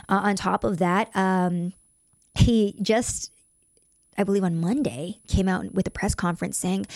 Uh, 0.08 0.20
on 0.24 0.36
top 0.36 0.64
of 0.64 0.78
that, 0.78 1.14
um, 1.14 1.72
he 2.34 2.76
just 2.82 3.30
I 4.20 4.22
believe 4.22 4.44
on 4.44 4.60
Monday, 4.60 5.18
came 5.28 5.48
out 5.48 5.72
with 5.72 5.86
a 5.86 5.90
press 5.90 6.14
conference 6.14 6.58
saying, 6.58 6.86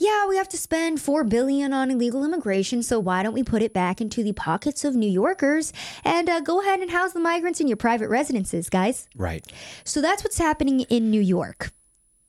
"Yeah, 0.00 0.26
we 0.26 0.36
have 0.36 0.48
to 0.48 0.56
spend 0.58 1.00
4 1.00 1.22
billion 1.22 1.72
on 1.72 1.92
illegal 1.92 2.24
immigration, 2.24 2.82
so 2.82 2.98
why 2.98 3.22
don't 3.22 3.32
we 3.34 3.44
put 3.44 3.62
it 3.62 3.72
back 3.72 4.00
into 4.00 4.24
the 4.24 4.32
pockets 4.32 4.84
of 4.84 4.96
New 4.96 5.08
Yorkers 5.08 5.72
and 6.04 6.28
uh, 6.28 6.40
go 6.40 6.60
ahead 6.60 6.80
and 6.80 6.90
house 6.90 7.12
the 7.12 7.20
migrants 7.20 7.60
in 7.60 7.68
your 7.68 7.76
private 7.76 8.08
residences, 8.08 8.68
guys?" 8.68 9.08
Right. 9.16 9.46
So 9.84 10.00
that's 10.00 10.24
what's 10.24 10.38
happening 10.38 10.80
in 10.80 11.08
New 11.08 11.20
York. 11.20 11.70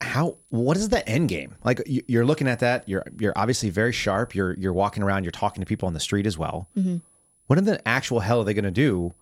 How 0.02 0.38
what 0.50 0.78
is 0.78 0.90
the 0.90 1.08
end 1.10 1.30
game? 1.30 1.56
Like 1.64 1.82
you- 1.88 2.04
you're 2.08 2.26
looking 2.26 2.48
at 2.48 2.60
that, 2.60 2.88
you're 2.88 3.04
you're 3.20 3.34
obviously 3.36 3.72
very 3.72 3.92
sharp. 3.92 4.36
You're 4.36 4.54
you're 4.60 4.74
walking 4.74 5.02
around, 5.02 5.24
you're 5.24 5.32
talking 5.32 5.62
to 5.62 5.66
people 5.66 5.88
on 5.88 5.94
the 5.94 6.00
street 6.00 6.28
as 6.28 6.38
well. 6.38 6.70
What 7.48 7.58
in 7.58 7.66
the 7.66 7.86
actual 7.88 8.20
hell 8.20 8.42
are 8.42 8.44
they 8.44 8.54
going 8.54 8.66
to 8.66 8.72
do? 8.72 9.16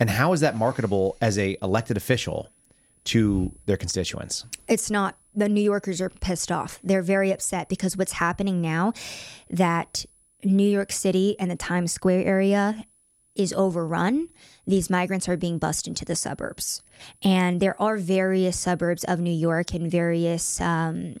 And 0.00 0.10
how 0.10 0.32
is 0.32 0.40
that 0.40 0.56
marketable 0.56 1.16
as 1.20 1.38
a 1.38 1.56
elected 1.62 1.96
official 1.96 2.48
to 3.04 3.52
their 3.66 3.76
constituents? 3.76 4.44
it's 4.68 4.90
not 4.90 5.16
the 5.34 5.48
New 5.48 5.60
Yorkers 5.60 6.00
are 6.00 6.10
pissed 6.10 6.52
off. 6.52 6.78
They're 6.84 7.02
very 7.02 7.32
upset 7.32 7.68
because 7.68 7.96
what's 7.96 8.12
happening 8.12 8.60
now 8.60 8.92
that 9.50 10.04
New 10.44 10.68
York 10.68 10.92
City 10.92 11.36
and 11.38 11.50
the 11.50 11.56
Times 11.56 11.92
Square 11.92 12.24
area 12.24 12.84
is 13.34 13.52
overrun. 13.52 14.28
These 14.66 14.90
migrants 14.90 15.28
are 15.28 15.36
being 15.36 15.58
bussed 15.58 15.88
into 15.88 16.04
the 16.04 16.14
suburbs. 16.14 16.82
And 17.22 17.60
there 17.60 17.80
are 17.82 17.96
various 17.96 18.58
suburbs 18.58 19.02
of 19.04 19.18
New 19.18 19.32
York 19.32 19.74
and 19.74 19.90
various 19.90 20.60
um, 20.60 21.16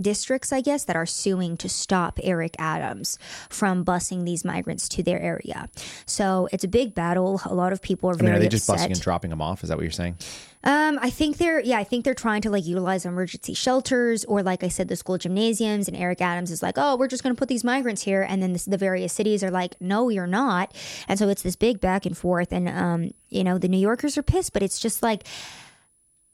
districts, 0.00 0.52
I 0.52 0.60
guess, 0.60 0.84
that 0.84 0.96
are 0.96 1.06
suing 1.06 1.56
to 1.58 1.68
stop 1.68 2.18
Eric 2.22 2.56
Adams 2.58 3.18
from 3.48 3.84
busing 3.84 4.24
these 4.24 4.44
migrants 4.44 4.88
to 4.90 5.02
their 5.02 5.20
area. 5.20 5.68
So 6.04 6.48
it's 6.52 6.64
a 6.64 6.68
big 6.68 6.94
battle. 6.94 7.40
A 7.44 7.54
lot 7.54 7.72
of 7.72 7.82
people 7.82 8.10
are 8.10 8.14
I 8.14 8.16
very 8.16 8.30
mean, 8.30 8.36
are 8.36 8.40
they 8.40 8.48
just 8.48 8.68
busing 8.68 8.86
and 8.86 9.00
dropping 9.00 9.30
them 9.30 9.42
off? 9.42 9.62
Is 9.62 9.68
that 9.68 9.76
what 9.76 9.82
you're 9.82 9.90
saying? 9.90 10.16
Um, 10.64 10.98
I 11.00 11.10
think 11.10 11.36
they're 11.36 11.60
yeah, 11.60 11.78
I 11.78 11.84
think 11.84 12.04
they're 12.04 12.14
trying 12.14 12.40
to 12.42 12.50
like 12.50 12.66
utilize 12.66 13.06
emergency 13.06 13.54
shelters 13.54 14.24
or 14.24 14.42
like 14.42 14.64
I 14.64 14.68
said, 14.68 14.88
the 14.88 14.96
school 14.96 15.16
gymnasiums. 15.16 15.86
And 15.86 15.96
Eric 15.96 16.20
Adams 16.20 16.50
is 16.50 16.60
like, 16.60 16.74
oh, 16.76 16.96
we're 16.96 17.06
just 17.06 17.22
going 17.22 17.34
to 17.34 17.38
put 17.38 17.48
these 17.48 17.62
migrants 17.62 18.02
here, 18.02 18.22
and 18.22 18.42
then 18.42 18.52
this, 18.52 18.64
the 18.64 18.76
various 18.76 19.12
cities 19.12 19.44
are 19.44 19.50
like, 19.50 19.80
no, 19.80 20.08
you're 20.08 20.26
not. 20.26 20.74
And 21.06 21.18
so 21.18 21.28
it's 21.28 21.42
this 21.42 21.54
big 21.54 21.80
back 21.80 22.04
and 22.04 22.18
forth, 22.18 22.52
and 22.52 22.68
um, 22.68 23.10
you 23.28 23.44
know, 23.44 23.58
the 23.58 23.68
New 23.68 23.78
Yorkers 23.78 24.18
are 24.18 24.22
pissed, 24.22 24.52
but 24.52 24.62
it's 24.62 24.80
just 24.80 25.02
like. 25.02 25.24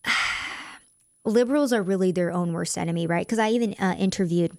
Liberals 1.25 1.73
are 1.73 1.83
really 1.83 2.11
their 2.13 2.33
own 2.33 2.53
worst 2.53 2.77
enemy, 2.77 3.07
right? 3.07 3.27
Because 3.27 3.39
I 3.39 3.51
even 3.51 3.75
uh, 3.75 3.95
interviewed 3.99 4.57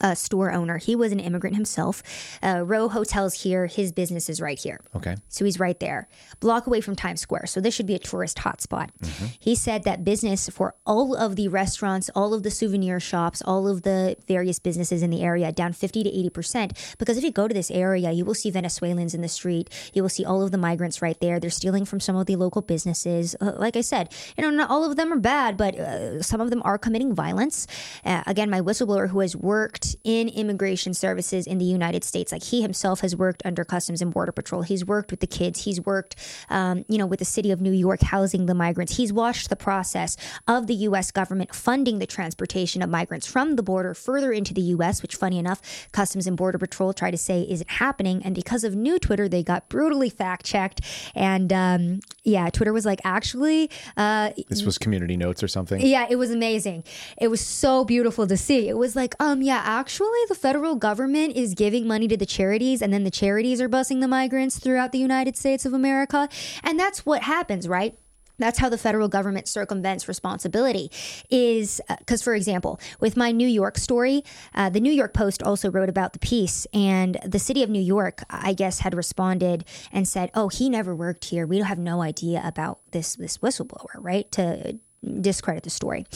a 0.00 0.14
store 0.14 0.52
owner. 0.52 0.78
He 0.78 0.94
was 0.94 1.12
an 1.12 1.20
immigrant 1.20 1.56
himself. 1.56 2.02
Uh, 2.42 2.62
Row 2.64 2.88
Hotels 2.88 3.42
here. 3.42 3.66
His 3.66 3.92
business 3.92 4.28
is 4.28 4.40
right 4.40 4.58
here. 4.58 4.80
Okay. 4.94 5.16
So 5.28 5.44
he's 5.44 5.58
right 5.58 5.78
there, 5.80 6.08
block 6.40 6.66
away 6.66 6.80
from 6.80 6.96
Times 6.96 7.20
Square. 7.20 7.46
So 7.46 7.60
this 7.60 7.74
should 7.74 7.86
be 7.86 7.94
a 7.94 7.98
tourist 7.98 8.38
hotspot. 8.38 8.90
Mm-hmm. 9.02 9.26
He 9.38 9.54
said 9.54 9.84
that 9.84 10.04
business 10.04 10.48
for 10.48 10.74
all 10.86 11.14
of 11.14 11.36
the 11.36 11.48
restaurants, 11.48 12.10
all 12.14 12.34
of 12.34 12.42
the 12.42 12.50
souvenir 12.50 13.00
shops, 13.00 13.42
all 13.44 13.68
of 13.68 13.82
the 13.82 14.16
various 14.28 14.58
businesses 14.58 15.02
in 15.02 15.10
the 15.10 15.22
area 15.22 15.50
down 15.52 15.72
50 15.72 16.04
to 16.04 16.10
80%. 16.10 16.96
Because 16.98 17.16
if 17.16 17.24
you 17.24 17.32
go 17.32 17.48
to 17.48 17.54
this 17.54 17.70
area, 17.70 18.10
you 18.12 18.24
will 18.24 18.34
see 18.34 18.50
Venezuelans 18.50 19.14
in 19.14 19.22
the 19.22 19.28
street. 19.28 19.70
You 19.94 20.02
will 20.02 20.10
see 20.10 20.24
all 20.24 20.42
of 20.42 20.50
the 20.50 20.58
migrants 20.58 21.00
right 21.00 21.18
there. 21.20 21.40
They're 21.40 21.50
stealing 21.50 21.84
from 21.84 22.00
some 22.00 22.16
of 22.16 22.26
the 22.26 22.36
local 22.36 22.62
businesses. 22.62 23.34
Uh, 23.40 23.52
like 23.56 23.76
I 23.76 23.80
said, 23.80 24.12
you 24.36 24.42
know, 24.42 24.50
not 24.50 24.70
all 24.70 24.84
of 24.84 24.96
them 24.96 25.12
are 25.12 25.18
bad, 25.18 25.56
but 25.56 25.78
uh, 25.78 26.22
some 26.22 26.40
of 26.40 26.50
them 26.50 26.62
are 26.64 26.78
committing 26.78 27.14
violence. 27.14 27.66
Uh, 28.04 28.22
again, 28.26 28.50
my 28.50 28.60
whistleblower 28.60 29.08
who 29.08 29.20
has 29.20 29.36
worked 29.36 29.85
in 30.02 30.28
immigration 30.28 30.94
services 30.94 31.46
in 31.46 31.58
the 31.58 31.64
United 31.64 32.02
States, 32.02 32.32
like 32.32 32.42
he 32.42 32.62
himself 32.62 33.00
has 33.02 33.14
worked 33.14 33.42
under 33.44 33.64
Customs 33.64 34.00
and 34.02 34.12
Border 34.12 34.32
Patrol. 34.32 34.62
He's 34.62 34.84
worked 34.84 35.10
with 35.10 35.20
the 35.20 35.26
kids. 35.26 35.64
He's 35.64 35.80
worked, 35.80 36.16
um, 36.48 36.84
you 36.88 36.96
know, 36.98 37.06
with 37.06 37.18
the 37.18 37.24
city 37.24 37.50
of 37.50 37.60
New 37.60 37.72
York 37.72 38.00
housing 38.02 38.46
the 38.46 38.54
migrants. 38.54 38.96
He's 38.96 39.12
watched 39.12 39.48
the 39.50 39.56
process 39.56 40.16
of 40.48 40.66
the 40.66 40.74
U.S. 40.88 41.10
government 41.10 41.54
funding 41.54 41.98
the 41.98 42.06
transportation 42.06 42.82
of 42.82 42.90
migrants 42.90 43.26
from 43.26 43.56
the 43.56 43.62
border 43.62 43.94
further 43.94 44.32
into 44.32 44.54
the 44.54 44.62
U.S., 44.62 45.02
which, 45.02 45.14
funny 45.16 45.38
enough, 45.38 45.60
Customs 45.92 46.26
and 46.26 46.36
Border 46.36 46.58
Patrol 46.58 46.92
try 46.92 47.10
to 47.10 47.18
say 47.18 47.46
isn't 47.48 47.70
happening. 47.70 48.22
And 48.24 48.34
because 48.34 48.64
of 48.64 48.74
new 48.74 48.98
Twitter, 48.98 49.28
they 49.28 49.42
got 49.42 49.68
brutally 49.68 50.10
fact 50.10 50.44
checked. 50.46 50.80
And 51.14 51.52
um, 51.52 52.00
yeah, 52.24 52.48
Twitter 52.50 52.72
was 52.72 52.86
like, 52.86 53.00
actually, 53.04 53.70
uh, 53.96 54.30
This 54.48 54.62
was 54.64 54.78
community 54.78 55.16
notes 55.16 55.42
or 55.42 55.48
something. 55.48 55.80
yeah, 55.80 56.06
it 56.08 56.16
was 56.16 56.30
amazing. 56.30 56.84
It 57.18 57.28
was 57.28 57.40
so 57.40 57.84
beautiful 57.84 58.26
to 58.26 58.36
see. 58.36 58.68
It 58.68 58.76
was 58.76 58.96
like, 58.96 59.14
um, 59.20 59.42
yeah, 59.42 59.62
actually, 59.80 60.22
the 60.28 60.34
federal 60.34 60.74
government 60.74 61.36
is 61.36 61.54
giving 61.54 61.86
money 61.86 62.08
to 62.08 62.16
the 62.16 62.24
charities, 62.26 62.80
and 62.80 62.92
then 62.92 63.04
the 63.04 63.10
charities 63.10 63.60
are 63.60 63.68
busing 63.68 64.00
the 64.00 64.08
migrants 64.08 64.58
throughout 64.58 64.90
the 64.90 64.98
United 64.98 65.36
States 65.36 65.66
of 65.66 65.72
America. 65.74 66.28
And 66.62 66.80
that's 66.80 67.04
what 67.04 67.22
happens, 67.22 67.68
right? 67.68 67.98
That's 68.38 68.58
how 68.58 68.68
the 68.68 68.78
federal 68.78 69.08
government 69.08 69.48
circumvents 69.48 70.08
responsibility. 70.08 70.90
Is 71.30 71.80
because, 71.98 72.22
for 72.22 72.34
example, 72.34 72.80
with 73.00 73.16
my 73.16 73.32
New 73.32 73.48
York 73.48 73.76
story, 73.78 74.24
uh, 74.54 74.70
the 74.70 74.80
New 74.80 74.92
York 74.92 75.12
Post 75.12 75.42
also 75.42 75.70
wrote 75.70 75.88
about 75.88 76.12
the 76.14 76.18
piece, 76.18 76.66
and 76.72 77.18
the 77.24 77.38
city 77.38 77.62
of 77.62 77.70
New 77.70 77.80
York, 77.96 78.24
I 78.30 78.52
guess, 78.54 78.80
had 78.80 78.94
responded 78.94 79.64
and 79.92 80.08
said, 80.08 80.30
"Oh, 80.34 80.48
he 80.48 80.68
never 80.68 80.94
worked 80.94 81.26
here. 81.26 81.46
We 81.46 81.58
have 81.60 81.78
no 81.78 82.02
idea 82.02 82.40
about 82.44 82.80
this 82.92 83.16
this 83.16 83.38
whistleblower, 83.38 83.96
right?" 83.98 84.30
To 84.32 84.78
discredit 85.20 85.62
the 85.62 85.70
story. 85.70 86.06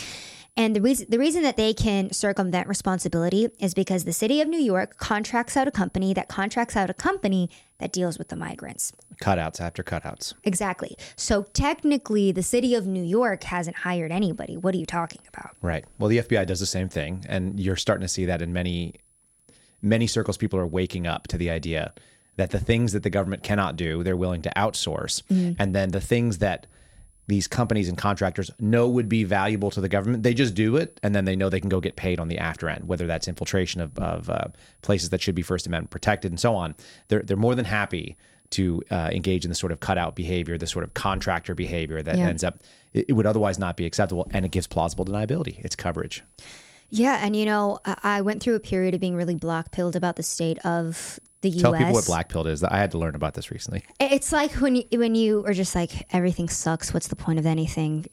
And 0.61 0.76
the 0.76 0.82
reason 0.82 1.06
the 1.08 1.18
reason 1.18 1.42
that 1.44 1.56
they 1.56 1.72
can 1.72 2.12
circumvent 2.12 2.68
responsibility 2.68 3.48
is 3.58 3.72
because 3.72 4.04
the 4.04 4.12
city 4.12 4.42
of 4.42 4.48
New 4.48 4.61
York 4.61 4.98
contracts 4.98 5.56
out 5.56 5.66
a 5.66 5.70
company 5.70 6.12
that 6.12 6.28
contracts 6.28 6.76
out 6.76 6.90
a 6.90 6.94
company 6.94 7.48
that 7.78 7.92
deals 7.92 8.18
with 8.18 8.28
the 8.28 8.36
migrants. 8.36 8.92
Cutouts 9.22 9.58
after 9.58 9.82
cutouts. 9.82 10.34
Exactly. 10.44 10.98
So 11.16 11.44
technically 11.54 12.30
the 12.30 12.42
city 12.42 12.74
of 12.74 12.86
New 12.86 13.02
York 13.02 13.44
hasn't 13.44 13.76
hired 13.76 14.12
anybody. 14.12 14.58
What 14.58 14.74
are 14.74 14.76
you 14.76 14.84
talking 14.84 15.22
about? 15.28 15.56
Right. 15.62 15.86
Well, 15.98 16.08
the 16.08 16.18
FBI 16.18 16.46
does 16.46 16.61
the 16.61 16.66
same 16.66 16.90
thing, 16.90 17.24
and 17.26 17.58
you're 17.58 17.76
starting 17.76 18.02
to 18.02 18.08
see 18.08 18.26
that 18.26 18.42
in 18.42 18.52
many, 18.52 18.96
many 19.80 20.06
circles. 20.06 20.36
People 20.36 20.58
are 20.58 20.66
waking 20.66 21.06
up 21.06 21.26
to 21.28 21.38
the 21.38 21.48
idea 21.48 21.94
that 22.36 22.50
the 22.50 22.61
things 22.61 22.92
that 22.92 23.02
the 23.02 23.11
government 23.11 23.42
cannot 23.42 23.76
do, 23.76 24.02
they're 24.02 24.14
willing 24.14 24.42
to 24.42 24.52
outsource, 24.58 25.22
mm-hmm. 25.22 25.52
and 25.58 25.74
then 25.74 25.92
the 25.92 26.02
things 26.02 26.36
that 26.38 26.66
these 27.31 27.47
companies 27.49 27.89
and 27.89 27.97
contractors 27.97 28.51
know 28.59 28.89
would 28.89 29.09
be 29.09 29.22
valuable 29.24 29.70
to 29.70 29.81
the 29.81 29.89
government, 29.89 30.22
they 30.24 30.35
just 30.35 30.55
do 30.55 30.76
it, 30.76 30.99
and 31.03 31.14
then 31.14 31.24
they 31.24 31.37
know 31.37 31.49
they 31.49 31.61
can 31.61 31.68
go 31.70 31.81
get 31.81 31.95
paid 31.97 32.18
on 32.20 32.28
the 32.28 32.39
after 32.39 32.68
end, 32.68 32.89
whether 32.89 33.07
that's 33.07 33.28
infiltration 33.28 33.81
of, 33.81 33.97
of 33.99 34.28
uh, 34.28 34.49
places 34.83 35.11
that 35.11 35.20
should 35.22 35.35
be 35.37 35.43
First 35.43 35.66
Amendment 35.66 35.91
protected 35.91 36.33
and 36.33 36.41
so 36.41 36.55
on. 36.57 36.74
They're 37.09 37.22
they're 37.22 37.37
more 37.37 37.55
than 37.55 37.64
happy 37.64 38.16
to 38.51 38.83
uh, 38.91 39.11
engage 39.12 39.45
in 39.45 39.49
the 39.49 39.55
sort 39.55 39.70
of 39.70 39.78
cutout 39.78 40.16
behavior, 40.16 40.59
the 40.59 40.66
sort 40.66 40.85
of 40.85 40.93
contractor 40.93 41.55
behavior 41.55 42.03
that 42.03 42.18
Yeah. 42.18 42.28
ends 42.28 42.43
up 42.43 42.59
it, 42.93 43.07
it 43.09 43.12
would 43.12 43.26
otherwise 43.26 43.59
not 43.61 43.76
be 43.76 43.87
acceptable, 43.87 44.26
and 44.33 44.45
it 44.45 44.51
gives 44.51 44.66
plausible 44.66 45.05
deniability. 45.05 45.64
It's 45.64 45.76
coverage. 45.76 46.24
Yeah, 46.91 47.18
and 47.22 47.34
you 47.36 47.47
know, 47.47 47.78
I 47.84 48.20
went 48.20 48.43
through 48.43 48.57
a 48.57 48.61
period 48.61 48.95
of 48.95 49.01
being 49.01 49.14
really 49.14 49.36
black 49.36 49.70
pilled 49.70 49.97
about 49.97 50.16
the 50.16 50.22
state 50.22 50.59
of 50.64 51.20
the 51.41 51.51
Tell 51.51 51.59
US. 51.59 51.62
Tell 51.62 51.72
people 51.78 51.93
what 51.93 52.07
black 52.07 52.28
pilled 52.28 52.49
is. 52.49 52.62
I 52.62 52.78
had 52.78 52.91
to 52.93 52.99
learn 52.99 53.14
about 53.14 53.34
this 53.34 53.51
recently. 53.51 53.84
It's 53.99 54.32
like 54.32 54.53
when 54.55 54.76
you, 54.76 54.84
when 54.93 55.14
you 55.14 55.45
are 55.47 55.53
just 55.53 55.74
like 55.74 56.07
everything 56.12 56.49
sucks. 56.49 56.93
What's 56.93 57.09
the 57.09 57.16
point 57.16 57.38
of 57.38 57.47
anything? 57.47 58.07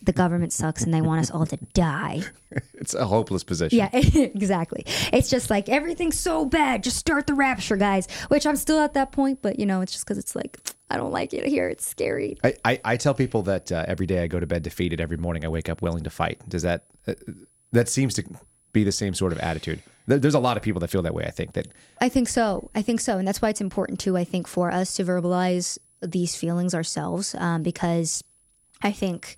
The 0.00 0.12
government 0.12 0.52
sucks, 0.52 0.84
and 0.84 0.94
they 0.94 1.00
want 1.00 1.20
us 1.20 1.30
all 1.30 1.46
to 1.46 1.56
die. 1.74 2.22
It's 2.80 2.94
a 2.94 3.04
hopeless 3.04 3.44
position. 3.44 3.76
Yeah, 3.76 3.90
exactly. 3.92 4.84
It's 5.12 5.28
just 5.28 5.50
like 5.50 5.68
everything's 5.68 6.18
so 6.18 6.46
bad. 6.46 6.82
Just 6.82 6.96
start 6.96 7.26
the 7.26 7.34
rapture, 7.34 7.76
guys. 7.76 8.08
Which 8.28 8.46
I'm 8.46 8.56
still 8.56 8.78
at 8.78 8.94
that 8.94 9.12
point, 9.12 9.42
but 9.42 9.58
you 9.58 9.66
know, 9.66 9.82
it's 9.82 9.92
just 9.92 10.06
because 10.06 10.16
it's 10.16 10.34
like 10.34 10.58
I 10.88 10.96
don't 10.96 11.12
like 11.12 11.34
it 11.34 11.44
here. 11.44 11.68
It's 11.68 11.86
scary. 11.86 12.38
I, 12.42 12.54
I, 12.64 12.80
I 12.84 12.96
tell 12.96 13.12
people 13.12 13.42
that 13.42 13.70
uh, 13.70 13.84
every 13.86 14.06
day 14.06 14.22
I 14.22 14.28
go 14.28 14.40
to 14.40 14.46
bed 14.46 14.62
defeated. 14.62 15.00
Every 15.00 15.18
morning 15.18 15.44
I 15.44 15.48
wake 15.48 15.68
up 15.68 15.82
willing 15.82 16.04
to 16.04 16.10
fight. 16.10 16.40
Does 16.48 16.62
that 16.62 16.84
uh, 17.06 17.14
that 17.72 17.88
seems 17.88 18.14
to 18.14 18.24
be 18.72 18.84
the 18.84 18.92
same 18.92 19.14
sort 19.14 19.32
of 19.32 19.38
attitude? 19.38 19.82
There's 20.06 20.34
a 20.34 20.38
lot 20.38 20.56
of 20.56 20.62
people 20.62 20.80
that 20.80 20.88
feel 20.88 21.02
that 21.02 21.14
way. 21.14 21.24
I 21.24 21.30
think 21.30 21.52
that 21.52 21.68
I 22.00 22.08
think 22.08 22.28
so. 22.28 22.70
I 22.74 22.80
think 22.80 23.00
so. 23.00 23.18
And 23.18 23.28
that's 23.28 23.42
why 23.42 23.50
it's 23.50 23.60
important 23.60 24.00
too, 24.00 24.16
I 24.16 24.24
think, 24.24 24.46
for 24.46 24.70
us 24.70 24.94
to 24.94 25.04
verbalize 25.04 25.78
these 26.00 26.34
feelings 26.34 26.74
ourselves. 26.74 27.34
Um, 27.34 27.62
because 27.62 28.24
I 28.82 28.90
think 28.90 29.36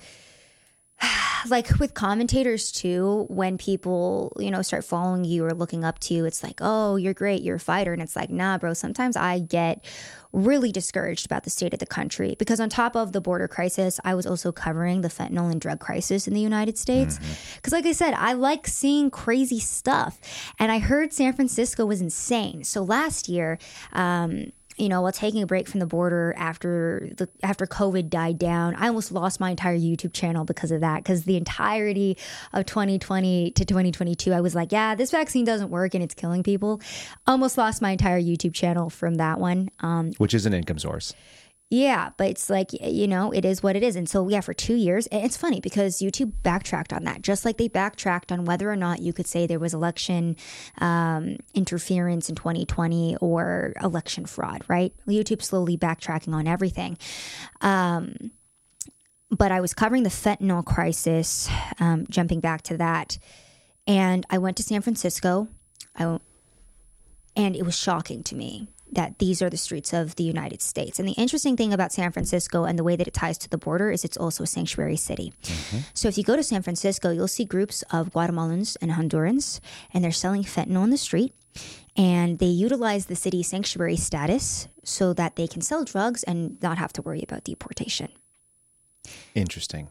like 1.48 1.78
with 1.78 1.94
commentators 1.94 2.70
too, 2.70 3.26
when 3.28 3.58
people, 3.58 4.36
you 4.38 4.50
know, 4.50 4.62
start 4.62 4.84
following 4.84 5.24
you 5.24 5.44
or 5.44 5.52
looking 5.52 5.84
up 5.84 5.98
to 6.00 6.14
you, 6.14 6.24
it's 6.24 6.42
like, 6.42 6.60
oh, 6.60 6.96
you're 6.96 7.14
great, 7.14 7.42
you're 7.42 7.56
a 7.56 7.60
fighter. 7.60 7.92
And 7.92 8.02
it's 8.02 8.16
like, 8.16 8.30
nah, 8.30 8.58
bro, 8.58 8.74
sometimes 8.74 9.16
I 9.16 9.38
get 9.38 9.84
really 10.32 10.70
discouraged 10.70 11.26
about 11.26 11.44
the 11.44 11.50
state 11.50 11.72
of 11.72 11.78
the 11.80 11.86
country 11.86 12.36
because 12.38 12.60
on 12.60 12.68
top 12.68 12.94
of 12.94 13.12
the 13.12 13.20
border 13.20 13.48
crisis, 13.48 13.98
I 14.04 14.14
was 14.14 14.26
also 14.26 14.52
covering 14.52 15.00
the 15.00 15.08
fentanyl 15.08 15.50
and 15.50 15.60
drug 15.60 15.80
crisis 15.80 16.28
in 16.28 16.34
the 16.34 16.40
United 16.40 16.78
States. 16.78 17.18
Because, 17.56 17.72
like 17.72 17.86
I 17.86 17.92
said, 17.92 18.14
I 18.14 18.34
like 18.34 18.66
seeing 18.66 19.10
crazy 19.10 19.60
stuff. 19.60 20.18
And 20.58 20.70
I 20.70 20.78
heard 20.78 21.12
San 21.12 21.32
Francisco 21.32 21.84
was 21.84 22.00
insane. 22.00 22.64
So 22.64 22.82
last 22.82 23.28
year, 23.28 23.58
um, 23.92 24.52
you 24.80 24.88
know, 24.88 25.02
while 25.02 25.12
taking 25.12 25.42
a 25.42 25.46
break 25.46 25.68
from 25.68 25.80
the 25.80 25.86
border 25.86 26.34
after 26.36 27.10
the 27.16 27.28
after 27.42 27.66
COVID 27.66 28.08
died 28.08 28.38
down, 28.38 28.74
I 28.74 28.88
almost 28.88 29.12
lost 29.12 29.38
my 29.38 29.50
entire 29.50 29.76
YouTube 29.76 30.12
channel 30.12 30.44
because 30.44 30.70
of 30.70 30.80
that. 30.80 31.02
Because 31.02 31.24
the 31.24 31.36
entirety 31.36 32.16
of 32.52 32.64
2020 32.66 33.50
to 33.52 33.64
2022, 33.64 34.32
I 34.32 34.40
was 34.40 34.54
like, 34.54 34.72
yeah, 34.72 34.94
this 34.94 35.10
vaccine 35.10 35.44
doesn't 35.44 35.70
work 35.70 35.94
and 35.94 36.02
it's 36.02 36.14
killing 36.14 36.42
people. 36.42 36.80
Almost 37.26 37.58
lost 37.58 37.82
my 37.82 37.90
entire 37.90 38.20
YouTube 38.20 38.54
channel 38.54 38.88
from 38.88 39.16
that 39.16 39.38
one. 39.38 39.70
Um, 39.80 40.12
which 40.18 40.34
is 40.34 40.46
an 40.46 40.54
income 40.54 40.78
source. 40.78 41.14
Yeah, 41.72 42.10
but 42.16 42.26
it's 42.26 42.50
like, 42.50 42.72
you 42.72 43.06
know, 43.06 43.30
it 43.30 43.44
is 43.44 43.62
what 43.62 43.76
it 43.76 43.84
is. 43.84 43.94
And 43.94 44.08
so, 44.08 44.28
yeah, 44.28 44.40
for 44.40 44.52
two 44.52 44.74
years, 44.74 45.06
it's 45.12 45.36
funny 45.36 45.60
because 45.60 46.00
YouTube 46.00 46.32
backtracked 46.42 46.92
on 46.92 47.04
that, 47.04 47.22
just 47.22 47.44
like 47.44 47.58
they 47.58 47.68
backtracked 47.68 48.32
on 48.32 48.44
whether 48.44 48.68
or 48.68 48.74
not 48.74 48.98
you 48.98 49.12
could 49.12 49.28
say 49.28 49.46
there 49.46 49.60
was 49.60 49.72
election 49.72 50.36
um, 50.78 51.36
interference 51.54 52.28
in 52.28 52.34
2020 52.34 53.18
or 53.20 53.72
election 53.80 54.26
fraud, 54.26 54.64
right? 54.66 54.92
YouTube 55.06 55.42
slowly 55.42 55.78
backtracking 55.78 56.34
on 56.34 56.48
everything. 56.48 56.98
Um, 57.60 58.32
but 59.30 59.52
I 59.52 59.60
was 59.60 59.72
covering 59.72 60.02
the 60.02 60.10
fentanyl 60.10 60.64
crisis, 60.64 61.48
um, 61.78 62.04
jumping 62.10 62.40
back 62.40 62.62
to 62.62 62.76
that. 62.78 63.16
And 63.86 64.26
I 64.28 64.38
went 64.38 64.56
to 64.56 64.64
San 64.64 64.82
Francisco. 64.82 65.46
I, 65.94 66.18
and 67.36 67.54
it 67.54 67.64
was 67.64 67.78
shocking 67.78 68.24
to 68.24 68.34
me 68.34 68.66
that 68.92 69.18
these 69.18 69.40
are 69.42 69.50
the 69.50 69.56
streets 69.56 69.92
of 69.92 70.16
the 70.16 70.24
United 70.24 70.62
States. 70.62 70.98
And 70.98 71.08
the 71.08 71.12
interesting 71.12 71.56
thing 71.56 71.72
about 71.72 71.92
San 71.92 72.12
Francisco 72.12 72.64
and 72.64 72.78
the 72.78 72.84
way 72.84 72.96
that 72.96 73.06
it 73.06 73.14
ties 73.14 73.38
to 73.38 73.48
the 73.48 73.58
border 73.58 73.90
is 73.90 74.04
it's 74.04 74.16
also 74.16 74.44
a 74.44 74.46
sanctuary 74.46 74.96
city. 74.96 75.32
Mm-hmm. 75.42 75.78
So 75.94 76.08
if 76.08 76.18
you 76.18 76.24
go 76.24 76.36
to 76.36 76.42
San 76.42 76.62
Francisco, 76.62 77.10
you'll 77.10 77.28
see 77.28 77.44
groups 77.44 77.82
of 77.90 78.10
Guatemalans 78.10 78.76
and 78.80 78.92
Hondurans, 78.92 79.60
and 79.92 80.02
they're 80.02 80.12
selling 80.12 80.42
fentanyl 80.42 80.80
on 80.80 80.90
the 80.90 80.96
street. 80.96 81.34
And 81.96 82.38
they 82.38 82.46
utilize 82.46 83.06
the 83.06 83.16
city's 83.16 83.48
sanctuary 83.48 83.96
status 83.96 84.68
so 84.84 85.12
that 85.14 85.36
they 85.36 85.46
can 85.46 85.60
sell 85.60 85.84
drugs 85.84 86.22
and 86.22 86.60
not 86.62 86.78
have 86.78 86.92
to 86.94 87.02
worry 87.02 87.22
about 87.22 87.44
deportation. 87.44 88.08
Interesting. 89.34 89.88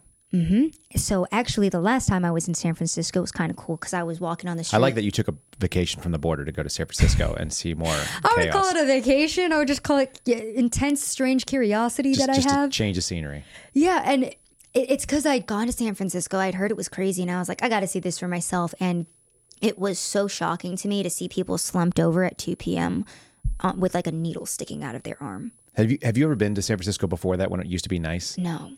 So 0.96 1.26
actually, 1.32 1.70
the 1.70 1.80
last 1.80 2.08
time 2.08 2.24
I 2.24 2.32
was 2.32 2.48
in 2.48 2.54
San 2.54 2.76
Francisco 2.76 3.22
was 3.22 3.32
kind 3.32 3.50
of 3.50 3.58
cool 3.58 3.78
because 3.78 3.94
I 3.94 4.04
was 4.04 4.20
walking 4.20 4.50
on 4.50 4.58
the 4.58 4.64
street. 4.64 4.78
I 4.78 4.82
like 4.82 4.96
that 4.96 5.04
you 5.04 5.12
took 5.12 5.28
a 5.28 5.34
vacation 5.60 6.02
from 6.02 6.12
the 6.12 6.20
border 6.20 6.46
to 6.46 6.52
go 6.52 6.62
to 6.62 6.70
San 6.70 6.86
Francisco 6.86 7.34
and 7.34 7.52
see 7.52 7.74
more 7.74 7.88
I 8.24 8.36
would 8.38 8.52
call 8.52 8.70
it 8.70 8.78
a 8.78 8.86
vacation. 8.86 9.52
I 9.52 9.58
would 9.58 9.68
just 9.68 9.84
call 9.84 9.98
it 9.98 10.20
intense, 10.28 11.04
strange 11.04 11.46
curiosity 11.46 12.14
just, 12.14 12.28
that 12.28 12.32
I 12.32 12.36
just 12.36 12.50
have. 12.50 12.70
to 12.70 12.76
change 12.76 12.96
the 12.96 13.02
scenery. 13.02 13.44
Yeah, 13.74 14.04
and 14.06 14.26
it, 14.26 14.38
it's 14.74 15.06
because 15.06 15.26
I'd 15.26 15.48
gone 15.48 15.68
to 15.68 15.74
San 15.74 15.96
Francisco. 15.96 16.38
I'd 16.38 16.56
heard 16.56 16.72
it 16.72 16.78
was 16.78 16.90
crazy, 16.90 17.24
and 17.24 17.32
I 17.32 17.40
was 17.40 17.50
like, 17.50 17.64
I 17.64 17.70
got 17.70 17.80
to 17.80 17.88
see 17.88 18.00
this 18.00 18.20
for 18.20 18.28
myself. 18.28 18.74
And 18.80 19.08
it 19.62 19.80
was 19.80 20.00
so 20.00 20.28
shocking 20.28 20.78
to 20.78 20.88
me 20.88 21.04
to 21.04 21.10
see 21.10 21.28
people 21.28 21.58
slumped 21.58 22.00
over 22.00 22.24
at 22.24 22.38
2 22.38 22.56
p.m. 22.56 23.06
Uh, 23.62 23.74
with 23.76 23.94
like 23.94 24.08
a 24.08 24.12
needle 24.12 24.46
sticking 24.46 24.84
out 24.84 24.96
of 24.96 25.04
their 25.04 25.22
arm. 25.22 25.52
Have 25.74 25.92
you 25.92 25.98
have 26.02 26.18
you 26.18 26.26
ever 26.26 26.36
been 26.36 26.56
to 26.56 26.62
San 26.62 26.78
Francisco 26.78 27.08
before 27.08 27.38
that 27.38 27.50
when 27.50 27.60
it 27.60 27.68
used 27.68 27.84
to 27.84 27.90
be 27.90 28.00
nice? 28.00 28.38
No, 28.38 28.74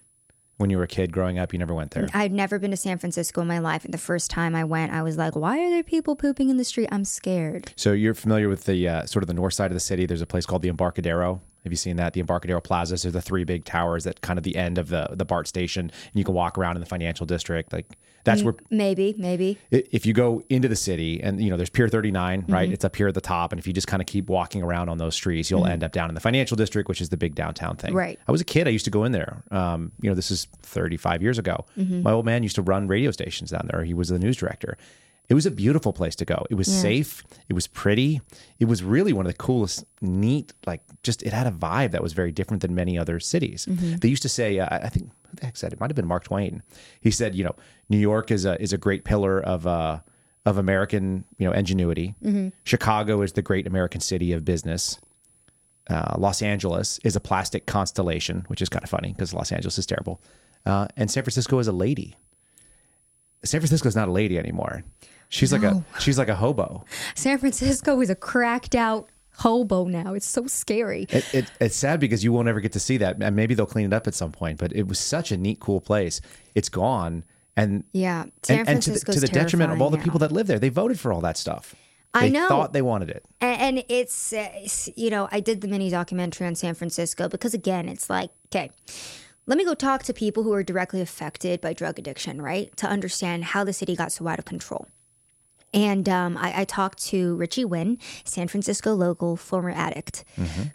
When 0.61 0.69
you 0.69 0.77
were 0.77 0.83
a 0.83 0.87
kid 0.87 1.11
growing 1.11 1.39
up, 1.39 1.53
you 1.53 1.59
never 1.59 1.73
went 1.73 1.89
there. 1.89 2.07
I'd 2.13 2.31
never 2.31 2.59
been 2.59 2.69
to 2.69 2.77
San 2.77 2.99
Francisco 2.99 3.41
in 3.41 3.47
my 3.47 3.57
life, 3.57 3.83
and 3.83 3.91
the 3.91 3.97
first 3.97 4.29
time 4.29 4.53
I 4.53 4.63
went, 4.63 4.93
I 4.93 5.01
was 5.01 5.17
like, 5.17 5.35
"Why 5.35 5.59
are 5.59 5.71
there 5.71 5.81
people 5.81 6.15
pooping 6.15 6.49
in 6.49 6.57
the 6.57 6.63
street? 6.63 6.87
I'm 6.91 7.03
scared." 7.03 7.73
So 7.75 7.93
you're 7.93 8.13
familiar 8.13 8.47
with 8.47 8.65
the 8.65 8.87
uh, 8.87 9.05
sort 9.07 9.23
of 9.23 9.27
the 9.27 9.33
north 9.33 9.55
side 9.55 9.71
of 9.71 9.73
the 9.73 9.79
city. 9.79 10.05
There's 10.05 10.21
a 10.21 10.27
place 10.27 10.45
called 10.45 10.61
the 10.61 10.69
Embarcadero. 10.69 11.41
Have 11.63 11.73
you 11.73 11.77
seen 11.77 11.95
that? 11.95 12.13
The 12.13 12.19
Embarcadero 12.19 12.61
Plazas 12.61 13.05
are 13.07 13.11
the 13.11 13.23
three 13.23 13.43
big 13.43 13.65
towers 13.65 14.05
at 14.05 14.21
kind 14.21 14.37
of 14.37 14.43
the 14.43 14.55
end 14.55 14.77
of 14.77 14.89
the 14.89 15.07
the 15.13 15.25
BART 15.25 15.47
station, 15.47 15.85
and 15.85 16.13
you 16.13 16.23
can 16.23 16.35
walk 16.35 16.59
around 16.59 16.77
in 16.77 16.79
the 16.79 16.85
financial 16.85 17.25
district. 17.25 17.73
Like 17.73 17.97
that's 18.23 18.43
where 18.43 18.55
Maybe, 18.69 19.15
maybe. 19.17 19.57
if 19.71 20.05
you 20.05 20.13
go 20.13 20.43
into 20.49 20.67
the 20.67 20.75
city 20.75 21.21
and 21.21 21.41
you 21.41 21.49
know 21.49 21.57
there's 21.57 21.69
pier 21.69 21.87
39 21.87 22.45
right? 22.47 22.65
Mm-hmm. 22.65 22.73
it's 22.73 22.85
up 22.85 22.95
here 22.95 23.07
at 23.07 23.13
the 23.13 23.21
top 23.21 23.51
and 23.51 23.59
if 23.59 23.67
you 23.67 23.73
just 23.73 23.87
kind 23.87 24.01
of 24.01 24.07
keep 24.07 24.27
walking 24.29 24.61
around 24.63 24.89
on 24.89 24.97
those 24.97 25.15
streets 25.15 25.49
you'll 25.49 25.65
end 25.65 25.83
up 25.83 25.91
down 25.91 26.09
in 26.09 26.15
the 26.15 26.21
financial 26.21 26.55
district 26.57 26.87
which 26.89 27.01
is 27.01 27.09
the 27.09 27.17
big 27.17 27.35
downtown 27.35 27.75
thing. 27.75 27.93
Right. 27.93 28.19
i 28.27 28.31
was 28.31 28.41
a 28.41 28.45
kid 28.45 28.67
i 28.67 28.71
used 28.71 28.85
to 28.85 28.91
go 28.91 29.03
in 29.03 29.11
there 29.11 29.43
um, 29.51 29.91
you 30.01 30.09
know 30.09 30.15
this 30.15 30.31
is 30.31 30.45
35 30.63 31.21
years 31.21 31.37
ago. 31.37 31.65
Mm-hmm. 31.77 32.03
my 32.03 32.11
old 32.11 32.25
man 32.25 32.43
used 32.43 32.55
to 32.55 32.61
run 32.61 32.87
radio 32.87 33.11
stations 33.11 33.51
down 33.51 33.67
there. 33.71 33.83
He 33.83 33.93
was 33.93 34.09
the 34.09 34.19
news 34.19 34.37
director. 34.37 34.77
It 35.29 35.33
was 35.33 35.45
a 35.45 35.51
beautiful 35.51 35.93
place 35.93 36.15
to 36.17 36.25
go. 36.25 36.45
It 36.49 36.55
was 36.55 36.67
safe 36.67 37.23
it 37.47 37.53
was 37.53 37.65
pretty 37.67 38.19
it 38.59 38.65
was 38.65 38.83
really 38.83 39.13
one 39.13 39.25
of 39.25 39.31
the 39.31 39.37
coolest 39.37 39.85
neat 40.01 40.51
like 40.65 40.81
just 41.03 41.23
it 41.23 41.31
had 41.31 41.47
a 41.47 41.51
vibe 41.51 41.91
that 41.91 42.03
was 42.03 42.11
very 42.13 42.31
different 42.33 42.61
than 42.61 42.75
many 42.75 42.97
other 42.97 43.19
cities. 43.19 43.65
Mm-hmm. 43.65 43.97
they 43.97 44.09
used 44.09 44.23
to 44.23 44.29
say 44.29 44.59
uh, 44.59 44.67
i 44.69 44.89
think 44.89 45.09
who 45.29 45.35
the 45.37 45.45
heck 45.45 45.55
said 45.55 45.71
it? 45.71 45.79
Might 45.79 45.89
have 45.89 45.95
been 45.95 46.07
mark 46.07 46.25
twain. 46.25 46.61
He 46.99 47.11
said 47.11 47.33
you 47.35 47.43
know 47.45 47.55
new 47.91 47.97
york 47.97 48.31
is 48.31 48.45
a 48.45 48.59
is 48.61 48.73
a 48.73 48.77
great 48.77 49.03
pillar 49.03 49.39
of 49.39 49.67
uh 49.67 49.99
of 50.45 50.57
american 50.57 51.23
you 51.37 51.45
know 51.45 51.53
ingenuity 51.53 52.15
chicago 52.63 53.21
is 53.21 53.33
the 53.33 53.41
great 53.41 53.67
american 53.67 54.01
city 54.01 54.31
of 54.33 54.43
business 54.43 54.97
uh, 55.89 56.15
los 56.17 56.41
angeles 56.41 56.99
is 57.03 57.15
a 57.15 57.19
plastic 57.19 57.65
constellation 57.65 58.45
which 58.47 58.61
is 58.61 58.69
kind 58.69 58.83
of 58.83 58.89
funny 58.89 59.11
because 59.11 59.33
los 59.33 59.51
angeles 59.51 59.77
is 59.77 59.85
terrible 59.85 60.21
uh, 60.65 60.87
and 60.95 61.11
san 61.11 61.23
francisco 61.23 61.59
is 61.59 61.67
a 61.67 61.71
lady 61.71 62.15
san 63.43 63.59
francisco 63.59 63.87
is 63.87 63.95
not 63.95 64.07
a 64.07 64.11
lady 64.11 64.39
anymore 64.39 64.83
she's 65.29 65.51
like 65.51 65.63
a 65.63 65.83
she's 65.99 66.17
like 66.17 66.29
a 66.29 66.35
hobo 66.35 66.85
San 67.15 67.37
Francisco 67.37 67.99
is 68.01 68.09
a 68.09 68.15
cracked 68.15 68.75
out 68.75 69.09
hobo 69.37 69.85
now. 69.85 70.13
It's 70.13 70.27
so 70.27 70.45
scary. 70.47 71.07
It, 71.09 71.33
it, 71.33 71.51
it's 71.59 71.75
sad 71.75 71.99
because 71.99 72.23
you 72.23 72.31
won't 72.31 72.47
ever 72.47 72.59
get 72.59 72.73
to 72.73 72.79
see 72.79 72.97
that. 72.97 73.21
And 73.21 73.35
maybe 73.35 73.55
they'll 73.55 73.65
clean 73.65 73.87
it 73.87 73.93
up 73.93 74.07
at 74.07 74.13
some 74.13 74.31
point. 74.31 74.59
But 74.59 74.73
it 74.73 74.87
was 74.87 74.99
such 74.99 75.31
a 75.31 75.37
neat, 75.37 75.59
cool 75.59 75.81
place. 75.81 76.21
It's 76.53 76.69
gone, 76.69 77.23
and 77.55 77.83
Yeah, 77.93 78.25
San 78.43 78.59
and, 78.59 78.69
and 78.69 78.83
to 78.83 78.91
the, 78.91 78.99
to 78.99 79.19
the 79.19 79.27
detriment 79.27 79.71
of 79.71 79.81
all 79.81 79.89
the 79.89 79.97
terrifying 79.97 80.03
people 80.03 80.19
that 80.19 80.31
live 80.31 80.47
there. 80.47 80.59
They 80.59 80.69
voted 80.69 80.99
for 80.99 81.11
all 81.13 81.21
that 81.21 81.37
stuff. 81.37 81.75
I 82.13 82.27
They 82.27 82.31
know. 82.33 82.47
Thought 82.47 82.73
they 82.73 82.81
wanted 82.81 83.09
it. 83.09 83.25
And, 83.39 83.77
and 83.77 83.85
it's, 83.87 84.33
uh, 84.33 84.49
it's, 84.55 84.89
you 84.95 85.09
know, 85.09 85.29
I 85.31 85.39
did 85.39 85.61
the 85.61 85.67
mini 85.67 85.89
documentary 85.89 86.45
on 86.47 86.55
San 86.55 86.73
Francisco 86.73 87.29
because, 87.29 87.53
again, 87.53 87.87
it's 87.87 88.09
like, 88.09 88.31
okay, 88.47 88.71
let 89.45 89.57
me 89.57 89.65
go 89.65 89.73
talk 89.73 90.03
to 90.03 90.13
people 90.13 90.43
who 90.43 90.53
are 90.53 90.63
directly 90.63 91.01
affected 91.01 91.61
by 91.61 91.73
drug 91.73 91.97
addiction, 91.97 92.41
right? 92.41 92.75
To 92.77 92.87
understand 92.87 93.45
how 93.45 93.63
the 93.63 93.73
city 93.73 93.95
got 93.95 94.11
so 94.11 94.27
out 94.27 94.39
of 94.39 94.45
control. 94.45 94.87
And 95.73 96.09
um, 96.09 96.37
I, 96.37 96.61
I 96.61 96.65
talked 96.65 97.01
to 97.07 97.35
Richie 97.35 97.65
Wynn, 97.65 97.97
San 98.25 98.47
Francisco 98.47 98.93
local, 98.93 99.37
former 99.37 99.69
addict, 99.71 100.25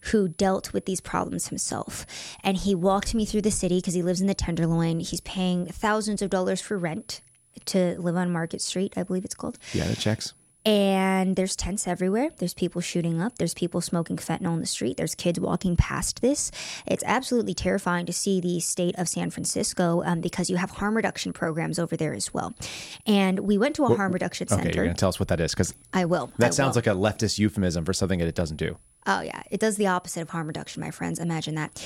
who 0.05 0.29
dealt 0.29 0.73
with 0.73 0.87
these 0.87 1.01
problems 1.01 1.49
himself. 1.49 2.07
And 2.43 2.57
he 2.57 2.75
walked 2.75 3.15
me 3.15 3.27
through 3.27 3.43
the 3.43 3.51
city 3.51 3.79
because 3.79 3.95
he 3.95 4.03
lives 4.03 4.21
in 4.21 4.27
the 4.27 4.35
Tenderloin. 4.35 5.01
He's 5.01 5.21
paying 5.21 5.67
thousands 5.67 6.23
of 6.23 6.31
dollars 6.31 6.61
for 6.61 6.79
rent 6.79 7.21
to 7.67 8.01
live 8.01 8.17
on 8.17 8.31
Market 8.31 8.63
Street, 8.63 8.95
I 8.97 9.03
believe 9.03 9.25
it's 9.25 9.35
called 9.35 9.59
Yeah, 9.73 9.87
the 9.87 9.97
checks. 9.97 10.33
And 10.67 11.37
there's 11.37 11.55
tents 11.55 11.87
everywhere. 11.87 12.31
There's 12.39 12.53
people 12.53 12.81
shooting 12.81 13.21
up. 13.23 13.39
There's 13.39 13.55
people 13.55 13.81
smoking 13.81 14.17
fentanyl 14.17 14.53
in 14.55 14.61
the 14.61 14.67
street. 14.67 14.97
There's 14.97 15.15
kids 15.15 15.39
walking 15.39 15.77
past 15.77 16.21
this. 16.21 16.51
It's 16.87 17.05
absolutely 17.07 17.55
terrifying 17.55 18.05
to 18.07 18.13
see 18.13 18.41
the 18.41 18.59
state 18.61 18.97
of 18.99 19.09
San 19.09 19.31
Francisco 19.31 20.03
um, 20.05 20.21
because 20.21 20.51
you 20.51 20.57
have 20.57 20.71
harm 20.73 20.97
reduction 20.97 21.33
programs 21.33 21.79
over 21.79 21.97
there 21.97 22.13
as 22.13 22.35
well. 22.35 22.53
And 23.07 23.39
we 23.41 23.57
went 23.59 23.77
to 23.77 23.85
a 23.85 23.95
harm 23.95 24.13
reduction 24.13 24.49
Okay, 24.51 24.57
center. 24.63 24.75
you're 24.75 24.85
going 24.85 24.97
to 24.97 25.01
tell 25.01 25.09
us 25.09 25.21
what 25.21 25.29
that 25.29 25.41
is 25.41 25.53
because 25.53 25.73
I 25.95 26.05
will. 26.05 26.33
that 26.39 26.49
I 26.49 26.51
sounds 26.51 26.75
will. 26.77 26.81
like 26.81 26.87
a 26.89 26.91
leftist 27.25 27.39
euphemism 27.39 27.85
for 27.85 27.93
something 27.93 28.19
that 28.19 28.29
it 28.29 28.35
doesn't 28.35 28.57
do. 28.57 28.77
Oh 29.07 29.21
yeah, 29.21 29.43
it 29.51 29.61
does 29.61 29.77
the 29.77 29.87
opposite 29.87 30.23
of 30.23 30.31
harm 30.31 30.47
reduction, 30.49 30.81
my 30.81 30.91
friends. 30.91 31.19
Imagine 31.19 31.55
that. 31.55 31.81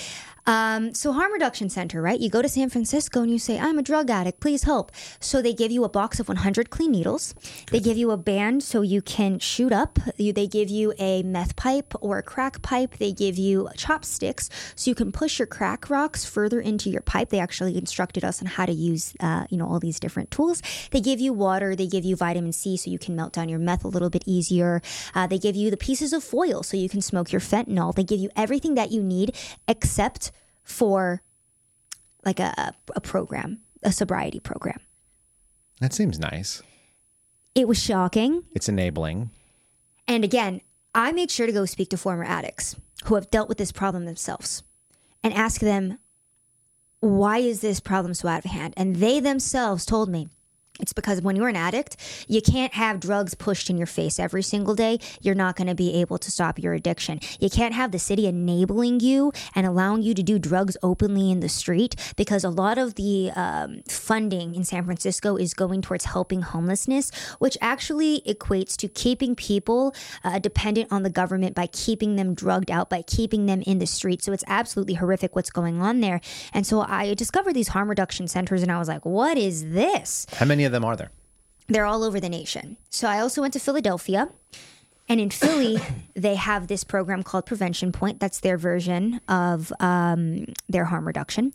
Um, 0.46 0.94
so 0.94 1.12
harm 1.12 1.32
reduction 1.32 1.68
center, 1.68 2.00
right? 2.00 2.18
You 2.18 2.30
go 2.30 2.40
to 2.40 2.48
San 2.48 2.70
Francisco 2.70 3.20
and 3.22 3.30
you 3.30 3.38
say, 3.38 3.58
"I'm 3.58 3.78
a 3.78 3.82
drug 3.82 4.10
addict, 4.10 4.40
please 4.40 4.64
help." 4.64 4.90
So 5.20 5.42
they 5.42 5.52
give 5.52 5.70
you 5.70 5.84
a 5.84 5.88
box 5.88 6.18
of 6.18 6.28
100 6.28 6.70
clean 6.70 6.92
needles. 6.92 7.34
They 7.70 7.78
give 7.78 7.96
you 7.96 8.10
a 8.10 8.16
band 8.16 8.62
so 8.62 8.80
you 8.80 9.02
can 9.02 9.38
shoot 9.38 9.72
up. 9.72 9.98
You, 10.16 10.32
they 10.32 10.46
give 10.46 10.70
you 10.70 10.94
a 10.98 11.22
meth 11.22 11.56
pipe 11.56 11.94
or 12.00 12.18
a 12.18 12.22
crack 12.22 12.62
pipe. 12.62 12.96
They 12.96 13.12
give 13.12 13.36
you 13.38 13.68
chopsticks 13.76 14.48
so 14.74 14.90
you 14.90 14.94
can 14.94 15.12
push 15.12 15.38
your 15.38 15.46
crack 15.46 15.90
rocks 15.90 16.24
further 16.24 16.60
into 16.60 16.88
your 16.88 17.02
pipe. 17.02 17.28
They 17.28 17.38
actually 17.38 17.76
instructed 17.76 18.24
us 18.24 18.40
on 18.40 18.46
how 18.46 18.64
to 18.66 18.72
use, 18.72 19.14
uh, 19.20 19.44
you 19.50 19.58
know, 19.58 19.68
all 19.68 19.78
these 19.78 20.00
different 20.00 20.30
tools. 20.30 20.62
They 20.90 21.00
give 21.00 21.20
you 21.20 21.32
water. 21.32 21.76
They 21.76 21.86
give 21.86 22.04
you 22.04 22.16
vitamin 22.16 22.52
C 22.52 22.76
so 22.76 22.90
you 22.90 22.98
can 22.98 23.14
melt 23.14 23.34
down 23.34 23.48
your 23.48 23.58
meth 23.58 23.84
a 23.84 23.88
little 23.88 24.10
bit 24.10 24.24
easier. 24.26 24.80
Uh, 25.14 25.26
they 25.26 25.38
give 25.38 25.54
you 25.54 25.70
the 25.70 25.76
pieces 25.76 26.12
of 26.12 26.24
foil 26.24 26.62
so 26.62 26.76
you 26.76 26.88
can 26.88 27.02
smoke 27.10 27.32
your 27.32 27.40
fentanyl. 27.40 27.94
They 27.94 28.04
give 28.04 28.20
you 28.20 28.30
everything 28.36 28.74
that 28.76 28.90
you 28.90 29.02
need 29.02 29.36
except 29.66 30.32
for 30.62 31.22
like 32.24 32.40
a, 32.40 32.74
a 32.94 33.00
program, 33.00 33.60
a 33.82 33.92
sobriety 33.92 34.40
program. 34.40 34.78
That 35.80 35.92
seems 35.92 36.18
nice. 36.18 36.62
It 37.54 37.66
was 37.66 37.82
shocking. 37.82 38.44
It's 38.54 38.68
enabling. 38.68 39.30
And 40.06 40.24
again, 40.24 40.60
I 40.94 41.12
made 41.12 41.30
sure 41.30 41.46
to 41.46 41.52
go 41.52 41.64
speak 41.64 41.88
to 41.90 41.96
former 41.96 42.24
addicts 42.24 42.76
who 43.04 43.14
have 43.14 43.30
dealt 43.30 43.48
with 43.48 43.58
this 43.58 43.72
problem 43.72 44.04
themselves 44.04 44.62
and 45.22 45.32
ask 45.34 45.60
them, 45.60 45.98
why 47.00 47.38
is 47.38 47.60
this 47.60 47.80
problem 47.80 48.14
so 48.14 48.28
out 48.28 48.44
of 48.44 48.50
hand? 48.50 48.74
And 48.76 48.96
they 48.96 49.20
themselves 49.20 49.86
told 49.86 50.08
me 50.08 50.28
it's 50.80 50.92
because 50.92 51.20
when 51.20 51.36
you're 51.36 51.48
an 51.48 51.56
addict, 51.56 51.96
you 52.28 52.40
can't 52.40 52.74
have 52.74 53.00
drugs 53.00 53.34
pushed 53.34 53.70
in 53.70 53.76
your 53.76 53.86
face 53.86 54.18
every 54.18 54.42
single 54.42 54.74
day. 54.74 54.98
You're 55.20 55.34
not 55.34 55.56
going 55.56 55.68
to 55.68 55.74
be 55.74 55.94
able 56.00 56.18
to 56.18 56.30
stop 56.30 56.58
your 56.58 56.74
addiction. 56.74 57.20
You 57.38 57.50
can't 57.50 57.74
have 57.74 57.92
the 57.92 57.98
city 57.98 58.26
enabling 58.26 59.00
you 59.00 59.32
and 59.54 59.66
allowing 59.66 60.02
you 60.02 60.14
to 60.14 60.22
do 60.22 60.38
drugs 60.38 60.76
openly 60.82 61.30
in 61.30 61.40
the 61.40 61.48
street 61.48 61.96
because 62.16 62.44
a 62.44 62.50
lot 62.50 62.78
of 62.78 62.94
the 62.94 63.30
um, 63.34 63.82
funding 63.88 64.54
in 64.54 64.64
San 64.64 64.84
Francisco 64.84 65.36
is 65.36 65.54
going 65.54 65.82
towards 65.82 66.06
helping 66.06 66.42
homelessness, 66.42 67.10
which 67.38 67.56
actually 67.60 68.22
equates 68.26 68.76
to 68.76 68.88
keeping 68.88 69.34
people 69.34 69.94
uh, 70.24 70.38
dependent 70.38 70.90
on 70.90 71.02
the 71.02 71.10
government 71.10 71.54
by 71.54 71.66
keeping 71.66 72.16
them 72.16 72.34
drugged 72.34 72.70
out, 72.70 72.90
by 72.90 73.02
keeping 73.02 73.46
them 73.46 73.62
in 73.66 73.78
the 73.78 73.86
street. 73.86 74.22
So 74.22 74.32
it's 74.32 74.44
absolutely 74.46 74.94
horrific 74.94 75.36
what's 75.36 75.50
going 75.50 75.80
on 75.80 76.00
there. 76.00 76.20
And 76.52 76.66
so 76.66 76.80
I 76.80 77.14
discovered 77.14 77.54
these 77.54 77.68
harm 77.68 77.88
reduction 77.88 78.28
centers 78.28 78.62
and 78.62 78.72
I 78.72 78.78
was 78.78 78.88
like, 78.88 79.04
what 79.04 79.36
is 79.36 79.70
this? 79.70 80.26
How 80.34 80.46
many 80.46 80.64
of 80.70 80.72
them 80.72 80.84
are 80.84 80.96
there? 80.96 81.10
they're 81.70 81.86
all 81.86 82.02
over 82.02 82.20
the 82.20 82.28
nation. 82.28 82.76
So 82.90 83.08
I 83.08 83.20
also 83.20 83.40
went 83.40 83.54
to 83.54 83.60
Philadelphia. 83.60 84.28
And 85.08 85.20
in 85.20 85.30
Philly, 85.30 85.78
they 86.14 86.34
have 86.34 86.66
this 86.66 86.84
program 86.84 87.22
called 87.22 87.46
Prevention 87.46 87.92
Point. 87.92 88.20
That's 88.20 88.40
their 88.40 88.58
version 88.58 89.20
of 89.28 89.72
um, 89.80 90.46
their 90.68 90.84
harm 90.84 91.06
reduction. 91.06 91.52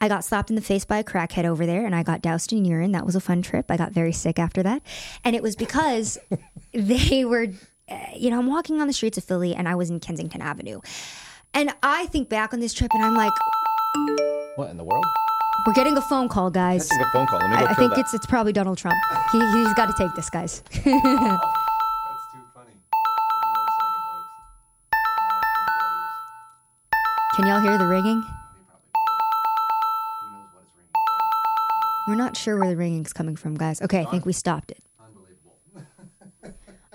I 0.00 0.08
got 0.08 0.24
slapped 0.24 0.50
in 0.50 0.56
the 0.56 0.62
face 0.62 0.84
by 0.84 0.98
a 0.98 1.04
crackhead 1.04 1.44
over 1.44 1.64
there 1.66 1.86
and 1.86 1.94
I 1.94 2.02
got 2.02 2.22
doused 2.22 2.52
in 2.52 2.64
urine. 2.64 2.92
That 2.92 3.06
was 3.06 3.16
a 3.16 3.20
fun 3.20 3.42
trip. 3.42 3.70
I 3.70 3.76
got 3.76 3.92
very 3.92 4.12
sick 4.12 4.38
after 4.38 4.62
that. 4.62 4.82
And 5.24 5.34
it 5.34 5.42
was 5.42 5.56
because 5.56 6.18
they 6.72 7.24
were, 7.24 7.48
uh, 7.88 7.98
you 8.16 8.30
know, 8.30 8.38
I'm 8.38 8.46
walking 8.46 8.80
on 8.80 8.86
the 8.86 8.92
streets 8.92 9.18
of 9.18 9.24
Philly 9.24 9.54
and 9.54 9.68
I 9.68 9.74
was 9.74 9.90
in 9.90 10.00
Kensington 10.00 10.42
Avenue. 10.42 10.80
And 11.54 11.72
I 11.82 12.06
think 12.06 12.28
back 12.28 12.52
on 12.52 12.60
this 12.60 12.72
trip 12.72 12.90
and 12.94 13.04
I'm 13.04 13.14
like, 13.14 13.32
What 14.56 14.70
in 14.70 14.76
the 14.76 14.84
world? 14.84 15.04
We're 15.66 15.72
getting 15.74 15.96
a 15.96 16.02
phone 16.02 16.28
call, 16.28 16.50
guys. 16.50 16.88
Take 16.88 17.00
a 17.00 17.10
phone 17.10 17.26
call. 17.26 17.38
Let 17.40 17.50
me 17.50 17.56
go 17.56 17.64
I, 17.64 17.70
I 17.70 17.74
think 17.74 17.94
that. 17.94 18.00
it's 18.00 18.14
it's 18.14 18.26
probably 18.26 18.52
Donald 18.52 18.78
Trump. 18.78 18.96
He, 19.30 19.38
he's 19.52 19.74
got 19.74 19.86
to 19.86 19.94
take 19.96 20.14
this, 20.14 20.30
guys. 20.30 20.62
Oh, 20.84 21.38
that's 22.08 22.32
too 22.32 22.40
funny. 22.54 22.72
Can 27.36 27.46
y'all 27.46 27.60
hear 27.60 27.78
the 27.78 27.86
ringing? 27.86 28.24
We're 32.08 32.16
not 32.16 32.36
sure 32.36 32.58
where 32.58 32.68
the 32.68 32.76
ringing's 32.76 33.12
coming 33.12 33.36
from, 33.36 33.54
guys. 33.56 33.80
Okay, 33.80 34.00
I 34.00 34.04
think 34.06 34.26
we 34.26 34.32
stopped 34.32 34.72
it. 34.72 34.82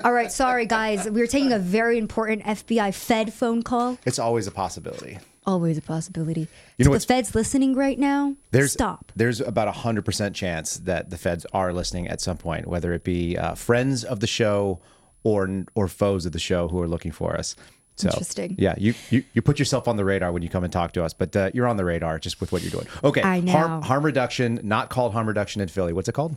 All 0.04 0.14
right, 0.14 0.32
sorry, 0.32 0.66
guys. 0.68 1.10
We 1.10 1.22
were 1.22 1.28
taking 1.28 1.52
a 1.54 1.60
very 1.60 1.98
important 1.98 2.44
FBI 2.44 2.94
Fed 2.94 3.34
phone 3.34 3.64
call. 3.64 3.98
It's 4.06 4.20
always 4.20 4.46
a 4.46 4.52
possibility. 4.52 5.18
Always 5.48 5.78
a 5.78 5.82
possibility. 5.82 6.42
You 6.42 6.48
If 6.80 6.88
know 6.88 6.94
the 6.94 7.00
Fed's 7.00 7.34
listening 7.34 7.74
right 7.74 7.98
now, 7.98 8.36
There's 8.52 8.74
stop. 8.74 9.14
There's 9.16 9.40
about 9.40 9.70
a 9.70 9.72
hundred 9.72 10.04
percent 10.04 10.36
chance 10.36 10.76
that 10.80 11.10
the 11.10 11.18
feds 11.18 11.46
are 11.54 11.72
listening 11.72 12.10
at 12.10 12.20
some 12.20 12.36
point, 12.36 12.68
whether 12.68 12.92
it 12.92 13.06
be 13.06 13.38
uh, 13.38 13.56
friends 13.56 14.04
of 14.04 14.20
the 14.20 14.28
show 14.28 14.82
or 15.24 15.66
or 15.74 15.88
foes 15.88 16.26
of 16.26 16.34
the 16.34 16.40
show 16.40 16.68
who 16.68 16.82
are 16.82 16.88
looking 16.88 17.14
for 17.14 17.38
us. 17.38 17.56
So, 17.96 18.10
Interesting. 18.10 18.56
Yeah, 18.60 18.76
you, 18.78 18.94
you 19.10 19.24
you 19.34 19.42
put 19.42 19.58
yourself 19.58 19.88
on 19.88 19.96
the 19.96 20.06
radar 20.06 20.32
when 20.32 20.44
you 20.44 20.50
come 20.50 20.64
and 20.64 20.72
talk 20.72 20.92
to 20.94 21.04
us, 21.04 21.14
but 21.14 21.36
uh, 21.36 21.50
you're 21.54 21.66
on 21.66 21.78
the 21.78 21.86
radar 21.86 22.20
just 22.20 22.40
with 22.40 22.52
what 22.52 22.62
you're 22.62 22.70
doing. 22.70 22.86
Okay, 23.04 23.24
I 23.24 23.40
know. 23.40 23.52
Harm, 23.54 23.82
harm 23.82 24.06
reduction, 24.06 24.60
not 24.64 24.90
called 24.90 25.14
harm 25.14 25.28
reduction 25.28 25.62
in 25.62 25.68
Philly. 25.70 25.94
What's 25.94 26.08
it 26.10 26.12
called? 26.14 26.36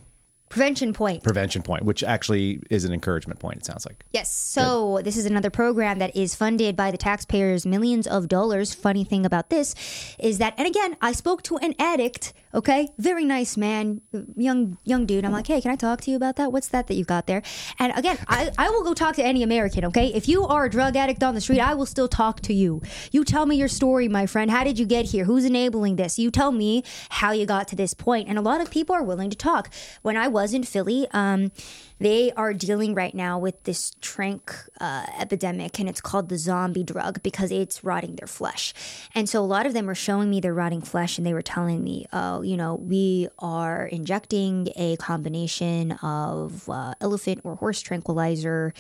Prevention 0.51 0.93
point. 0.93 1.23
Prevention 1.23 1.63
point, 1.63 1.85
which 1.85 2.03
actually 2.03 2.61
is 2.71 2.85
an 2.85 2.93
encouragement 2.93 3.39
point. 3.39 3.59
It 3.59 3.65
sounds 3.65 3.87
like. 3.87 4.05
Yes. 4.11 4.35
So 4.35 5.01
this 5.05 5.17
is 5.17 5.25
another 5.25 5.49
program 5.49 6.01
that 6.01 6.15
is 6.17 6.35
funded 6.35 6.75
by 6.75 6.91
the 6.91 6.99
taxpayers, 6.99 7.65
millions 7.65 8.09
of 8.09 8.27
dollars. 8.27 8.75
Funny 8.75 9.05
thing 9.05 9.25
about 9.25 9.49
this 9.49 9.77
is 10.19 10.39
that, 10.39 10.55
and 10.59 10.67
again, 10.67 10.97
I 11.01 11.13
spoke 11.13 11.45
to 11.45 11.57
an 11.59 11.75
addict. 11.79 12.33
Okay, 12.53 12.89
very 12.99 13.25
nice 13.25 13.57
man, 13.57 14.01
young 14.35 14.77
young 14.83 15.07
dude. 15.07 15.25
I'm 15.25 15.31
like, 15.31 15.47
hey, 15.47 15.61
can 15.61 15.71
I 15.71 15.77
talk 15.77 16.01
to 16.01 16.11
you 16.11 16.17
about 16.17 16.35
that? 16.35 16.51
What's 16.51 16.67
that 16.69 16.89
that 16.89 16.95
you 16.95 17.05
got 17.05 17.29
there? 17.29 17.43
And 17.79 17.97
again, 17.97 18.19
I, 18.27 18.51
I 18.59 18.71
will 18.71 18.83
go 18.83 18.93
talk 18.93 19.15
to 19.17 19.25
any 19.25 19.45
American. 19.45 19.85
Okay, 19.85 20.09
if 20.09 20.27
you 20.27 20.45
are 20.45 20.65
a 20.65 20.71
drug 20.71 20.97
addict 20.97 21.23
on 21.23 21.37
the 21.37 21.41
street, 21.41 21.61
I 21.61 21.75
will 21.75 21.87
still 21.87 22.09
talk 22.09 22.41
to 22.41 22.53
you. 22.53 22.83
You 23.13 23.25
tell 23.25 23.47
me 23.47 23.55
your 23.55 23.69
story, 23.69 24.09
my 24.09 24.27
friend. 24.27 24.51
How 24.51 24.65
did 24.65 24.81
you 24.81 24.87
get 24.87 25.05
here? 25.05 25.27
Who's 25.27 25.45
enabling 25.45 25.95
this? 25.95 26.19
You 26.19 26.33
tell 26.33 26.51
me 26.51 26.83
how 27.11 27.31
you 27.31 27.47
got 27.47 27.69
to 27.69 27.77
this 27.77 27.95
point. 27.95 28.29
And 28.29 28.37
a 28.37 28.43
lot 28.43 28.61
of 28.61 28.69
people 28.69 28.97
are 28.97 29.05
willing 29.05 29.31
to 29.31 29.37
talk. 29.37 29.71
When 30.03 30.17
I 30.17 30.27
was 30.27 30.40
in 30.55 30.65
Philly, 30.65 31.07
um, 31.13 31.53
they 31.99 32.33
are 32.33 32.55
dealing 32.55 32.95
right 32.95 33.15
now 33.15 33.39
with 33.39 33.63
this 33.65 33.93
tranq 34.01 34.69
uh, 34.81 35.07
epidemic, 35.19 35.79
and 35.79 35.89
it's 35.89 36.01
called 36.01 36.29
the 36.29 36.39
zombie 36.39 36.83
drug 36.83 37.23
because 37.23 37.51
it's 37.53 37.85
rotting 37.85 38.17
their 38.17 38.27
flesh. 38.27 38.73
And 39.15 39.29
so 39.29 39.41
a 39.41 39.45
lot 39.45 39.67
of 39.67 39.75
them 39.75 39.87
were 39.87 39.95
showing 39.95 40.31
me 40.31 40.41
their 40.41 40.55
rotting 40.55 40.81
flesh, 40.81 41.19
and 41.19 41.27
they 41.27 41.35
were 41.35 41.43
telling 41.43 41.85
me, 41.85 42.07
"Oh, 42.13 42.43
you 42.43 42.57
know, 42.57 42.75
we 42.77 43.29
are 43.39 43.87
injecting 43.87 44.69
a 44.77 44.97
combination 44.97 45.93
of 46.03 46.69
uh, 46.69 46.95
elephant 47.01 47.43
or 47.45 47.57
horse 47.57 47.81
tranquilizer, 47.81 48.73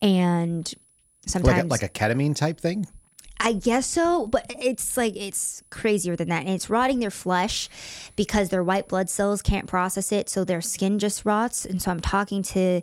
and 0.00 0.72
Like 1.24 1.30
sometimes 1.30 1.64
a, 1.64 1.66
like 1.66 1.82
a 1.82 1.88
ketamine 1.88 2.36
type 2.36 2.60
thing. 2.60 2.86
I 3.42 3.54
guess 3.54 3.86
so, 3.86 4.26
but 4.26 4.44
it's 4.60 4.98
like 4.98 5.16
it's 5.16 5.62
crazier 5.70 6.14
than 6.14 6.28
that. 6.28 6.44
And 6.44 6.50
it's 6.50 6.68
rotting 6.68 6.98
their 6.98 7.10
flesh 7.10 7.70
because 8.14 8.50
their 8.50 8.62
white 8.62 8.86
blood 8.86 9.08
cells 9.08 9.40
can't 9.40 9.66
process 9.66 10.12
it, 10.12 10.28
so 10.28 10.44
their 10.44 10.60
skin 10.60 10.98
just 10.98 11.24
rots. 11.24 11.64
And 11.64 11.80
so 11.80 11.90
I'm 11.90 12.00
talking 12.00 12.42
to 12.42 12.82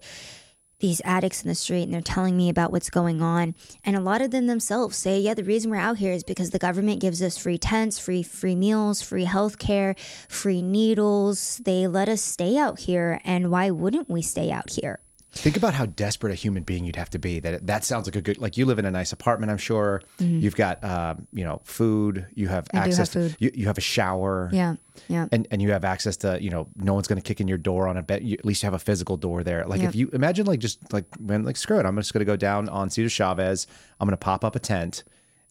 these 0.79 1.01
addicts 1.05 1.43
in 1.43 1.47
the 1.47 1.55
street 1.55 1.83
and 1.83 1.93
they're 1.93 2.01
telling 2.01 2.35
me 2.35 2.49
about 2.49 2.71
what's 2.71 2.89
going 2.89 3.21
on. 3.21 3.53
And 3.83 3.95
a 3.95 4.01
lot 4.01 4.21
of 4.21 4.31
them 4.31 4.47
themselves 4.47 4.97
say, 4.97 5.19
yeah, 5.19 5.35
the 5.35 5.43
reason 5.43 5.69
we're 5.69 5.77
out 5.77 5.97
here 5.97 6.11
is 6.11 6.23
because 6.23 6.49
the 6.49 6.59
government 6.59 7.01
gives 7.01 7.21
us 7.21 7.37
free 7.37 7.57
tents, 7.59 7.99
free 7.99 8.23
free 8.23 8.55
meals, 8.55 9.01
free 9.01 9.25
health 9.25 9.59
care, 9.59 9.95
free 10.27 10.63
needles. 10.63 11.61
They 11.65 11.87
let 11.87 12.09
us 12.09 12.21
stay 12.21 12.57
out 12.57 12.79
here 12.79 13.21
and 13.23 13.51
why 13.51 13.69
wouldn't 13.69 14.09
we 14.09 14.23
stay 14.23 14.51
out 14.51 14.71
here? 14.71 14.99
Think 15.37 15.55
about 15.57 15.73
how 15.73 15.85
desperate 15.85 16.31
a 16.31 16.35
human 16.35 16.63
being 16.63 16.83
you'd 16.85 16.95
have 16.95 17.09
to 17.11 17.19
be. 17.19 17.39
That 17.39 17.65
that 17.67 17.83
sounds 17.85 18.07
like 18.07 18.15
a 18.15 18.21
good. 18.21 18.37
Like 18.39 18.57
you 18.57 18.65
live 18.65 18.79
in 18.79 18.85
a 18.85 18.91
nice 18.91 19.13
apartment, 19.13 19.51
I'm 19.51 19.57
sure. 19.57 20.01
You've 20.19 20.55
got 20.55 20.83
um, 20.83 21.27
you 21.33 21.43
know 21.43 21.61
food. 21.63 22.25
You 22.35 22.47
have 22.49 22.65
Mm-hmm. 22.65 22.77
access. 22.77 23.13
have 23.13 23.29
to. 23.31 23.35
You, 23.39 23.51
you 23.53 23.65
have 23.67 23.77
a 23.77 23.81
shower. 23.81 24.49
Yeah. 24.51 24.75
Yeah. 25.07 25.27
And 25.31 25.47
and 25.51 25.61
you 25.61 25.71
have 25.71 25.85
access 25.85 26.17
to 26.17 26.41
you 26.41 26.49
know 26.49 26.67
no 26.75 26.93
one's 26.93 27.07
going 27.07 27.21
to 27.21 27.25
kick 27.27 27.39
in 27.39 27.47
your 27.47 27.57
door 27.59 27.87
on 27.87 27.97
a 27.97 28.03
bed. 28.03 28.23
You, 28.23 28.33
at 28.33 28.45
least 28.45 28.63
you 28.63 28.67
have 28.67 28.73
a 28.73 28.79
physical 28.79 29.15
door 29.17 29.43
there. 29.43 29.63
Like 29.65 29.81
if 29.81 29.95
you 29.95 30.09
imagine 30.13 30.45
like 30.45 30.59
just 30.59 30.91
like 30.91 31.05
man 31.19 31.43
like 31.43 31.55
screw 31.57 31.79
it. 31.79 31.85
I'm 31.85 31.95
just 31.97 32.13
going 32.13 32.19
to 32.21 32.25
go 32.25 32.35
down 32.35 32.67
on 32.69 32.89
Cesar 32.89 33.09
Chavez. 33.09 33.67
I'm 33.99 34.07
going 34.07 34.13
to 34.13 34.17
pop 34.17 34.43
up 34.43 34.55
a 34.55 34.59
tent, 34.59 35.03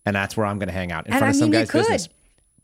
and 0.04 0.16
that's 0.16 0.36
where 0.36 0.46
I'm 0.46 0.58
going 0.58 0.68
to 0.68 0.74
hang 0.74 0.92
out 0.92 1.06
in 1.06 1.12
And 1.12 1.18
front 1.20 1.28
I 1.28 1.30
of 1.30 1.36
some 1.36 1.50
mean, 1.50 1.52
you 1.54 1.58
guy's 1.60 1.70
could. 1.70 1.78
business. 1.82 2.08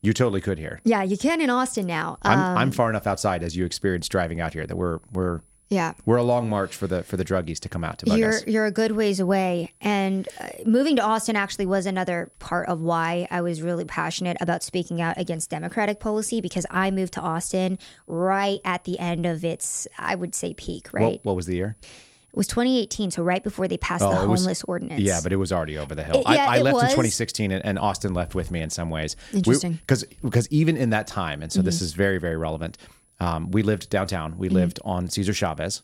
You 0.05 0.12
totally 0.12 0.40
could 0.40 0.59
here. 0.59 0.81
yeah, 0.82 1.05
you 1.05 1.16
can 1.16 1.40
in 1.40 1.49
Austin 1.49 1.86
now. 1.86 2.19
I'm 2.23 2.36
Um, 2.39 2.59
I'm 2.59 2.70
far 2.73 2.90
enough 2.90 3.07
outside 3.07 3.44
as 3.44 3.55
you 3.57 3.65
experienced 3.65 4.11
driving 4.11 4.40
out 4.40 4.53
here 4.53 4.66
that 4.66 4.77
we're 4.77 4.99
we're 5.12 5.40
yeah. 5.73 5.94
we're 6.07 6.16
a 6.19 6.23
long 6.23 6.49
march 6.49 6.74
for 6.77 6.86
the 6.86 7.03
for 7.03 7.16
the 7.16 7.24
druggies 7.24 7.59
to 7.61 7.69
come 7.69 7.82
out 7.82 7.99
to 7.99 8.07
bug 8.07 8.19
You're 8.19 8.35
us. 8.35 8.47
you're 8.47 8.66
a 8.66 8.70
good 8.70 8.93
ways 8.93 9.19
away, 9.20 9.73
and 9.81 10.28
uh, 10.40 10.49
moving 10.66 10.97
to 10.97 11.03
Austin 11.03 11.35
actually 11.36 11.66
was 11.66 11.86
another 11.86 12.31
part 12.39 12.69
of 12.69 12.81
why 12.81 13.27
I 13.31 13.40
was 13.40 13.62
really 13.62 13.85
passionate 13.85 14.36
about 14.40 14.62
speaking 14.62 15.01
out 15.01 15.19
against 15.19 15.51
Democratic 15.51 15.99
policy 16.01 16.40
because 16.40 16.66
I 16.70 16.90
moved 16.90 17.15
to 17.15 17.20
Austin 17.20 17.78
right 18.07 18.61
at 18.65 18.85
the 18.85 18.99
end 18.99 19.27
of 19.27 19.44
its, 19.44 19.89
I 19.99 20.15
would 20.15 20.35
say, 20.35 20.55
peak. 20.55 20.89
Right, 20.93 21.03
What, 21.03 21.24
what 21.24 21.36
was 21.36 21.47
the 21.47 21.57
year? 21.57 21.77
it 21.82 22.36
was 22.36 22.47
2018, 22.47 23.11
so 23.11 23.23
right 23.23 23.44
before 23.44 23.69
they 23.69 23.77
passed 23.77 24.01
the 24.01 24.07
Oh, 24.07 24.27
was- 24.27 24.40
homeless 24.40 24.65
ordinance. 24.65 25.03
Yeah, 25.03 25.20
but 25.23 25.32
it 25.35 25.36
was 25.36 25.53
already 25.53 25.77
over 25.77 25.94
the 25.94 26.03
hill. 26.03 26.20
It- 26.20 26.35
yeah, 26.35 26.47
I, 26.49 26.57
I 26.57 26.62
left 26.62 26.69
in 26.69 26.73
was. 26.74 26.82
2016, 26.93 27.51
and, 27.53 27.62
and 27.65 27.78
Austin 27.78 28.15
left 28.15 28.35
with 28.35 28.51
me 28.51 28.61
in 28.62 28.70
some 28.70 28.89
ways. 28.89 29.16
Interesting. 29.35 29.73
Because 29.74 30.05
because 30.23 30.49
even 30.51 30.77
in 30.78 30.90
that 30.90 31.07
time, 31.07 31.43
and 31.43 31.53
so 31.53 31.61
this 31.61 31.77
Mm-hmm. 31.77 31.85
is 31.85 31.93
very 31.93 32.19
very 32.19 32.36
relevant. 32.39 32.78
Um, 33.23 33.51
we 33.53 33.62
lived 33.62 33.89
downtown. 33.89 34.36
We 34.36 34.49
lived 34.49 34.81
on 34.85 35.09
Cesar 35.09 35.32
Chavez. 35.32 35.82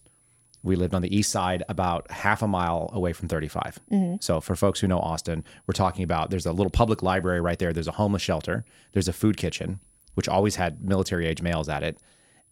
We 0.65 0.75
lived 0.75 0.93
on 0.93 1.03
the 1.03 1.17
east 1.17 1.31
side, 1.31 1.63
about 1.69 2.11
half 2.11 2.43
a 2.43 2.49
mile 2.49 2.91
away 2.93 3.13
from 3.13 3.29
35. 3.29 3.79
Mm-hmm. 3.93 4.17
So 4.21 4.41
for 4.41 4.57
folks 4.57 4.81
who 4.81 4.89
know 4.89 4.99
Austin, 4.99 5.45
we're 5.67 5.73
talking 5.73 6.03
about 6.03 6.31
there's 6.31 6.47
a 6.47 6.53
little 6.53 6.71
public 6.71 7.01
library 7.03 7.41
right 7.41 7.59
there. 7.59 7.73
There's 7.73 7.87
a 7.87 7.93
homeless 7.93 8.23
shelter. 8.23 8.65
There's 8.93 9.07
a 9.07 9.13
food 9.13 9.37
kitchen, 9.37 9.79
which 10.15 10.29
always 10.29 10.57
had 10.57 10.83
military 10.83 11.29
age 11.29 11.41
males 11.43 11.69
at 11.69 11.85
it. 11.85 11.99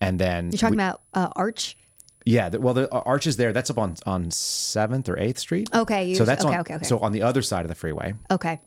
And 0.00 0.20
then 0.20 0.52
you're 0.52 0.58
talking 0.58 0.74
about 0.74 1.02
uh, 1.14 1.30
Arch. 1.34 1.76
yeah, 2.24 2.48
the, 2.48 2.60
well, 2.60 2.74
the 2.74 2.88
uh, 2.94 3.02
arch 3.06 3.26
is 3.26 3.38
there. 3.38 3.52
That's 3.52 3.70
up 3.70 3.78
on 3.78 3.96
on 4.06 4.30
Seventh 4.30 5.08
or 5.08 5.18
Eighth 5.18 5.38
Street. 5.38 5.68
Okay, 5.74 6.14
so 6.14 6.24
that's 6.24 6.44
okay, 6.44 6.54
on, 6.54 6.60
okay, 6.60 6.74
okay. 6.74 6.84
So 6.84 7.00
on 7.00 7.10
the 7.12 7.22
other 7.22 7.42
side 7.42 7.62
of 7.62 7.68
the 7.68 7.74
freeway, 7.74 8.14
Okay, 8.30 8.60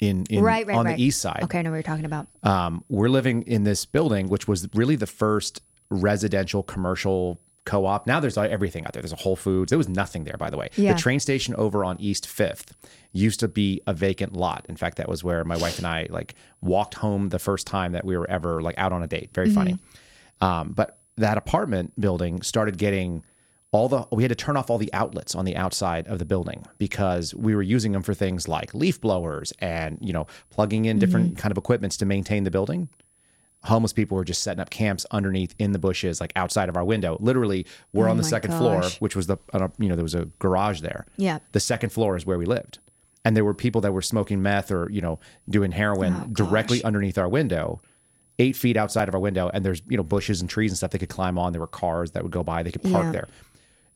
in, 0.00 0.24
in 0.30 0.42
right, 0.42 0.66
right, 0.66 0.76
on 0.76 0.86
right. 0.86 0.96
the 0.96 1.02
east 1.02 1.20
side, 1.20 1.40
Okay, 1.44 1.58
I 1.58 1.62
know 1.62 1.70
what 1.70 1.76
you're 1.76 1.82
talking 1.82 2.04
about. 2.04 2.26
um, 2.42 2.84
we're 2.88 3.08
living 3.08 3.42
in 3.42 3.64
this 3.64 3.84
building, 3.86 4.28
which 4.28 4.48
was 4.48 4.68
really 4.74 4.96
the 4.96 5.06
first 5.06 5.62
residential 5.90 6.62
commercial 6.62 7.40
co-op. 7.64 8.06
Now 8.06 8.18
there's 8.18 8.36
everything 8.36 8.84
out 8.84 8.92
there. 8.92 9.02
There's 9.02 9.12
a 9.12 9.16
Whole 9.16 9.36
Foods. 9.36 9.70
There 9.70 9.78
was 9.78 9.88
nothing 9.88 10.24
there, 10.24 10.36
by 10.36 10.50
the 10.50 10.56
way. 10.56 10.68
Yeah. 10.76 10.94
The 10.94 10.98
train 10.98 11.20
station 11.20 11.54
over 11.54 11.84
on 11.84 12.00
East 12.00 12.26
Fifth 12.26 12.74
used 13.12 13.38
to 13.40 13.48
be 13.48 13.80
a 13.86 13.94
vacant 13.94 14.34
lot. 14.34 14.66
In 14.68 14.76
fact, 14.76 14.96
that 14.96 15.08
was 15.08 15.22
where 15.22 15.44
my 15.44 15.56
wife 15.56 15.78
and 15.78 15.86
I 15.86 16.08
like 16.10 16.34
walked 16.60 16.94
home 16.94 17.28
the 17.28 17.38
first 17.38 17.66
time 17.66 17.92
that 17.92 18.04
we 18.04 18.16
were 18.16 18.28
ever 18.28 18.62
like 18.62 18.76
out 18.78 18.92
on 18.92 19.02
a 19.02 19.06
date. 19.06 19.30
Very 19.32 19.50
funny. 19.50 19.78
Um, 20.40 20.72
but 20.72 20.98
that 21.18 21.38
apartment 21.38 21.92
building 22.00 22.42
started 22.42 22.78
getting 22.78 23.22
all 23.72 23.88
the 23.88 24.06
we 24.12 24.22
had 24.22 24.28
to 24.28 24.34
turn 24.34 24.56
off 24.56 24.68
all 24.70 24.78
the 24.78 24.92
outlets 24.92 25.34
on 25.34 25.44
the 25.46 25.56
outside 25.56 26.06
of 26.06 26.18
the 26.18 26.24
building 26.26 26.64
because 26.78 27.34
we 27.34 27.54
were 27.54 27.62
using 27.62 27.92
them 27.92 28.02
for 28.02 28.12
things 28.14 28.46
like 28.46 28.74
leaf 28.74 29.00
blowers 29.00 29.52
and 29.60 29.98
you 30.00 30.12
know 30.12 30.26
plugging 30.50 30.84
in 30.84 30.98
different 30.98 31.28
Mm-hmm. 31.28 31.36
kind 31.36 31.50
of 31.52 31.58
equipments 31.58 31.96
to 31.96 32.04
maintain 32.06 32.44
the 32.44 32.50
building. 32.50 32.88
Homeless 33.64 33.92
people 33.92 34.16
were 34.16 34.24
just 34.24 34.42
setting 34.42 34.60
up 34.60 34.70
camps 34.70 35.06
underneath 35.12 35.54
in 35.58 35.70
the 35.72 35.78
bushes 35.78 36.20
like 36.20 36.32
outside 36.36 36.68
of 36.68 36.76
our 36.76 36.84
window. 36.84 37.16
Literally 37.20 37.64
we're 37.92 38.08
on 38.08 38.16
the 38.16 38.24
Oh 38.24 38.26
second 38.26 38.52
floor 38.54 38.82
which 38.98 39.14
was 39.16 39.26
the 39.28 39.36
uh, 39.52 39.68
you 39.78 39.88
know 39.88 39.94
there 39.94 40.02
was 40.02 40.14
a 40.16 40.26
garage 40.38 40.80
there. 40.80 41.06
Yeah. 41.16 41.38
the 41.52 41.60
second 41.60 41.90
floor 41.90 42.16
is 42.16 42.26
where 42.26 42.38
we 42.38 42.44
lived. 42.44 42.78
And 43.24 43.36
there 43.36 43.44
were 43.44 43.54
people 43.54 43.80
that 43.82 43.92
were 43.92 44.02
smoking 44.02 44.42
meth 44.42 44.70
or 44.72 44.90
you 44.90 45.00
know 45.00 45.18
doing 45.48 45.72
heroin 45.72 46.14
Oh, 46.14 46.26
directly 46.32 46.82
underneath 46.84 47.16
our 47.18 47.28
window 47.28 47.80
eight 48.38 48.56
feet 48.56 48.76
outside 48.76 49.08
of 49.08 49.14
our 49.14 49.20
window. 49.20 49.48
And 49.54 49.64
there's 49.64 49.80
you 49.88 49.96
know 49.96 50.02
bushes 50.02 50.40
and 50.42 50.50
trees 50.50 50.72
and 50.72 50.76
stuff 50.76 50.90
they 50.90 50.98
could 50.98 51.08
climb 51.08 51.38
on. 51.38 51.52
There 51.52 51.60
were 51.60 51.66
cars 51.68 52.10
that 52.10 52.22
would 52.24 52.32
go 52.32 52.42
by. 52.42 52.62
They 52.64 52.72
could 52.72 52.82
park 52.82 53.04
Yeah. 53.06 53.12
there 53.12 53.28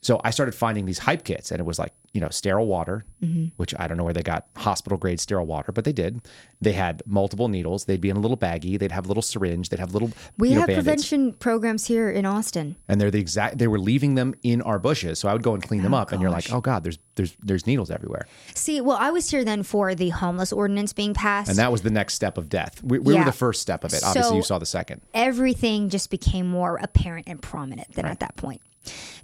so 0.03 0.21
i 0.25 0.31
started 0.31 0.53
finding 0.53 0.87
these 0.87 0.99
hype 0.99 1.25
kits 1.25 1.51
and 1.51 1.61
it 1.61 1.65
was 1.65 1.79
like 1.79 1.93
you 2.13 2.21
know 2.21 2.29
sterile 2.31 2.67
water 2.67 3.05
Mm-hmm. 3.23 3.47
which 3.57 3.75
i 3.79 3.89
don't 3.89 3.97
know 3.97 4.05
where 4.05 4.13
they 4.13 4.23
got 4.23 4.47
hospital 4.57 4.99
grade 4.99 5.19
sterile 5.21 5.47
water 5.47 5.73
but 5.73 5.85
they 5.85 5.93
did. 5.93 6.21
They 6.63 6.73
had 6.73 7.03
multiple 7.07 7.49
needles. 7.49 7.85
They'd 7.85 8.01
be 8.01 8.09
in 8.09 8.17
a 8.17 8.21
little 8.21 8.37
baggie. 8.37 8.79
They'd 8.79 8.91
have 8.93 9.05
a 9.05 9.09
little 9.09 9.23
syringe. 9.23 9.69
They'd 9.69 9.79
have 9.79 9.93
little 9.93 10.11
We 10.39 10.49
you 10.51 10.55
know, 10.55 10.61
have 10.63 10.71
prevention 10.71 11.35
programs 11.35 11.87
here 11.87 12.11
in 12.11 12.25
Austin. 12.25 12.77
and 12.89 12.99
they're 12.99 13.11
the 13.11 13.21
exact 13.21 13.59
they 13.59 13.67
were 13.69 13.79
leaving 13.79 14.15
them 14.15 14.35
in 14.43 14.63
our 14.63 14.79
bushes. 14.79 15.19
So 15.19 15.29
i 15.29 15.33
would 15.35 15.43
go 15.43 15.53
and 15.55 15.63
clean 15.63 15.83
them 15.83 15.93
up 15.95 16.13
and 16.13 16.21
you're 16.23 16.31
like 16.31 16.51
oh 16.53 16.61
god 16.63 16.85
there's 16.85 16.99
there's 17.17 17.35
there's 17.43 17.67
needles 17.67 17.91
everywhere. 17.91 18.27
See, 18.55 18.81
well, 18.81 18.97
I 18.99 19.11
was 19.11 19.31
here 19.31 19.45
then 19.45 19.63
for 19.63 19.95
the 19.95 20.11
homeless 20.11 20.53
ordinance 20.53 20.93
being 20.93 21.15
passed. 21.15 21.49
and 21.51 21.59
that 21.59 21.73
was 21.73 21.83
the 21.83 21.91
next 21.91 22.15
step 22.15 22.37
of 22.39 22.49
death. 22.49 22.83
We, 22.83 22.99
we 22.99 23.15
Yeah. 23.15 23.21
were 23.21 23.25
the 23.27 23.33
first 23.33 23.61
step 23.63 23.83
of 23.85 23.93
it. 23.95 24.03
Obviously 24.05 24.31
So- 24.31 24.37
you 24.37 24.43
saw 24.43 24.59
the 24.59 24.67
second. 24.67 25.01
everything 25.15 25.89
just 25.89 26.11
became 26.11 26.47
more 26.47 26.77
apparent 26.83 27.27
and 27.29 27.41
prominent 27.43 27.93
than 27.95 28.05
at 28.07 28.21
that 28.21 28.37
point. 28.37 28.61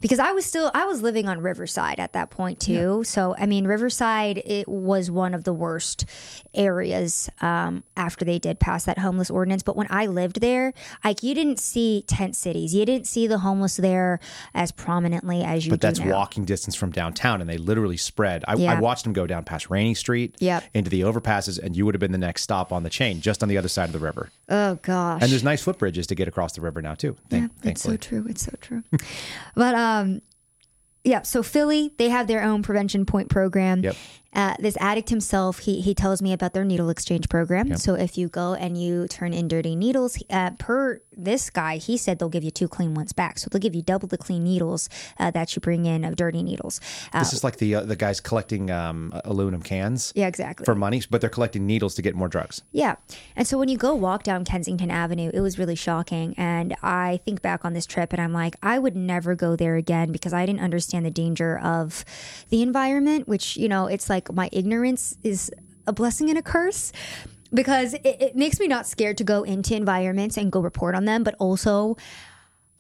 Because 0.01 0.19
I 0.19 0.33
was 0.33 0.45
still 0.45 0.71
I 0.75 0.87
was 0.87 1.03
living 1.03 1.29
on 1.29 1.41
Riverside 1.41 2.01
at 2.01 2.13
that 2.13 2.31
point 2.31 2.61
too. 2.61 3.05
So 3.05 3.35
I 3.39 3.47
mean 3.47 3.67
Riverside 3.67 4.43
it 4.45 4.69
was 4.69 5.11
one 5.11 5.35
of 5.35 5.45
the 5.45 5.53
worst 5.53 6.05
areas 6.55 7.29
um, 7.41 7.83
after 7.97 8.25
they 8.25 8.39
did 8.39 8.61
pass 8.61 8.85
that 8.85 8.99
homeless 8.99 9.31
ordinance. 9.31 9.63
But 9.63 9.77
when 9.77 9.87
I 9.91 10.07
lived 10.07 10.41
there, 10.41 10.73
like 11.05 11.23
you 11.23 11.35
didn't 11.35 11.59
see 11.59 12.05
tent 12.07 12.37
cities. 12.37 12.75
You 12.75 12.85
didn't 12.85 13.07
see 13.07 13.27
the 13.27 13.39
homeless 13.39 13.77
there 13.77 14.21
as 14.55 14.73
prominently 14.73 15.43
as 15.43 15.65
you 15.67 15.71
but 15.71 15.81
that's 15.81 16.01
now. 16.01 16.13
walking 16.13 16.45
distance 16.45 16.75
from 16.75 16.91
downtown 16.93 17.41
and 17.41 17.49
they 17.49 17.59
literally 17.59 17.97
spread 17.97 18.45
I, 18.49 18.55
I 18.67 18.81
watched 18.81 19.05
them 19.05 19.13
go 19.13 19.27
down 19.27 19.45
past 19.45 19.71
Rainey 19.71 19.95
street 19.95 20.37
Yep. 20.41 20.65
into 20.75 20.91
the 20.91 21.01
overpasses 21.03 21.59
and 21.59 21.77
you 21.77 21.85
would 21.87 21.95
have 21.95 22.01
been 22.01 22.13
the 22.13 22.19
next 22.19 22.43
stop 22.43 22.73
on 22.73 22.83
the 22.83 22.91
chain 22.91 23.21
just 23.21 23.43
on 23.43 23.49
the 23.49 23.57
other 23.59 23.69
side 23.69 23.87
of 23.87 23.93
the 23.93 23.99
river 23.99 24.31
Oh 24.49 24.77
gosh. 24.83 25.23
and 25.23 25.31
there's 25.31 25.45
nice 25.45 25.65
footbridges 25.65 26.07
to 26.07 26.15
get 26.15 26.29
across 26.29 26.53
the 26.53 26.61
river 26.61 26.83
now 26.83 26.95
too 26.95 27.17
thank, 27.31 27.51
Yeah, 27.63 27.71
it's 27.71 27.83
so 27.83 27.97
true. 27.97 28.27
It's 28.29 28.45
so 28.45 28.53
true. 28.61 28.83
but 29.55 29.75
um, 29.75 30.23
yeah. 31.05 31.23
So 31.23 31.43
Philly, 31.43 31.93
they 31.99 32.09
have 32.11 32.27
their 32.29 32.43
own 32.43 32.63
prevention 32.63 33.05
point 33.07 33.29
program. 33.29 33.83
Yep. 33.83 33.97
Uh, 34.35 34.55
this 34.59 34.77
addict 34.81 35.11
himself, 35.11 35.61
he 35.61 35.81
he 35.81 35.95
tells 35.95 36.23
me 36.23 36.33
about 36.33 36.53
their 36.55 36.65
needle 36.65 36.89
exchange 36.89 37.29
program. 37.29 37.77
So 37.77 37.95
if 37.95 38.17
you 38.17 38.29
go 38.29 38.55
and 38.55 38.81
you 38.81 39.07
turn 39.09 39.33
in 39.33 39.49
dirty 39.49 39.77
needles, 39.77 40.23
uh, 40.31 40.53
per 40.59 41.01
this 41.15 41.51
guy, 41.51 41.77
he 41.77 41.97
said 41.97 42.19
they'll 42.19 42.29
give 42.29 42.45
you 42.45 42.51
two 42.51 42.69
clean 42.69 42.95
ones 42.95 43.13
back. 43.13 43.39
So 43.39 43.49
they'll 43.51 43.61
give 43.61 43.75
you 43.75 43.83
double 43.83 44.09
the 44.09 44.19
clean 44.19 44.45
needles 44.45 44.89
uh, 45.19 45.31
that 45.33 45.55
you 45.55 45.61
bring 45.61 45.85
in 45.85 46.05
of 46.05 46.17
dirty 46.17 46.43
needles. 46.43 46.81
Uh, 47.13 47.19
this 47.19 47.33
is 47.33 47.45
like 47.45 47.57
the 47.57 47.75
uh, 47.75 47.83
the 47.83 47.97
guys 47.97 48.21
collecting 48.21 48.71
um, 48.71 49.13
aluminum 49.25 49.63
cans 49.63 50.13
yeah, 50.15 50.27
exactly. 50.27 50.65
for 50.65 50.75
money 50.75 51.03
but 51.11 51.21
they're 51.21 51.31
collecting 51.31 51.67
needles 51.67 51.95
to 51.95 52.03
get 52.03 52.15
more 52.15 52.29
drugs 52.29 52.63
Yeah. 52.73 52.97
And 53.37 53.47
so 53.47 53.59
when 53.59 53.69
you 53.69 53.79
go 53.79 53.95
walk 53.95 54.23
down 54.23 54.45
Kensington 54.45 54.91
Avenue, 54.91 55.31
it 55.33 55.41
was 55.41 55.59
really 55.59 55.75
shocking. 55.75 56.35
And 56.37 56.75
I 56.83 57.21
think 57.25 57.43
back 57.43 57.65
on 57.65 57.73
this 57.73 57.87
trip 57.87 58.13
and 58.13 58.21
I'm 58.21 58.33
like, 58.33 58.57
I 58.63 58.79
would 58.79 58.97
never 58.97 59.35
go 59.35 59.57
there 59.57 59.77
again 59.77 60.13
because 60.13 60.33
I 60.33 60.47
didn't 60.47 60.61
understand 60.61 61.07
the 61.07 61.11
danger 61.11 61.59
of 61.59 62.05
the 62.51 62.63
environment, 62.63 63.29
which, 63.29 63.57
you 63.57 63.69
know, 63.69 63.87
it's 63.87 64.09
like 64.09 64.22
my 64.33 64.49
ignorance 64.53 65.17
is 65.23 65.51
a 65.87 65.93
blessing 65.93 66.29
and 66.29 66.39
a 66.39 66.43
curse. 66.43 66.93
Because 67.55 67.93
it, 67.93 68.01
it 68.05 68.37
makes 68.37 68.59
me 68.59 68.67
not 68.67 68.87
scared 68.87 69.19
to 69.19 69.25
go 69.25 69.43
into 69.43 69.77
environments 69.77 70.39
and 70.39 70.51
go 70.51 70.61
report 70.61 70.95
on 70.95 71.05
them, 71.05 71.23
but 71.23 71.35
also 71.39 71.99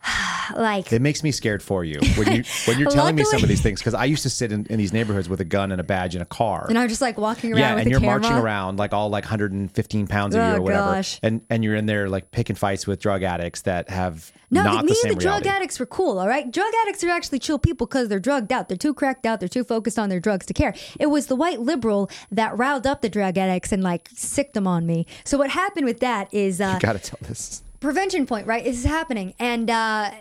like 0.56 0.92
It 0.92 1.00
makes 1.02 1.22
me 1.22 1.30
scared 1.30 1.62
for 1.62 1.84
you 1.84 2.00
when 2.16 2.32
you 2.36 2.44
when 2.66 2.78
you're 2.78 2.90
telling 2.90 3.14
me 3.14 3.22
some 3.24 3.36
of 3.36 3.42
Luckily- 3.42 3.48
these 3.48 3.62
things 3.62 3.80
because 3.80 3.94
I 3.94 4.04
used 4.06 4.22
to 4.24 4.30
sit 4.30 4.52
in, 4.52 4.66
in 4.66 4.78
these 4.78 4.92
neighborhoods 4.92 5.28
with 5.28 5.40
a 5.40 5.44
gun 5.44 5.70
and 5.72 5.80
a 5.80 5.84
badge 5.84 6.14
and 6.14 6.22
a 6.22 6.26
car. 6.26 6.66
and 6.68 6.78
I'm 6.78 6.88
just 6.88 7.00
like 7.00 7.16
walking 7.18 7.52
around 7.52 7.60
yeah, 7.60 7.74
with 7.74 7.78
and 7.82 7.86
a 7.86 7.90
you're 7.90 8.00
camera. 8.00 8.20
marching 8.20 8.36
around 8.38 8.78
like 8.78 8.92
all 8.92 9.08
like 9.10 9.24
115 9.24 10.06
pounds 10.06 10.34
you 10.34 10.40
Oh, 10.40 10.56
or 10.56 10.60
whatever, 10.62 10.92
gosh. 10.94 11.20
and 11.22 11.42
and 11.50 11.62
you're 11.64 11.76
in 11.76 11.86
there 11.86 12.08
like 12.08 12.30
picking 12.30 12.56
fights 12.56 12.86
with 12.86 13.00
drug 13.00 13.22
addicts 13.22 13.62
that 13.62 13.88
have 13.90 14.32
No, 14.50 14.62
not 14.64 14.84
me 14.84 14.88
the 14.90 14.94
same 14.96 15.12
and 15.12 15.20
the 15.20 15.22
drug 15.22 15.42
reality. 15.44 15.48
addicts 15.48 15.78
were 15.80 15.86
cool, 15.86 16.18
all 16.18 16.28
right? 16.28 16.50
Drug 16.50 16.72
addicts 16.82 17.04
are 17.04 17.10
actually 17.10 17.38
chill 17.38 17.58
people 17.58 17.86
because 17.86 18.08
they're 18.08 18.18
drugged 18.20 18.52
out. 18.52 18.68
They're 18.68 18.76
too 18.76 18.94
cracked 18.94 19.24
out. 19.26 19.38
They're 19.40 19.48
too 19.48 19.64
focused 19.64 19.98
on 19.98 20.08
their 20.08 20.20
drugs 20.20 20.46
to 20.46 20.52
care. 20.54 20.74
It 20.98 21.06
was 21.06 21.26
the 21.26 21.36
white 21.36 21.60
liberal 21.60 22.10
that 22.32 22.56
riled 22.58 22.86
up 22.86 23.00
the 23.02 23.08
drug 23.08 23.38
addicts 23.38 23.72
and 23.72 23.82
like 23.82 24.08
sicked 24.14 24.54
them 24.54 24.66
on 24.66 24.84
me. 24.86 25.06
So 25.24 25.38
what 25.38 25.50
happened 25.50 25.86
with 25.86 26.00
that 26.00 26.32
is 26.34 26.60
uh, 26.60 26.78
Gotta 26.80 26.98
tell 26.98 27.18
this. 27.22 27.62
Prevention 27.82 28.26
point, 28.26 28.46
right? 28.46 28.64
This 28.64 28.78
is 28.78 28.84
happening. 28.84 29.34
And 29.38 29.68
uh, 29.68 30.12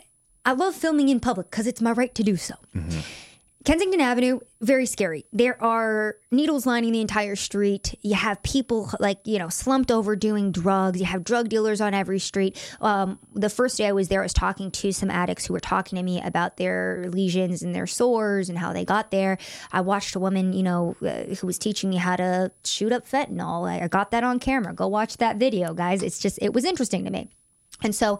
I 0.45 0.51
love 0.53 0.75
filming 0.75 1.09
in 1.09 1.19
public 1.19 1.49
because 1.49 1.67
it's 1.67 1.79
my 1.79 1.91
right 1.91 2.13
to 2.15 2.23
do 2.23 2.35
so. 2.35 2.55
Kensington 3.63 4.01
Avenue, 4.01 4.39
very 4.59 4.87
scary. 4.87 5.27
There 5.31 5.61
are 5.63 6.15
needles 6.31 6.65
lining 6.65 6.93
the 6.93 7.01
entire 7.01 7.35
street. 7.35 7.93
You 8.01 8.15
have 8.15 8.41
people 8.41 8.89
like, 8.99 9.19
you 9.23 9.37
know, 9.37 9.49
slumped 9.49 9.91
over 9.91 10.15
doing 10.15 10.51
drugs. 10.51 10.99
You 10.99 11.05
have 11.05 11.23
drug 11.23 11.47
dealers 11.49 11.79
on 11.79 11.93
every 11.93 12.17
street. 12.17 12.57
Um, 12.81 13.19
the 13.35 13.51
first 13.51 13.77
day 13.77 13.85
I 13.85 13.91
was 13.91 14.07
there, 14.07 14.21
I 14.21 14.23
was 14.25 14.33
talking 14.33 14.71
to 14.71 14.91
some 14.91 15.11
addicts 15.11 15.45
who 15.45 15.53
were 15.53 15.59
talking 15.59 15.97
to 15.97 16.03
me 16.03 16.19
about 16.23 16.57
their 16.57 17.05
lesions 17.09 17.61
and 17.61 17.75
their 17.75 17.85
sores 17.85 18.49
and 18.49 18.57
how 18.57 18.73
they 18.73 18.83
got 18.83 19.11
there. 19.11 19.37
I 19.71 19.81
watched 19.81 20.15
a 20.15 20.19
woman, 20.19 20.53
you 20.53 20.63
know, 20.63 20.95
uh, 21.03 21.35
who 21.35 21.45
was 21.45 21.59
teaching 21.59 21.91
me 21.91 21.97
how 21.97 22.15
to 22.15 22.51
shoot 22.65 22.91
up 22.91 23.07
fentanyl. 23.07 23.69
I 23.69 23.87
got 23.87 24.09
that 24.09 24.23
on 24.23 24.39
camera. 24.39 24.73
Go 24.73 24.87
watch 24.87 25.17
that 25.17 25.37
video, 25.37 25.75
guys. 25.75 26.01
It's 26.01 26.17
just, 26.17 26.39
it 26.41 26.51
was 26.51 26.65
interesting 26.65 27.05
to 27.05 27.11
me. 27.11 27.29
And 27.81 27.95
so, 27.95 28.19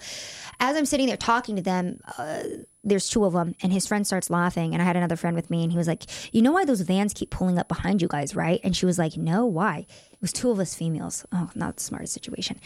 as 0.60 0.76
I'm 0.76 0.86
sitting 0.86 1.08
there 1.08 1.18
talking 1.18 1.56
to 1.56 1.62
them, 1.62 2.00
uh, 2.18 2.44
there's 2.84 3.08
two 3.08 3.26
of 3.26 3.34
them, 3.34 3.56
and 3.62 3.72
his 3.72 3.88
friend 3.88 4.06
starts 4.06 4.30
laughing. 4.30 4.74
And 4.74 4.82
I 4.82 4.86
had 4.86 4.96
another 4.96 5.16
friend 5.16 5.36
with 5.36 5.50
me, 5.50 5.64
and 5.64 5.72
he 5.72 5.78
was 5.78 5.88
like, 5.88 6.06
You 6.34 6.42
know 6.42 6.52
why 6.52 6.66
those 6.66 6.82
vans 6.82 7.14
keep 7.14 7.30
pulling 7.30 7.58
up 7.58 7.68
behind 7.68 8.02
you 8.02 8.08
guys, 8.08 8.36
right? 8.36 8.60
And 8.64 8.76
she 8.76 8.86
was 8.86 8.98
like, 8.98 9.18
No, 9.18 9.46
why? 9.46 9.86
It 10.12 10.22
was 10.22 10.34
two 10.34 10.52
of 10.52 10.60
us 10.60 10.76
females. 10.76 11.26
Oh, 11.32 11.52
not 11.56 11.78
the 11.78 11.84
smartest 11.84 12.14
situation. 12.14 12.60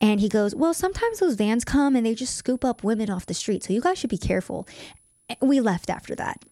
And 0.00 0.20
he 0.20 0.28
goes, 0.28 0.54
Well, 0.54 0.74
sometimes 0.74 1.18
those 1.18 1.34
vans 1.34 1.64
come 1.64 1.94
and 1.94 2.06
they 2.06 2.14
just 2.14 2.36
scoop 2.36 2.64
up 2.64 2.82
women 2.82 3.10
off 3.10 3.26
the 3.26 3.34
street. 3.34 3.62
So 3.64 3.72
you 3.72 3.80
guys 3.80 3.98
should 3.98 4.10
be 4.10 4.18
careful. 4.18 4.66
We 5.40 5.60
left 5.60 5.90
after 5.90 6.14
that 6.16 6.44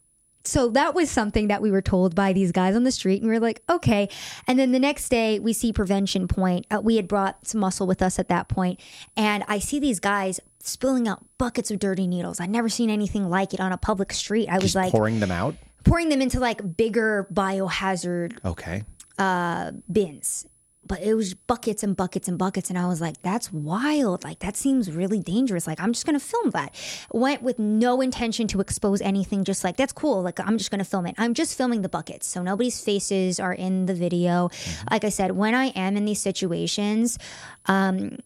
so 0.44 0.69
that 0.70 0.94
was 0.94 1.10
something 1.10 1.48
that 1.48 1.60
we 1.60 1.70
were 1.70 1.82
told 1.82 2.15
by 2.15 2.32
these 2.32 2.52
guys 2.52 2.74
on 2.74 2.85
the 2.85 2.93
street 2.93 3.20
and 3.23 3.31
we 3.31 3.35
were 3.35 3.40
like 3.40 3.62
okay. 3.69 4.09
And 4.47 4.59
then 4.59 4.73
the 4.73 4.78
next 4.78 5.09
day 5.10 5.39
we 5.39 5.52
see 5.52 5.73
prevention 5.73 6.27
point. 6.28 6.66
Uh, 6.70 6.81
we 6.82 6.97
had 6.97 7.06
brought 7.09 7.47
some 7.47 7.60
muscle 7.60 7.86
with 7.86 8.01
us 8.02 8.19
at 8.19 8.28
that 8.28 8.48
point 8.48 8.81
and 9.16 9.44
i 9.48 9.59
see 9.59 9.78
these 9.78 10.01
guys 10.01 10.40
spilling 10.60 11.06
out 11.09 11.24
buckets 11.39 11.70
of 11.70 11.78
dirty 11.78 12.06
needles. 12.06 12.40
I'd 12.40 12.51
never 12.51 12.69
seen 12.69 12.90
anything 12.90 13.28
like 13.31 13.55
it 13.55 13.60
on 13.60 13.73
a 13.73 13.78
public 13.78 14.12
street. 14.12 14.48
I 14.48 14.55
was 14.55 14.62
Just 14.65 14.74
like 14.77 14.90
pouring 14.93 15.20
them 15.20 15.31
out. 15.31 15.55
pouring 15.85 16.09
them 16.09 16.20
into 16.23 16.40
like 16.40 16.77
bigger 16.77 17.27
biohazard 17.32 18.39
Okay. 18.44 18.85
uh, 19.19 19.73
bins 19.90 20.47
but 20.89 21.01
it 21.02 21.15
was 21.15 21.35
buckets 21.35 21.82
and 21.82 21.97
buckets 21.97 22.28
and 22.28 22.39
buckets 22.39 22.70
and 22.70 22.78
i 22.78 22.86
was 22.86 23.01
like 23.01 23.20
that's 23.23 23.52
wild. 23.52 24.24
Like 24.24 24.40
that 24.40 24.56
seems 24.56 24.90
really 24.90 25.20
dangerous. 25.20 25.66
Like 25.66 25.81
i'm 25.81 25.93
just 25.93 26.06
gonna 26.06 26.20
film 26.20 26.51
that. 26.51 26.74
Went 27.12 27.43
with 27.43 27.59
no 27.59 28.01
intention 28.01 28.47
to 28.48 28.60
expose 28.60 29.01
anything 29.01 29.44
just 29.44 29.65
like 29.65 29.77
that's 29.77 29.93
cool. 29.93 30.23
Like 30.23 30.40
i'm 30.40 30.59
just 30.59 30.70
gonna 30.70 30.85
film 30.85 31.06
it. 31.06 31.15
I'm 31.19 31.35
just 31.35 31.56
filming 31.56 31.82
the 31.82 31.89
buckets 31.89 32.27
so 32.27 32.43
nobody's 32.43 32.81
faces 32.81 33.39
are 33.39 33.52
in 33.52 33.86
the 33.86 33.94
video. 33.94 34.51
Like 34.90 35.05
i 35.05 35.09
said 35.10 35.32
when 35.32 35.55
i 35.55 35.66
am 35.66 35.97
in 35.97 36.05
these 36.05 36.20
situations 36.20 37.19
um 37.66 38.19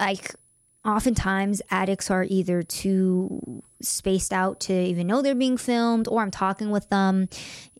like 0.00 0.34
oftentimes 0.84 1.60
addicts 1.70 2.10
are 2.10 2.24
either 2.28 2.62
too 2.62 3.62
spaced 3.80 4.32
out 4.32 4.60
to 4.60 4.72
even 4.72 5.06
know 5.06 5.22
they're 5.22 5.34
being 5.34 5.56
filmed 5.56 6.08
or 6.08 6.22
i'm 6.22 6.30
talking 6.30 6.70
with 6.70 6.88
them. 6.88 7.28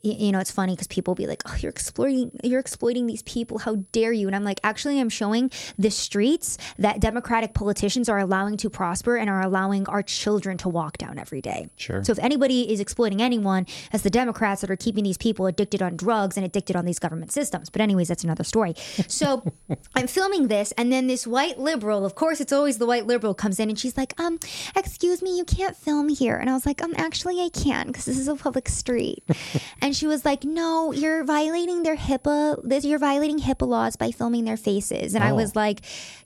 You 0.03 0.31
know 0.31 0.39
it's 0.39 0.53
funny 0.53 0.75
because 0.75 0.87
people 0.87 1.13
will 1.13 1.17
be 1.17 1.27
like 1.27 1.43
oh 1.47 1.57
you're 1.59 1.71
exploiting 1.71 2.31
you're 2.45 2.61
exploiting 2.61 3.07
these 3.07 3.23
people. 3.23 3.59
How 3.59 3.77
dare 3.91 4.13
you? 4.13 4.29
And 4.29 4.37
i'm 4.37 4.45
like 4.45 4.61
actually 4.63 5.01
i'm 5.01 5.09
showing 5.09 5.51
the 5.79 5.91
streets 5.91 6.59
that 6.79 7.01
democratic 7.01 7.55
politicians 7.55 8.09
are 8.09 8.19
allowing 8.19 8.57
to 8.59 8.71
prosper 8.71 9.17
and 9.17 9.29
are 9.29 9.41
allowing 9.41 9.85
our 9.89 10.05
children 10.05 10.59
to 10.59 10.69
walk 10.69 10.99
down 10.99 11.19
every 11.19 11.41
day. 11.41 11.71
Sure. 11.77 12.05
so 12.05 12.13
if 12.13 12.21
anybody 12.21 12.73
is 12.73 12.79
exploiting 12.79 13.21
anyone 13.21 13.67
it's 13.93 14.05
the 14.05 14.11
democrats 14.11 14.61
that 14.61 14.71
are 14.71 14.77
keeping 14.77 15.03
these 15.03 15.19
people 15.19 15.47
addicted 15.47 15.83
on 15.83 15.97
drugs 15.97 16.37
and 16.37 16.47
addicted 16.47 16.77
on 16.77 16.85
these 16.85 17.01
government 17.01 17.33
systems. 17.33 17.69
But 17.69 17.81
anyways 17.81 18.07
that's 18.07 18.23
another 18.23 18.45
story. 18.45 18.75
So 19.09 19.43
i'm 19.97 20.07
filming 20.07 20.47
this 20.47 20.71
and 20.73 20.93
then 20.93 21.09
this 21.09 21.27
white 21.27 21.59
liberal 21.59 22.05
of 22.07 22.15
course 22.15 22.41
it's 22.41 22.53
always 22.53 22.79
the 22.79 22.87
white 22.87 23.07
liberal 23.09 23.35
comes 23.35 23.59
in 23.59 23.71
and 23.71 23.79
she's 23.79 23.97
like 23.97 24.15
um 24.21 24.39
excuse 24.77 25.21
me 25.21 25.37
you 25.37 25.45
can't 25.45 25.75
film 25.87 26.09
here. 26.23 26.37
And 26.41 26.49
i 26.51 26.55
was 26.59 26.67
like 26.71 26.81
um 26.87 26.95
actually 27.07 27.37
i 27.47 27.51
can 27.65 27.85
because 27.89 28.07
this 28.11 28.19
is 28.25 28.29
a 28.29 28.37
public 28.47 28.67
street. 28.81 29.23
And 29.83 29.91
she 29.99 30.07
was 30.13 30.21
like 30.31 30.43
no 30.61 30.71
you're 31.03 31.23
violating 31.37 31.79
their 31.87 31.97
hipaa 32.09 32.43
this 32.71 32.85
you're 32.89 33.05
violating 33.11 33.39
hipaa 33.49 33.69
laws 33.75 33.95
by 34.03 34.11
filming 34.21 34.45
their 34.49 34.61
faces. 34.69 35.09
And 35.15 35.23
i 35.29 35.31
Oh. 35.31 35.37
was 35.43 35.51
like 35.65 35.79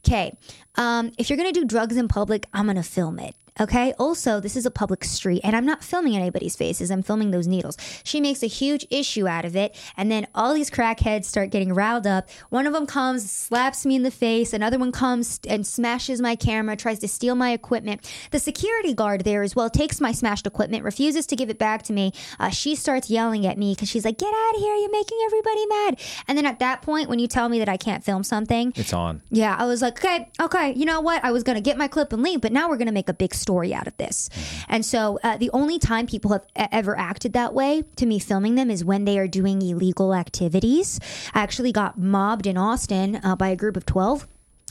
okay 0.03 0.27
um, 0.77 1.13
if 1.19 1.29
you're 1.29 1.37
going 1.37 1.53
to 1.53 1.61
do 1.61 1.67
drugs 1.67 1.97
in 1.97 2.09
public, 2.09 2.47
I'm 2.53 2.65
going 2.67 2.77
to 2.77 2.83
film 2.83 3.19
it. 3.19 3.35
Okay. 3.59 3.93
Also, 3.99 4.41
this 4.41 4.57
is 4.57 4.65
a 4.65 4.71
public 4.71 5.05
street 5.05 5.41
and 5.45 5.55
I'm 5.55 5.67
not 5.67 5.83
filming 5.85 6.17
anybody's 6.17 6.57
faces. 6.57 6.91
I'm 6.91 7.03
filming 7.03 7.31
those 7.31 7.47
needles. 7.49 7.77
She 8.05 8.19
makes 8.21 8.43
a 8.43 8.47
huge 8.47 8.87
issue 8.91 9.27
out 9.29 9.45
of 9.45 9.55
it. 9.55 9.77
And 9.99 10.11
then 10.11 10.29
all 10.35 10.55
these 10.55 10.71
crackheads 10.71 11.25
start 11.27 11.51
getting 11.51 11.75
riled 11.75 12.07
up. 12.07 12.31
One 12.49 12.67
of 12.67 12.73
them 12.73 12.87
comes, 12.87 13.29
slaps 13.31 13.85
me 13.85 13.97
in 13.97 14.03
the 14.03 14.11
face. 14.11 14.55
Another 14.55 14.79
one 14.79 14.93
comes 14.93 15.41
and 15.47 15.67
smashes 15.67 16.23
my 16.23 16.37
camera, 16.37 16.75
tries 16.77 17.01
to 17.01 17.09
steal 17.09 17.35
my 17.35 17.51
equipment. 17.51 18.09
The 18.31 18.39
security 18.39 18.95
guard 18.95 19.25
there 19.25 19.43
as 19.43 19.55
well 19.55 19.69
takes 19.69 20.01
my 20.01 20.13
smashed 20.13 20.47
equipment, 20.47 20.85
refuses 20.85 21.27
to 21.27 21.37
give 21.37 21.51
it 21.51 21.59
back 21.59 21.83
to 21.83 21.93
me. 21.93 22.13
Uh, 22.39 22.49
she 22.51 22.75
starts 22.77 23.11
yelling 23.11 23.47
at 23.47 23.59
me 23.59 23.75
because 23.75 23.91
she's 23.91 24.05
like, 24.07 24.17
get 24.17 24.33
out 24.33 24.55
of 24.55 24.61
here. 24.63 24.75
You're 24.77 24.93
making 24.93 25.19
everybody 25.27 25.67
mad. 25.67 26.01
And 26.29 26.39
then 26.39 26.47
at 26.47 26.61
that 26.61 26.81
point, 26.83 27.11
when 27.11 27.19
you 27.19 27.27
tell 27.27 27.49
me 27.51 27.59
that 27.59 27.69
I 27.69 27.77
can't 27.77 28.05
film 28.05 28.23
something, 28.23 28.73
It's 28.77 28.95
on. 28.95 29.23
yeah, 29.29 29.55
I 29.59 29.67
was 29.67 29.83
like, 29.83 29.99
okay, 30.03 30.31
okay, 30.41 30.70
you 30.77 30.85
know 30.85 31.01
what? 31.01 31.25
I 31.25 31.31
was 31.33 31.43
going 31.43 31.57
to 31.57 31.63
get 31.63 31.77
my 31.77 31.89
clip 31.89 32.13
and 32.13 32.23
leave, 32.23 32.41
but 32.41 32.53
now 32.53 32.69
we're 32.69 32.77
going 32.77 32.87
to 32.87 32.93
make 32.93 33.09
a 33.09 33.15
big 33.15 33.35
story 33.35 33.75
out 33.75 33.87
of 33.87 33.97
this. 33.97 34.29
And 34.69 34.85
so 34.85 35.19
uh, 35.23 35.37
the 35.37 35.51
only 35.53 35.79
time 35.79 36.07
people 36.07 36.33
have 36.33 36.47
ever 36.57 36.99
acted 36.99 37.33
that 37.35 37.55
way 37.55 37.85
to 37.97 38.07
me 38.07 38.19
filming 38.19 38.55
them 38.55 38.71
is 38.71 38.85
when 38.85 39.05
they 39.05 39.19
are 39.19 39.29
doing 39.29 39.63
illegal 39.63 40.15
activities. 40.15 41.01
I 41.35 41.41
actually 41.41 41.73
got 41.73 41.99
mobbed 41.99 42.47
in 42.47 42.57
Austin 42.57 43.21
uh, 43.23 43.37
by 43.37 43.49
a 43.49 43.57
group 43.57 43.77
of 43.77 43.87
12. 43.87 44.27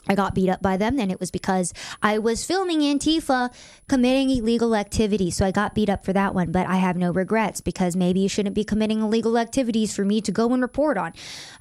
I 0.08 0.16
got 0.16 0.34
beat 0.34 0.50
up 0.50 0.62
by 0.62 0.78
them, 0.78 1.00
and 1.00 1.12
it 1.12 1.20
was 1.20 1.30
because 1.32 1.74
I 2.02 2.18
was 2.20 2.46
filming 2.46 2.80
Antifa 2.80 3.54
committing 3.88 4.30
illegal 4.30 4.76
activities. 4.76 5.36
So 5.38 5.46
I 5.46 5.52
got 5.52 5.76
beat 5.76 5.90
up 5.90 6.06
for 6.06 6.14
that 6.14 6.34
one, 6.34 6.52
but 6.52 6.68
I 6.68 6.78
have 6.78 6.96
no 6.98 7.12
regrets 7.12 7.62
because 7.62 7.96
maybe 7.96 8.20
you 8.22 8.30
shouldn't 8.30 8.56
be 8.56 8.64
committing 8.64 9.02
illegal 9.02 9.38
activities 9.38 9.96
for 9.96 10.06
me 10.06 10.22
to 10.22 10.32
go 10.32 10.52
and 10.54 10.62
report 10.62 10.98
on. 10.98 11.14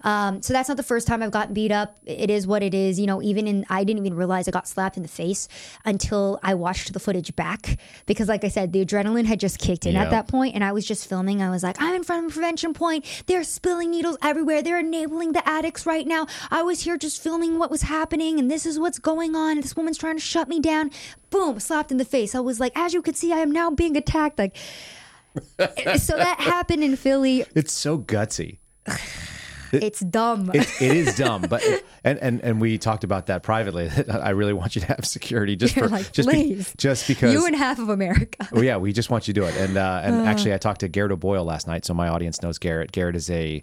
Um, 0.04 0.40
so 0.42 0.52
that's 0.52 0.68
not 0.68 0.76
the 0.76 0.82
first 0.82 1.06
time 1.06 1.22
I've 1.22 1.30
gotten 1.30 1.54
beat 1.54 1.72
up. 1.72 1.96
It 2.06 2.30
is 2.30 2.46
what 2.46 2.62
it 2.62 2.74
is. 2.74 2.98
You 3.00 3.06
know, 3.06 3.20
even 3.22 3.46
in, 3.48 3.66
I 3.68 3.84
didn't 3.84 4.04
even 4.06 4.16
realize 4.16 4.46
I 4.48 4.50
got 4.50 4.68
slapped 4.68 4.96
in 4.96 5.02
the 5.02 5.08
face 5.08 5.48
until 5.84 6.38
I 6.42 6.54
watched 6.54 6.92
the 6.92 7.00
footage 7.00 7.34
back 7.36 7.78
because, 8.06 8.28
like 8.28 8.44
I 8.44 8.48
said, 8.48 8.72
the 8.72 8.84
adrenaline 8.84 9.24
had 9.26 9.40
just 9.40 9.58
kicked 9.58 9.86
in 9.86 9.94
Yeah. 9.94 10.04
at 10.04 10.10
that 10.10 10.28
point, 10.28 10.54
and 10.54 10.62
I 10.64 10.72
was 10.72 10.86
just 10.86 11.08
filming. 11.08 11.42
I 11.42 11.50
was 11.50 11.62
like, 11.62 11.80
I'm 11.80 11.94
in 11.94 12.04
front 12.04 12.24
of 12.26 12.30
a 12.30 12.34
prevention 12.34 12.74
point. 12.74 13.04
They're 13.26 13.44
spilling 13.44 13.90
needles 13.90 14.16
everywhere. 14.22 14.62
They're 14.62 14.78
enabling 14.78 15.32
the 15.32 15.46
addicts 15.48 15.86
right 15.86 16.06
now. 16.06 16.26
I 16.50 16.62
was 16.62 16.82
here 16.82 16.96
just 16.96 17.22
filming 17.22 17.58
what 17.58 17.70
was 17.70 17.82
happening, 17.82 18.37
and 18.38 18.50
this 18.50 18.66
is 18.66 18.78
what's 18.78 18.98
going 18.98 19.34
on. 19.34 19.60
This 19.60 19.76
woman's 19.76 19.98
trying 19.98 20.16
to 20.16 20.22
shut 20.22 20.48
me 20.48 20.60
down. 20.60 20.90
Boom, 21.30 21.60
slapped 21.60 21.90
in 21.90 21.98
the 21.98 22.04
face. 22.04 22.34
I 22.34 22.40
was 22.40 22.60
like, 22.60 22.72
as 22.76 22.94
you 22.94 23.02
can 23.02 23.14
see, 23.14 23.32
I 23.32 23.38
am 23.38 23.50
now 23.50 23.70
being 23.70 23.96
attacked. 23.96 24.38
Like, 24.38 24.56
so 25.98 26.16
that 26.16 26.36
happened 26.40 26.82
in 26.84 26.96
Philly. 26.96 27.44
It's 27.54 27.72
so 27.72 27.98
gutsy. 27.98 28.58
It's 29.70 30.00
dumb. 30.00 30.50
It, 30.54 30.66
it 30.80 30.96
is 30.96 31.14
dumb, 31.16 31.42
but 31.42 31.62
and, 32.02 32.18
and 32.20 32.40
and 32.40 32.58
we 32.58 32.78
talked 32.78 33.04
about 33.04 33.26
that 33.26 33.42
privately. 33.42 33.90
I 34.10 34.30
really 34.30 34.54
want 34.54 34.74
you 34.74 34.80
to 34.80 34.86
have 34.86 35.04
security 35.04 35.56
just 35.56 35.76
You're 35.76 35.88
for 35.88 35.94
like, 35.94 36.10
just 36.10 36.30
be- 36.30 36.64
just 36.78 37.06
because 37.06 37.34
you 37.34 37.44
and 37.44 37.54
half 37.54 37.78
of 37.78 37.90
America. 37.90 38.48
Well, 38.50 38.64
yeah, 38.64 38.78
we 38.78 38.94
just 38.94 39.10
want 39.10 39.28
you 39.28 39.34
to 39.34 39.40
do 39.40 39.46
it. 39.46 39.54
And 39.56 39.76
uh, 39.76 40.00
and 40.02 40.26
actually, 40.26 40.54
I 40.54 40.56
talked 40.56 40.80
to 40.80 40.88
Garrett 40.88 41.12
O'Boyle 41.12 41.44
last 41.44 41.66
night, 41.66 41.84
so 41.84 41.92
my 41.92 42.08
audience 42.08 42.40
knows 42.40 42.58
Garrett. 42.58 42.92
Garrett 42.92 43.14
is 43.14 43.28
a 43.28 43.62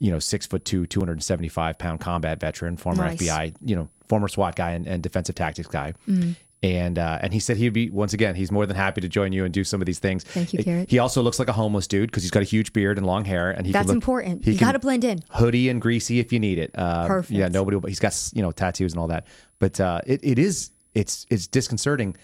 you 0.00 0.10
know 0.10 0.18
six 0.18 0.46
foot 0.46 0.64
two, 0.64 0.86
two 0.86 0.98
hundred 1.00 1.12
and 1.12 1.22
seventy 1.22 1.48
five 1.48 1.78
pound 1.78 2.00
combat 2.00 2.40
veteran, 2.40 2.76
former 2.76 3.04
Nice. 3.04 3.18
FBI, 3.20 3.54
you 3.64 3.76
know, 3.76 3.88
former 4.08 4.26
SWAT 4.28 4.56
guy 4.56 4.70
and, 4.72 4.86
and 4.88 5.02
defensive 5.02 5.34
tactics 5.36 5.68
guy. 5.68 5.94
Mm. 6.08 6.34
And 6.62 6.98
uh, 6.98 7.18
and 7.22 7.32
he 7.32 7.40
said 7.40 7.56
he'd 7.56 7.70
be 7.72 7.88
once 7.88 8.12
again. 8.12 8.34
He's 8.34 8.52
more 8.52 8.66
than 8.66 8.76
happy 8.76 9.00
to 9.00 9.08
join 9.08 9.32
you 9.32 9.46
and 9.46 9.54
do 9.54 9.64
some 9.64 9.80
of 9.80 9.86
these 9.86 9.98
things. 9.98 10.24
Thank 10.24 10.52
you, 10.52 10.62
Garrett. 10.62 10.90
He 10.90 10.98
also 10.98 11.22
looks 11.22 11.38
like 11.38 11.48
a 11.48 11.54
homeless 11.54 11.86
dude 11.86 12.10
because 12.10 12.22
he's 12.22 12.30
got 12.30 12.42
a 12.42 12.44
huge 12.44 12.74
beard 12.74 12.98
and 12.98 13.06
long 13.06 13.24
hair, 13.24 13.50
and 13.50 13.64
he 13.64 13.72
That's 13.72 13.88
look, 13.88 13.94
important. 13.94 14.44
He 14.44 14.52
You 14.52 14.58
got 14.58 14.72
to 14.72 14.78
blend 14.78 15.02
in. 15.04 15.20
hoodie 15.30 15.70
and 15.70 15.80
greasy 15.80 16.18
if 16.18 16.34
you 16.34 16.38
need 16.38 16.58
it. 16.58 16.70
Uh, 16.74 17.06
Perfect. 17.06 17.32
Yeah, 17.38 17.48
nobody. 17.48 17.78
will- 17.78 17.88
He's 17.88 17.98
got 17.98 18.14
you 18.34 18.42
know 18.42 18.52
tattoos 18.52 18.92
and 18.92 19.00
all 19.00 19.06
that. 19.06 19.26
But 19.58 19.80
uh, 19.80 20.02
it 20.06 20.20
it 20.22 20.38
is 20.38 20.70
it's 20.94 21.24
it's 21.30 21.46
disconcerting, 21.46 22.14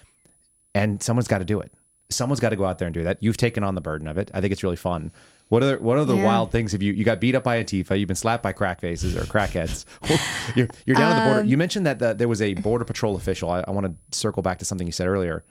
and 0.74 1.02
someone's 1.02 1.28
got 1.28 1.38
to 1.38 1.44
do 1.46 1.60
it. 1.60 1.72
Someone's 2.10 2.40
got 2.40 2.50
to 2.50 2.56
go 2.56 2.64
out 2.66 2.78
there 2.78 2.86
and 2.86 2.94
do 2.94 3.04
that. 3.04 3.22
You've 3.22 3.36
taken 3.38 3.64
on 3.64 3.74
the 3.74 3.80
burden 3.80 4.06
of 4.06 4.18
it. 4.18 4.30
I 4.34 4.40
think 4.42 4.52
it's 4.52 4.62
really 4.62 4.76
fun. 4.76 5.12
What 5.48 5.62
other 5.62 5.78
what 5.78 5.96
other 5.98 6.14
Yeah. 6.16 6.24
wild 6.24 6.50
things 6.50 6.72
have 6.72 6.82
you 6.82 6.92
you 6.92 7.04
got 7.04 7.20
beat 7.20 7.34
up 7.36 7.44
by 7.44 7.62
Antifa? 7.62 7.98
You've 7.98 8.08
been 8.08 8.16
slapped 8.16 8.42
by 8.42 8.52
crack 8.52 8.80
faces 8.80 9.14
or 9.16 9.20
crackheads. 9.22 9.84
you're 10.56 10.68
you're 10.86 10.96
down 10.96 11.12
at 11.12 11.16
the 11.16 11.22
Um, 11.22 11.32
border. 11.34 11.48
You 11.48 11.56
mentioned 11.56 11.86
that 11.86 11.98
the, 12.00 12.14
there 12.14 12.28
was 12.28 12.42
a 12.42 12.54
border 12.54 12.84
patrol 12.84 13.14
official. 13.16 13.50
I, 13.50 13.60
I 13.66 13.70
want 13.70 13.86
to 13.86 14.16
circle 14.18 14.42
back 14.42 14.58
to 14.58 14.64
something 14.64 14.86
you 14.88 14.92
said 14.92 15.06
earlier. 15.06 15.44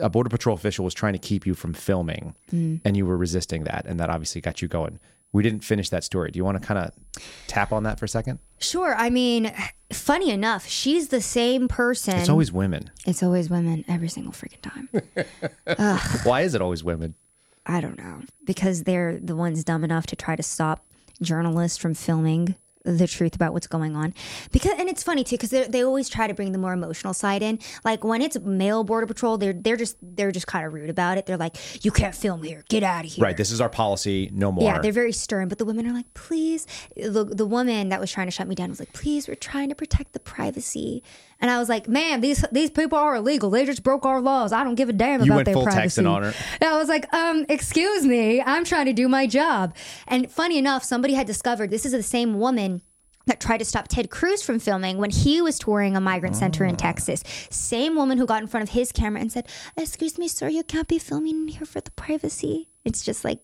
A 0.00 0.08
border 0.08 0.28
patrol 0.28 0.54
official 0.54 0.84
was 0.84 0.94
trying 0.94 1.14
to 1.14 1.18
keep 1.18 1.46
you 1.46 1.54
from 1.54 1.72
filming, 1.72 2.34
Mm. 2.52 2.80
and 2.84 2.96
you 2.96 3.06
were 3.06 3.16
resisting 3.16 3.64
that, 3.64 3.86
and 3.86 3.98
that 3.98 4.10
obviously 4.10 4.40
got 4.40 4.60
you 4.62 4.68
going. 4.68 5.00
We 5.32 5.42
didn't 5.42 5.64
finish 5.64 5.88
that 5.90 6.04
story. 6.04 6.30
Do 6.30 6.38
you 6.38 6.44
want 6.44 6.60
to 6.60 6.66
kind 6.66 6.78
of 6.78 6.92
tap 7.46 7.72
on 7.72 7.82
that 7.82 7.98
for 7.98 8.04
a 8.04 8.08
second? 8.08 8.38
Sure. 8.58 8.94
I 8.96 9.10
mean, 9.10 9.52
funny 9.92 10.30
enough, 10.30 10.66
she's 10.66 11.08
the 11.08 11.20
same 11.20 11.66
person. 11.68 12.16
It's 12.16 12.28
always 12.28 12.52
women. 12.52 12.90
It's 13.06 13.22
always 13.22 13.50
women 13.50 13.84
every 13.88 14.08
single 14.08 14.32
freaking 14.32 14.62
time. 14.62 14.88
Why 16.24 16.42
is 16.42 16.54
it 16.54 16.62
always 16.62 16.84
women? 16.84 17.14
I 17.66 17.80
don't 17.80 17.98
know 17.98 18.22
because 18.44 18.84
they're 18.84 19.18
the 19.18 19.36
ones 19.36 19.64
dumb 19.64 19.84
enough 19.84 20.06
to 20.06 20.16
try 20.16 20.36
to 20.36 20.42
stop 20.42 20.84
journalists 21.20 21.78
from 21.78 21.94
filming 21.94 22.54
the 22.86 23.06
truth 23.06 23.34
about 23.34 23.52
what's 23.52 23.66
going 23.66 23.96
on. 23.96 24.14
Because 24.52 24.78
and 24.78 24.88
it's 24.88 25.02
funny 25.02 25.24
too 25.24 25.36
because 25.36 25.50
they 25.50 25.82
always 25.82 26.08
try 26.08 26.26
to 26.26 26.34
bring 26.34 26.52
the 26.52 26.58
more 26.58 26.72
emotional 26.72 27.12
side 27.12 27.42
in. 27.42 27.58
Like 27.84 28.04
when 28.04 28.22
it's 28.22 28.38
male 28.38 28.84
border 28.84 29.06
patrol, 29.06 29.38
they're 29.38 29.52
they're 29.52 29.76
just 29.76 29.96
they're 30.00 30.32
just 30.32 30.46
kind 30.46 30.64
of 30.64 30.72
rude 30.72 30.88
about 30.88 31.18
it. 31.18 31.26
They're 31.26 31.36
like, 31.36 31.84
"You 31.84 31.90
can't 31.90 32.14
film 32.14 32.42
here. 32.42 32.64
Get 32.68 32.82
out 32.82 33.04
of 33.04 33.10
here." 33.10 33.22
Right. 33.22 33.36
This 33.36 33.50
is 33.50 33.60
our 33.60 33.68
policy. 33.68 34.30
No 34.32 34.52
more. 34.52 34.64
Yeah, 34.64 34.78
they're 34.78 34.92
very 34.92 35.12
stern, 35.12 35.48
but 35.48 35.58
the 35.58 35.64
women 35.64 35.86
are 35.86 35.92
like, 35.92 36.12
please. 36.14 36.66
The, 36.96 37.24
the 37.24 37.46
woman 37.46 37.88
that 37.88 38.00
was 38.00 38.10
trying 38.10 38.28
to 38.28 38.30
shut 38.30 38.46
me 38.46 38.54
down 38.54 38.70
was 38.70 38.78
like, 38.78 38.92
please, 38.92 39.26
we're 39.28 39.34
trying 39.34 39.68
to 39.68 39.74
protect 39.74 40.12
the 40.12 40.20
privacy. 40.20 41.02
And 41.40 41.50
I 41.50 41.58
was 41.58 41.68
like, 41.68 41.86
ma'am, 41.88 42.20
these 42.22 42.44
these 42.50 42.70
people 42.70 42.96
are 42.98 43.16
illegal. 43.16 43.50
They 43.50 43.64
just 43.66 43.82
broke 43.82 44.06
our 44.06 44.20
laws. 44.20 44.52
I 44.52 44.64
don't 44.64 44.74
give 44.74 44.88
a 44.88 44.92
damn 44.92 45.20
You 45.20 45.26
about 45.26 45.34
went 45.36 45.44
their 45.46 45.54
full 45.54 45.64
privacy. 45.64 46.02
Her. 46.02 46.32
And 46.60 46.64
I 46.64 46.78
was 46.78 46.88
like, 46.88 47.12
um, 47.12 47.44
excuse 47.48 48.04
me, 48.06 48.40
I'm 48.40 48.64
trying 48.64 48.86
to 48.86 48.92
do 48.92 49.08
my 49.08 49.26
job. 49.26 49.74
And 50.06 50.30
funny 50.30 50.56
enough, 50.58 50.82
somebody 50.82 51.14
had 51.14 51.26
discovered 51.26 51.70
this 51.70 51.84
is 51.84 51.92
the 51.92 52.02
same 52.02 52.38
woman 52.38 52.80
that 53.26 53.40
tried 53.40 53.58
to 53.58 53.64
stop 53.64 53.88
Ted 53.88 54.08
Cruz 54.08 54.40
from 54.42 54.58
filming 54.60 54.98
when 54.98 55.10
he 55.10 55.42
was 55.42 55.58
touring 55.58 55.96
a 55.96 56.00
migrant 56.00 56.36
center 56.36 56.64
Ah. 56.64 56.68
in 56.68 56.76
Texas. 56.76 57.22
Same 57.50 57.96
woman 57.96 58.18
who 58.18 58.24
got 58.26 58.40
in 58.40 58.46
front 58.48 58.62
of 58.62 58.70
his 58.74 58.92
camera 58.92 59.20
and 59.20 59.30
said, 59.32 59.46
"Excuse 59.76 60.16
me, 60.16 60.28
sir, 60.28 60.48
you 60.48 60.62
can't 60.62 60.88
be 60.88 60.98
filming 60.98 61.48
here 61.48 61.66
for 61.66 61.80
the 61.80 61.90
privacy." 61.90 62.68
It's 62.84 63.04
just 63.04 63.24
like, 63.24 63.40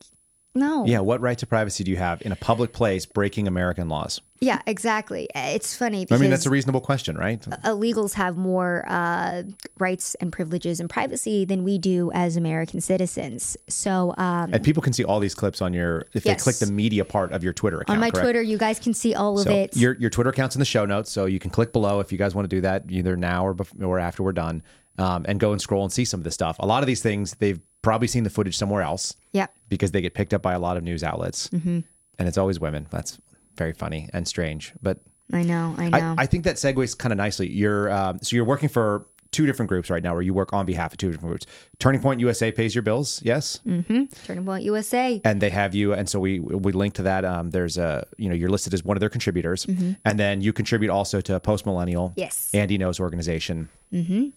no. 0.54 0.84
yeah. 0.86 1.00
What 1.00 1.20
right 1.20 1.38
to 1.38 1.46
privacy 1.46 1.84
do 1.84 1.90
you 1.90 1.96
have 1.96 2.22
in 2.22 2.32
a 2.32 2.36
public 2.36 2.72
place 2.72 3.06
breaking 3.06 3.48
American 3.48 3.88
laws? 3.88 4.20
Yeah, 4.40 4.60
exactly. 4.66 5.28
It's 5.36 5.76
funny 5.76 6.04
I 6.10 6.16
mean, 6.16 6.30
that's 6.30 6.46
a 6.46 6.50
reasonable 6.50 6.80
question, 6.80 7.16
right? 7.16 7.40
illegals 7.64 8.14
have 8.14 8.36
more 8.36 8.84
uh, 8.88 9.44
rights 9.78 10.16
and 10.16 10.32
privileges 10.32 10.80
and 10.80 10.90
privacy 10.90 11.44
than 11.44 11.62
we 11.62 11.78
do 11.78 12.10
as 12.12 12.36
American 12.36 12.80
citizens. 12.80 13.56
So 13.68 14.12
um, 14.18 14.52
And 14.52 14.64
people 14.64 14.82
can 14.82 14.92
see 14.92 15.04
all 15.04 15.20
these 15.20 15.36
clips 15.36 15.62
on 15.62 15.72
your 15.72 16.06
if 16.12 16.24
Yes. 16.26 16.42
they 16.44 16.50
click 16.50 16.56
the 16.56 16.72
media 16.74 17.04
part 17.04 17.30
of 17.30 17.44
your 17.44 17.52
Twitter 17.52 17.80
account. 17.82 17.96
on 17.96 18.00
my 18.00 18.10
correct? 18.10 18.24
Twitter, 18.24 18.42
you 18.42 18.58
guys 18.58 18.80
can 18.80 18.94
see 18.94 19.14
all 19.14 19.38
of 19.38 19.46
it. 19.46 19.76
your 19.76 19.94
your 19.94 20.10
Twitter 20.10 20.30
account's 20.30 20.56
in 20.56 20.60
the 20.60 20.64
show 20.64 20.84
notes, 20.86 21.10
so 21.12 21.26
you 21.26 21.38
can 21.38 21.50
click 21.50 21.72
below 21.72 22.00
if 22.00 22.10
you 22.10 22.18
guys 22.18 22.34
want 22.34 22.50
to 22.50 22.56
do 22.56 22.62
that 22.62 22.84
either 22.88 23.16
now 23.16 23.46
or 23.46 23.54
bef- 23.54 23.80
or 23.84 24.00
after 24.00 24.24
we're 24.24 24.32
done, 24.32 24.62
um, 24.98 25.24
and 25.28 25.38
go 25.38 25.52
and 25.52 25.60
scroll 25.62 25.84
and 25.84 25.92
see 25.92 26.04
some 26.04 26.18
of 26.18 26.24
this 26.24 26.34
stuff. 26.34 26.56
A 26.58 26.66
lot 26.66 26.82
of 26.82 26.88
these 26.88 27.00
things 27.00 27.34
they've 27.38 27.60
probably 27.82 28.08
seen 28.08 28.24
the 28.24 28.30
footage 28.30 28.56
somewhere 28.56 28.82
else 28.82 29.14
Yeah. 29.32 29.48
because 29.68 29.90
they 29.90 30.00
get 30.00 30.14
picked 30.14 30.32
up 30.32 30.42
by 30.42 30.52
a 30.54 30.58
lot 30.58 30.76
of 30.76 30.82
news 30.84 31.02
outlets, 31.04 31.48
Mm-hmm. 31.48 31.80
and 32.18 32.28
it's 32.28 32.38
always 32.38 32.58
women. 32.60 32.86
That's 32.90 33.18
very 33.56 33.72
funny 33.72 34.08
and 34.12 34.26
strange, 34.26 34.72
but 34.82 35.00
I 35.32 35.42
know. 35.42 35.74
I 35.78 35.88
know. 35.88 36.14
I, 36.18 36.22
I 36.22 36.26
think 36.26 36.44
that 36.44 36.56
segues 36.56 36.96
kind 36.96 37.12
of 37.12 37.16
nicely. 37.16 37.48
You're 37.50 37.90
um, 37.90 38.18
so 38.22 38.36
you're 38.36 38.44
working 38.44 38.68
for 38.68 39.06
two 39.30 39.46
different 39.46 39.70
groups 39.70 39.88
right 39.88 40.02
now, 40.02 40.12
where 40.12 40.20
you 40.20 40.34
work 40.34 40.52
on 40.52 40.66
behalf 40.66 40.92
of 40.92 40.98
two 40.98 41.10
different 41.10 41.30
groups. 41.30 41.46
Turning 41.78 42.02
Point 42.02 42.20
USA 42.20 42.52
pays 42.52 42.74
your 42.74 42.82
bills, 42.82 43.22
yes, 43.24 43.60
Turning 43.64 44.44
Point 44.44 44.62
USA. 44.64 45.22
and 45.24 45.40
they 45.40 45.48
have 45.48 45.74
you, 45.74 45.94
and 45.94 46.06
so 46.08 46.20
we 46.20 46.38
we 46.40 46.72
link 46.72 46.94
to 46.94 47.02
that. 47.04 47.24
Um, 47.24 47.50
there's 47.50 47.78
a 47.78 48.06
you 48.18 48.28
know 48.28 48.34
you're 48.34 48.50
listed 48.50 48.74
as 48.74 48.84
one 48.84 48.96
of 48.96 49.00
their 49.00 49.08
contributors, 49.08 49.64
and 50.04 50.18
then 50.18 50.42
you 50.42 50.52
contribute 50.52 50.90
also 50.90 51.20
to 51.22 51.40
Post 51.40 51.64
Millennial, 51.66 52.10
Mm-hmm. 52.10 52.20
Yes. 52.20 52.50
Andy 52.52 52.76
Ngo's 52.78 53.00
organization, 53.00 53.68
mm-hmm. 53.92 54.28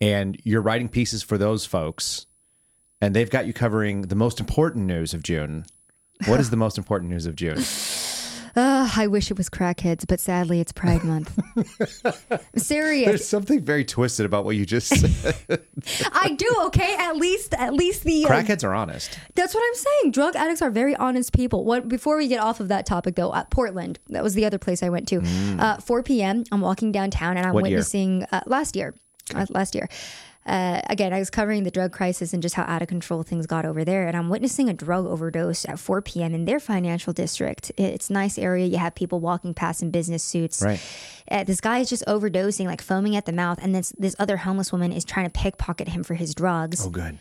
and 0.00 0.40
you're 0.44 0.62
writing 0.62 0.88
pieces 0.88 1.22
for 1.22 1.38
those 1.38 1.64
folks, 1.66 2.26
and 3.00 3.14
they've 3.14 3.30
got 3.30 3.46
you 3.46 3.52
covering 3.52 4.02
the 4.02 4.14
most 4.16 4.40
important 4.40 4.86
news 4.86 5.14
of 5.14 5.22
June. 5.22 5.64
What 6.26 6.40
is 6.40 6.50
the 6.50 6.56
most 6.56 6.76
important 6.78 7.10
news 7.10 7.26
of 7.26 7.34
June? 7.36 7.62
Ugh, 8.56 8.90
I 8.96 9.06
wish 9.06 9.30
it 9.30 9.38
was 9.38 9.48
crackheads, 9.48 10.04
but 10.08 10.18
sadly, 10.18 10.58
it's 10.60 10.72
Pride 10.72 11.04
Month. 11.04 11.38
I'm 12.30 12.40
serious. 12.56 13.06
There's 13.06 13.24
something 13.28 13.60
very 13.60 13.84
twisted 13.84 14.26
about 14.26 14.44
what 14.44 14.56
you 14.56 14.66
just 14.66 14.88
said. 14.88 15.34
I 16.12 16.30
do. 16.36 16.46
Okay, 16.64 16.96
at 16.98 17.16
least, 17.16 17.54
at 17.54 17.72
least 17.72 18.02
the 18.02 18.24
uh, 18.24 18.28
Crackheads 18.28 18.64
are 18.64 18.74
honest. 18.74 19.16
That's 19.36 19.54
what 19.54 19.62
I'm 19.64 19.74
saying. 19.76 20.10
Drug 20.10 20.34
addicts 20.34 20.62
are 20.62 20.70
very 20.70 20.96
honest 20.96 21.32
people. 21.32 21.64
What 21.64 21.88
before 21.88 22.16
we 22.16 22.26
get 22.26 22.40
off 22.40 22.58
of 22.58 22.66
that 22.68 22.86
topic 22.86 23.14
though, 23.14 23.32
at 23.32 23.50
Portland, 23.50 24.00
that 24.08 24.24
was 24.24 24.34
the 24.34 24.44
other 24.44 24.58
place 24.58 24.82
I 24.82 24.88
went 24.88 25.06
to. 25.08 25.22
Uh, 25.58 25.76
4 25.78 26.02
p.m. 26.02 26.42
I'm 26.50 26.60
walking 26.60 26.90
downtown 26.90 27.36
and 27.36 27.46
I'm 27.46 27.52
Mm. 27.52 27.54
What 27.54 27.70
year? 27.70 27.76
witnessing 27.78 28.24
uh, 28.32 28.40
last 28.46 28.74
year, 28.74 28.94
uh, 29.34 29.46
last 29.50 29.76
year. 29.76 29.88
Uh, 30.46 30.80
again, 30.88 31.12
I 31.12 31.18
was 31.18 31.28
covering 31.28 31.64
the 31.64 31.70
drug 31.70 31.92
crisis 31.92 32.32
and 32.32 32.42
just 32.42 32.54
how 32.54 32.62
out 32.62 32.80
of 32.80 32.88
control 32.88 33.22
things 33.22 33.46
got 33.46 33.66
over 33.66 33.84
there. 33.84 34.08
And 34.08 34.16
I'm 34.16 34.30
witnessing 34.30 34.68
a 34.68 34.72
drug 34.72 35.06
overdose 35.06 35.66
at 35.66 35.78
4 35.78 36.00
p.m. 36.00 36.34
in 36.34 36.46
their 36.46 36.58
financial 36.58 37.12
district. 37.12 37.70
It's 37.76 38.08
a 38.08 38.12
nice 38.12 38.38
area. 38.38 38.66
You 38.66 38.78
have 38.78 38.94
people 38.94 39.20
walking 39.20 39.52
past 39.52 39.82
in 39.82 39.90
business 39.90 40.22
suits. 40.22 40.62
Right. 40.62 40.80
Uh, 41.30 41.44
this 41.44 41.60
guy 41.60 41.80
is 41.80 41.90
just 41.90 42.04
overdosing, 42.06 42.64
like 42.64 42.80
foaming 42.80 43.16
at 43.16 43.26
the 43.26 43.32
mouth. 43.32 43.58
And 43.62 43.74
this, 43.74 43.92
this 43.98 44.16
other 44.18 44.38
homeless 44.38 44.72
woman 44.72 44.92
is 44.92 45.04
trying 45.04 45.26
to 45.26 45.30
pickpocket 45.30 45.88
him 45.88 46.02
for 46.02 46.14
his 46.14 46.34
drugs. 46.34 46.86
Oh, 46.86 46.90
good. 46.90 47.18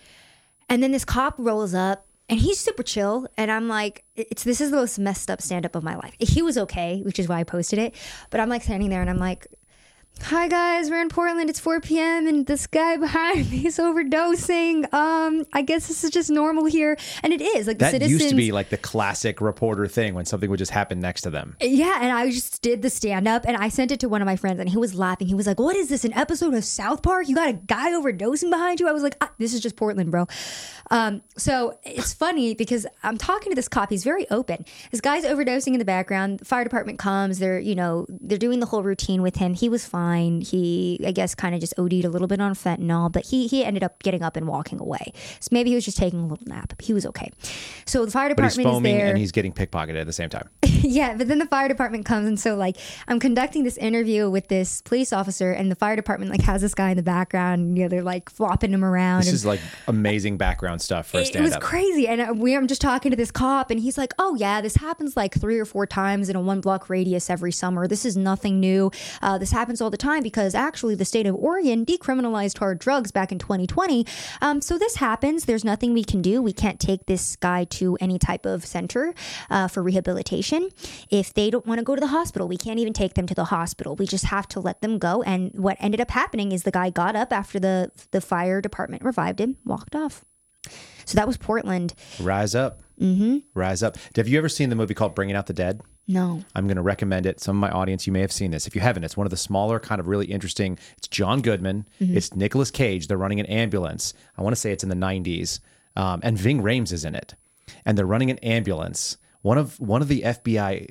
And 0.70 0.82
then 0.82 0.92
this 0.92 1.04
cop 1.04 1.36
rolls 1.38 1.74
up 1.74 2.06
and 2.30 2.40
he's 2.40 2.60
super 2.60 2.84
chill. 2.84 3.28
And 3.38 3.52
I'm 3.52 3.68
like, 3.68 4.06
it's 4.16 4.44
this 4.44 4.62
is 4.62 4.72
the 4.72 4.78
most 4.78 4.98
messed 4.98 5.30
up 5.30 5.42
stand 5.42 5.66
up 5.66 5.76
of 5.76 5.84
my 5.84 5.96
life. 5.96 6.14
He 6.20 6.42
was 6.42 6.58
okay, 6.58 7.02
which 7.02 7.20
is 7.20 7.28
why 7.28 7.40
I 7.40 7.44
posted 7.44 7.80
it. 7.80 7.96
But 8.30 8.40
I'm 8.40 8.50
like 8.50 8.62
standing 8.62 8.90
there 8.90 9.02
and 9.02 9.10
I'm 9.10 9.18
like, 9.18 9.48
Hi 10.22 10.48
guys, 10.50 10.92
we're 10.92 11.02
in 11.02 11.08
Portland. 11.10 11.50
It's 11.50 11.62
4 11.62 11.80
p.m. 11.80 12.28
and 12.28 12.46
this 12.46 12.68
guy 12.68 12.98
behind 12.98 13.50
me 13.50 13.66
is 13.66 13.78
overdosing. 13.78 14.94
Um, 14.94 15.46
I 15.54 15.62
guess 15.62 15.88
this 15.88 16.04
is 16.04 16.12
just 16.12 16.30
normal 16.30 16.66
here, 16.66 16.98
and 17.24 17.32
it 17.34 17.42
is 17.42 17.66
like 17.68 17.78
the 17.80 17.86
That 17.86 17.92
citizens. 17.92 18.22
used 18.24 18.30
to 18.32 18.36
be 18.36 18.52
like 18.52 18.70
the 18.70 18.78
classic 18.78 19.40
reporter 19.40 19.88
thing 19.88 20.14
when 20.14 20.26
something 20.26 20.50
would 20.50 20.60
just 20.60 20.72
happen 20.72 21.00
next 21.00 21.22
to 21.22 21.30
them. 21.30 21.56
Yeah, 21.62 21.98
and 22.02 22.12
I 22.12 22.30
just 22.30 22.62
did 22.62 22.82
the 22.82 22.90
stand 22.90 23.28
up 23.30 23.46
and 23.48 23.56
I 23.58 23.70
sent 23.70 23.92
it 23.92 24.02
to 24.02 24.10
one 24.10 24.22
of 24.22 24.26
my 24.26 24.36
friends 24.36 24.60
and 24.60 24.68
he 24.70 24.78
was 24.78 24.94
laughing. 24.94 25.26
He 25.28 25.36
was 25.36 25.48
like, 25.48 25.60
What 25.60 25.76
is 25.78 25.88
this? 25.90 26.04
An 26.04 26.14
episode 26.14 26.54
of 26.54 26.66
South 26.66 27.02
Park? 27.02 27.28
You 27.30 27.34
got 27.34 27.50
a 27.50 27.54
guy 27.54 27.92
overdosing 27.94 28.52
behind 28.52 28.82
you? 28.82 28.90
I 28.90 28.92
was 28.92 29.04
like, 29.04 29.16
ah, 29.22 29.32
This 29.40 29.54
is 29.54 29.62
just 29.62 29.78
Portland, 29.78 30.12
bro. 30.12 30.28
Um, 30.92 31.22
so 31.38 31.80
it's 31.84 32.14
funny 32.14 32.56
because 32.56 32.86
I'm 33.04 33.18
talking 33.18 33.52
to 33.52 33.56
this 33.56 33.68
cop. 33.70 33.90
He's 33.90 34.04
very 34.04 34.30
open. 34.30 34.66
This 34.92 35.02
guy's 35.02 35.24
overdosing 35.24 35.74
in 35.74 35.80
the 35.80 35.86
background. 35.86 36.40
The 36.40 36.46
fire 36.46 36.64
department 36.66 37.00
comes. 37.00 37.40
They're, 37.40 37.60
you 37.60 37.74
know, 37.76 38.06
they're 38.10 38.38
doing 38.38 38.60
the 38.60 38.66
whole 38.66 38.84
routine 38.84 39.22
with 39.22 39.38
him. 39.38 39.54
He 39.54 39.70
was 39.70 39.86
fine. 39.86 39.99
He, 40.42 41.00
I 41.06 41.12
guess, 41.12 41.36
kind 41.36 41.54
of 41.56 41.62
just 41.62 41.78
OD'd 41.78 42.06
a 42.06 42.10
little 42.10 42.28
bit 42.28 42.40
on 42.40 42.54
fentanyl, 42.54 43.12
but 43.12 43.26
he 43.26 43.48
he 43.48 43.64
ended 43.64 43.84
up 43.84 44.02
getting 44.04 44.22
up 44.22 44.36
and 44.36 44.48
walking 44.48 44.80
away. 44.80 45.14
So 45.40 45.50
maybe 45.52 45.70
he 45.70 45.76
was 45.76 45.86
just 45.86 45.98
taking 45.98 46.20
a 46.20 46.28
little 46.28 46.48
nap. 46.48 46.74
He 46.82 46.94
was 46.94 47.06
okay. 47.08 47.32
So 47.86 48.06
the 48.06 48.12
fire 48.12 48.30
department 48.30 48.38
But 48.38 48.44
he's 48.44 48.58
department 48.58 48.86
is 48.86 48.92
foaming 48.92 48.98
there 48.98 49.10
and 49.10 49.18
he's 49.18 49.32
getting 49.32 49.54
pickpocketed 49.54 50.00
at 50.00 50.08
the 50.08 50.14
same 50.14 50.30
time. 50.30 50.50
yeah, 50.64 51.16
but 51.16 51.28
then 51.28 51.40
the 51.40 51.46
fire 51.48 51.68
department 51.68 52.06
comes 52.06 52.28
and 52.28 52.40
so 52.40 52.56
like 52.56 52.78
I'm 53.08 53.20
conducting 53.20 53.64
this 53.64 53.78
interview 53.78 54.30
with 54.30 54.48
this 54.48 54.82
police 54.82 55.12
officer 55.12 55.52
and 55.52 55.72
the 55.72 55.76
fire 55.76 55.96
department 55.96 56.32
like 56.32 56.42
has 56.42 56.62
this 56.62 56.74
guy 56.74 56.92
in 56.92 56.98
the 56.98 57.04
background 57.04 57.62
and 57.62 57.78
you 57.78 57.84
know 57.84 57.90
they're 57.90 58.04
like 58.04 58.30
flopping 58.30 58.72
him 58.72 58.86
around 58.86 59.20
This 59.20 59.28
and 59.28 59.36
is 59.36 59.46
like 59.46 59.60
amazing 59.88 60.38
background 60.38 60.82
stuff 60.82 61.08
for 61.08 61.18
a 61.18 61.22
it, 61.22 61.36
it 61.36 61.42
was 61.42 61.56
crazy 61.58 62.08
and 62.08 62.22
uh, 62.22 62.34
we 62.36 62.56
I'm 62.56 62.68
just 62.68 62.82
talking 62.82 63.12
to 63.12 63.18
this 63.18 63.32
cop 63.32 63.72
and 63.72 63.80
he's 63.80 63.98
like, 63.98 64.14
"Oh 64.20 64.36
yeah, 64.36 64.62
this 64.62 64.76
happens 64.76 65.16
like 65.16 65.40
3 65.40 65.60
or 65.60 65.66
4 65.66 65.88
times 65.88 66.30
in 66.30 66.36
a 66.36 66.42
one 66.42 66.62
block 66.62 66.90
radius 66.90 67.30
every 67.30 67.52
summer. 67.52 67.88
This 67.88 68.06
is 68.06 68.18
nothing 68.18 68.60
new. 68.60 68.92
Uh, 69.22 69.38
this 69.38 69.52
happens 69.52 69.82
all 69.82 69.89
the 69.90 69.98
time 69.98 70.24
because 70.24 70.56
actually 70.56 70.96
the 70.96 71.06
state 71.06 71.26
of 71.26 71.36
Oregon 71.36 71.86
decriminalized 71.86 72.58
hard 72.58 72.80
drugs 72.80 73.12
back 73.12 73.32
in 73.32 73.40
2020. 73.40 74.06
Um, 74.42 74.62
so 74.62 74.78
this 74.78 74.98
happens. 74.98 75.46
There's 75.46 75.66
nothing 75.66 75.94
we 75.94 76.04
can 76.04 76.22
do. 76.22 76.42
We 76.42 76.54
can't 76.54 76.80
take 76.80 77.06
this 77.06 77.36
guy 77.36 77.66
to 77.66 77.98
any 78.00 78.20
type 78.20 78.46
of 78.46 78.66
center 78.66 79.14
uh, 79.50 79.68
for 79.68 79.84
rehabilitation. 79.84 80.70
If 81.10 81.34
they 81.34 81.50
don't 81.50 81.66
want 81.66 81.80
to 81.80 81.84
go 81.84 81.96
to 81.96 82.02
the 82.02 82.08
hospital, 82.08 82.48
we 82.48 82.58
can't 82.58 82.80
even 82.80 82.94
take 82.94 83.14
them 83.14 83.28
to 83.28 83.36
the 83.36 83.46
hospital. 83.46 83.96
We 83.96 84.06
just 84.06 84.26
have 84.26 84.48
to 84.50 84.60
let 84.60 84.82
them 84.82 84.98
go. 84.98 85.24
And 85.24 85.52
what 85.54 85.78
ended 85.80 86.02
up 86.02 86.12
happening 86.12 86.52
is 86.52 86.64
the 86.64 86.72
guy 86.72 86.90
got 86.90 87.16
up 87.16 87.32
after 87.34 87.60
the 87.60 87.92
the 88.12 88.22
fire 88.22 88.62
department 88.62 89.04
revived 89.04 89.40
him, 89.40 89.58
walked 89.66 89.96
off. 89.96 90.24
So 91.06 91.16
that 91.16 91.26
was 91.26 91.38
Portland. 91.38 91.94
Rise 92.20 92.54
up. 92.54 92.82
Mm-hmm. 93.00 93.38
Rise 93.54 93.82
up. 93.84 93.98
Have 94.16 94.28
you 94.28 94.38
ever 94.38 94.50
seen 94.50 94.70
the 94.70 94.76
movie 94.76 94.94
called 94.94 95.16
Bringing 95.16 95.36
Out 95.36 95.48
the 95.48 95.54
Dead? 95.54 95.82
No. 96.08 96.44
I'm 96.56 96.66
going 96.68 96.76
to 96.78 96.82
recommend 96.82 97.26
it. 97.26 97.40
Some 97.40 97.56
of 97.56 97.62
my 97.62 97.70
audience, 97.70 98.08
you 98.08 98.14
may 98.14 98.22
have 98.22 98.32
seen 98.32 98.52
this. 98.52 98.68
If 98.68 98.76
you 98.76 98.82
haven't, 98.82 99.04
it's 99.04 99.16
one 99.16 99.28
of 99.28 99.32
the 99.32 99.38
smaller, 99.38 99.80
kind 99.80 100.00
of 100.00 100.08
really 100.08 100.26
interesting. 100.26 100.78
It's 100.98 101.08
John 101.08 101.42
Goodman. 101.42 101.88
It's 102.00 102.36
Nicolas 102.36 102.72
Cage. 102.72 103.08
They're 103.08 103.18
running 103.18 103.40
an 103.40 103.46
ambulance. 103.46 104.14
I 104.38 104.42
want 104.42 104.56
to 104.56 104.60
say 104.60 104.72
it's 104.72 104.84
in 104.84 104.90
the 104.90 104.96
90s, 104.96 105.60
um, 105.96 106.20
and 106.24 106.38
Ving 106.38 106.62
Rhames 106.62 106.92
is 106.92 107.06
in 107.06 107.16
it. 107.16 107.36
And 107.86 107.98
they're 107.98 108.06
running 108.06 108.32
an 108.32 108.40
ambulance. 108.40 109.18
One 109.42 109.58
of 109.58 109.80
one 109.80 110.02
of 110.02 110.08
the 110.08 110.24
FBI 110.24 110.90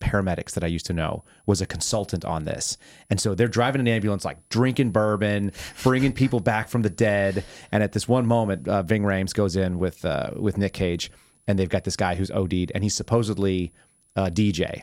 paramedics 0.00 0.52
that 0.52 0.64
I 0.64 0.66
used 0.66 0.86
to 0.86 0.92
know 0.92 1.24
was 1.46 1.60
a 1.60 1.66
consultant 1.66 2.24
on 2.24 2.44
this. 2.44 2.76
And 3.08 3.20
so 3.20 3.34
they're 3.34 3.48
driving 3.48 3.80
an 3.80 3.88
ambulance, 3.88 4.24
like 4.24 4.48
drinking 4.48 4.90
bourbon, 4.90 5.52
bringing 5.82 6.12
people 6.12 6.40
back 6.40 6.68
from 6.68 6.82
the 6.82 6.90
dead. 6.90 7.44
And 7.70 7.82
at 7.82 7.92
this 7.92 8.08
one 8.08 8.26
moment, 8.26 8.66
uh, 8.66 8.82
Ving 8.82 9.02
Rhames 9.02 9.34
goes 9.34 9.56
in 9.56 9.78
with 9.78 10.04
uh, 10.04 10.30
with 10.36 10.58
Nick 10.58 10.72
Cage, 10.72 11.10
and 11.46 11.58
they've 11.58 11.68
got 11.68 11.84
this 11.84 11.96
guy 11.96 12.14
who's 12.14 12.30
OD'd, 12.30 12.72
and 12.74 12.82
he's 12.82 12.94
supposedly 12.94 13.72
a 14.16 14.30
DJ, 14.30 14.82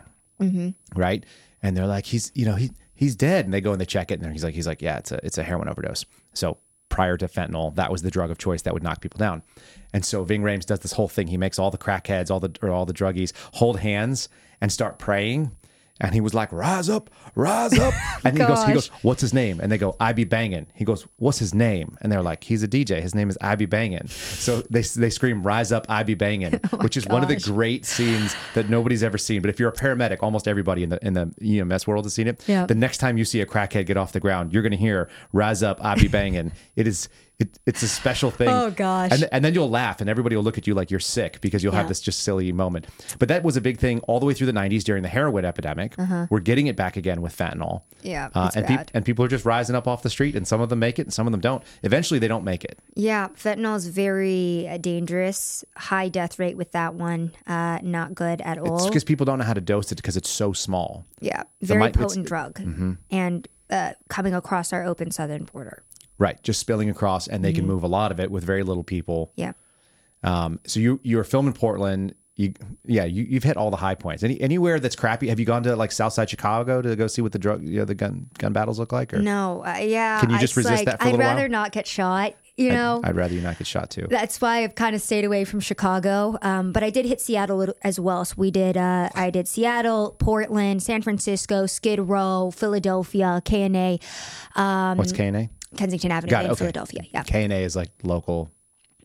right? 0.96 1.26
And 1.62 1.76
they're 1.76 1.88
like, 1.88 2.06
he's 2.06 2.32
you 2.36 2.46
know 2.46 2.56
he 2.56 2.72
he's 2.94 3.16
dead, 3.16 3.46
and 3.46 3.54
they 3.54 3.62
go 3.62 3.72
and 3.72 3.82
they 3.82 3.86
check 3.86 4.12
it, 4.12 4.22
and 4.22 4.32
he's 4.32 4.44
like 4.44 4.54
he's 4.54 4.68
like 4.68 4.82
yeah, 4.82 4.98
it's 4.98 5.12
a 5.12 5.26
it's 5.26 5.38
a 5.38 5.44
heroin 5.44 5.68
overdose. 5.68 6.06
So 6.34 6.60
prior 6.90 7.18
to 7.18 7.28
fentanyl, 7.28 7.76
that 7.76 7.92
was 7.92 8.02
the 8.02 8.12
drug 8.12 8.32
of 8.32 8.38
choice 8.38 8.62
that 8.62 8.74
would 8.74 8.84
knock 8.84 9.02
people 9.02 9.18
down. 9.18 9.44
And 9.94 10.06
so 10.06 10.24
Ving 10.24 10.42
Rhames 10.42 10.66
does 10.66 10.80
this 10.80 10.94
whole 10.94 11.08
thing. 11.08 11.28
He 11.28 11.38
makes 11.38 11.60
all 11.60 11.72
the 11.72 11.78
crackheads, 11.78 12.32
all 12.32 12.40
the 12.40 12.56
or 12.62 12.70
all 12.70 12.86
the 12.86 12.94
druggies 12.94 13.34
hold 13.54 13.80
hands 13.80 14.30
and 14.62 14.72
start 14.72 15.00
praying. 15.00 15.52
And 16.00 16.14
he 16.14 16.22
was 16.22 16.34
like, 16.36 16.52
"Rise 16.52 16.90
up, 16.90 17.10
rise 17.34 17.78
up!" 17.80 17.94
And 18.24 18.38
he 18.38 18.46
goes, 18.46 18.64
"He 18.66 18.74
goes, 18.74 18.90
what's 19.02 19.22
his 19.22 19.34
name?" 19.34 19.60
And 19.60 19.72
they 19.72 19.80
go, 19.80 19.96
"I 20.00 20.14
be 20.14 20.26
banging." 20.26 20.68
He 20.76 20.86
goes, 20.86 21.08
"What's 21.18 21.40
his 21.40 21.56
name?" 21.56 21.98
And 22.02 22.12
they're 22.12 22.22
like, 22.22 22.44
"He's 22.44 22.62
a 22.62 22.68
DJ. 22.68 23.02
His 23.02 23.16
name 23.16 23.30
is 23.30 23.38
I 23.42 23.56
be 23.56 23.66
banging." 23.66 24.08
So 24.08 24.62
they 24.70 24.82
they 24.82 25.10
scream, 25.10 25.42
"Rise 25.42 25.72
up, 25.72 25.88
I 25.90 26.04
be 26.04 26.14
banging," 26.14 26.54
which 26.82 26.98
is 26.98 27.08
one 27.08 27.24
of 27.24 27.30
the 27.30 27.38
great 27.38 27.84
scenes 27.84 28.36
that 28.54 28.70
nobody's 28.70 29.02
ever 29.02 29.18
seen. 29.18 29.42
But 29.42 29.50
if 29.50 29.60
you're 29.60 29.70
a 29.70 29.74
paramedic, 29.74 30.20
almost 30.22 30.48
everybody 30.48 30.84
in 30.84 30.90
the 30.90 31.06
in 31.06 31.14
the 31.14 31.32
EMS 31.42 31.88
world 31.88 32.06
has 32.06 32.14
seen 32.14 32.28
it. 32.28 32.44
Yeah. 32.48 32.68
The 32.68 32.76
next 32.76 33.00
time 33.00 33.18
you 33.18 33.26
see 33.26 33.42
a 33.42 33.48
crackhead 33.48 33.88
get 33.88 33.98
off 33.98 34.12
the 34.12 34.20
ground, 34.20 34.54
you're 34.54 34.64
going 34.64 34.72
to 34.72 34.78
hear 34.78 35.10
"Rise 35.34 35.64
up, 35.64 35.84
I 35.84 35.96
be 35.96 36.08
banging." 36.08 36.52
it 36.76 36.86
is 36.86 37.10
it, 37.40 37.60
it's 37.68 37.84
a 37.84 37.88
special 37.88 38.32
thing. 38.32 38.48
Oh, 38.50 38.72
gosh. 38.72 39.12
And, 39.12 39.30
and 39.32 39.46
then 39.46 39.54
you'll 39.54 39.70
laugh, 39.70 40.02
and 40.02 40.10
everybody 40.10 40.36
will 40.36 40.44
look 40.44 40.58
at 40.58 40.66
you 40.66 40.74
like 40.74 40.90
you're 40.90 41.00
sick 41.00 41.40
because 41.40 41.64
you'll 41.64 41.74
have 41.74 41.88
this 41.88 42.02
just 42.02 42.22
silly 42.24 42.52
moment. 42.52 42.88
But 43.20 43.28
that 43.30 43.44
was 43.44 43.56
a 43.56 43.62
big 43.62 43.78
thing 43.78 44.00
all 44.02 44.20
the 44.20 44.26
way 44.26 44.34
through 44.34 44.48
the 44.48 44.54
90s 44.54 44.84
during 44.84 45.04
the 45.04 45.10
heroin 45.10 45.46
epidemic. 45.46 45.94
We're 46.32 46.40
getting 46.40 46.66
it 46.68 46.76
back 46.76 46.98
again 46.98 47.22
with 47.22 47.38
fentanyl. 47.38 47.76
Uh-huh. 47.78 47.80
Yeah, 48.02 48.30
Uh, 48.34 48.46
it's 48.48 48.56
and, 48.56 48.66
bad. 48.68 48.92
and 48.96 49.06
people 49.06 49.24
are 49.24 49.28
just 49.28 49.46
rising 49.46 49.76
up 49.76 49.88
off 49.88 50.02
the 50.02 50.10
street, 50.10 50.36
and 50.36 50.48
some 50.48 50.62
of 50.62 50.70
them 50.70 50.80
make 50.80 50.98
it, 50.98 51.04
and 51.04 51.14
some 51.14 51.28
of 51.28 51.32
them 51.32 51.42
don't. 51.42 51.64
Eventually, 51.84 52.20
they 52.20 52.28
don't 52.28 52.44
make 52.44 52.64
it. 52.64 52.80
Yeah, 52.96 53.28
fentanyl 53.30 53.76
is 53.76 53.88
very 53.88 54.68
uh, 54.68 54.78
dangerous. 54.78 55.64
High 55.76 56.10
death 56.10 56.40
rate 56.40 56.58
with 56.58 56.72
that 56.72 56.96
one. 56.96 57.34
Uh, 57.46 57.80
not 57.84 58.16
good 58.16 58.42
at 58.42 58.58
It's 58.58 58.68
all. 58.68 58.88
because 58.88 59.04
people 59.04 59.26
don't 59.26 59.38
know 59.40 59.46
how 59.46 59.54
to 59.54 59.62
dose 59.62 59.92
it 59.92 59.96
because 59.98 60.18
it's 60.18 60.30
so 60.30 60.54
small. 60.54 61.06
Yeah, 61.20 61.44
very 61.62 61.84
it's- 61.90 61.98
potent 62.04 62.26
drug, 62.28 62.60
and 63.12 63.48
uh, 63.70 63.92
coming 64.10 64.34
across 64.34 64.74
our 64.74 64.84
open 64.84 65.12
southern 65.12 65.44
border. 65.44 65.84
Right. 66.20 66.42
Just 66.44 66.60
spilling 66.60 66.90
across, 66.90 67.28
and 67.28 67.44
they 67.44 67.50
Mm-hmm. 67.52 67.60
can 67.60 67.68
move 67.68 67.84
a 67.84 67.88
lot 67.88 68.12
of 68.12 68.20
it 68.20 68.32
with 68.32 68.44
very 68.44 68.64
little 68.64 68.84
people. 68.84 69.32
Yeah. 69.36 69.54
Um, 70.24 70.60
so 70.66 70.80
you 70.80 71.00
you're 71.04 71.24
filming 71.24 71.54
Portland. 71.54 72.16
You 72.36 72.54
yeah 72.86 73.04
you 73.06 73.24
you've 73.24 73.44
hit 73.44 73.58
all 73.58 73.72
the 73.72 73.78
high 73.78 73.96
points. 73.96 74.22
Any 74.24 74.40
anywhere 74.42 74.80
that's 74.80 74.96
crappy? 74.96 75.28
Have 75.30 75.40
you 75.40 75.46
gone 75.46 75.64
to 75.64 75.76
like 75.76 75.92
Southside 75.92 76.30
Chicago 76.30 76.82
to 76.84 76.96
go 76.96 77.08
see 77.08 77.22
what 77.24 77.32
the 77.32 77.40
drug 77.40 77.64
you 77.64 77.80
know 77.80 77.86
the 77.86 77.96
gun 77.96 78.30
gun 78.38 78.54
battles 78.54 78.78
look 78.80 78.92
like? 78.92 79.12
Or 79.14 79.20
No, 79.20 79.64
uh, 79.66 79.78
yeah. 79.80 80.20
Can 80.20 80.30
you 80.30 80.38
just 80.38 80.56
resist 80.56 80.76
like, 80.76 80.86
that 80.86 81.00
for 81.02 81.06
a 81.06 81.10
I'd 81.10 81.18
while? 81.18 81.20
rather 81.36 81.48
not 81.50 81.72
get 81.72 81.88
shot. 81.88 82.34
You 82.56 82.70
know, 82.70 83.02
I'd 83.04 83.16
rather 83.16 83.36
you 83.36 83.42
not 83.42 83.60
get 83.60 83.68
shot 83.68 83.92
too. 83.92 84.08
that's 84.10 84.42
why 84.42 84.64
I've 84.64 84.74
kind 84.74 84.96
of 84.96 85.02
stayed 85.04 85.26
away 85.26 85.46
from 85.46 85.60
Chicago. 85.60 86.40
Um, 86.42 86.72
but 86.72 86.82
I 86.84 86.90
did 86.90 87.06
hit 87.06 87.22
Seattle 87.22 87.68
as 87.84 88.00
well. 88.00 88.26
So 88.26 88.34
we 88.38 88.50
did. 88.50 88.76
Uh, 88.78 89.10
I 89.14 89.30
did 89.30 89.48
Seattle, 89.48 90.16
Portland, 90.18 90.82
San 90.82 91.04
Francisco, 91.04 91.68
Skid 91.68 92.00
Row, 92.00 92.50
Philadelphia, 92.52 93.44
KNA, 93.46 94.00
um, 94.56 94.98
What's 94.98 95.12
KNA? 95.12 95.50
Kensington 95.76 96.12
Avenue 96.12 96.36
in 96.36 96.46
okay. 96.48 96.56
Philadelphia. 96.56 97.02
Yeah. 97.14 97.24
KNA 97.24 97.62
is 97.64 97.76
like 97.76 97.90
local. 98.04 98.50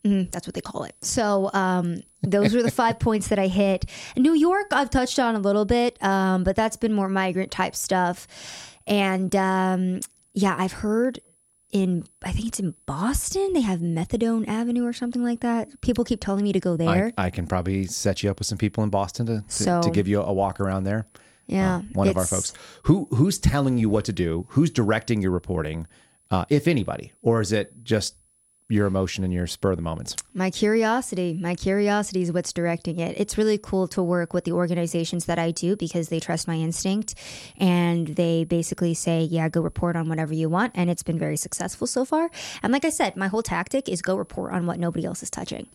That's 0.05 0.45
what 0.45 0.53
they 0.53 0.59
call 0.61 0.83
it. 0.83 0.95
So 1.01 1.49
um, 1.53 2.01
those 2.21 2.53
were 2.53 2.61
the 2.61 2.71
five 2.83 2.99
points 2.99 3.29
that 3.29 3.39
I 3.39 3.47
hit. 3.47 3.85
New 4.17 4.33
York, 4.33 4.67
I've 4.71 4.89
touched 4.89 5.17
on 5.17 5.33
a 5.35 5.39
little 5.39 5.63
bit, 5.63 6.01
um, 6.03 6.43
but 6.43 6.57
that's 6.57 6.75
been 6.75 6.91
more 6.91 7.07
migrant 7.07 7.51
type 7.51 7.73
stuff. 7.73 8.27
And 8.85 9.33
um, 9.33 10.01
yeah, 10.33 10.55
I've 10.59 10.73
heard 10.73 11.19
in, 11.71 12.03
I 12.21 12.31
think 12.33 12.47
it's 12.47 12.59
in 12.59 12.75
Boston, 12.85 13.53
they 13.53 13.61
have 13.61 13.79
Methadone 13.79 14.45
Avenue 14.45 14.85
or 14.85 14.91
something 14.91 15.23
like 15.23 15.39
that. 15.39 15.79
People 15.79 16.03
keep 16.03 16.19
telling 16.19 16.43
me 16.43 16.51
to 16.51 16.59
go 16.59 16.75
there. 16.75 17.13
I, 17.17 17.27
I 17.27 17.29
can 17.29 17.47
probably 17.47 17.85
set 17.85 18.23
you 18.23 18.29
up 18.29 18.39
with 18.39 18.47
some 18.47 18.57
people 18.57 18.83
in 18.83 18.89
Boston 18.89 19.25
to 19.27 19.39
to, 19.39 19.43
So- 19.63 19.81
to 19.81 19.89
give 19.89 20.07
you 20.09 20.21
a 20.21 20.33
walk 20.33 20.59
around 20.59 20.83
there. 20.83 21.07
yeah, 21.47 21.79
One 21.93 22.09
of 22.09 22.17
our 22.17 22.25
folks. 22.25 22.51
Who 22.83 23.07
who's 23.11 23.39
telling 23.39 23.77
you 23.77 23.87
what 23.89 24.03
to 24.05 24.11
do? 24.13 24.45
Who's 24.49 24.69
directing 24.69 25.21
your 25.21 25.31
reporting, 25.31 25.87
uh, 26.33 26.45
if 26.49 26.67
anybody, 26.67 27.11
or 27.21 27.41
is 27.41 27.51
it 27.51 27.83
just 27.83 28.15
your 28.67 28.87
emotion 28.87 29.23
and 29.23 29.31
your 29.31 29.45
spur 29.45 29.69
of 29.71 29.77
the 29.77 29.83
moments? 29.83 30.15
My 30.33 30.49
curiosity, 30.49 31.37
my 31.39 31.53
curiosity 31.53 32.23
is 32.23 32.31
what's 32.31 32.51
directing 32.51 32.97
it. 32.99 33.15
It's 33.19 33.37
really 33.37 33.59
cool 33.59 33.87
to 33.89 34.01
work 34.01 34.33
with 34.33 34.43
the 34.43 34.51
organizations 34.53 35.25
that 35.25 35.37
I 35.37 35.51
do 35.51 35.75
because 35.75 36.09
they 36.09 36.19
trust 36.19 36.47
my 36.47 36.55
instinct 36.55 37.13
and 37.57 38.07
they 38.07 38.45
basically 38.45 38.95
say, 38.95 39.21
yeah, 39.21 39.47
go 39.47 39.61
report 39.61 39.95
on 39.95 40.09
whatever 40.09 40.33
you 40.33 40.49
want. 40.49 40.71
And 40.73 40.89
it's 40.89 41.03
been 41.03 41.19
very 41.19 41.37
successful 41.37 41.85
so 41.85 42.03
far. 42.03 42.31
And 42.63 42.73
like 42.73 42.83
I 42.83 42.89
said, 42.89 43.15
my 43.15 43.27
whole 43.27 43.43
tactic 43.43 43.87
is 43.87 44.01
go 44.01 44.15
report 44.15 44.53
on 44.53 44.65
what 44.65 44.79
nobody 44.79 45.05
else 45.05 45.21
is 45.21 45.29
touching. 45.29 45.67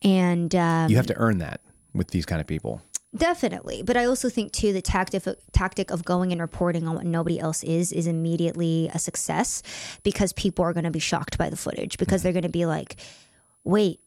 And 0.00 0.54
um, 0.54 0.88
You 0.88 0.96
have 0.96 1.08
to 1.08 1.16
earn 1.18 1.38
that 1.38 1.60
with 1.92 2.08
these 2.08 2.24
kind 2.24 2.40
of 2.40 2.46
people. 2.46 2.80
Definitely, 3.16 3.82
but 3.82 3.96
I 3.96 4.04
also 4.04 4.28
think 4.28 4.52
too 4.52 4.72
the 4.72 4.80
tactic 4.80 5.24
tactic 5.52 5.90
of 5.90 6.04
going 6.04 6.30
and 6.30 6.40
reporting 6.40 6.86
on 6.86 6.94
what 6.94 7.04
nobody 7.04 7.40
else 7.40 7.64
is 7.64 7.90
is 7.90 8.06
immediately 8.06 8.88
a 8.94 9.00
success 9.00 9.64
because 10.04 10.32
people 10.32 10.64
are 10.64 10.72
going 10.72 10.84
to 10.84 10.92
be 10.92 11.00
shocked 11.00 11.36
by 11.36 11.50
the 11.50 11.56
footage 11.56 11.98
because 11.98 12.20
mm-hmm. 12.20 12.26
they're 12.26 12.32
going 12.32 12.42
to 12.44 12.48
be 12.48 12.66
like, 12.66 13.00
"Wait, 13.64 13.98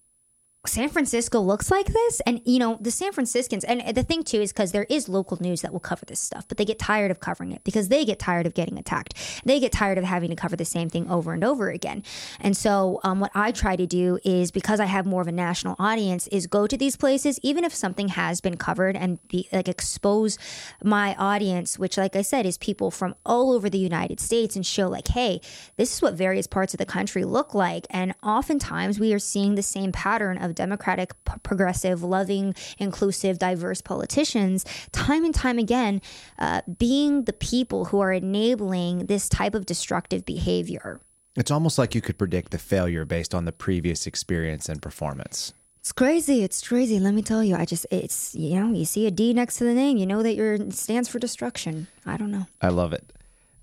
San 0.65 0.88
Francisco 0.88 1.41
looks 1.41 1.69
like 1.69 1.88
this. 1.88 2.22
And, 2.22 2.41
you 2.45 2.57
know, 2.57 2.77
the 2.80 2.90
San 2.90 3.11
Franciscans, 3.11 3.65
and 3.65 3.95
the 3.95 4.03
thing 4.03 4.23
too 4.23 4.40
is 4.41 4.53
because 4.53 4.72
there 4.72 4.85
is 4.90 5.10
local 5.10 5.38
news 5.41 5.61
that 5.61 5.73
will 5.73 5.81
cover 5.81 6.06
this 6.06 6.22
stuff, 6.22 6.48
but 6.48 6.57
they 6.57 6.64
get 6.64 6.80
tired 6.80 7.11
of 7.11 7.19
covering 7.19 7.52
it 7.52 7.65
because 7.65 7.90
they 7.90 8.06
get 8.06 8.18
tired 8.18 8.45
of 8.45 8.53
getting 8.53 8.80
attacked. 8.80 9.41
They 9.44 9.60
get 9.60 9.73
tired 9.73 9.98
of 9.98 10.06
having 10.06 10.30
to 10.30 10.38
cover 10.38 10.56
the 10.56 10.64
same 10.64 10.90
thing 10.90 11.10
over 11.11 11.34
and 11.34 11.44
over 11.44 11.69
again. 11.69 12.02
And 12.40 12.56
so, 12.56 13.02
um, 13.03 13.19
what 13.19 13.31
I 13.35 13.52
try 13.52 13.76
to 13.76 13.85
do 13.85 14.19
is 14.23 14.52
because 14.52 14.80
I 14.80 14.85
have 14.85 15.06
more 15.06 15.22
of 15.22 15.27
a 15.27 15.34
national 15.34 15.76
audience, 15.80 16.27
is 16.27 16.48
go 16.48 16.65
to 16.65 16.77
these 16.77 16.95
places, 16.95 17.40
even 17.44 17.65
if 17.65 17.76
something 17.76 18.07
has 18.10 18.40
been 18.40 18.56
covered 18.56 18.95
and 18.95 19.19
be 19.27 19.49
like 19.52 19.68
expose 19.68 20.38
my 20.81 21.14
audience, 21.15 21.77
which, 21.77 21.98
like 21.98 22.15
I 22.15 22.22
said, 22.22 22.45
is 22.45 22.57
people 22.57 22.90
from 22.90 23.15
all 23.26 23.52
over 23.52 23.69
the 23.69 23.77
United 23.77 24.22
States 24.22 24.56
and 24.56 24.65
show, 24.65 24.88
like, 24.88 25.10
hey, 25.10 25.41
this 25.76 25.94
is 25.94 26.02
what 26.02 26.14
various 26.14 26.48
parts 26.48 26.73
of 26.73 26.77
the 26.77 26.85
country 26.85 27.26
look 27.26 27.53
like. 27.53 27.85
And 27.90 28.15
oftentimes 28.23 28.98
we 28.98 29.14
are 29.14 29.19
seeing 29.19 29.56
the 29.56 29.61
same 29.61 29.91
pattern 29.91 30.38
of 30.38 30.52
democratic, 30.53 31.11
progressive, 31.43 32.03
loving, 32.03 32.53
inclusive, 32.77 33.39
diverse 33.39 33.81
politicians, 33.81 34.65
time 34.91 35.25
and 35.25 35.34
time 35.34 35.59
again, 35.59 36.01
uh, 36.39 36.61
being 36.77 37.23
the 37.23 37.34
people 37.34 37.85
who 37.85 37.99
are 37.99 38.13
enabling 38.13 39.07
this 39.07 39.27
type 39.30 39.55
of 39.55 39.65
destructive 39.65 40.25
behavior. 40.25 40.99
It's 41.35 41.51
almost 41.51 41.77
like 41.77 41.95
you 41.95 42.01
could 42.01 42.17
predict 42.17 42.51
the 42.51 42.59
failure 42.59 43.05
based 43.05 43.34
on 43.34 43.45
the 43.45 43.51
previous 43.51 44.05
experience 44.05 44.69
and 44.69 44.81
performance. 44.81 45.53
It's 45.80 45.91
crazy. 45.91 46.43
It's 46.43 46.65
crazy. 46.65 46.99
Let 46.99 47.13
me 47.13 47.21
tell 47.21 47.43
you. 47.43 47.55
I 47.55 47.65
just, 47.65 47.85
it's, 47.91 48.34
you 48.35 48.57
know, 48.57 48.71
you 48.71 48.85
see 48.85 49.05
a 49.05 49.11
D 49.11 49.34
next 49.34 49.57
to 49.57 49.65
the 49.65 49.73
name, 49.73 49.97
you 49.97 50.05
know 50.05 50.23
that 50.23 50.35
your 50.35 50.53
it 50.53 50.73
stands 50.73 51.09
for 51.09 51.19
destruction. 51.19 51.88
I 52.05 52.15
don't 52.15 52.31
know. 52.31 52.45
I 52.61 52.69
love 52.69 52.93
it. 52.93 53.11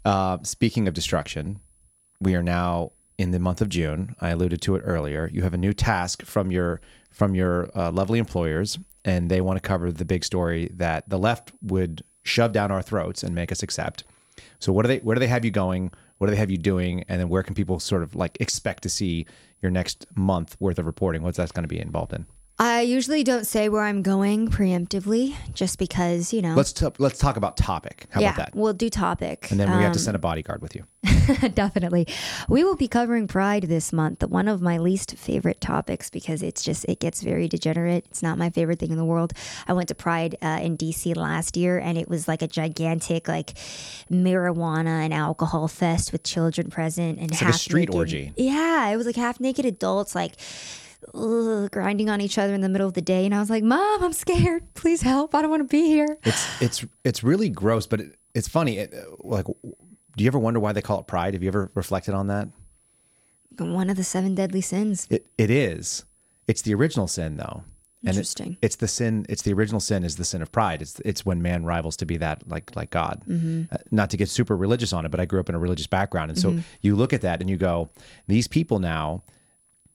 Uh, 0.04 0.38
speaking 0.42 0.86
of 0.86 0.92
destruction, 0.92 1.60
we 2.20 2.34
are 2.34 2.42
now 2.42 2.92
in 3.20 3.32
the 3.32 3.38
month 3.38 3.60
of 3.60 3.68
June. 3.68 4.16
I 4.20 4.30
alluded 4.30 4.62
to 4.62 4.76
it 4.76 4.82
earlier. 4.84 5.28
You 5.32 5.42
have 5.42 5.52
a 5.52 5.58
new 5.58 5.74
task 5.74 6.24
from 6.24 6.50
your 6.50 6.80
from 7.10 7.34
your 7.34 7.70
uh, 7.76 7.92
lovely 7.92 8.18
employers, 8.18 8.78
and 9.04 9.30
they 9.30 9.42
want 9.42 9.58
to 9.58 9.60
cover 9.60 9.92
the 9.92 10.06
big 10.06 10.24
story 10.24 10.70
that 10.74 11.08
the 11.08 11.18
left 11.18 11.52
would 11.60 12.02
shove 12.22 12.52
down 12.52 12.70
our 12.70 12.80
throats 12.80 13.22
and 13.22 13.34
make 13.34 13.52
us 13.52 13.62
accept. 13.62 14.04
So, 14.58 14.72
what 14.72 14.82
do 14.82 14.88
they? 14.88 14.98
Where 14.98 15.14
do 15.14 15.20
they 15.20 15.26
have 15.26 15.44
you 15.44 15.50
going? 15.50 15.92
What 16.16 16.28
do 16.28 16.30
they 16.30 16.38
have 16.38 16.50
you 16.50 16.58
doing? 16.58 17.04
And 17.08 17.20
then 17.20 17.28
where 17.28 17.42
can 17.42 17.54
people 17.54 17.78
sort 17.78 18.02
of 18.02 18.14
like 18.14 18.38
expect 18.40 18.82
to 18.84 18.88
see 18.88 19.26
your 19.60 19.70
next 19.70 20.06
month 20.14 20.56
worth 20.58 20.78
of 20.78 20.86
reporting? 20.86 21.22
What's 21.22 21.36
that 21.36 21.52
going 21.52 21.64
to 21.64 21.68
be 21.68 21.78
involved 21.78 22.14
in? 22.14 22.26
I 22.62 22.82
usually 22.82 23.24
don't 23.24 23.46
say 23.46 23.70
where 23.70 23.80
I'm 23.82 24.02
going 24.02 24.48
preemptively, 24.48 25.34
just 25.54 25.78
because 25.78 26.30
you 26.34 26.42
know. 26.42 26.54
Let's 26.54 26.74
t- 26.74 26.86
let's 26.98 27.18
talk 27.18 27.38
about 27.38 27.56
topic. 27.56 28.04
How 28.10 28.20
yeah, 28.20 28.34
about 28.34 28.36
that? 28.52 28.54
we'll 28.54 28.74
do 28.74 28.90
topic. 28.90 29.50
And 29.50 29.58
then 29.58 29.68
we 29.74 29.82
have 29.82 29.92
to 29.92 29.98
Um, 29.98 30.04
send 30.04 30.14
a 30.14 30.18
bodyguard 30.18 30.60
with 30.60 30.74
you. 30.76 30.84
Definitely. 31.54 32.06
We 32.50 32.62
will 32.62 32.76
be 32.76 32.86
covering 32.86 33.26
Pride 33.28 33.62
this 33.62 33.94
month, 33.94 34.22
one 34.28 34.46
of 34.46 34.60
my 34.60 34.76
least 34.76 35.16
favorite 35.16 35.62
topics 35.62 36.10
because 36.10 36.42
it's 36.42 36.62
just, 36.62 36.84
it 36.86 37.00
gets 37.00 37.22
very 37.22 37.48
degenerate. 37.48 38.04
It's 38.10 38.22
not 38.22 38.36
my 38.36 38.50
favorite 38.50 38.78
thing 38.78 38.90
in 38.90 38.98
the 38.98 39.04
world. 39.06 39.32
I 39.66 39.72
went 39.72 39.88
to 39.88 39.94
Pride 39.94 40.36
uh, 40.42 40.58
in 40.60 40.76
DC 40.76 41.16
last 41.16 41.56
year 41.56 41.78
and 41.78 41.96
it 41.96 42.08
was 42.10 42.28
like 42.28 42.42
a 42.42 42.48
gigantic, 42.48 43.26
like 43.26 43.54
marijuana 44.10 45.02
and 45.04 45.14
alcohol 45.14 45.68
fest 45.68 46.12
with 46.12 46.22
children 46.24 46.68
present 46.68 47.18
and 47.18 47.30
like 47.30 47.40
a 47.40 47.44
half 47.46 47.54
street 47.54 47.88
naked- 47.88 47.94
orgy. 47.94 48.32
Yeah, 48.36 48.88
it 48.88 48.96
was 48.96 49.06
like 49.06 49.16
half 49.16 49.40
naked 49.40 49.64
adults, 49.64 50.14
like, 50.14 50.34
ugh, 51.14 51.70
grinding 51.70 52.08
on 52.10 52.20
each 52.20 52.38
other 52.38 52.54
in 52.54 52.60
the 52.60 52.68
middle 52.68 52.86
of 52.86 52.94
the 52.94 53.02
day. 53.02 53.24
And 53.24 53.34
I 53.34 53.40
was 53.40 53.50
like, 53.50 53.62
Mom, 53.64 54.02
I'm 54.04 54.12
scared. 54.12 54.72
Please 54.74 55.02
help. 55.02 55.34
I 55.34 55.42
don't 55.42 55.50
want 55.50 55.60
to 55.62 55.68
be 55.68 55.84
here. 55.86 56.18
It's 56.24 56.62
it's 56.62 56.84
it's 57.04 57.22
really 57.22 57.48
gross, 57.48 57.86
but 57.86 58.00
it, 58.00 58.16
it's 58.34 58.48
funny. 58.48 58.78
It, 58.78 58.94
uh, 58.94 59.16
like, 59.20 59.46
do 59.46 60.24
you 60.24 60.26
ever 60.26 60.38
wonder 60.38 60.60
why 60.60 60.72
they 60.72 60.82
call 60.82 61.00
it 61.00 61.06
pride? 61.06 61.34
Have 61.34 61.42
you 61.42 61.48
ever 61.48 61.70
reflected 61.74 62.14
on 62.14 62.26
that? 62.28 62.48
One 63.58 63.90
of 63.90 63.96
the 63.96 64.04
seven 64.04 64.34
deadly 64.34 64.60
sins. 64.60 65.06
It 65.10 65.26
it 65.36 65.50
is. 65.50 66.04
It's 66.46 66.62
the 66.62 66.74
original 66.74 67.06
sin, 67.08 67.36
though. 67.36 67.64
And 68.02 68.08
it- 68.16 68.20
Interesting. 68.20 68.56
it's 68.62 68.76
the 68.76 68.88
sin. 68.88 69.26
It's 69.28 69.42
the 69.42 69.52
original 69.52 69.78
sin 69.80 70.04
is 70.04 70.16
the 70.16 70.24
sin 70.24 70.40
of 70.40 70.50
pride. 70.50 70.80
It's 70.80 70.98
it's 71.04 71.26
when 71.26 71.42
man 71.42 71.64
rivals 71.64 71.96
to 71.98 72.06
be 72.06 72.16
that 72.16 72.48
like 72.48 72.74
like 72.74 72.88
God. 72.90 73.22
Uh, 73.28 73.76
not 73.90 74.08
to 74.10 74.16
get 74.16 74.28
super 74.30 74.56
religious 74.56 74.92
on 74.94 75.04
it, 75.04 75.10
but 75.10 75.20
I 75.20 75.26
grew 75.26 75.38
up 75.40 75.48
in 75.50 75.54
a 75.54 75.58
religious 75.58 75.86
background, 75.86 76.30
and 76.30 76.38
so 76.38 76.58
you 76.80 76.96
look 76.96 77.12
at 77.12 77.20
that 77.20 77.40
and 77.42 77.50
you 77.50 77.58
go, 77.58 77.90
these 78.26 78.48
people 78.48 78.78
now 78.78 79.22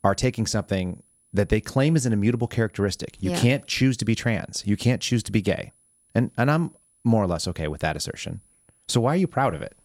are 0.06 0.14
taking 0.16 0.46
something 0.46 1.02
that 1.34 1.50
they 1.50 1.60
claim 1.60 1.96
is 1.96 2.06
an 2.06 2.14
immutable 2.14 2.48
characteristic. 2.48 3.18
You 3.20 3.32
Yeah. 3.32 3.40
can't 3.42 3.66
choose 3.68 3.98
to 3.98 4.06
be 4.06 4.14
trans. 4.16 4.64
You 4.66 4.78
can't 4.78 5.02
choose 5.02 5.24
to 5.24 5.32
be 5.32 5.42
gay, 5.42 5.72
and 6.14 6.32
and 6.38 6.50
I'm 6.52 6.72
more 7.04 7.24
or 7.24 7.28
less 7.28 7.48
okay 7.48 7.68
with 7.68 7.82
that 7.82 7.96
assertion. 7.98 8.42
So 8.88 9.02
why 9.02 9.14
are 9.14 9.18
you 9.18 9.28
proud 9.28 9.54
of 9.56 9.62
it? 9.62 9.76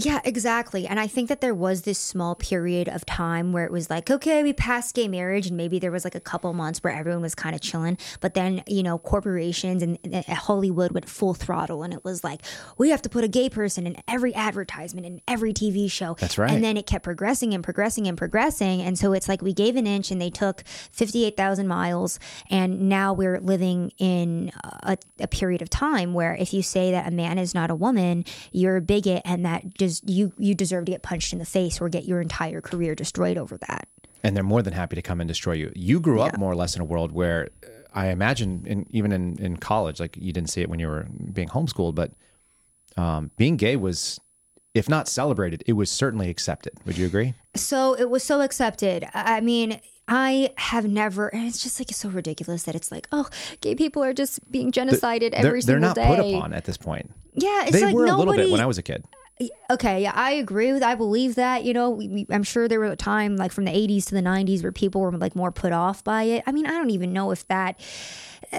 Yeah, 0.00 0.20
exactly. 0.24 0.86
And 0.86 1.00
I 1.00 1.08
think 1.08 1.28
that 1.28 1.40
there 1.40 1.54
was 1.54 1.82
this 1.82 1.98
small 1.98 2.36
period 2.36 2.88
of 2.88 3.04
time 3.04 3.52
where 3.52 3.64
it 3.64 3.72
was 3.72 3.90
like, 3.90 4.08
okay, 4.08 4.44
we 4.44 4.52
passed 4.52 4.94
gay 4.94 5.08
marriage, 5.08 5.48
and 5.48 5.56
maybe 5.56 5.80
there 5.80 5.90
was 5.90 6.04
like 6.04 6.14
a 6.14 6.20
couple 6.20 6.52
months 6.52 6.84
where 6.84 6.92
everyone 6.92 7.20
was 7.20 7.34
kind 7.34 7.52
of 7.52 7.60
chilling. 7.60 7.98
But 8.20 8.34
then, 8.34 8.62
you 8.68 8.84
know, 8.84 8.98
corporations 8.98 9.82
and, 9.82 9.98
and 10.04 10.24
Hollywood 10.24 10.92
went 10.92 11.08
full 11.08 11.34
throttle, 11.34 11.82
and 11.82 11.92
it 11.92 12.04
was 12.04 12.22
like, 12.22 12.42
we 12.78 12.90
have 12.90 13.02
to 13.02 13.08
put 13.08 13.24
a 13.24 13.28
gay 13.28 13.50
person 13.50 13.88
in 13.88 13.96
every 14.06 14.32
advertisement, 14.36 15.04
in 15.04 15.20
every 15.26 15.52
TV 15.52 15.90
show. 15.90 16.14
That's 16.20 16.38
right. 16.38 16.52
And 16.52 16.62
then 16.62 16.76
it 16.76 16.86
kept 16.86 17.02
progressing 17.02 17.52
and 17.52 17.64
progressing 17.64 18.06
and 18.06 18.16
progressing. 18.16 18.80
And 18.80 18.96
so 18.96 19.12
it's 19.12 19.28
like 19.28 19.42
we 19.42 19.52
gave 19.52 19.74
an 19.74 19.88
inch 19.88 20.12
and 20.12 20.22
they 20.22 20.30
took 20.30 20.62
58,000 20.92 21.66
miles. 21.66 22.20
And 22.50 22.88
now 22.88 23.12
we're 23.12 23.40
living 23.40 23.90
in 23.98 24.52
a, 24.84 24.96
a 25.18 25.26
period 25.26 25.60
of 25.60 25.70
time 25.70 26.14
where 26.14 26.36
if 26.36 26.54
you 26.54 26.62
say 26.62 26.92
that 26.92 27.08
a 27.08 27.10
man 27.10 27.36
is 27.36 27.52
not 27.52 27.68
a 27.68 27.74
woman, 27.74 28.24
you're 28.52 28.76
a 28.76 28.80
bigot 28.80 29.22
and 29.24 29.44
that 29.44 29.74
you, 30.04 30.32
you 30.38 30.54
deserve 30.54 30.84
to 30.86 30.92
get 30.92 31.02
punched 31.02 31.32
in 31.32 31.38
the 31.38 31.44
face 31.46 31.80
or 31.80 31.88
get 31.88 32.04
your 32.04 32.20
entire 32.20 32.60
career 32.60 32.94
destroyed 32.94 33.36
over 33.38 33.56
that. 33.58 33.88
and 34.24 34.36
they're 34.36 34.42
more 34.44 34.62
than 34.62 34.72
happy 34.74 34.96
to 34.96 35.02
come 35.02 35.20
and 35.20 35.28
destroy 35.28 35.52
you. 35.52 35.70
You 35.74 36.00
grew 36.00 36.20
up 36.20 36.36
more 36.38 36.50
or 36.52 36.56
less 36.56 36.74
in 36.74 36.82
a 36.82 36.84
world 36.84 37.12
where 37.12 37.48
I 37.94 38.08
imagine, 38.08 38.64
in, 38.66 38.86
even 38.90 39.12
in, 39.12 39.38
in 39.38 39.56
college, 39.56 39.98
like 40.00 40.16
you 40.16 40.32
didn't 40.32 40.50
see 40.50 40.60
it 40.60 40.68
when 40.68 40.78
you 40.80 40.88
were 40.88 41.06
being 41.32 41.48
homeschooled, 41.48 41.94
but 41.94 42.12
um, 42.96 43.30
being 43.36 43.56
gay 43.56 43.76
was, 43.76 44.18
if 44.74 44.88
not 44.88 45.08
celebrated, 45.08 45.62
it 45.66 45.74
was 45.74 45.90
certainly 45.90 46.28
accepted. 46.30 46.72
Would 46.84 46.98
you 46.98 47.06
agree? 47.06 47.34
So 47.54 47.94
it 47.94 48.10
was 48.10 48.22
so 48.24 48.40
accepted. 48.40 49.06
I 49.14 49.40
mean, 49.40 49.80
I 50.08 50.50
have 50.56 50.86
never, 50.86 51.28
and 51.28 51.46
it's 51.46 51.62
just 51.62 51.80
like 51.80 51.90
it's 51.90 51.98
so 52.00 52.08
ridiculous 52.08 52.64
that 52.64 52.74
it's 52.74 52.90
like, 52.90 53.06
oh, 53.12 53.28
gay 53.60 53.74
people 53.74 54.02
are 54.02 54.12
just 54.12 54.50
being 54.50 54.72
genocided 54.72 55.30
They're, 55.32 55.46
every 55.46 55.60
they're 55.62 55.80
single 55.80 55.80
not 55.80 55.94
day. 55.96 56.06
put 56.06 56.18
upon 56.20 56.52
at 56.52 56.64
this 56.64 56.76
point. 56.76 57.10
Yeah, 57.34 57.64
it's 57.64 57.72
they 57.72 57.84
like 57.84 57.94
were 57.94 58.06
nobody. 58.06 58.14
a 58.14 58.18
little 58.18 58.44
bit 58.44 58.50
when 58.52 58.60
I 58.60 58.66
was 58.66 58.78
a 58.78 58.82
kid. 58.82 59.04
Okay, 59.70 60.02
yeah, 60.02 60.12
I 60.14 60.32
agree 60.32 60.72
with. 60.72 60.82
I 60.82 60.94
believe 60.94 61.34
that. 61.36 61.64
You 61.64 61.72
know, 61.72 61.90
we, 61.90 62.08
we, 62.08 62.26
I'm 62.30 62.42
sure 62.42 62.68
there 62.68 62.80
was 62.80 62.92
a 62.92 62.96
time 62.96 63.36
like 63.36 63.52
from 63.52 63.64
the 63.64 63.72
80s 63.72 64.06
to 64.06 64.14
the 64.14 64.22
90s 64.22 64.62
where 64.62 64.72
people 64.72 65.00
were 65.00 65.12
like 65.12 65.36
more 65.36 65.52
put 65.52 65.72
off 65.72 66.02
by 66.04 66.24
it. 66.24 66.44
I 66.46 66.52
mean, 66.52 66.66
I 66.66 66.70
don't 66.70 66.90
even 66.90 67.12
know 67.12 67.30
if 67.30 67.46
that. 67.48 67.80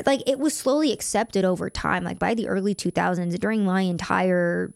Like 0.05 0.21
it 0.27 0.39
was 0.39 0.55
slowly 0.55 0.91
accepted 0.91 1.45
over 1.45 1.69
time. 1.69 2.03
Like 2.03 2.19
by 2.19 2.33
the 2.33 2.47
early 2.47 2.75
2000s, 2.75 3.39
during 3.39 3.63
my 3.63 3.81
entire, 3.81 4.73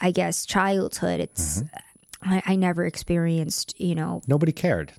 I 0.00 0.10
guess, 0.10 0.46
childhood, 0.46 1.20
it's. 1.20 1.58
Mm-hmm. 1.58 1.76
I, 2.22 2.42
I 2.44 2.56
never 2.56 2.84
experienced, 2.84 3.80
you 3.80 3.94
know, 3.94 4.20
Nobody 4.28 4.52
cared. 4.52 4.92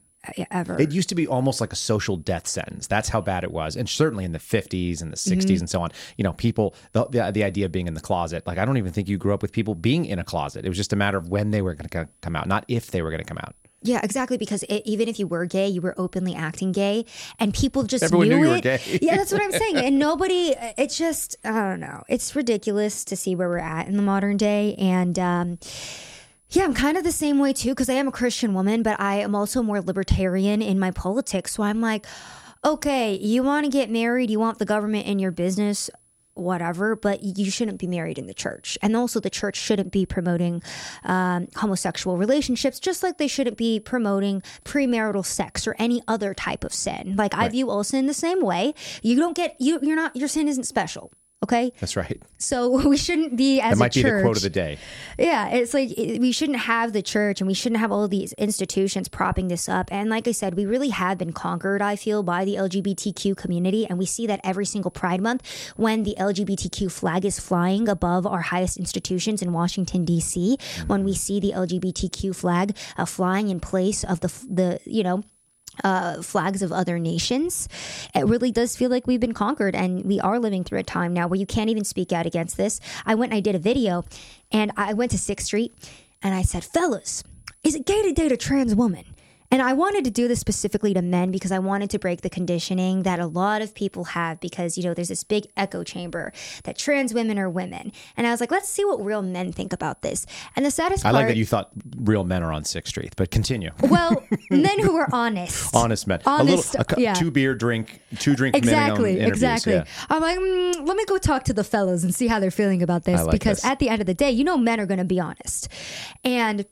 Ever. 0.52 0.80
It 0.80 0.92
used 0.92 1.10
to 1.10 1.16
be 1.16 1.28
almost 1.28 1.62
like 1.62 1.74
a 1.74 1.76
social 1.76 2.16
death 2.18 2.48
sentence. 2.48 2.88
That's 2.88 3.10
how 3.10 3.22
bad 3.22 3.44
it 3.44 3.52
was. 3.52 3.76
And 3.76 3.90
certainly 3.90 4.24
in 4.26 4.32
the 4.32 4.40
50s 4.40 5.02
and 5.02 5.12
the 5.12 5.18
60s 5.18 5.42
Mm-hmm. 5.42 5.60
and 5.62 5.70
so 5.70 5.82
on, 5.82 5.92
you 6.18 6.24
know, 6.24 6.34
people, 6.34 6.76
the, 6.94 7.06
the, 7.08 7.32
the 7.32 7.44
idea 7.44 7.66
of 7.66 7.72
being 7.72 7.88
in 7.88 7.94
the 7.96 8.02
closet, 8.02 8.46
like 8.46 8.58
I 8.58 8.66
don't 8.66 8.78
even 8.78 8.92
think 8.92 9.08
you 9.10 9.18
grew 9.18 9.34
up 9.34 9.42
with 9.42 9.52
people 9.52 9.76
being 9.76 10.06
in 10.06 10.20
a 10.20 10.24
closet. 10.24 10.66
It 10.66 10.70
was 10.70 10.78
just 10.78 10.94
a 10.94 10.96
matter 10.96 11.18
of 11.18 11.30
when 11.30 11.52
they 11.52 11.62
were 11.62 11.74
going 11.74 11.90
to 11.90 12.10
come 12.22 12.36
out, 12.36 12.48
not 12.48 12.66
if 12.68 12.92
they 12.92 13.02
were 13.02 13.10
going 13.10 13.22
to 13.22 13.26
come 13.28 13.40
out. 13.40 13.56
Yeah, 13.84 14.00
exactly. 14.04 14.38
Because 14.38 14.62
it, 14.64 14.84
even 14.86 15.08
if 15.10 15.18
you 15.18 15.26
were 15.26 15.46
gay, 15.46 15.68
you 15.68 15.82
were 15.82 15.96
openly 15.98 16.36
acting 16.36 16.72
gay, 16.72 17.04
and 17.40 17.52
people 17.52 17.82
just 17.82 18.04
Everyone 18.04 18.30
knew, 18.30 18.36
knew 18.38 18.44
you 18.44 18.50
were 18.52 18.58
it. 18.58 18.62
gay. 18.64 18.80
yeah, 19.02 19.18
that's 19.18 19.32
what 19.32 19.42
I'm 19.42 19.52
saying. 19.52 19.78
And 19.78 19.98
nobody, 20.08 20.54
it's 20.78 21.00
just, 21.00 21.36
I 21.44 21.50
don't 21.52 21.80
know. 21.80 22.04
It's 22.08 22.36
ridiculous 22.36 23.04
to 23.06 23.16
see 23.16 23.34
where 23.34 23.50
we're 23.50 23.58
at 23.58 23.88
in 23.88 23.98
the 23.98 24.04
modern 24.04 24.38
day. 24.38 24.76
And, 24.78 25.18
um, 25.18 25.58
yeah, 26.52 26.64
I'm 26.64 26.74
kind 26.74 26.98
of 26.98 27.04
the 27.04 27.12
same 27.12 27.40
way 27.40 27.54
too, 27.54 27.70
because 27.70 27.90
I 27.90 27.94
am 27.94 28.08
a 28.08 28.12
Christian 28.12 28.54
woman, 28.54 28.84
but 28.84 29.00
I 29.00 29.16
am 29.16 29.36
also 29.36 29.62
more 29.62 29.82
libertarian 29.82 30.62
in 30.62 30.80
my 30.80 30.92
politics. 30.92 31.54
So 31.54 31.64
I'm 31.64 31.82
like, 31.82 32.06
okay, 32.64 33.16
you 33.16 33.44
want 33.44 33.66
to 33.66 33.72
get 33.72 33.90
married, 33.90 34.30
you 34.30 34.40
want 34.40 34.60
the 34.60 34.66
government 34.66 35.08
in 35.08 35.18
your 35.18 35.32
business, 35.32 35.90
whatever, 36.34 36.96
but 36.96 37.24
you 37.24 37.50
shouldn't 37.50 37.80
be 37.80 37.88
married 37.88 38.18
in 38.18 38.28
the 38.28 38.34
church. 38.34 38.78
And 38.82 38.96
also, 38.96 39.20
the 39.20 39.30
church 39.30 39.58
shouldn't 39.58 39.92
be 39.92 40.06
promoting 40.06 40.62
um, 41.04 41.48
homosexual 41.56 42.18
relationships, 42.18 42.80
just 42.80 43.04
like 43.04 43.18
they 43.18 43.28
shouldn't 43.28 43.58
be 43.58 43.80
promoting 43.80 44.42
premarital 44.64 45.26
sex 45.26 45.68
or 45.68 45.76
any 45.80 46.02
other 46.08 46.34
type 46.34 46.64
of 46.64 46.74
sin. 46.74 47.16
Like 47.18 47.34
I 47.34 47.50
view 47.50 47.70
all 47.70 47.84
sin 47.84 48.08
the 48.08 48.14
same 48.14 48.42
way. 48.42 48.74
You 49.02 49.18
don't 49.18 49.36
get 49.36 49.56
you. 49.60 49.80
You're 49.82 49.96
not. 49.96 50.16
Your 50.16 50.28
sin 50.28 50.48
isn't 50.48 50.66
special. 50.66 51.12
Okay. 51.44 51.74
That's 51.80 51.96
right. 51.98 52.22
So 52.38 52.70
we 52.88 52.98
shouldn't 52.98 53.36
be 53.36 53.60
as 53.60 53.72
That 53.72 53.80
might 53.80 53.96
a 53.98 54.04
be 54.04 54.10
the 54.10 54.22
quote 54.22 54.38
of 54.38 54.44
the 54.44 54.50
day. 54.50 54.78
Yeah, 55.18 55.50
it's 55.50 55.74
like 55.74 55.90
it- 55.98 56.22
we 56.22 56.32
shouldn't 56.32 56.60
have 56.60 56.94
the 56.94 57.02
church 57.02 57.42
and 57.42 57.48
we 57.48 57.56
shouldn't 57.56 57.80
have 57.80 57.92
all 57.92 58.08
these 58.08 58.34
institutions 58.34 59.08
propping 59.08 59.48
this 59.48 59.68
up. 59.68 59.90
And 59.92 60.10
like 60.10 60.28
I 60.28 60.34
said, 60.34 60.56
we 60.56 60.66
really 60.68 60.90
have 60.90 61.18
been 61.18 61.34
conquered, 61.34 61.82
I 61.82 61.96
feel, 61.96 62.22
by 62.22 62.46
the 62.46 62.56
LGBTQ 62.56 63.36
community. 63.36 63.88
And 63.88 63.98
we 63.98 64.06
see 64.06 64.28
that 64.28 64.40
every 64.44 64.66
single 64.66 64.92
Pride 64.92 65.22
Month 65.22 65.42
when 65.76 66.04
the 66.04 66.16
LGBTQ 66.20 66.92
flag 66.92 67.26
is 67.26 67.40
flying 67.40 67.90
above 67.90 68.28
our 68.28 68.42
highest 68.42 68.78
institutions 68.78 69.42
in 69.42 69.52
Washington, 69.52 70.06
D.C., 70.06 70.58
when 70.86 71.04
we 71.04 71.16
see 71.16 71.40
the 71.40 71.54
LGBTQ 71.54 72.36
flag 72.36 72.76
uh, 72.98 73.06
flying 73.06 73.50
in 73.50 73.60
place 73.60 74.04
of 74.04 74.20
the, 74.20 74.28
the 74.48 74.80
you 74.86 75.02
know, 75.04 75.24
uh, 75.84 76.22
flags 76.22 76.62
of 76.62 76.72
other 76.72 77.00
nations. 77.00 77.68
It 78.14 78.26
really 78.26 78.52
does 78.52 78.76
feel 78.76 78.90
like 78.90 79.08
we've 79.08 79.20
been 79.20 79.34
conquered, 79.34 79.76
and 79.76 80.06
we 80.06 80.20
are 80.20 80.40
living 80.40 80.64
through 80.64 80.80
a 80.80 80.84
time 80.84 81.14
now 81.14 81.28
where 81.28 81.40
you 81.40 81.46
can't 81.46 81.70
even 81.70 81.84
speak 81.84 82.12
out 82.12 82.26
against 82.26 82.58
this. 82.58 82.80
I 83.06 83.16
went 83.16 83.32
and 83.32 83.38
I 83.38 83.42
did 83.42 83.56
a 83.56 83.60
video, 83.60 84.06
and 84.52 84.72
I 84.78 84.94
went 84.94 85.12
to 85.12 85.18
Sixth 85.18 85.46
Street, 85.48 85.74
and 86.22 86.34
I 86.34 86.42
said, 86.42 86.64
"Fellas, 86.64 87.24
is 87.64 87.76
it 87.76 87.86
gay 87.86 88.02
to 88.04 88.12
date 88.14 88.32
a 88.32 88.38
trans 88.38 88.76
woman?" 88.76 89.06
And 89.52 89.62
I 89.62 89.74
wanted 89.74 90.06
to 90.06 90.12
do 90.12 90.30
this 90.30 90.40
specifically 90.40 90.94
to 90.94 91.02
men 91.02 91.30
because 91.30 91.52
I 91.52 91.60
wanted 91.60 91.90
to 91.90 92.00
break 92.00 92.22
the 92.22 92.30
conditioning 92.30 93.04
that 93.04 93.20
a 93.20 93.26
lot 93.26 93.62
of 93.62 93.76
people 93.76 94.06
have 94.06 94.40
because, 94.40 94.78
you 94.78 94.84
know, 94.84 94.94
there's 94.94 95.10
this 95.10 95.26
big 95.26 95.48
echo 95.58 95.84
chamber 95.84 96.32
that 96.64 96.78
trans 96.78 97.14
women 97.14 97.38
are 97.38 97.50
women. 97.50 97.92
And 98.16 98.26
I 98.26 98.32
was 98.32 98.40
like, 98.40 98.50
let's 98.50 98.70
see 98.70 98.86
what 98.86 99.04
real 99.04 99.22
men 99.22 99.52
think 99.52 99.74
about 99.74 100.04
this. 100.04 100.26
And 100.56 100.66
the 100.66 100.72
saddest 100.72 101.06
I 101.06 101.12
part 101.12 101.16
like 101.16 101.28
that 101.28 101.38
you 101.38 101.46
thought 101.46 101.70
real 101.98 102.24
men 102.24 102.44
are 102.44 102.54
on 102.54 102.64
Sixth 102.64 102.90
Street, 102.90 103.14
but 103.18 103.30
continue. 103.30 103.72
well, 103.82 104.24
men 104.52 104.80
who 104.80 104.96
are 104.96 105.10
honest. 105.12 105.76
Honest 105.76 106.08
men. 106.08 106.22
Honest, 106.26 106.76
a 106.76 106.78
little, 106.78 106.98
a, 106.98 107.02
yeah. 107.02 107.14
two 107.14 107.30
beer 107.30 107.54
drink, 107.54 108.00
two 108.20 108.36
drink 108.36 108.56
Exactly, 108.56 109.20
exactly. 109.20 109.74
yeah. 109.74 109.84
I'm 110.10 110.22
like, 110.22 110.40
mm, 110.40 110.88
let 110.88 110.96
me 110.96 111.04
go 111.06 111.18
talk 111.18 111.44
to 111.46 111.54
the 111.54 111.66
fellows 111.66 112.06
and 112.06 112.16
see 112.16 112.28
how 112.28 112.40
they're 112.40 112.52
feeling 112.52 112.82
about 112.82 113.04
this 113.04 113.22
like 113.22 113.32
because 113.32 113.58
this. 113.58 113.66
at 113.66 113.80
the 113.80 113.90
end 113.90 114.00
of 114.00 114.08
the 114.08 114.14
day, 114.14 114.32
you 114.32 114.46
know, 114.46 114.58
men 114.58 114.80
are 114.80 114.86
going 114.86 115.00
to 115.00 115.04
be 115.04 115.20
honest. 115.20 115.68
And 116.24 116.66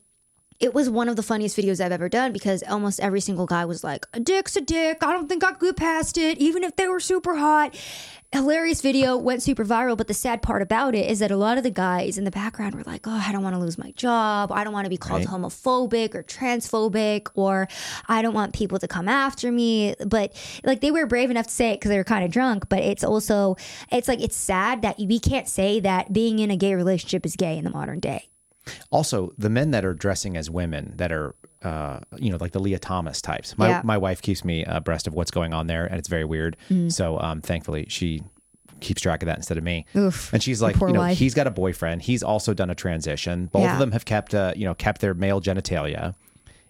it 0.60 0.74
was 0.74 0.90
one 0.90 1.08
of 1.08 1.16
the 1.16 1.24
funniest 1.24 1.56
videos 1.58 1.80
I've 1.84 1.92
ever 1.94 2.10
done 2.10 2.34
because 2.34 2.64
almost 2.64 3.00
every 3.00 3.22
single 3.22 3.46
guy 3.46 3.64
was 3.66 3.84
like, 3.84 4.06
a 4.14 4.20
dick's 4.20 4.56
a 4.58 4.62
dick. 4.62 4.98
I 5.02 5.14
don't 5.14 5.30
think 5.30 5.44
I 5.44 5.54
could 5.54 5.68
get 5.68 5.78
past 5.78 6.18
it, 6.18 6.38
even 6.38 6.64
if 6.64 6.76
they 6.76 6.88
were 6.88 7.00
super 7.00 7.36
hot. 7.36 7.74
Hilarious 8.32 8.82
video 8.82 9.18
went 9.18 9.42
super 9.42 9.66
viral, 9.66 9.98
but 9.98 10.08
the 10.08 10.14
sad 10.14 10.44
part 10.44 10.62
about 10.62 10.94
it 10.94 11.10
is 11.10 11.18
that 11.18 11.32
a 11.32 11.36
lot 11.38 11.58
of 11.58 11.64
the 11.64 11.72
guys 11.72 12.18
in 12.18 12.26
the 12.26 12.30
background 12.32 12.76
were 12.76 12.84
like, 12.84 13.08
"Oh, 13.08 13.24
I 13.26 13.32
don't 13.32 13.42
want 13.42 13.56
to 13.56 13.60
lose 13.60 13.80
my 13.80 13.90
job. 13.94 14.52
I 14.52 14.64
don't 14.64 14.72
want 14.74 14.86
to 14.86 14.90
be 14.90 14.98
called 14.98 15.22
Right. 15.26 15.28
homophobic 15.34 16.14
or 16.14 16.22
transphobic, 16.22 17.30
or 17.34 17.68
I 18.08 18.22
don't 18.22 18.36
want 18.36 18.54
people 18.54 18.78
to 18.80 18.88
come 18.88 19.08
after 19.08 19.52
me." 19.52 19.96
But 20.06 20.34
like 20.64 20.82
they 20.82 20.92
were 20.92 21.08
brave 21.08 21.32
enough 21.32 21.48
to 21.48 21.54
say 21.54 21.72
it 21.72 21.80
because 21.80 21.90
they 21.90 21.98
were 21.98 22.04
kind 22.04 22.24
of 22.24 22.30
drunk. 22.30 22.70
But 22.70 22.80
it's 22.84 23.04
also, 23.04 23.56
it's 23.92 24.08
like 24.08 24.22
it's 24.22 24.36
sad 24.38 24.84
that 24.84 25.00
we 25.00 25.20
can't 25.20 25.48
say 25.48 25.80
that 25.80 26.14
being 26.14 26.38
in 26.38 26.52
a 26.52 26.58
gay 26.58 26.76
relationship 26.76 27.26
is 27.26 27.36
gay 27.36 27.58
in 27.58 27.64
the 27.64 27.72
modern 27.72 28.00
day. 28.00 28.30
Also, 28.92 29.32
the 29.38 29.50
men 29.50 29.72
that 29.72 29.86
are 29.86 29.94
dressing 29.94 30.36
as 30.38 30.50
women 30.50 30.94
that 30.98 31.12
are, 31.12 31.36
uh, 31.64 32.00
you 32.18 32.30
know, 32.32 32.38
like 32.40 32.52
the 32.52 32.60
Lia 32.60 32.80
Thomas 32.80 33.22
types. 33.22 33.58
My 33.58 33.70
Yeah. 33.70 33.82
my 33.84 33.98
wife 33.98 34.22
keeps 34.22 34.44
me 34.46 34.64
abreast 34.66 35.08
of 35.08 35.14
what's 35.14 35.32
going 35.32 35.54
on 35.54 35.68
there, 35.68 35.86
and 35.86 35.98
it's 35.98 36.08
very 36.10 36.26
weird. 36.26 36.56
So, 36.90 37.20
um, 37.20 37.42
thankfully, 37.42 37.86
she 37.90 38.24
keeps 38.80 39.02
track 39.02 39.22
of 39.24 39.28
that 39.28 39.36
instead 39.38 39.58
of 39.58 39.64
me. 39.64 39.86
Oof, 39.96 40.32
and 40.34 40.42
she's 40.42 40.62
like, 40.62 40.80
you 40.80 40.94
know, 40.94 41.00
wife. 41.02 41.18
he's 41.18 41.34
got 41.34 41.48
a 41.48 41.52
boyfriend. 41.52 42.02
He's 42.04 42.24
also 42.24 42.54
done 42.54 42.70
a 42.70 42.76
transition. 42.76 43.48
Both 43.48 43.64
Yeah. 43.64 43.74
of 43.74 43.80
them 43.80 43.92
have 43.92 44.06
kept, 44.06 44.34
uh, 44.34 44.54
you 44.56 44.64
know, 44.66 44.74
kept 44.74 45.02
their 45.02 45.14
male 45.14 45.42
genitalia. 45.42 46.16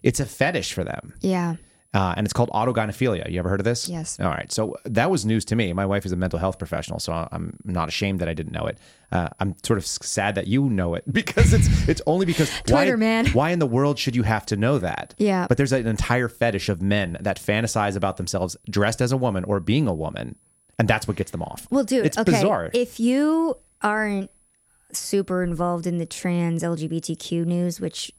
It's 0.02 0.18
a 0.18 0.26
fetish 0.26 0.72
for 0.72 0.82
them. 0.82 1.12
Yeah. 1.20 1.56
Uh, 1.92 2.14
and 2.16 2.24
it's 2.24 2.32
called 2.32 2.50
autogynephilia. 2.50 3.30
You 3.30 3.40
ever 3.40 3.48
heard 3.48 3.60
of 3.60 3.64
this? 3.64 3.88
Yes. 3.88 4.20
All 4.20 4.28
right. 4.28 4.50
So 4.52 4.76
that 4.84 5.10
was 5.10 5.26
news 5.26 5.44
to 5.46 5.56
me. 5.56 5.72
My 5.72 5.86
wife 5.86 6.06
is 6.06 6.12
a 6.12 6.16
mental 6.16 6.38
health 6.38 6.58
professional, 6.58 7.00
so 7.00 7.12
I'm 7.12 7.56
not 7.64 7.88
ashamed 7.88 8.20
that 8.20 8.28
I 8.28 8.34
didn't 8.34 8.52
know 8.52 8.66
it. 8.66 8.78
Uh, 9.10 9.28
I'm 9.40 9.56
sort 9.64 9.78
of 9.78 9.84
sad 9.86 10.36
that 10.36 10.46
you 10.46 10.70
know 10.70 10.94
it 10.94 11.04
because 11.12 11.52
it's 11.52 11.88
it's 11.88 12.00
only 12.06 12.26
because 12.26 12.48
Twitter, 12.60 12.92
why, 12.92 12.96
man. 12.96 13.26
Why 13.28 13.50
in 13.50 13.58
the 13.58 13.66
world 13.66 13.98
should 13.98 14.14
you 14.14 14.22
have 14.22 14.46
to 14.46 14.56
know 14.56 14.78
that? 14.78 15.14
Yeah. 15.18 15.46
But 15.48 15.56
there's 15.56 15.72
an 15.72 15.86
entire 15.86 16.28
fetish 16.28 16.68
of 16.68 16.80
men 16.80 17.16
that 17.20 17.40
fantasize 17.40 17.96
about 17.96 18.18
themselves 18.18 18.56
dressed 18.68 19.00
as 19.00 19.10
a 19.10 19.16
woman 19.16 19.42
or 19.44 19.58
being 19.58 19.88
a 19.88 19.94
woman, 19.94 20.36
and 20.78 20.86
that's 20.86 21.08
what 21.08 21.16
gets 21.16 21.32
them 21.32 21.42
off. 21.42 21.66
Well, 21.70 21.84
dude, 21.84 22.06
it's 22.06 22.18
okay. 22.18 22.30
bizarre. 22.30 22.70
If 22.72 23.00
you 23.00 23.56
aren't 23.82 24.30
super 24.92 25.42
involved 25.42 25.86
in 25.86 25.98
the 25.98 26.06
trans 26.06 26.62
LGBTQ 26.62 27.46
news, 27.46 27.80
which 27.80 28.12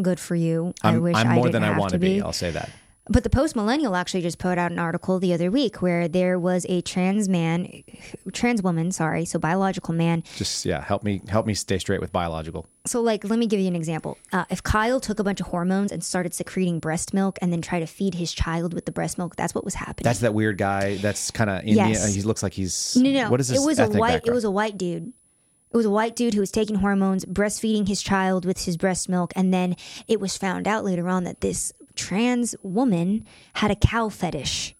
good 0.00 0.18
for 0.18 0.34
you. 0.34 0.74
I 0.82 0.90
I'm, 0.90 1.02
wish 1.02 1.16
I'm 1.16 1.28
I 1.28 1.34
more 1.34 1.44
didn't 1.44 1.62
than 1.62 1.64
I 1.64 1.78
want 1.78 1.90
to 1.90 1.96
to 1.96 2.00
be. 2.00 2.20
I'll 2.20 2.32
say 2.32 2.50
that. 2.50 2.70
But 3.08 3.24
the 3.24 3.30
Post 3.30 3.56
Millennial 3.56 3.96
actually 3.96 4.22
just 4.22 4.38
put 4.38 4.58
out 4.58 4.70
an 4.70 4.78
article 4.78 5.18
the 5.18 5.34
other 5.34 5.50
week 5.50 5.82
where 5.82 6.06
there 6.06 6.38
was 6.38 6.64
a 6.68 6.82
trans 6.82 7.28
man, 7.28 7.82
trans 8.32 8.62
woman, 8.62 8.92
sorry, 8.92 9.24
so 9.24 9.40
biological 9.40 9.92
man. 9.92 10.22
Just 10.36 10.64
yeah, 10.64 10.80
help 10.80 11.02
me 11.02 11.20
help 11.28 11.44
me 11.44 11.54
stay 11.54 11.78
straight 11.78 12.00
with 12.00 12.12
biological. 12.12 12.66
So, 12.86 13.00
like, 13.00 13.24
let 13.24 13.38
me 13.40 13.46
give 13.46 13.58
you 13.58 13.66
an 13.66 13.74
example. 13.76 14.18
Uh, 14.32 14.44
if 14.50 14.62
Kyle 14.62 15.00
took 15.00 15.18
a 15.18 15.24
bunch 15.24 15.40
of 15.40 15.48
hormones 15.48 15.90
and 15.90 16.02
started 16.02 16.32
secreting 16.32 16.78
breast 16.78 17.12
milk 17.12 17.38
and 17.42 17.52
then 17.52 17.60
try 17.60 17.80
to 17.80 17.86
feed 17.86 18.14
his 18.14 18.32
child 18.32 18.72
with 18.72 18.86
the 18.86 18.92
breast 18.92 19.18
milk, 19.18 19.34
that's 19.34 19.54
what 19.54 19.64
was 19.64 19.74
happening. 19.74 20.04
That's 20.04 20.20
that 20.20 20.34
weird 20.34 20.58
guy. 20.58 20.96
That's 20.96 21.32
kind 21.32 21.50
of 21.50 21.58
Indian. 21.60 21.90
Yes. 21.90 22.14
He 22.14 22.22
looks 22.22 22.42
like 22.42 22.52
he's 22.52 22.96
No, 22.96 23.10
no, 23.10 23.30
What 23.30 23.40
is 23.40 23.48
his 23.48 23.62
it 23.62 23.66
was 23.66 23.78
a 23.80 23.88
white. 23.88 24.22
It 24.26 24.32
was 24.32 24.44
a 24.44 24.50
white 24.50 24.78
dude. 24.78 25.12
It 25.72 25.76
was 25.76 25.86
a 25.86 25.90
white 25.90 26.14
dude 26.14 26.34
who 26.34 26.40
was 26.40 26.50
taking 26.50 26.76
hormones, 26.76 27.24
breastfeeding 27.24 27.88
his 27.88 28.02
child 28.02 28.44
with 28.44 28.64
his 28.66 28.76
breast 28.76 29.08
milk, 29.08 29.32
and 29.34 29.54
then 29.54 29.74
it 30.06 30.20
was 30.20 30.36
found 30.36 30.68
out 30.68 30.84
later 30.84 31.08
on 31.08 31.24
that 31.24 31.40
this 31.40 31.72
trans 31.94 32.54
woman 32.62 33.24
had 33.54 33.70
a 33.70 33.76
cow 33.76 34.08
fetish. 34.10 34.74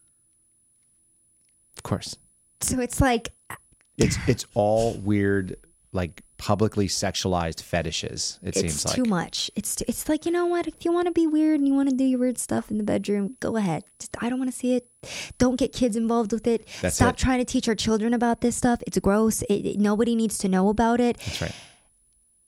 of 1.77 1.83
course. 1.83 2.17
So 2.61 2.79
it's 2.81 3.01
like, 3.01 3.33
It's 3.97 4.17
it's 4.27 4.45
all 4.55 4.95
weird, 4.95 5.57
like 5.93 6.23
publicly 6.43 6.89
sexualized 6.89 7.63
fetishes. 7.63 8.41
It 8.43 8.49
it's 8.57 8.61
seems 8.61 8.85
like 8.85 8.97
too 8.97 9.05
much. 9.05 9.49
It's 9.55 9.77
t- 9.77 9.85
it's 9.87 10.09
like 10.09 10.27
you 10.27 10.33
know 10.33 10.45
what? 10.47 10.67
If 10.67 10.85
you 10.85 10.93
want 10.93 11.07
to 11.07 11.13
be 11.13 11.27
weird 11.29 11.61
and 11.61 11.69
you 11.69 11.75
want 11.75 11.89
to 11.91 11.95
do 11.95 12.03
your 12.03 12.19
weird 12.19 12.37
stuff 12.37 12.69
in 12.69 12.79
the 12.79 12.85
bedroom, 12.85 13.37
go 13.39 13.57
ahead. 13.57 13.85
Just 14.01 14.17
I 14.21 14.29
don't 14.29 14.41
want 14.41 14.51
to 14.51 14.57
see 14.57 14.75
it. 14.75 14.89
Don't 15.39 15.57
get 15.57 15.73
kids 15.73 15.95
involved 15.95 16.33
with 16.33 16.47
it. 16.49 16.67
That's 16.81 16.97
Stop 16.97 17.15
it. 17.15 17.19
trying 17.19 17.39
to 17.39 17.45
teach 17.45 17.69
our 17.69 17.77
children 17.77 18.13
about 18.13 18.41
this 18.41 18.57
stuff. 18.57 18.83
It's 18.89 18.99
gross. 18.99 19.43
It, 19.43 19.65
it- 19.67 19.79
nobody 19.79 20.17
needs 20.17 20.37
to 20.39 20.49
know 20.49 20.69
about 20.69 21.01
it. 21.01 21.19
That's 21.19 21.43
right. 21.43 21.55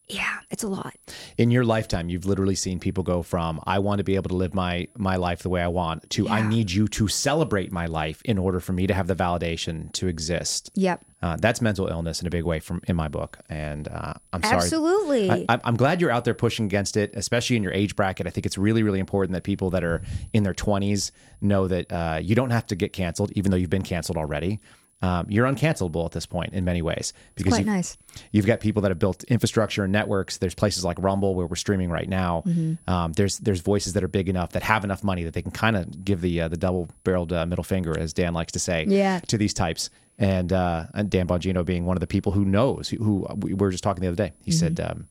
Yeah, 0.08 0.40
it's 0.50 0.62
a 0.62 0.68
lot. 0.68 0.94
In 1.38 1.50
your 1.50 1.64
lifetime, 1.64 2.10
you've 2.10 2.26
literally 2.26 2.54
seen 2.54 2.78
people 2.78 3.02
go 3.02 3.22
from 3.22 3.58
"I 3.66 3.78
want 3.78 3.98
to 3.98 4.04
be 4.04 4.16
able 4.16 4.28
to 4.28 4.36
live 4.36 4.52
my 4.54 4.88
my 4.98 5.16
life 5.16 5.42
the 5.42 5.48
way 5.48 5.62
I 5.62 5.68
want" 5.68 6.10
to 6.10 6.28
"I 6.28 6.46
need 6.46 6.70
you 6.70 6.88
to 6.88 7.08
celebrate 7.08 7.72
my 7.72 7.86
life 7.86 8.20
in 8.26 8.36
order 8.36 8.60
for 8.60 8.72
me 8.74 8.86
to 8.86 8.92
have 8.92 9.06
the 9.06 9.14
validation 9.16 9.90
to 9.92 10.06
exist." 10.08 10.70
Yep. 10.74 11.02
Uh, 11.22 11.36
that's 11.40 11.62
mental 11.62 11.86
illness 11.86 12.20
in 12.20 12.26
a 12.26 12.30
big 12.30 12.44
way, 12.44 12.60
from 12.60 12.82
in 12.86 12.94
my 12.96 13.08
book. 13.08 13.38
And 13.48 13.88
uh, 13.88 14.12
I'm 14.34 14.42
sorry. 14.42 14.56
Absolutely. 14.56 15.30
I, 15.30 15.44
I'm- 15.48 15.60
I'm 15.64 15.76
glad 15.76 16.02
you're 16.02 16.10
out 16.10 16.26
there 16.26 16.34
pushing 16.34 16.66
against 16.66 16.98
it, 16.98 17.12
especially 17.14 17.56
in 17.56 17.62
your 17.62 17.72
age 17.72 17.96
bracket. 17.96 18.26
I 18.26 18.30
think 18.30 18.44
it's 18.44 18.58
really, 18.58 18.82
really 18.82 19.00
important 19.00 19.32
that 19.32 19.42
people 19.42 19.70
that 19.70 19.82
are 19.84 20.02
in 20.34 20.42
their 20.42 20.52
20s 20.52 21.12
know 21.40 21.66
that 21.68 21.90
uh, 21.90 22.18
you 22.22 22.34
don't 22.34 22.50
have 22.50 22.66
to 22.66 22.76
get 22.76 22.92
canceled, 22.92 23.32
even 23.32 23.50
though 23.50 23.56
you've 23.56 23.70
been 23.70 23.80
canceled 23.82 24.18
already. 24.18 24.60
Um, 25.04 25.26
you're 25.28 25.46
uncancelable 25.46 26.04
at 26.06 26.12
this 26.12 26.24
point 26.26 26.52
in 26.54 26.64
many 26.64 26.80
ways 26.82 27.12
because 27.34 27.52
quite 27.52 27.58
you've, 27.58 27.66
nice. 27.66 27.98
you've 28.32 28.46
got 28.46 28.60
people 28.60 28.82
that 28.82 28.90
have 28.90 28.98
built 28.98 29.22
infrastructure 29.24 29.84
and 29.84 29.92
networks. 29.92 30.38
There's 30.38 30.54
places 30.54 30.84
like 30.84 30.98
Rumble 30.98 31.34
where 31.34 31.46
we're 31.46 31.56
streaming 31.56 31.90
right 31.90 32.08
now. 32.08 32.42
Mm-hmm. 32.46 32.90
Um, 32.90 33.12
there's 33.12 33.38
there's 33.38 33.60
voices 33.60 33.92
that 33.94 34.02
are 34.04 34.08
big 34.08 34.28
enough 34.28 34.52
that 34.52 34.62
have 34.62 34.84
enough 34.84 35.04
money 35.04 35.24
that 35.24 35.34
they 35.34 35.42
can 35.42 35.50
kind 35.50 35.76
of 35.76 36.04
give 36.04 36.20
the 36.20 36.40
uh, 36.42 36.48
the 36.48 36.56
double 36.56 36.88
barreled 37.04 37.32
uh, 37.32 37.44
middle 37.44 37.64
finger, 37.64 37.98
as 37.98 38.12
Dan 38.12 38.32
likes 38.34 38.52
to 38.52 38.58
say, 38.58 38.84
Yeah. 38.88 39.20
to 39.28 39.36
these 39.36 39.52
types. 39.52 39.90
And, 40.16 40.52
uh, 40.52 40.84
and 40.94 41.10
Dan 41.10 41.26
Bongino 41.26 41.64
being 41.64 41.86
one 41.86 41.96
of 41.96 42.00
the 42.00 42.06
people 42.06 42.30
who 42.30 42.44
knows, 42.44 42.88
who, 42.88 42.98
who 43.02 43.26
we 43.36 43.52
were 43.54 43.72
just 43.72 43.82
talking 43.82 44.00
the 44.00 44.06
other 44.06 44.16
day. 44.16 44.32
He 44.44 44.52
said, 44.52 44.78
um, 44.78 45.08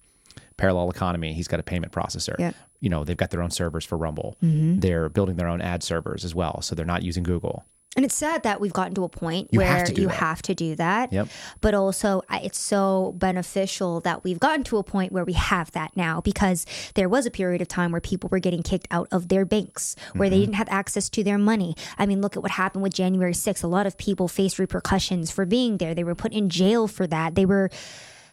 parallel 0.56 0.90
economy, 0.90 1.34
he's 1.34 1.50
got 1.50 1.60
a 1.60 1.64
payment 1.64 1.92
processor. 1.92 2.34
Mm-hmm. 2.34 2.42
Yeah. 2.42 2.50
Mm-hmm. 2.52 2.64
You 2.80 2.90
know, 2.90 3.04
they've 3.04 3.18
got 3.18 3.30
their 3.30 3.42
own 3.42 3.52
servers 3.52 3.84
for 3.84 3.98
Rumble. 3.98 4.38
They're 4.42 5.10
building 5.10 5.36
their 5.36 5.50
own 5.50 5.62
ad 5.62 5.84
servers 5.84 6.24
as 6.24 6.34
well. 6.34 6.62
So 6.62 6.74
they're 6.74 6.86
not 6.86 7.04
using 7.04 7.24
Google. 7.24 7.66
And 7.96 8.04
it's 8.04 8.16
sad 8.16 8.42
that 8.42 8.60
we've 8.60 8.74
gotten 8.74 8.96
to 8.96 9.04
a 9.04 9.10
point 9.10 9.50
You 9.52 9.60
where 9.60 9.68
have 9.86 9.98
you 10.00 10.08
that. 10.08 10.16
have 10.16 10.42
to 10.44 10.56
do 10.56 10.76
that. 10.78 11.14
Yep. 11.14 11.28
But 11.62 11.76
also, 11.76 12.24
it's 12.32 12.58
so 12.58 13.14
beneficial 13.18 14.00
that 14.02 14.24
we've 14.24 14.40
gotten 14.40 14.64
to 14.66 14.78
a 14.78 14.84
point 14.84 15.12
where 15.12 15.24
we 15.24 15.34
have 15.34 15.70
that 15.74 15.96
now 15.96 16.20
because 16.20 16.66
there 16.96 17.08
was 17.08 17.28
a 17.28 17.32
period 17.32 17.62
of 17.62 17.68
time 17.68 17.92
where 17.92 18.02
people 18.02 18.30
were 18.32 18.40
getting 18.40 18.64
kicked 18.64 18.88
out 18.90 19.08
of 19.12 19.28
their 19.28 19.46
banks, 19.46 19.96
where 20.14 20.26
Mm-hmm. 20.28 20.34
they 20.34 20.40
didn't 20.40 20.56
have 20.56 20.70
access 20.70 21.08
to 21.10 21.24
their 21.24 21.38
money. 21.38 21.76
I 22.00 22.08
mean, 22.08 22.20
look 22.22 22.36
at 22.36 22.42
what 22.42 22.52
happened 22.54 22.82
with 22.82 22.94
January 22.96 23.34
6th. 23.34 23.64
A 23.64 23.68
lot 23.68 23.86
of 23.86 23.96
people 23.98 24.28
faced 24.28 24.58
repercussions 24.58 25.30
for 25.30 25.46
being 25.46 25.78
there, 25.78 25.94
they 25.94 26.04
were 26.04 26.16
put 26.16 26.34
in 26.34 26.50
jail 26.50 26.88
for 26.88 27.06
that. 27.08 27.36
They 27.36 27.46
were. 27.46 27.70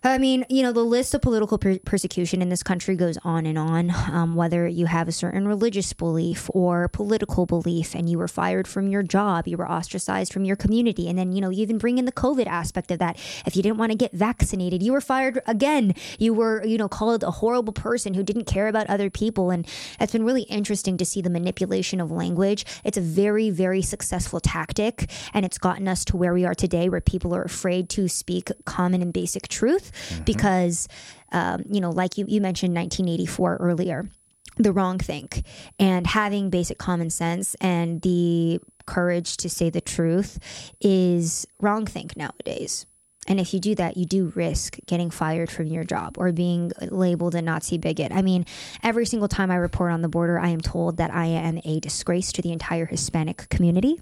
I 0.03 0.17
mean, 0.17 0.47
you 0.49 0.63
know, 0.63 0.73
the 0.73 0.83
list 0.83 1.13
of 1.13 1.21
political 1.21 1.59
per- 1.59 1.79
persecution 1.79 2.41
in 2.41 2.49
this 2.49 2.63
country 2.63 2.97
goes 2.97 3.19
on 3.23 3.45
and 3.45 3.59
on. 3.59 3.91
Um, 4.11 4.35
whether 4.35 4.67
you 4.67 4.87
have 4.87 5.09
a 5.09 5.13
certain 5.13 5.47
religious 5.47 5.93
belief 5.93 6.49
or 6.55 6.89
political 6.89 7.45
belief, 7.45 7.95
and 7.95 8.09
you 8.09 8.17
were 8.17 8.27
fired 8.27 8.67
from 8.67 8.89
your 8.89 9.03
job, 9.03 9.47
you 9.47 9.59
were 9.59 9.71
ostracized 9.71 10.33
from 10.33 10.45
your 10.45 10.57
community, 10.57 11.07
and 11.07 11.19
then 11.19 11.33
you 11.33 11.43
know, 11.43 11.51
you 11.51 11.61
even 11.61 11.77
bring 11.77 11.99
in 11.99 12.07
the 12.07 12.13
COVID 12.13 12.47
aspect 12.47 12.91
of 12.91 12.99
that. 12.99 13.19
If 13.45 13.57
you 13.57 13.63
didn't 13.63 13.77
want 13.77 13.93
to 13.93 13.97
get 13.97 14.13
vaccinated, 14.13 14.83
you 14.83 14.93
were 14.93 15.03
fired 15.03 15.43
again. 15.47 15.95
You 16.19 16.33
were, 16.33 16.65
you 16.65 16.79
know, 16.79 16.89
called 16.89 17.23
a 17.23 17.31
horrible 17.31 17.75
person 17.75 18.15
who 18.15 18.23
didn't 18.23 18.47
care 18.47 18.69
about 18.69 18.89
other 18.89 19.11
people, 19.11 19.51
and 19.51 19.67
it's 20.01 20.13
been 20.13 20.25
really 20.25 20.43
interesting 20.45 20.97
to 20.97 21.05
see 21.05 21.21
the 21.21 21.29
manipulation 21.29 22.01
of 22.01 22.11
language. 22.11 22.65
It's 22.85 22.97
a 22.97 23.03
very, 23.03 23.51
very 23.51 23.83
successful 23.83 24.41
tactic, 24.41 25.11
and 25.35 25.45
it's 25.45 25.59
gotten 25.59 25.87
us 25.87 26.07
to 26.07 26.17
where 26.17 26.33
we 26.33 26.47
are 26.47 26.55
today, 26.55 26.89
where 26.89 27.03
people 27.03 27.35
are 27.35 27.43
afraid 27.43 27.91
to 27.91 28.09
speak 28.09 28.51
common 28.65 29.03
and 29.03 29.13
basic 29.13 29.47
truth 29.47 29.90
mm-hmm. 29.93 30.25
because, 30.25 30.89
um, 31.33 31.65
you 31.71 31.81
know, 31.81 31.91
like 31.91 32.19
you, 32.19 32.25
you 32.29 32.41
mentioned 32.41 32.75
1984 32.75 33.57
earlier, 33.57 34.09
the 34.57 34.73
wrong 34.73 34.99
think 34.99 35.45
and 35.79 36.07
having 36.07 36.51
basic 36.51 36.79
common 36.79 37.11
sense 37.11 37.55
and 37.61 38.03
the 38.03 38.61
courage 38.87 39.37
to 39.39 39.49
say 39.49 39.71
the 39.71 39.81
truth 39.81 40.39
is 40.81 41.47
wrong 41.61 41.87
think 41.87 42.17
nowadays. 42.17 42.87
And 43.27 43.39
if 43.39 43.53
you 43.53 43.61
do 43.61 43.75
that, 43.75 43.97
you 43.97 44.07
do 44.07 44.33
risk 44.35 44.79
getting 44.87 45.11
fired 45.11 45.51
from 45.51 45.67
your 45.67 45.85
job 45.85 46.17
or 46.19 46.33
being 46.33 46.73
labeled 46.81 47.35
a 47.35 47.43
Nazi 47.43 47.77
bigot. 47.77 48.13
I 48.13 48.23
mean, 48.23 48.47
every 48.83 49.05
single 49.05 49.29
time 49.29 49.51
I 49.51 49.57
report 49.57 49.93
on 49.93 50.01
the 50.01 50.09
border, 50.09 50.39
I 50.39 50.49
am 50.49 50.61
told 50.61 50.97
that 50.97 51.13
I 51.15 51.27
am 51.27 51.61
a 51.65 51.81
disgrace 51.81 52.33
to 52.33 52.43
the 52.43 52.51
entire 52.51 52.87
Hispanic 52.87 53.49
community. 53.51 54.01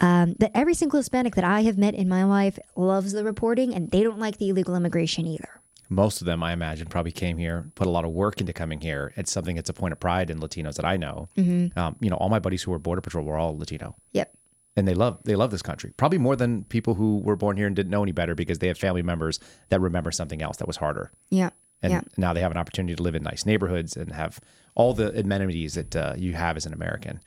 Um, 0.00 0.34
that 0.38 0.52
every 0.54 0.74
single 0.74 0.98
Hispanic 0.98 1.34
that 1.34 1.44
I 1.44 1.62
have 1.62 1.76
met 1.76 1.94
in 1.94 2.08
my 2.08 2.24
life 2.24 2.58
loves 2.76 3.12
the 3.12 3.24
reporting 3.24 3.74
and 3.74 3.90
they 3.90 4.02
don't 4.02 4.18
like 4.18 4.38
the 4.38 4.50
illegal 4.50 4.76
immigration 4.76 5.26
either. 5.26 5.60
Most 5.90 6.22
of 6.22 6.26
them, 6.26 6.42
I 6.42 6.52
imagine, 6.52 6.86
probably 6.86 7.12
came 7.12 7.36
here, 7.36 7.70
put 7.74 7.86
a 7.86 7.90
lot 7.90 8.04
of 8.04 8.12
work 8.12 8.40
into 8.40 8.52
coming 8.52 8.80
here. 8.80 9.12
It's 9.16 9.30
something 9.30 9.56
that's 9.56 9.68
a 9.68 9.74
point 9.74 9.92
of 9.92 10.00
pride 10.00 10.30
in 10.30 10.40
Latinos 10.40 10.76
that 10.76 10.84
I 10.84 10.96
know. 10.96 11.28
Mm-hmm. 11.36 11.78
Um, 11.78 11.96
you 12.00 12.08
know, 12.08 12.16
all 12.16 12.30
my 12.30 12.38
buddies 12.38 12.62
who 12.62 12.70
were 12.70 12.78
Border 12.78 13.02
Patrol 13.02 13.24
were 13.24 13.36
all 13.36 13.58
Latino. 13.58 13.96
Yep 14.12 14.34
and 14.76 14.88
they 14.88 14.94
love 14.94 15.18
they 15.24 15.36
love 15.36 15.50
this 15.50 15.62
country 15.62 15.92
probably 15.96 16.18
more 16.18 16.36
than 16.36 16.64
people 16.64 16.94
who 16.94 17.18
were 17.18 17.36
born 17.36 17.56
here 17.56 17.66
and 17.66 17.76
didn't 17.76 17.90
know 17.90 18.02
any 18.02 18.12
better 18.12 18.34
because 18.34 18.58
they 18.58 18.68
have 18.68 18.78
family 18.78 19.02
members 19.02 19.38
that 19.68 19.80
remember 19.80 20.10
something 20.10 20.42
else 20.42 20.56
that 20.58 20.66
was 20.66 20.76
harder. 20.76 21.12
Yeah. 21.30 21.50
And 21.82 21.92
yeah. 21.92 22.00
now 22.16 22.32
they 22.32 22.40
have 22.40 22.50
an 22.50 22.56
opportunity 22.56 22.94
to 22.94 23.02
live 23.02 23.14
in 23.14 23.22
nice 23.22 23.44
neighborhoods 23.44 23.96
and 23.96 24.12
have 24.12 24.40
all 24.74 24.94
the 24.94 25.18
amenities 25.18 25.74
that 25.74 25.94
uh, 25.94 26.14
you 26.16 26.32
have 26.32 26.56
as 26.56 26.64
an 26.64 26.72
American. 26.72 27.20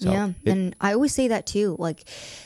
So 0.00 0.10
yeah, 0.10 0.30
it, 0.44 0.50
and 0.50 0.76
I 0.80 0.94
always 0.94 1.14
say 1.14 1.28
that 1.28 1.46
too. 1.46 1.76
Like 1.78 2.04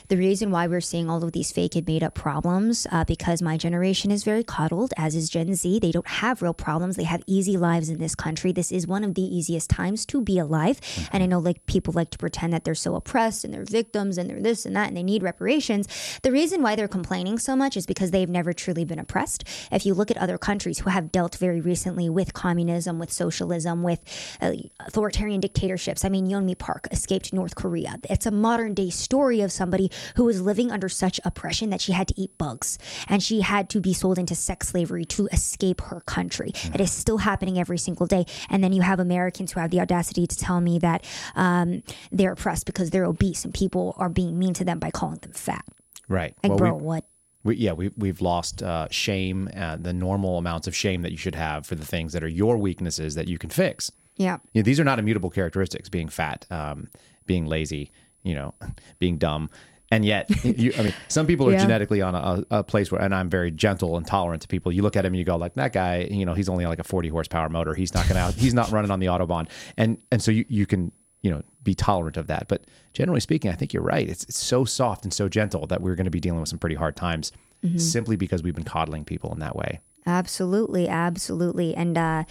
the 0.09 0.17
reason 0.17 0.51
why 0.51 0.67
we're 0.67 0.81
seeing 0.81 1.09
all 1.09 1.23
of 1.23 1.31
these 1.31 1.51
fake 1.51 1.75
and 1.75 1.87
made 1.87 2.03
up 2.03 2.13
problems, 2.13 2.85
uh, 2.91 3.05
because 3.05 3.41
my 3.41 3.57
generation 3.57 4.11
is 4.11 4.23
very 4.23 4.43
coddled, 4.43 4.93
as 4.97 5.15
is 5.15 5.29
Gen 5.29 5.53
Z. 5.55 5.79
They 5.79 5.91
don't 5.91 6.07
have 6.07 6.41
real 6.41 6.53
problems. 6.53 6.97
They 6.97 7.03
have 7.05 7.23
easy 7.27 7.55
lives 7.55 7.89
in 7.89 7.99
this 7.99 8.13
country. 8.13 8.51
This 8.51 8.71
is 8.71 8.87
one 8.87 9.03
of 9.03 9.15
the 9.15 9.21
easiest 9.21 9.69
times 9.69 10.05
to 10.07 10.21
be 10.21 10.37
alive. 10.37 10.81
Mm-hmm. 10.81 11.05
And 11.13 11.23
I 11.23 11.27
know 11.27 11.39
like 11.39 11.65
people 11.65 11.93
like 11.93 12.09
to 12.11 12.17
pretend 12.17 12.51
that 12.53 12.65
they're 12.65 12.75
so 12.75 12.95
oppressed 12.95 13.45
and 13.45 13.53
they're 13.53 13.63
victims 13.63 14.17
and 14.17 14.29
they're 14.29 14.41
this 14.41 14.65
and 14.65 14.75
that 14.75 14.89
and 14.89 14.97
they 14.97 15.03
need 15.03 15.23
reparations. 15.23 15.87
The 16.23 16.31
reason 16.31 16.61
why 16.61 16.75
they're 16.75 16.87
complaining 16.87 17.39
so 17.39 17.55
much 17.55 17.77
is 17.77 17.85
because 17.85 18.11
they've 18.11 18.29
never 18.29 18.51
truly 18.51 18.83
been 18.83 18.99
oppressed. 18.99 19.45
If 19.71 19.85
you 19.85 19.93
look 19.93 20.11
at 20.11 20.17
other 20.17 20.37
countries 20.37 20.79
who 20.79 20.89
have 20.89 21.11
dealt 21.11 21.35
very 21.37 21.61
recently 21.61 22.09
with 22.09 22.33
communism, 22.33 22.99
with 22.99 23.11
socialism, 23.11 23.83
with 23.83 24.01
uh, 24.41 24.53
authoritarian 24.79 25.39
dictatorships. 25.39 26.03
I 26.03 26.09
mean, 26.09 26.27
Yeonmi 26.27 26.57
Park 26.57 26.87
escaped 26.91 27.31
North 27.33 27.44
North 27.45 27.53
Korea. 27.53 27.99
It's 28.09 28.25
a 28.25 28.31
modern 28.31 28.73
day 28.73 28.89
story 28.89 29.41
of 29.41 29.51
somebody 29.51 29.91
who 30.15 30.23
was 30.23 30.41
living 30.41 30.71
under 30.71 30.89
such 30.89 31.19
oppression 31.23 31.69
that 31.69 31.79
she 31.79 31.91
had 31.91 32.07
to 32.07 32.19
eat 32.19 32.35
bugs 32.39 32.79
and 33.07 33.21
she 33.21 33.41
had 33.41 33.69
to 33.69 33.79
be 33.79 33.93
sold 33.93 34.17
into 34.17 34.33
sex 34.33 34.69
slavery 34.69 35.05
to 35.05 35.27
escape 35.27 35.81
her 35.81 36.01
country. 36.01 36.53
Mm. 36.53 36.75
It 36.75 36.81
is 36.81 36.91
still 36.91 37.19
happening 37.19 37.59
every 37.59 37.77
single 37.77 38.07
day. 38.07 38.25
And 38.49 38.63
then 38.63 38.73
you 38.73 38.81
have 38.81 38.99
Americans 38.99 39.51
who 39.51 39.59
have 39.59 39.69
the 39.69 39.79
audacity 39.79 40.25
to 40.25 40.35
tell 40.35 40.59
me 40.59 40.79
that 40.79 41.05
um, 41.35 41.83
they're 42.11 42.31
oppressed 42.31 42.65
because 42.65 42.89
they're 42.89 43.05
obese 43.05 43.45
and 43.45 43.53
people 43.53 43.93
are 43.97 44.09
being 44.09 44.39
mean 44.39 44.55
to 44.55 44.65
them 44.65 44.79
by 44.79 44.89
calling 44.89 45.19
them 45.19 45.33
fat. 45.33 45.65
Right. 46.09 46.33
Like, 46.41 46.49
well, 46.49 46.57
bro, 46.57 46.73
we, 46.73 46.83
what? 46.83 47.05
We, 47.43 47.55
yeah, 47.57 47.73
we, 47.73 47.91
we've 47.95 48.21
lost 48.21 48.63
uh, 48.63 48.87
shame, 48.89 49.51
uh, 49.55 49.75
the 49.75 49.93
normal 49.93 50.39
amounts 50.39 50.65
of 50.65 50.75
shame 50.75 51.03
that 51.03 51.11
you 51.11 51.17
should 51.19 51.35
have 51.35 51.67
for 51.67 51.75
the 51.75 51.85
things 51.85 52.13
that 52.13 52.23
are 52.23 52.27
your 52.27 52.57
weaknesses 52.57 53.13
that 53.13 53.27
you 53.27 53.37
can 53.37 53.51
fix. 53.51 53.91
Yeah. 54.17 54.37
You 54.53 54.61
know, 54.61 54.63
these 54.63 54.79
are 54.79 54.83
not 54.83 54.97
immutable 54.97 55.29
characteristics, 55.29 55.89
being 55.89 56.07
fat. 56.09 56.45
Um, 56.49 56.87
being 57.25 57.45
lazy, 57.45 57.91
you 58.23 58.35
know, 58.35 58.53
being 58.99 59.17
dumb. 59.17 59.49
And 59.91 60.03
yet, 60.03 60.29
you, 60.43 60.73
I 60.77 60.83
mean, 60.83 60.93
some 61.07 61.27
people 61.27 61.47
are 61.47 61.53
yeah. 61.53 61.59
genetically 61.59 62.01
on 62.01 62.15
a, 62.15 62.43
a, 62.49 62.63
place 62.63 62.91
where, 62.91 63.01
and 63.01 63.13
I'm 63.13 63.29
very 63.29 63.51
gentle 63.51 63.97
and 63.97 64.05
tolerant 64.05 64.41
to 64.41 64.47
people. 64.47 64.71
You 64.71 64.81
look 64.81 64.95
at 64.95 65.05
him 65.05 65.13
and 65.13 65.19
you 65.19 65.25
go, 65.25 65.35
like 65.35 65.53
that 65.55 65.73
guy, 65.73 66.07
you 66.09 66.25
know, 66.25 66.33
he's 66.33 66.49
only 66.49 66.65
like 66.65 66.79
a 66.79 66.83
40 66.83 67.09
horsepower 67.09 67.49
motor. 67.49 67.73
He's 67.73 67.93
not 67.93 68.07
gonna, 68.07 68.31
he's 68.31 68.53
not 68.53 68.71
running 68.71 68.91
on 68.91 68.99
the 68.99 69.07
autobahn, 69.07 69.47
and 69.77 69.97
and 70.11 70.21
so 70.21 70.31
you 70.31 70.45
you 70.49 70.65
can 70.65 70.91
you 71.21 71.29
know 71.29 71.43
be 71.63 71.75
tolerant 71.75 72.17
of 72.17 72.27
that. 72.27 72.47
But 72.47 72.65
generally 72.93 73.21
speaking, 73.21 73.51
I 73.51 73.53
think 73.53 73.73
you're 73.73 73.83
right. 73.83 74.09
It's 74.09 74.23
it's 74.23 74.43
so 74.43 74.65
soft 74.65 75.03
and 75.03 75.13
so 75.13 75.29
gentle 75.29 75.67
that 75.67 75.81
we're 75.81 75.95
going 75.95 76.05
to 76.05 76.11
be 76.11 76.19
dealing 76.19 76.39
with 76.39 76.49
some 76.49 76.59
pretty 76.59 76.75
hard 76.75 76.95
times, 76.95 77.31
mm-hmm. 77.63 77.77
simply 77.77 78.15
because 78.15 78.41
we've 78.41 78.55
been 78.55 78.63
coddling 78.63 79.05
people 79.05 79.31
in 79.33 79.39
that 79.39 79.55
way. 79.55 79.81
Absolutely, 80.05 80.87
absolutely, 80.87 81.75
and. 81.75 81.97
uh 81.97 82.23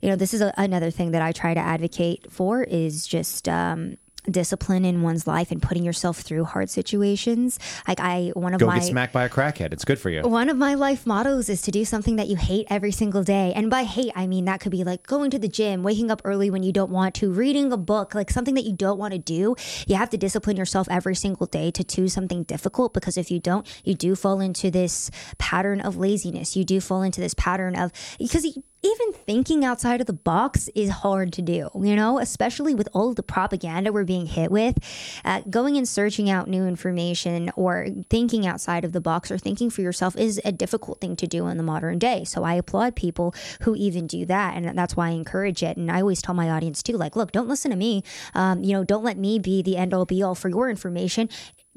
you 0.00 0.10
know, 0.10 0.16
this 0.16 0.34
is 0.34 0.42
a, 0.42 0.52
another 0.58 0.90
thing 0.90 1.12
that 1.12 1.22
I 1.22 1.32
try 1.32 1.54
to 1.54 1.60
advocate 1.60 2.30
for 2.30 2.62
is 2.62 3.06
just 3.06 3.48
um, 3.48 3.96
discipline 4.30 4.84
in 4.84 5.02
one's 5.02 5.26
life 5.26 5.50
and 5.50 5.60
putting 5.60 5.84
yourself 5.84 6.18
through 6.18 6.44
hard 6.44 6.70
situations. 6.70 7.58
Like 7.86 8.00
I, 8.00 8.30
one 8.34 8.54
of 8.54 8.60
my 8.60 8.66
Go 8.66 8.66
my 8.66 8.78
get 8.78 8.86
smacked 8.86 9.12
by 9.12 9.24
a 9.24 9.28
crackhead. 9.28 9.72
It's 9.72 9.84
good 9.84 9.98
for 9.98 10.10
you. 10.10 10.22
One 10.22 10.48
of 10.48 10.56
my 10.56 10.74
life 10.74 11.06
mottos 11.06 11.48
is 11.48 11.62
to 11.62 11.70
do 11.70 11.84
something 11.84 12.16
that 12.16 12.28
you 12.28 12.36
hate 12.36 12.66
every 12.70 12.92
single 12.92 13.22
day. 13.22 13.52
And 13.54 13.70
by 13.70 13.84
hate, 13.84 14.12
I 14.14 14.26
mean 14.26 14.46
that 14.46 14.60
could 14.60 14.72
be 14.72 14.84
like 14.84 15.06
going 15.06 15.30
to 15.30 15.38
the 15.38 15.48
gym, 15.48 15.82
waking 15.82 16.10
up 16.10 16.22
early 16.24 16.50
when 16.50 16.62
you 16.62 16.72
don't 16.72 16.90
want 16.90 17.14
to, 17.16 17.32
reading 17.32 17.72
a 17.72 17.76
book, 17.76 18.14
like 18.14 18.30
something 18.30 18.54
that 18.54 18.64
you 18.64 18.72
don't 18.72 18.98
want 18.98 19.12
to 19.12 19.18
do. 19.18 19.54
You 19.86 19.96
have 19.96 20.10
to 20.10 20.16
discipline 20.16 20.56
yourself 20.56 20.88
every 20.90 21.14
single 21.14 21.46
day 21.46 21.70
to 21.70 21.84
do 21.84 22.08
something 22.08 22.44
difficult 22.44 22.94
because 22.94 23.16
if 23.16 23.30
you 23.30 23.40
don't, 23.40 23.66
you 23.84 23.94
do 23.94 24.14
fall 24.14 24.40
into 24.40 24.70
this 24.70 25.10
pattern 25.38 25.80
of 25.80 25.96
laziness. 25.96 26.56
You 26.56 26.64
do 26.64 26.80
fall 26.80 27.02
into 27.02 27.20
this 27.20 27.34
pattern 27.34 27.76
of 27.76 27.92
because 28.18 28.44
you 28.44 28.62
even 28.84 29.12
thinking 29.12 29.64
outside 29.64 30.00
of 30.00 30.06
the 30.06 30.12
box 30.12 30.68
is 30.74 30.90
hard 30.90 31.32
to 31.32 31.42
do, 31.42 31.70
you 31.74 31.96
know, 31.96 32.18
especially 32.18 32.74
with 32.74 32.88
all 32.92 33.14
the 33.14 33.22
propaganda 33.22 33.92
we're 33.92 34.04
being 34.04 34.26
hit 34.26 34.50
with. 34.50 34.76
Uh, 35.24 35.40
going 35.48 35.76
and 35.76 35.88
searching 35.88 36.28
out 36.28 36.48
new 36.48 36.66
information 36.66 37.50
or 37.56 37.88
thinking 38.10 38.46
outside 38.46 38.84
of 38.84 38.92
the 38.92 39.00
box 39.00 39.30
or 39.30 39.38
thinking 39.38 39.70
for 39.70 39.80
yourself 39.80 40.16
is 40.16 40.40
a 40.44 40.52
difficult 40.52 41.00
thing 41.00 41.16
to 41.16 41.26
do 41.26 41.46
in 41.46 41.56
the 41.56 41.62
modern 41.62 41.98
day. 41.98 42.24
So 42.24 42.44
I 42.44 42.54
applaud 42.54 42.94
people 42.94 43.34
who 43.62 43.74
even 43.74 44.06
do 44.06 44.26
that. 44.26 44.54
And 44.54 44.78
that's 44.78 44.94
why 44.94 45.08
I 45.08 45.12
encourage 45.12 45.62
it. 45.62 45.76
And 45.78 45.90
I 45.90 46.00
always 46.00 46.20
tell 46.20 46.34
my 46.34 46.50
audience 46.50 46.82
too, 46.82 46.98
like, 46.98 47.16
look, 47.16 47.32
don't 47.32 47.48
listen 47.48 47.70
to 47.70 47.76
me. 47.76 48.02
Um, 48.34 48.62
you 48.62 48.72
know, 48.74 48.84
don't 48.84 49.04
let 49.04 49.16
me 49.16 49.38
be 49.38 49.62
the 49.62 49.78
end 49.78 49.94
all 49.94 50.04
be 50.04 50.22
all 50.22 50.34
for 50.34 50.50
your 50.50 50.68
information 50.68 51.30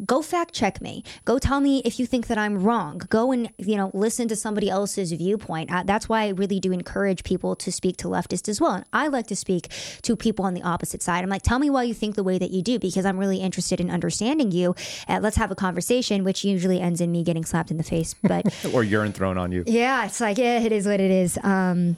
go 0.05 0.21
fact 0.21 0.53
check 0.53 0.81
me. 0.81 1.03
Go 1.25 1.39
tell 1.39 1.59
me 1.59 1.81
if 1.85 1.99
you 1.99 2.05
think 2.05 2.27
that 2.27 2.37
I'm 2.37 2.63
wrong. 2.63 3.01
Go 3.09 3.31
and 3.31 3.49
you 3.57 3.75
know 3.75 3.91
listen 3.93 4.27
to 4.27 4.35
somebody 4.35 4.69
else's 4.69 5.11
viewpoint. 5.11 5.71
Uh, 5.71 5.83
that's 5.85 6.07
why 6.07 6.23
I 6.23 6.29
really 6.29 6.59
do 6.59 6.71
encourage 6.71 7.23
people 7.23 7.55
to 7.57 7.71
speak 7.71 7.97
to 7.97 8.07
leftists 8.07 8.49
as 8.49 8.61
well. 8.61 8.73
And 8.73 8.85
I 8.93 9.07
like 9.07 9.27
to 9.27 9.35
speak 9.35 9.69
to 10.03 10.15
people 10.15 10.45
on 10.45 10.53
the 10.53 10.61
opposite 10.61 11.01
side. 11.01 11.23
I'm 11.23 11.29
like, 11.29 11.41
tell 11.41 11.59
me 11.59 11.69
why 11.69 11.83
you 11.83 11.93
think 11.93 12.15
the 12.15 12.23
way 12.23 12.37
that 12.37 12.51
you 12.51 12.61
do 12.61 12.79
because 12.79 13.05
I'm 13.05 13.17
really 13.17 13.39
interested 13.39 13.79
in 13.79 13.89
understanding 13.89 14.51
you. 14.51 14.75
Uh, 15.07 15.19
let's 15.21 15.37
have 15.37 15.51
a 15.51 15.55
conversation, 15.55 16.23
which 16.23 16.43
usually 16.43 16.79
ends 16.79 17.01
in 17.01 17.11
me 17.11 17.23
getting 17.23 17.45
slapped 17.45 17.71
in 17.71 17.77
the 17.77 17.83
face, 17.83 18.15
but 18.23 18.45
or 18.73 18.83
urine 18.83 19.13
thrown 19.13 19.37
on 19.37 19.51
you. 19.51 19.63
Yeah, 19.65 20.05
it's 20.05 20.21
like 20.21 20.37
yeah, 20.37 20.59
it 20.59 20.71
is 20.71 20.85
what 20.85 20.99
it 20.99 21.11
is. 21.11 21.37
Um, 21.43 21.97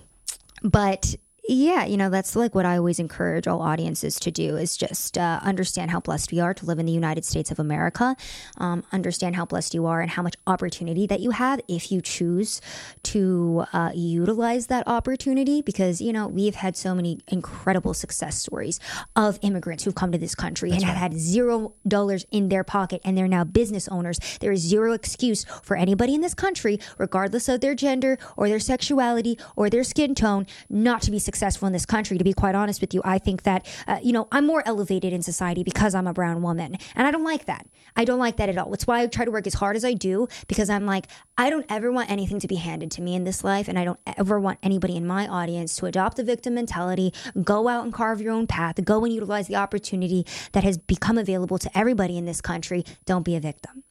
but 0.64 1.16
yeah, 1.50 1.84
you 1.86 1.98
know, 1.98 2.12
that's 2.12 2.36
like 2.36 2.54
what 2.54 2.66
I 2.66 2.78
always 2.78 3.00
encourage 3.00 3.48
all 3.48 3.64
audiences 3.64 4.20
to 4.20 4.30
do 4.30 4.56
is 4.56 4.78
just 4.78 5.18
uh, 5.18 5.40
understand 5.42 5.90
how 5.90 6.00
blessed 6.00 6.32
we 6.32 6.40
are 6.40 6.54
to 6.54 6.66
live 6.66 6.78
in 6.78 6.86
the 6.86 6.92
United 6.92 7.26
States 7.26 7.50
of 7.50 7.58
America. 7.58 8.16
Um, 8.60 8.84
understand 8.92 9.36
how 9.36 9.46
blessed 9.46 9.74
you 9.74 9.88
are 9.88 10.00
and 10.00 10.12
how 10.12 10.22
much 10.22 10.36
opportunity 10.46 11.08
that 11.08 11.22
you 11.22 11.32
have 11.32 11.60
if 11.68 11.92
you 11.92 12.02
choose 12.02 12.62
to 13.04 13.66
uh, 13.74 13.92
utilize 13.96 14.68
that 14.68 14.88
opportunity. 14.88 15.64
Because, 15.64 16.02
you 16.02 16.14
know, 16.14 16.28
we've 16.28 16.54
had 16.54 16.78
so 16.78 16.94
many 16.94 17.20
incredible 17.28 17.96
success 17.96 18.38
stories 18.38 18.80
of 19.16 19.40
immigrants 19.42 19.86
who've 19.86 19.96
come 19.96 20.12
to 20.12 20.20
this 20.20 20.36
country 20.36 20.70
that's 20.70 20.84
and 20.84 20.88
right. 20.88 20.98
have 20.98 21.12
had 21.14 21.20
zero 21.20 21.74
dollars 21.88 22.28
in 22.30 22.50
their 22.50 22.64
pocket 22.64 23.02
and 23.04 23.18
they're 23.18 23.28
now 23.28 23.44
business 23.44 23.88
owners. 23.88 24.20
There 24.40 24.52
is 24.52 24.62
zero 24.62 24.94
excuse 24.94 25.46
for 25.64 25.76
anybody 25.76 26.14
in 26.14 26.22
this 26.22 26.36
country, 26.36 26.80
regardless 27.00 27.50
of 27.50 27.62
their 27.62 27.74
gender 27.74 28.20
or 28.38 28.50
their 28.50 28.60
sexuality 28.60 29.40
or 29.56 29.72
their 29.72 29.84
skin 29.84 30.14
tone, 30.14 30.46
not 30.70 31.02
to 31.02 31.10
be 31.10 31.18
successful 31.18 31.39
successful 31.40 31.68
in 31.68 31.74
this 31.74 31.86
country. 31.86 32.18
To 32.18 32.24
be 32.24 32.34
quite 32.34 32.54
honest 32.54 32.82
with 32.82 32.94
you, 32.94 33.02
I 33.06 33.18
think 33.18 33.44
that, 33.44 33.66
uh, 33.88 34.00
you 34.04 34.12
know, 34.12 34.28
I'm 34.30 34.46
more 34.46 34.62
elevated 34.66 35.14
in 35.14 35.22
society 35.22 35.64
because 35.64 35.96
I'm 35.96 36.06
a 36.06 36.14
brown 36.14 36.42
woman. 36.42 36.78
And 36.96 37.08
I 37.08 37.12
don't 37.12 37.24
like 37.24 37.46
that. 37.46 37.66
I 37.96 38.04
don't 38.04 38.20
like 38.20 38.36
that 38.38 38.50
at 38.50 38.58
all. 38.58 38.74
It's 38.74 38.86
why 38.86 39.00
I 39.00 39.08
try 39.08 39.24
to 39.24 39.32
work 39.32 39.48
as 39.48 39.54
hard 39.54 39.78
as 39.78 39.86
I 39.86 39.94
do 39.94 40.28
because 40.50 40.70
I'm 40.70 40.86
like, 40.86 41.08
I 41.38 41.50
don't 41.50 41.66
ever 41.70 41.92
want 41.94 42.12
anything 42.12 42.40
to 42.42 42.48
be 42.48 42.56
handed 42.56 42.92
to 42.92 43.02
me 43.02 43.16
in 43.16 43.24
this 43.24 43.42
life. 43.44 43.70
And 43.70 43.80
I 43.80 43.86
don't 43.86 44.00
ever 44.18 44.38
want 44.38 44.60
anybody 44.62 44.98
in 44.98 45.08
my 45.08 45.28
audience 45.28 45.78
to 45.78 45.86
adopt 45.86 46.18
the 46.18 46.24
victim 46.26 46.56
mentality, 46.56 47.14
go 47.42 47.70
out 47.70 47.86
and 47.86 47.94
carve 47.94 48.22
your 48.22 48.34
own 48.34 48.46
path, 48.46 48.84
go 48.84 49.06
and 49.06 49.14
utilize 49.14 49.48
the 49.48 49.56
opportunity 49.56 50.26
that 50.52 50.66
has 50.66 50.78
become 50.78 51.18
available 51.18 51.58
to 51.58 51.78
everybody 51.78 52.18
in 52.18 52.26
this 52.26 52.42
country. 52.42 52.84
Don't 53.06 53.24
be 53.24 53.36
a 53.38 53.40
victim. 53.40 53.84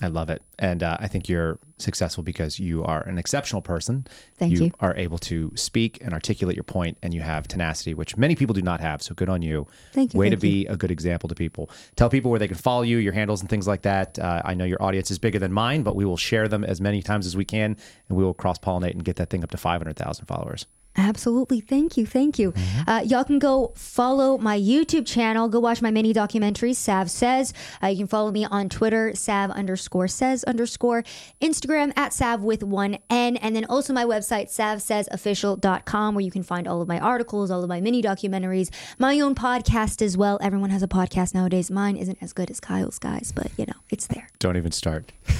I 0.00 0.06
love 0.08 0.30
it. 0.30 0.42
And 0.58 0.82
uh, 0.82 0.96
I 1.00 1.06
think 1.06 1.28
you're 1.28 1.58
successful 1.78 2.24
because 2.24 2.58
you 2.58 2.82
are 2.82 3.02
an 3.02 3.18
exceptional 3.18 3.60
person. 3.60 4.06
Thank 4.36 4.52
you. 4.52 4.64
You 4.64 4.72
are 4.80 4.96
able 4.96 5.18
to 5.18 5.52
speak 5.54 5.98
and 6.02 6.14
articulate 6.14 6.56
your 6.56 6.64
point, 6.64 6.96
and 7.02 7.12
you 7.12 7.20
have 7.20 7.46
tenacity, 7.46 7.92
which 7.92 8.16
many 8.16 8.34
people 8.34 8.54
do 8.54 8.62
not 8.62 8.80
have. 8.80 9.02
So 9.02 9.14
good 9.14 9.28
on 9.28 9.42
you. 9.42 9.66
Thank 9.92 10.14
you, 10.14 10.20
Way 10.20 10.30
thank 10.30 10.40
to 10.40 10.42
be 10.42 10.66
a 10.66 10.76
good 10.76 10.90
example 10.90 11.28
to 11.28 11.34
people. 11.34 11.68
Tell 11.94 12.08
people 12.08 12.30
where 12.30 12.40
they 12.40 12.48
can 12.48 12.56
follow 12.56 12.82
you, 12.82 12.96
your 12.98 13.12
handles, 13.12 13.42
and 13.42 13.50
things 13.50 13.68
like 13.68 13.82
that. 13.82 14.18
Uh, 14.18 14.42
I 14.44 14.54
know 14.54 14.64
your 14.64 14.82
audience 14.82 15.10
is 15.10 15.18
bigger 15.18 15.38
than 15.38 15.52
mine, 15.52 15.82
but 15.82 15.94
we 15.94 16.04
will 16.04 16.16
share 16.16 16.48
them 16.48 16.64
as 16.64 16.80
many 16.80 17.02
times 17.02 17.26
as 17.26 17.36
we 17.36 17.44
can, 17.44 17.76
and 18.08 18.18
we 18.18 18.24
will 18.24 18.34
cross 18.34 18.58
pollinate 18.58 18.92
and 18.92 19.04
get 19.04 19.16
that 19.16 19.30
thing 19.30 19.44
up 19.44 19.50
to 19.50 19.58
500,000 19.58 20.26
followers. 20.26 20.66
Absolutely. 20.96 21.60
Thank 21.60 21.96
you. 21.96 22.06
Thank 22.06 22.38
you. 22.38 22.52
Uh, 22.86 23.02
y'all 23.04 23.24
can 23.24 23.38
go 23.38 23.72
follow 23.74 24.36
my 24.38 24.58
YouTube 24.58 25.06
channel. 25.06 25.48
Go 25.48 25.58
watch 25.60 25.80
my 25.80 25.90
mini 25.90 26.12
documentaries, 26.12 26.76
Sav 26.76 27.10
Says. 27.10 27.54
Uh, 27.82 27.86
you 27.88 27.96
can 27.96 28.06
follow 28.06 28.30
me 28.30 28.44
on 28.44 28.68
Twitter, 28.68 29.14
Sav 29.14 29.50
underscore 29.50 30.08
says 30.08 30.44
underscore, 30.44 31.02
Instagram 31.40 31.92
at 31.96 32.12
Sav 32.12 32.42
with 32.42 32.62
one 32.62 32.98
N, 33.08 33.36
and 33.38 33.56
then 33.56 33.64
also 33.66 33.92
my 33.92 34.04
website, 34.04 34.48
savsaysofficial.com, 34.50 36.14
where 36.14 36.24
you 36.24 36.30
can 36.30 36.42
find 36.42 36.68
all 36.68 36.82
of 36.82 36.88
my 36.88 36.98
articles, 36.98 37.50
all 37.50 37.62
of 37.62 37.68
my 37.68 37.80
mini 37.80 38.02
documentaries, 38.02 38.70
my 38.98 39.18
own 39.20 39.34
podcast 39.34 40.02
as 40.02 40.16
well. 40.16 40.38
Everyone 40.42 40.70
has 40.70 40.82
a 40.82 40.88
podcast 40.88 41.34
nowadays. 41.34 41.70
Mine 41.70 41.96
isn't 41.96 42.18
as 42.20 42.32
good 42.32 42.50
as 42.50 42.60
Kyle's, 42.60 42.98
guys, 42.98 43.32
but 43.34 43.50
you 43.56 43.64
know, 43.66 43.74
it's 43.90 44.06
there. 44.06 44.28
Don't 44.38 44.56
even 44.56 44.72
start. 44.72 45.10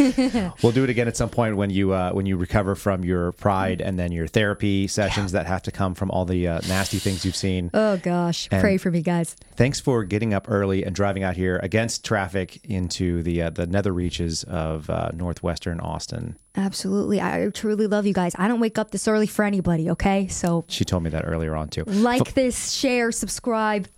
we'll 0.62 0.72
do 0.72 0.84
it 0.84 0.90
again 0.90 1.08
at 1.08 1.16
some 1.16 1.28
point 1.28 1.56
when 1.56 1.70
you 1.70 1.92
uh, 1.92 2.12
when 2.12 2.26
you 2.26 2.36
recover 2.36 2.74
from 2.74 3.04
your 3.04 3.32
pride 3.32 3.80
and 3.80 3.98
then 3.98 4.12
your 4.12 4.26
therapy 4.26 4.86
sessions 4.86 5.32
that 5.32 5.41
have 5.46 5.62
to 5.62 5.72
come 5.72 5.94
from 5.94 6.10
all 6.10 6.24
the 6.24 6.48
uh, 6.48 6.60
nasty 6.68 6.98
things 6.98 7.24
you've 7.24 7.36
seen. 7.36 7.70
Oh, 7.74 7.96
gosh. 7.96 8.48
Pray 8.50 8.76
for 8.76 8.90
me, 8.90 9.02
guys. 9.02 9.34
Thanks 9.56 9.80
for 9.80 10.04
getting 10.04 10.32
up 10.34 10.46
early 10.50 10.84
and 10.84 10.94
driving 10.94 11.22
out 11.22 11.36
here 11.36 11.58
against 11.62 12.04
traffic 12.04 12.60
into 12.64 13.22
the 13.22 13.42
uh, 13.42 13.50
the 13.50 13.66
nether 13.66 13.92
reaches 13.92 14.44
of 14.44 14.88
uh, 14.90 15.10
northwestern 15.14 15.80
Austin. 15.80 16.36
Absolutely. 16.56 17.20
I 17.20 17.48
truly 17.52 17.86
love 17.86 18.06
you 18.06 18.12
guys. 18.14 18.32
I 18.38 18.48
don't 18.48 18.60
wake 18.60 18.78
up 18.78 18.90
this 18.90 19.08
early 19.08 19.26
for 19.26 19.44
anybody, 19.44 19.90
okay? 19.90 20.28
So 20.28 20.64
She 20.68 20.84
told 20.84 21.02
me 21.02 21.10
that 21.10 21.24
earlier 21.26 21.54
on 21.56 21.68
too. 21.68 21.84
like 21.84 22.34
this, 22.34 22.72
share, 22.72 23.10
subscribe. 23.12 23.88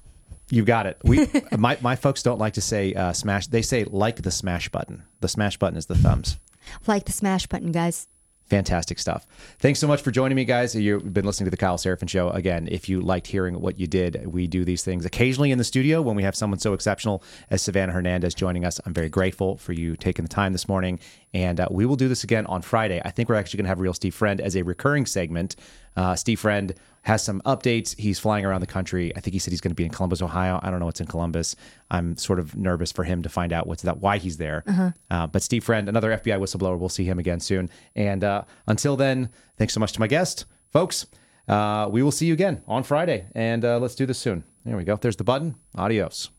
You 0.51 0.65
got 0.65 0.87
it. 0.87 0.99
We 1.03 1.27
my 1.59 1.79
my 1.81 1.97
folks 1.97 2.23
don't 2.23 2.39
like 2.39 2.55
to 2.55 2.61
say 2.61 2.95
uh, 2.95 3.13
smash. 3.13 3.47
They 3.49 3.63
say 3.63 3.85
like 3.85 4.23
the 4.23 4.31
smash 4.31 4.69
button. 4.69 5.03
The 5.21 5.29
smash 5.29 5.59
button 5.59 5.77
is 5.77 5.87
the 5.87 5.97
thumbs. 5.97 6.39
Like 6.87 7.05
the 7.07 7.13
smash 7.13 7.47
button, 7.47 7.73
guys. 7.73 8.09
Fantastic 8.47 8.99
stuff. 8.99 9.27
Thanks 9.59 9.79
so 9.79 9.87
much 9.87 10.03
for 10.03 10.11
joining 10.11 10.37
me, 10.37 10.45
guys. 10.45 10.75
You've 10.75 11.15
been 11.15 11.25
listening 11.25 11.47
to 11.47 11.51
the 11.51 11.57
Kyle 11.57 11.79
Seraphin 11.79 12.11
Show. 12.11 12.29
Again, 12.29 12.69
if 12.71 12.91
you 12.91 13.01
liked 13.01 13.27
hearing 13.27 13.59
what 13.59 13.81
you 13.81 13.87
did, 13.87 14.27
we 14.27 14.47
do 14.47 14.67
these 14.67 14.85
things 14.85 15.07
occasionally 15.07 15.51
in 15.51 15.57
the 15.57 15.65
studio 15.65 16.03
when 16.03 16.15
we 16.15 16.25
have 16.25 16.37
someone 16.37 16.59
so 16.59 16.75
exceptional 16.75 17.23
as 17.49 17.63
Savanah 17.63 17.93
Hernandez 17.93 18.35
joining 18.35 18.67
us. 18.67 18.81
I'm 18.85 18.93
very 18.93 19.09
grateful 19.09 19.57
for 19.57 19.73
you 19.73 19.97
taking 19.97 20.27
the 20.27 20.29
time 20.29 20.53
this 20.53 20.69
morning. 20.69 21.01
And 21.33 21.59
uh, 21.59 21.69
we 21.71 21.87
will 21.87 21.97
do 21.97 22.07
this 22.07 22.23
again 22.23 22.45
on 22.47 22.61
Friday. 22.61 23.01
I 23.03 23.11
think 23.11 23.31
we're 23.31 23.35
actually 23.37 23.59
going 23.59 23.65
to 23.65 23.71
have 23.71 23.81
Real 23.81 23.95
Steve 23.95 24.15
Friend 24.15 24.39
as 24.41 24.57
a 24.57 24.63
recurring 24.63 25.07
segment. 25.07 25.57
Uh, 25.97 26.15
Steve 26.17 26.41
Friend 26.41 26.75
has 27.03 27.23
some 27.23 27.41
updates. 27.43 27.95
He's 27.99 28.19
flying 28.19 28.45
around 28.45 28.61
the 28.61 28.67
country. 28.67 29.15
I 29.15 29.21
think 29.21 29.33
he 29.35 29.39
said 29.39 29.53
he's 29.53 29.61
going 29.61 29.71
to 29.71 29.75
be 29.77 29.85
in 29.85 29.91
Columbus, 29.91 30.23
Ohio. 30.23 30.59
I 30.63 30.71
don't 30.71 30.81
know 30.81 30.87
what's 30.87 31.01
in 31.01 31.07
Columbus. 31.07 31.55
I'm 31.91 32.17
sort 32.17 32.39
of 32.39 32.57
nervous 32.57 32.93
for 32.93 33.05
him 33.05 33.23
to 33.23 33.29
find 33.29 33.53
out 33.53 33.67
what's 33.67 33.83
that, 33.83 33.99
why 34.01 34.19
he's 34.19 34.39
there. 34.39 34.65
Uh, 35.11 35.27
but 35.27 35.43
Steve 35.43 35.65
Friend, 35.65 35.89
another 35.89 36.17
FBI 36.17 36.39
whistleblower, 36.39 36.79
we'll 36.79 36.89
see 36.89 37.05
him 37.05 37.19
again 37.19 37.41
soon. 37.41 37.69
And 37.95 38.25
uh, 38.25 38.45
until 38.67 38.97
then, 38.97 39.29
thanks 39.59 39.75
so 39.75 39.81
much 39.81 39.93
to 39.93 40.01
my 40.01 40.07
guest, 40.07 40.47
folks. 40.73 41.07
Uh, 41.47 41.89
we 41.91 42.03
will 42.03 42.13
see 42.13 42.27
you 42.27 42.33
again 42.33 42.63
on 42.67 42.83
Friday, 42.83 43.27
and 43.35 43.65
uh, 43.65 43.79
let's 43.79 43.95
do 43.95 44.07
this 44.07 44.19
soon. 44.19 44.45
There 44.65 44.77
we 44.77 44.85
go. 44.85 44.97
There's 44.97 45.17
the 45.17 45.25
button. 45.25 45.57
Adios. 45.77 46.31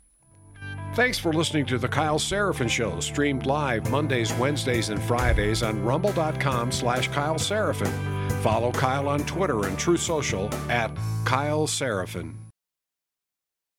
Thanks 0.95 1.19
for 1.19 1.31
listening 1.33 1.65
to 1.67 1.77
the 1.77 1.89
Kyle 1.89 2.17
Seraphin 2.17 2.69
Show, 2.69 2.99
streamed 3.01 3.45
live 3.45 3.91
Mondays, 3.91 4.33
Wednesdays, 4.35 4.89
and 4.89 5.01
Fridays 5.03 5.61
on 5.61 5.83
rumble.com 5.83 6.71
slash 6.71 7.09
Kyle 7.09 7.35
Seraphin. 7.35 8.14
Follow 8.41 8.71
Kyle 8.71 9.07
on 9.07 9.21
Twitter 9.25 9.65
and 9.65 9.77
Truth 9.77 10.01
Social 10.01 10.49
at 10.69 10.91
Kyle 11.25 11.67
Seraphin. 11.67 12.44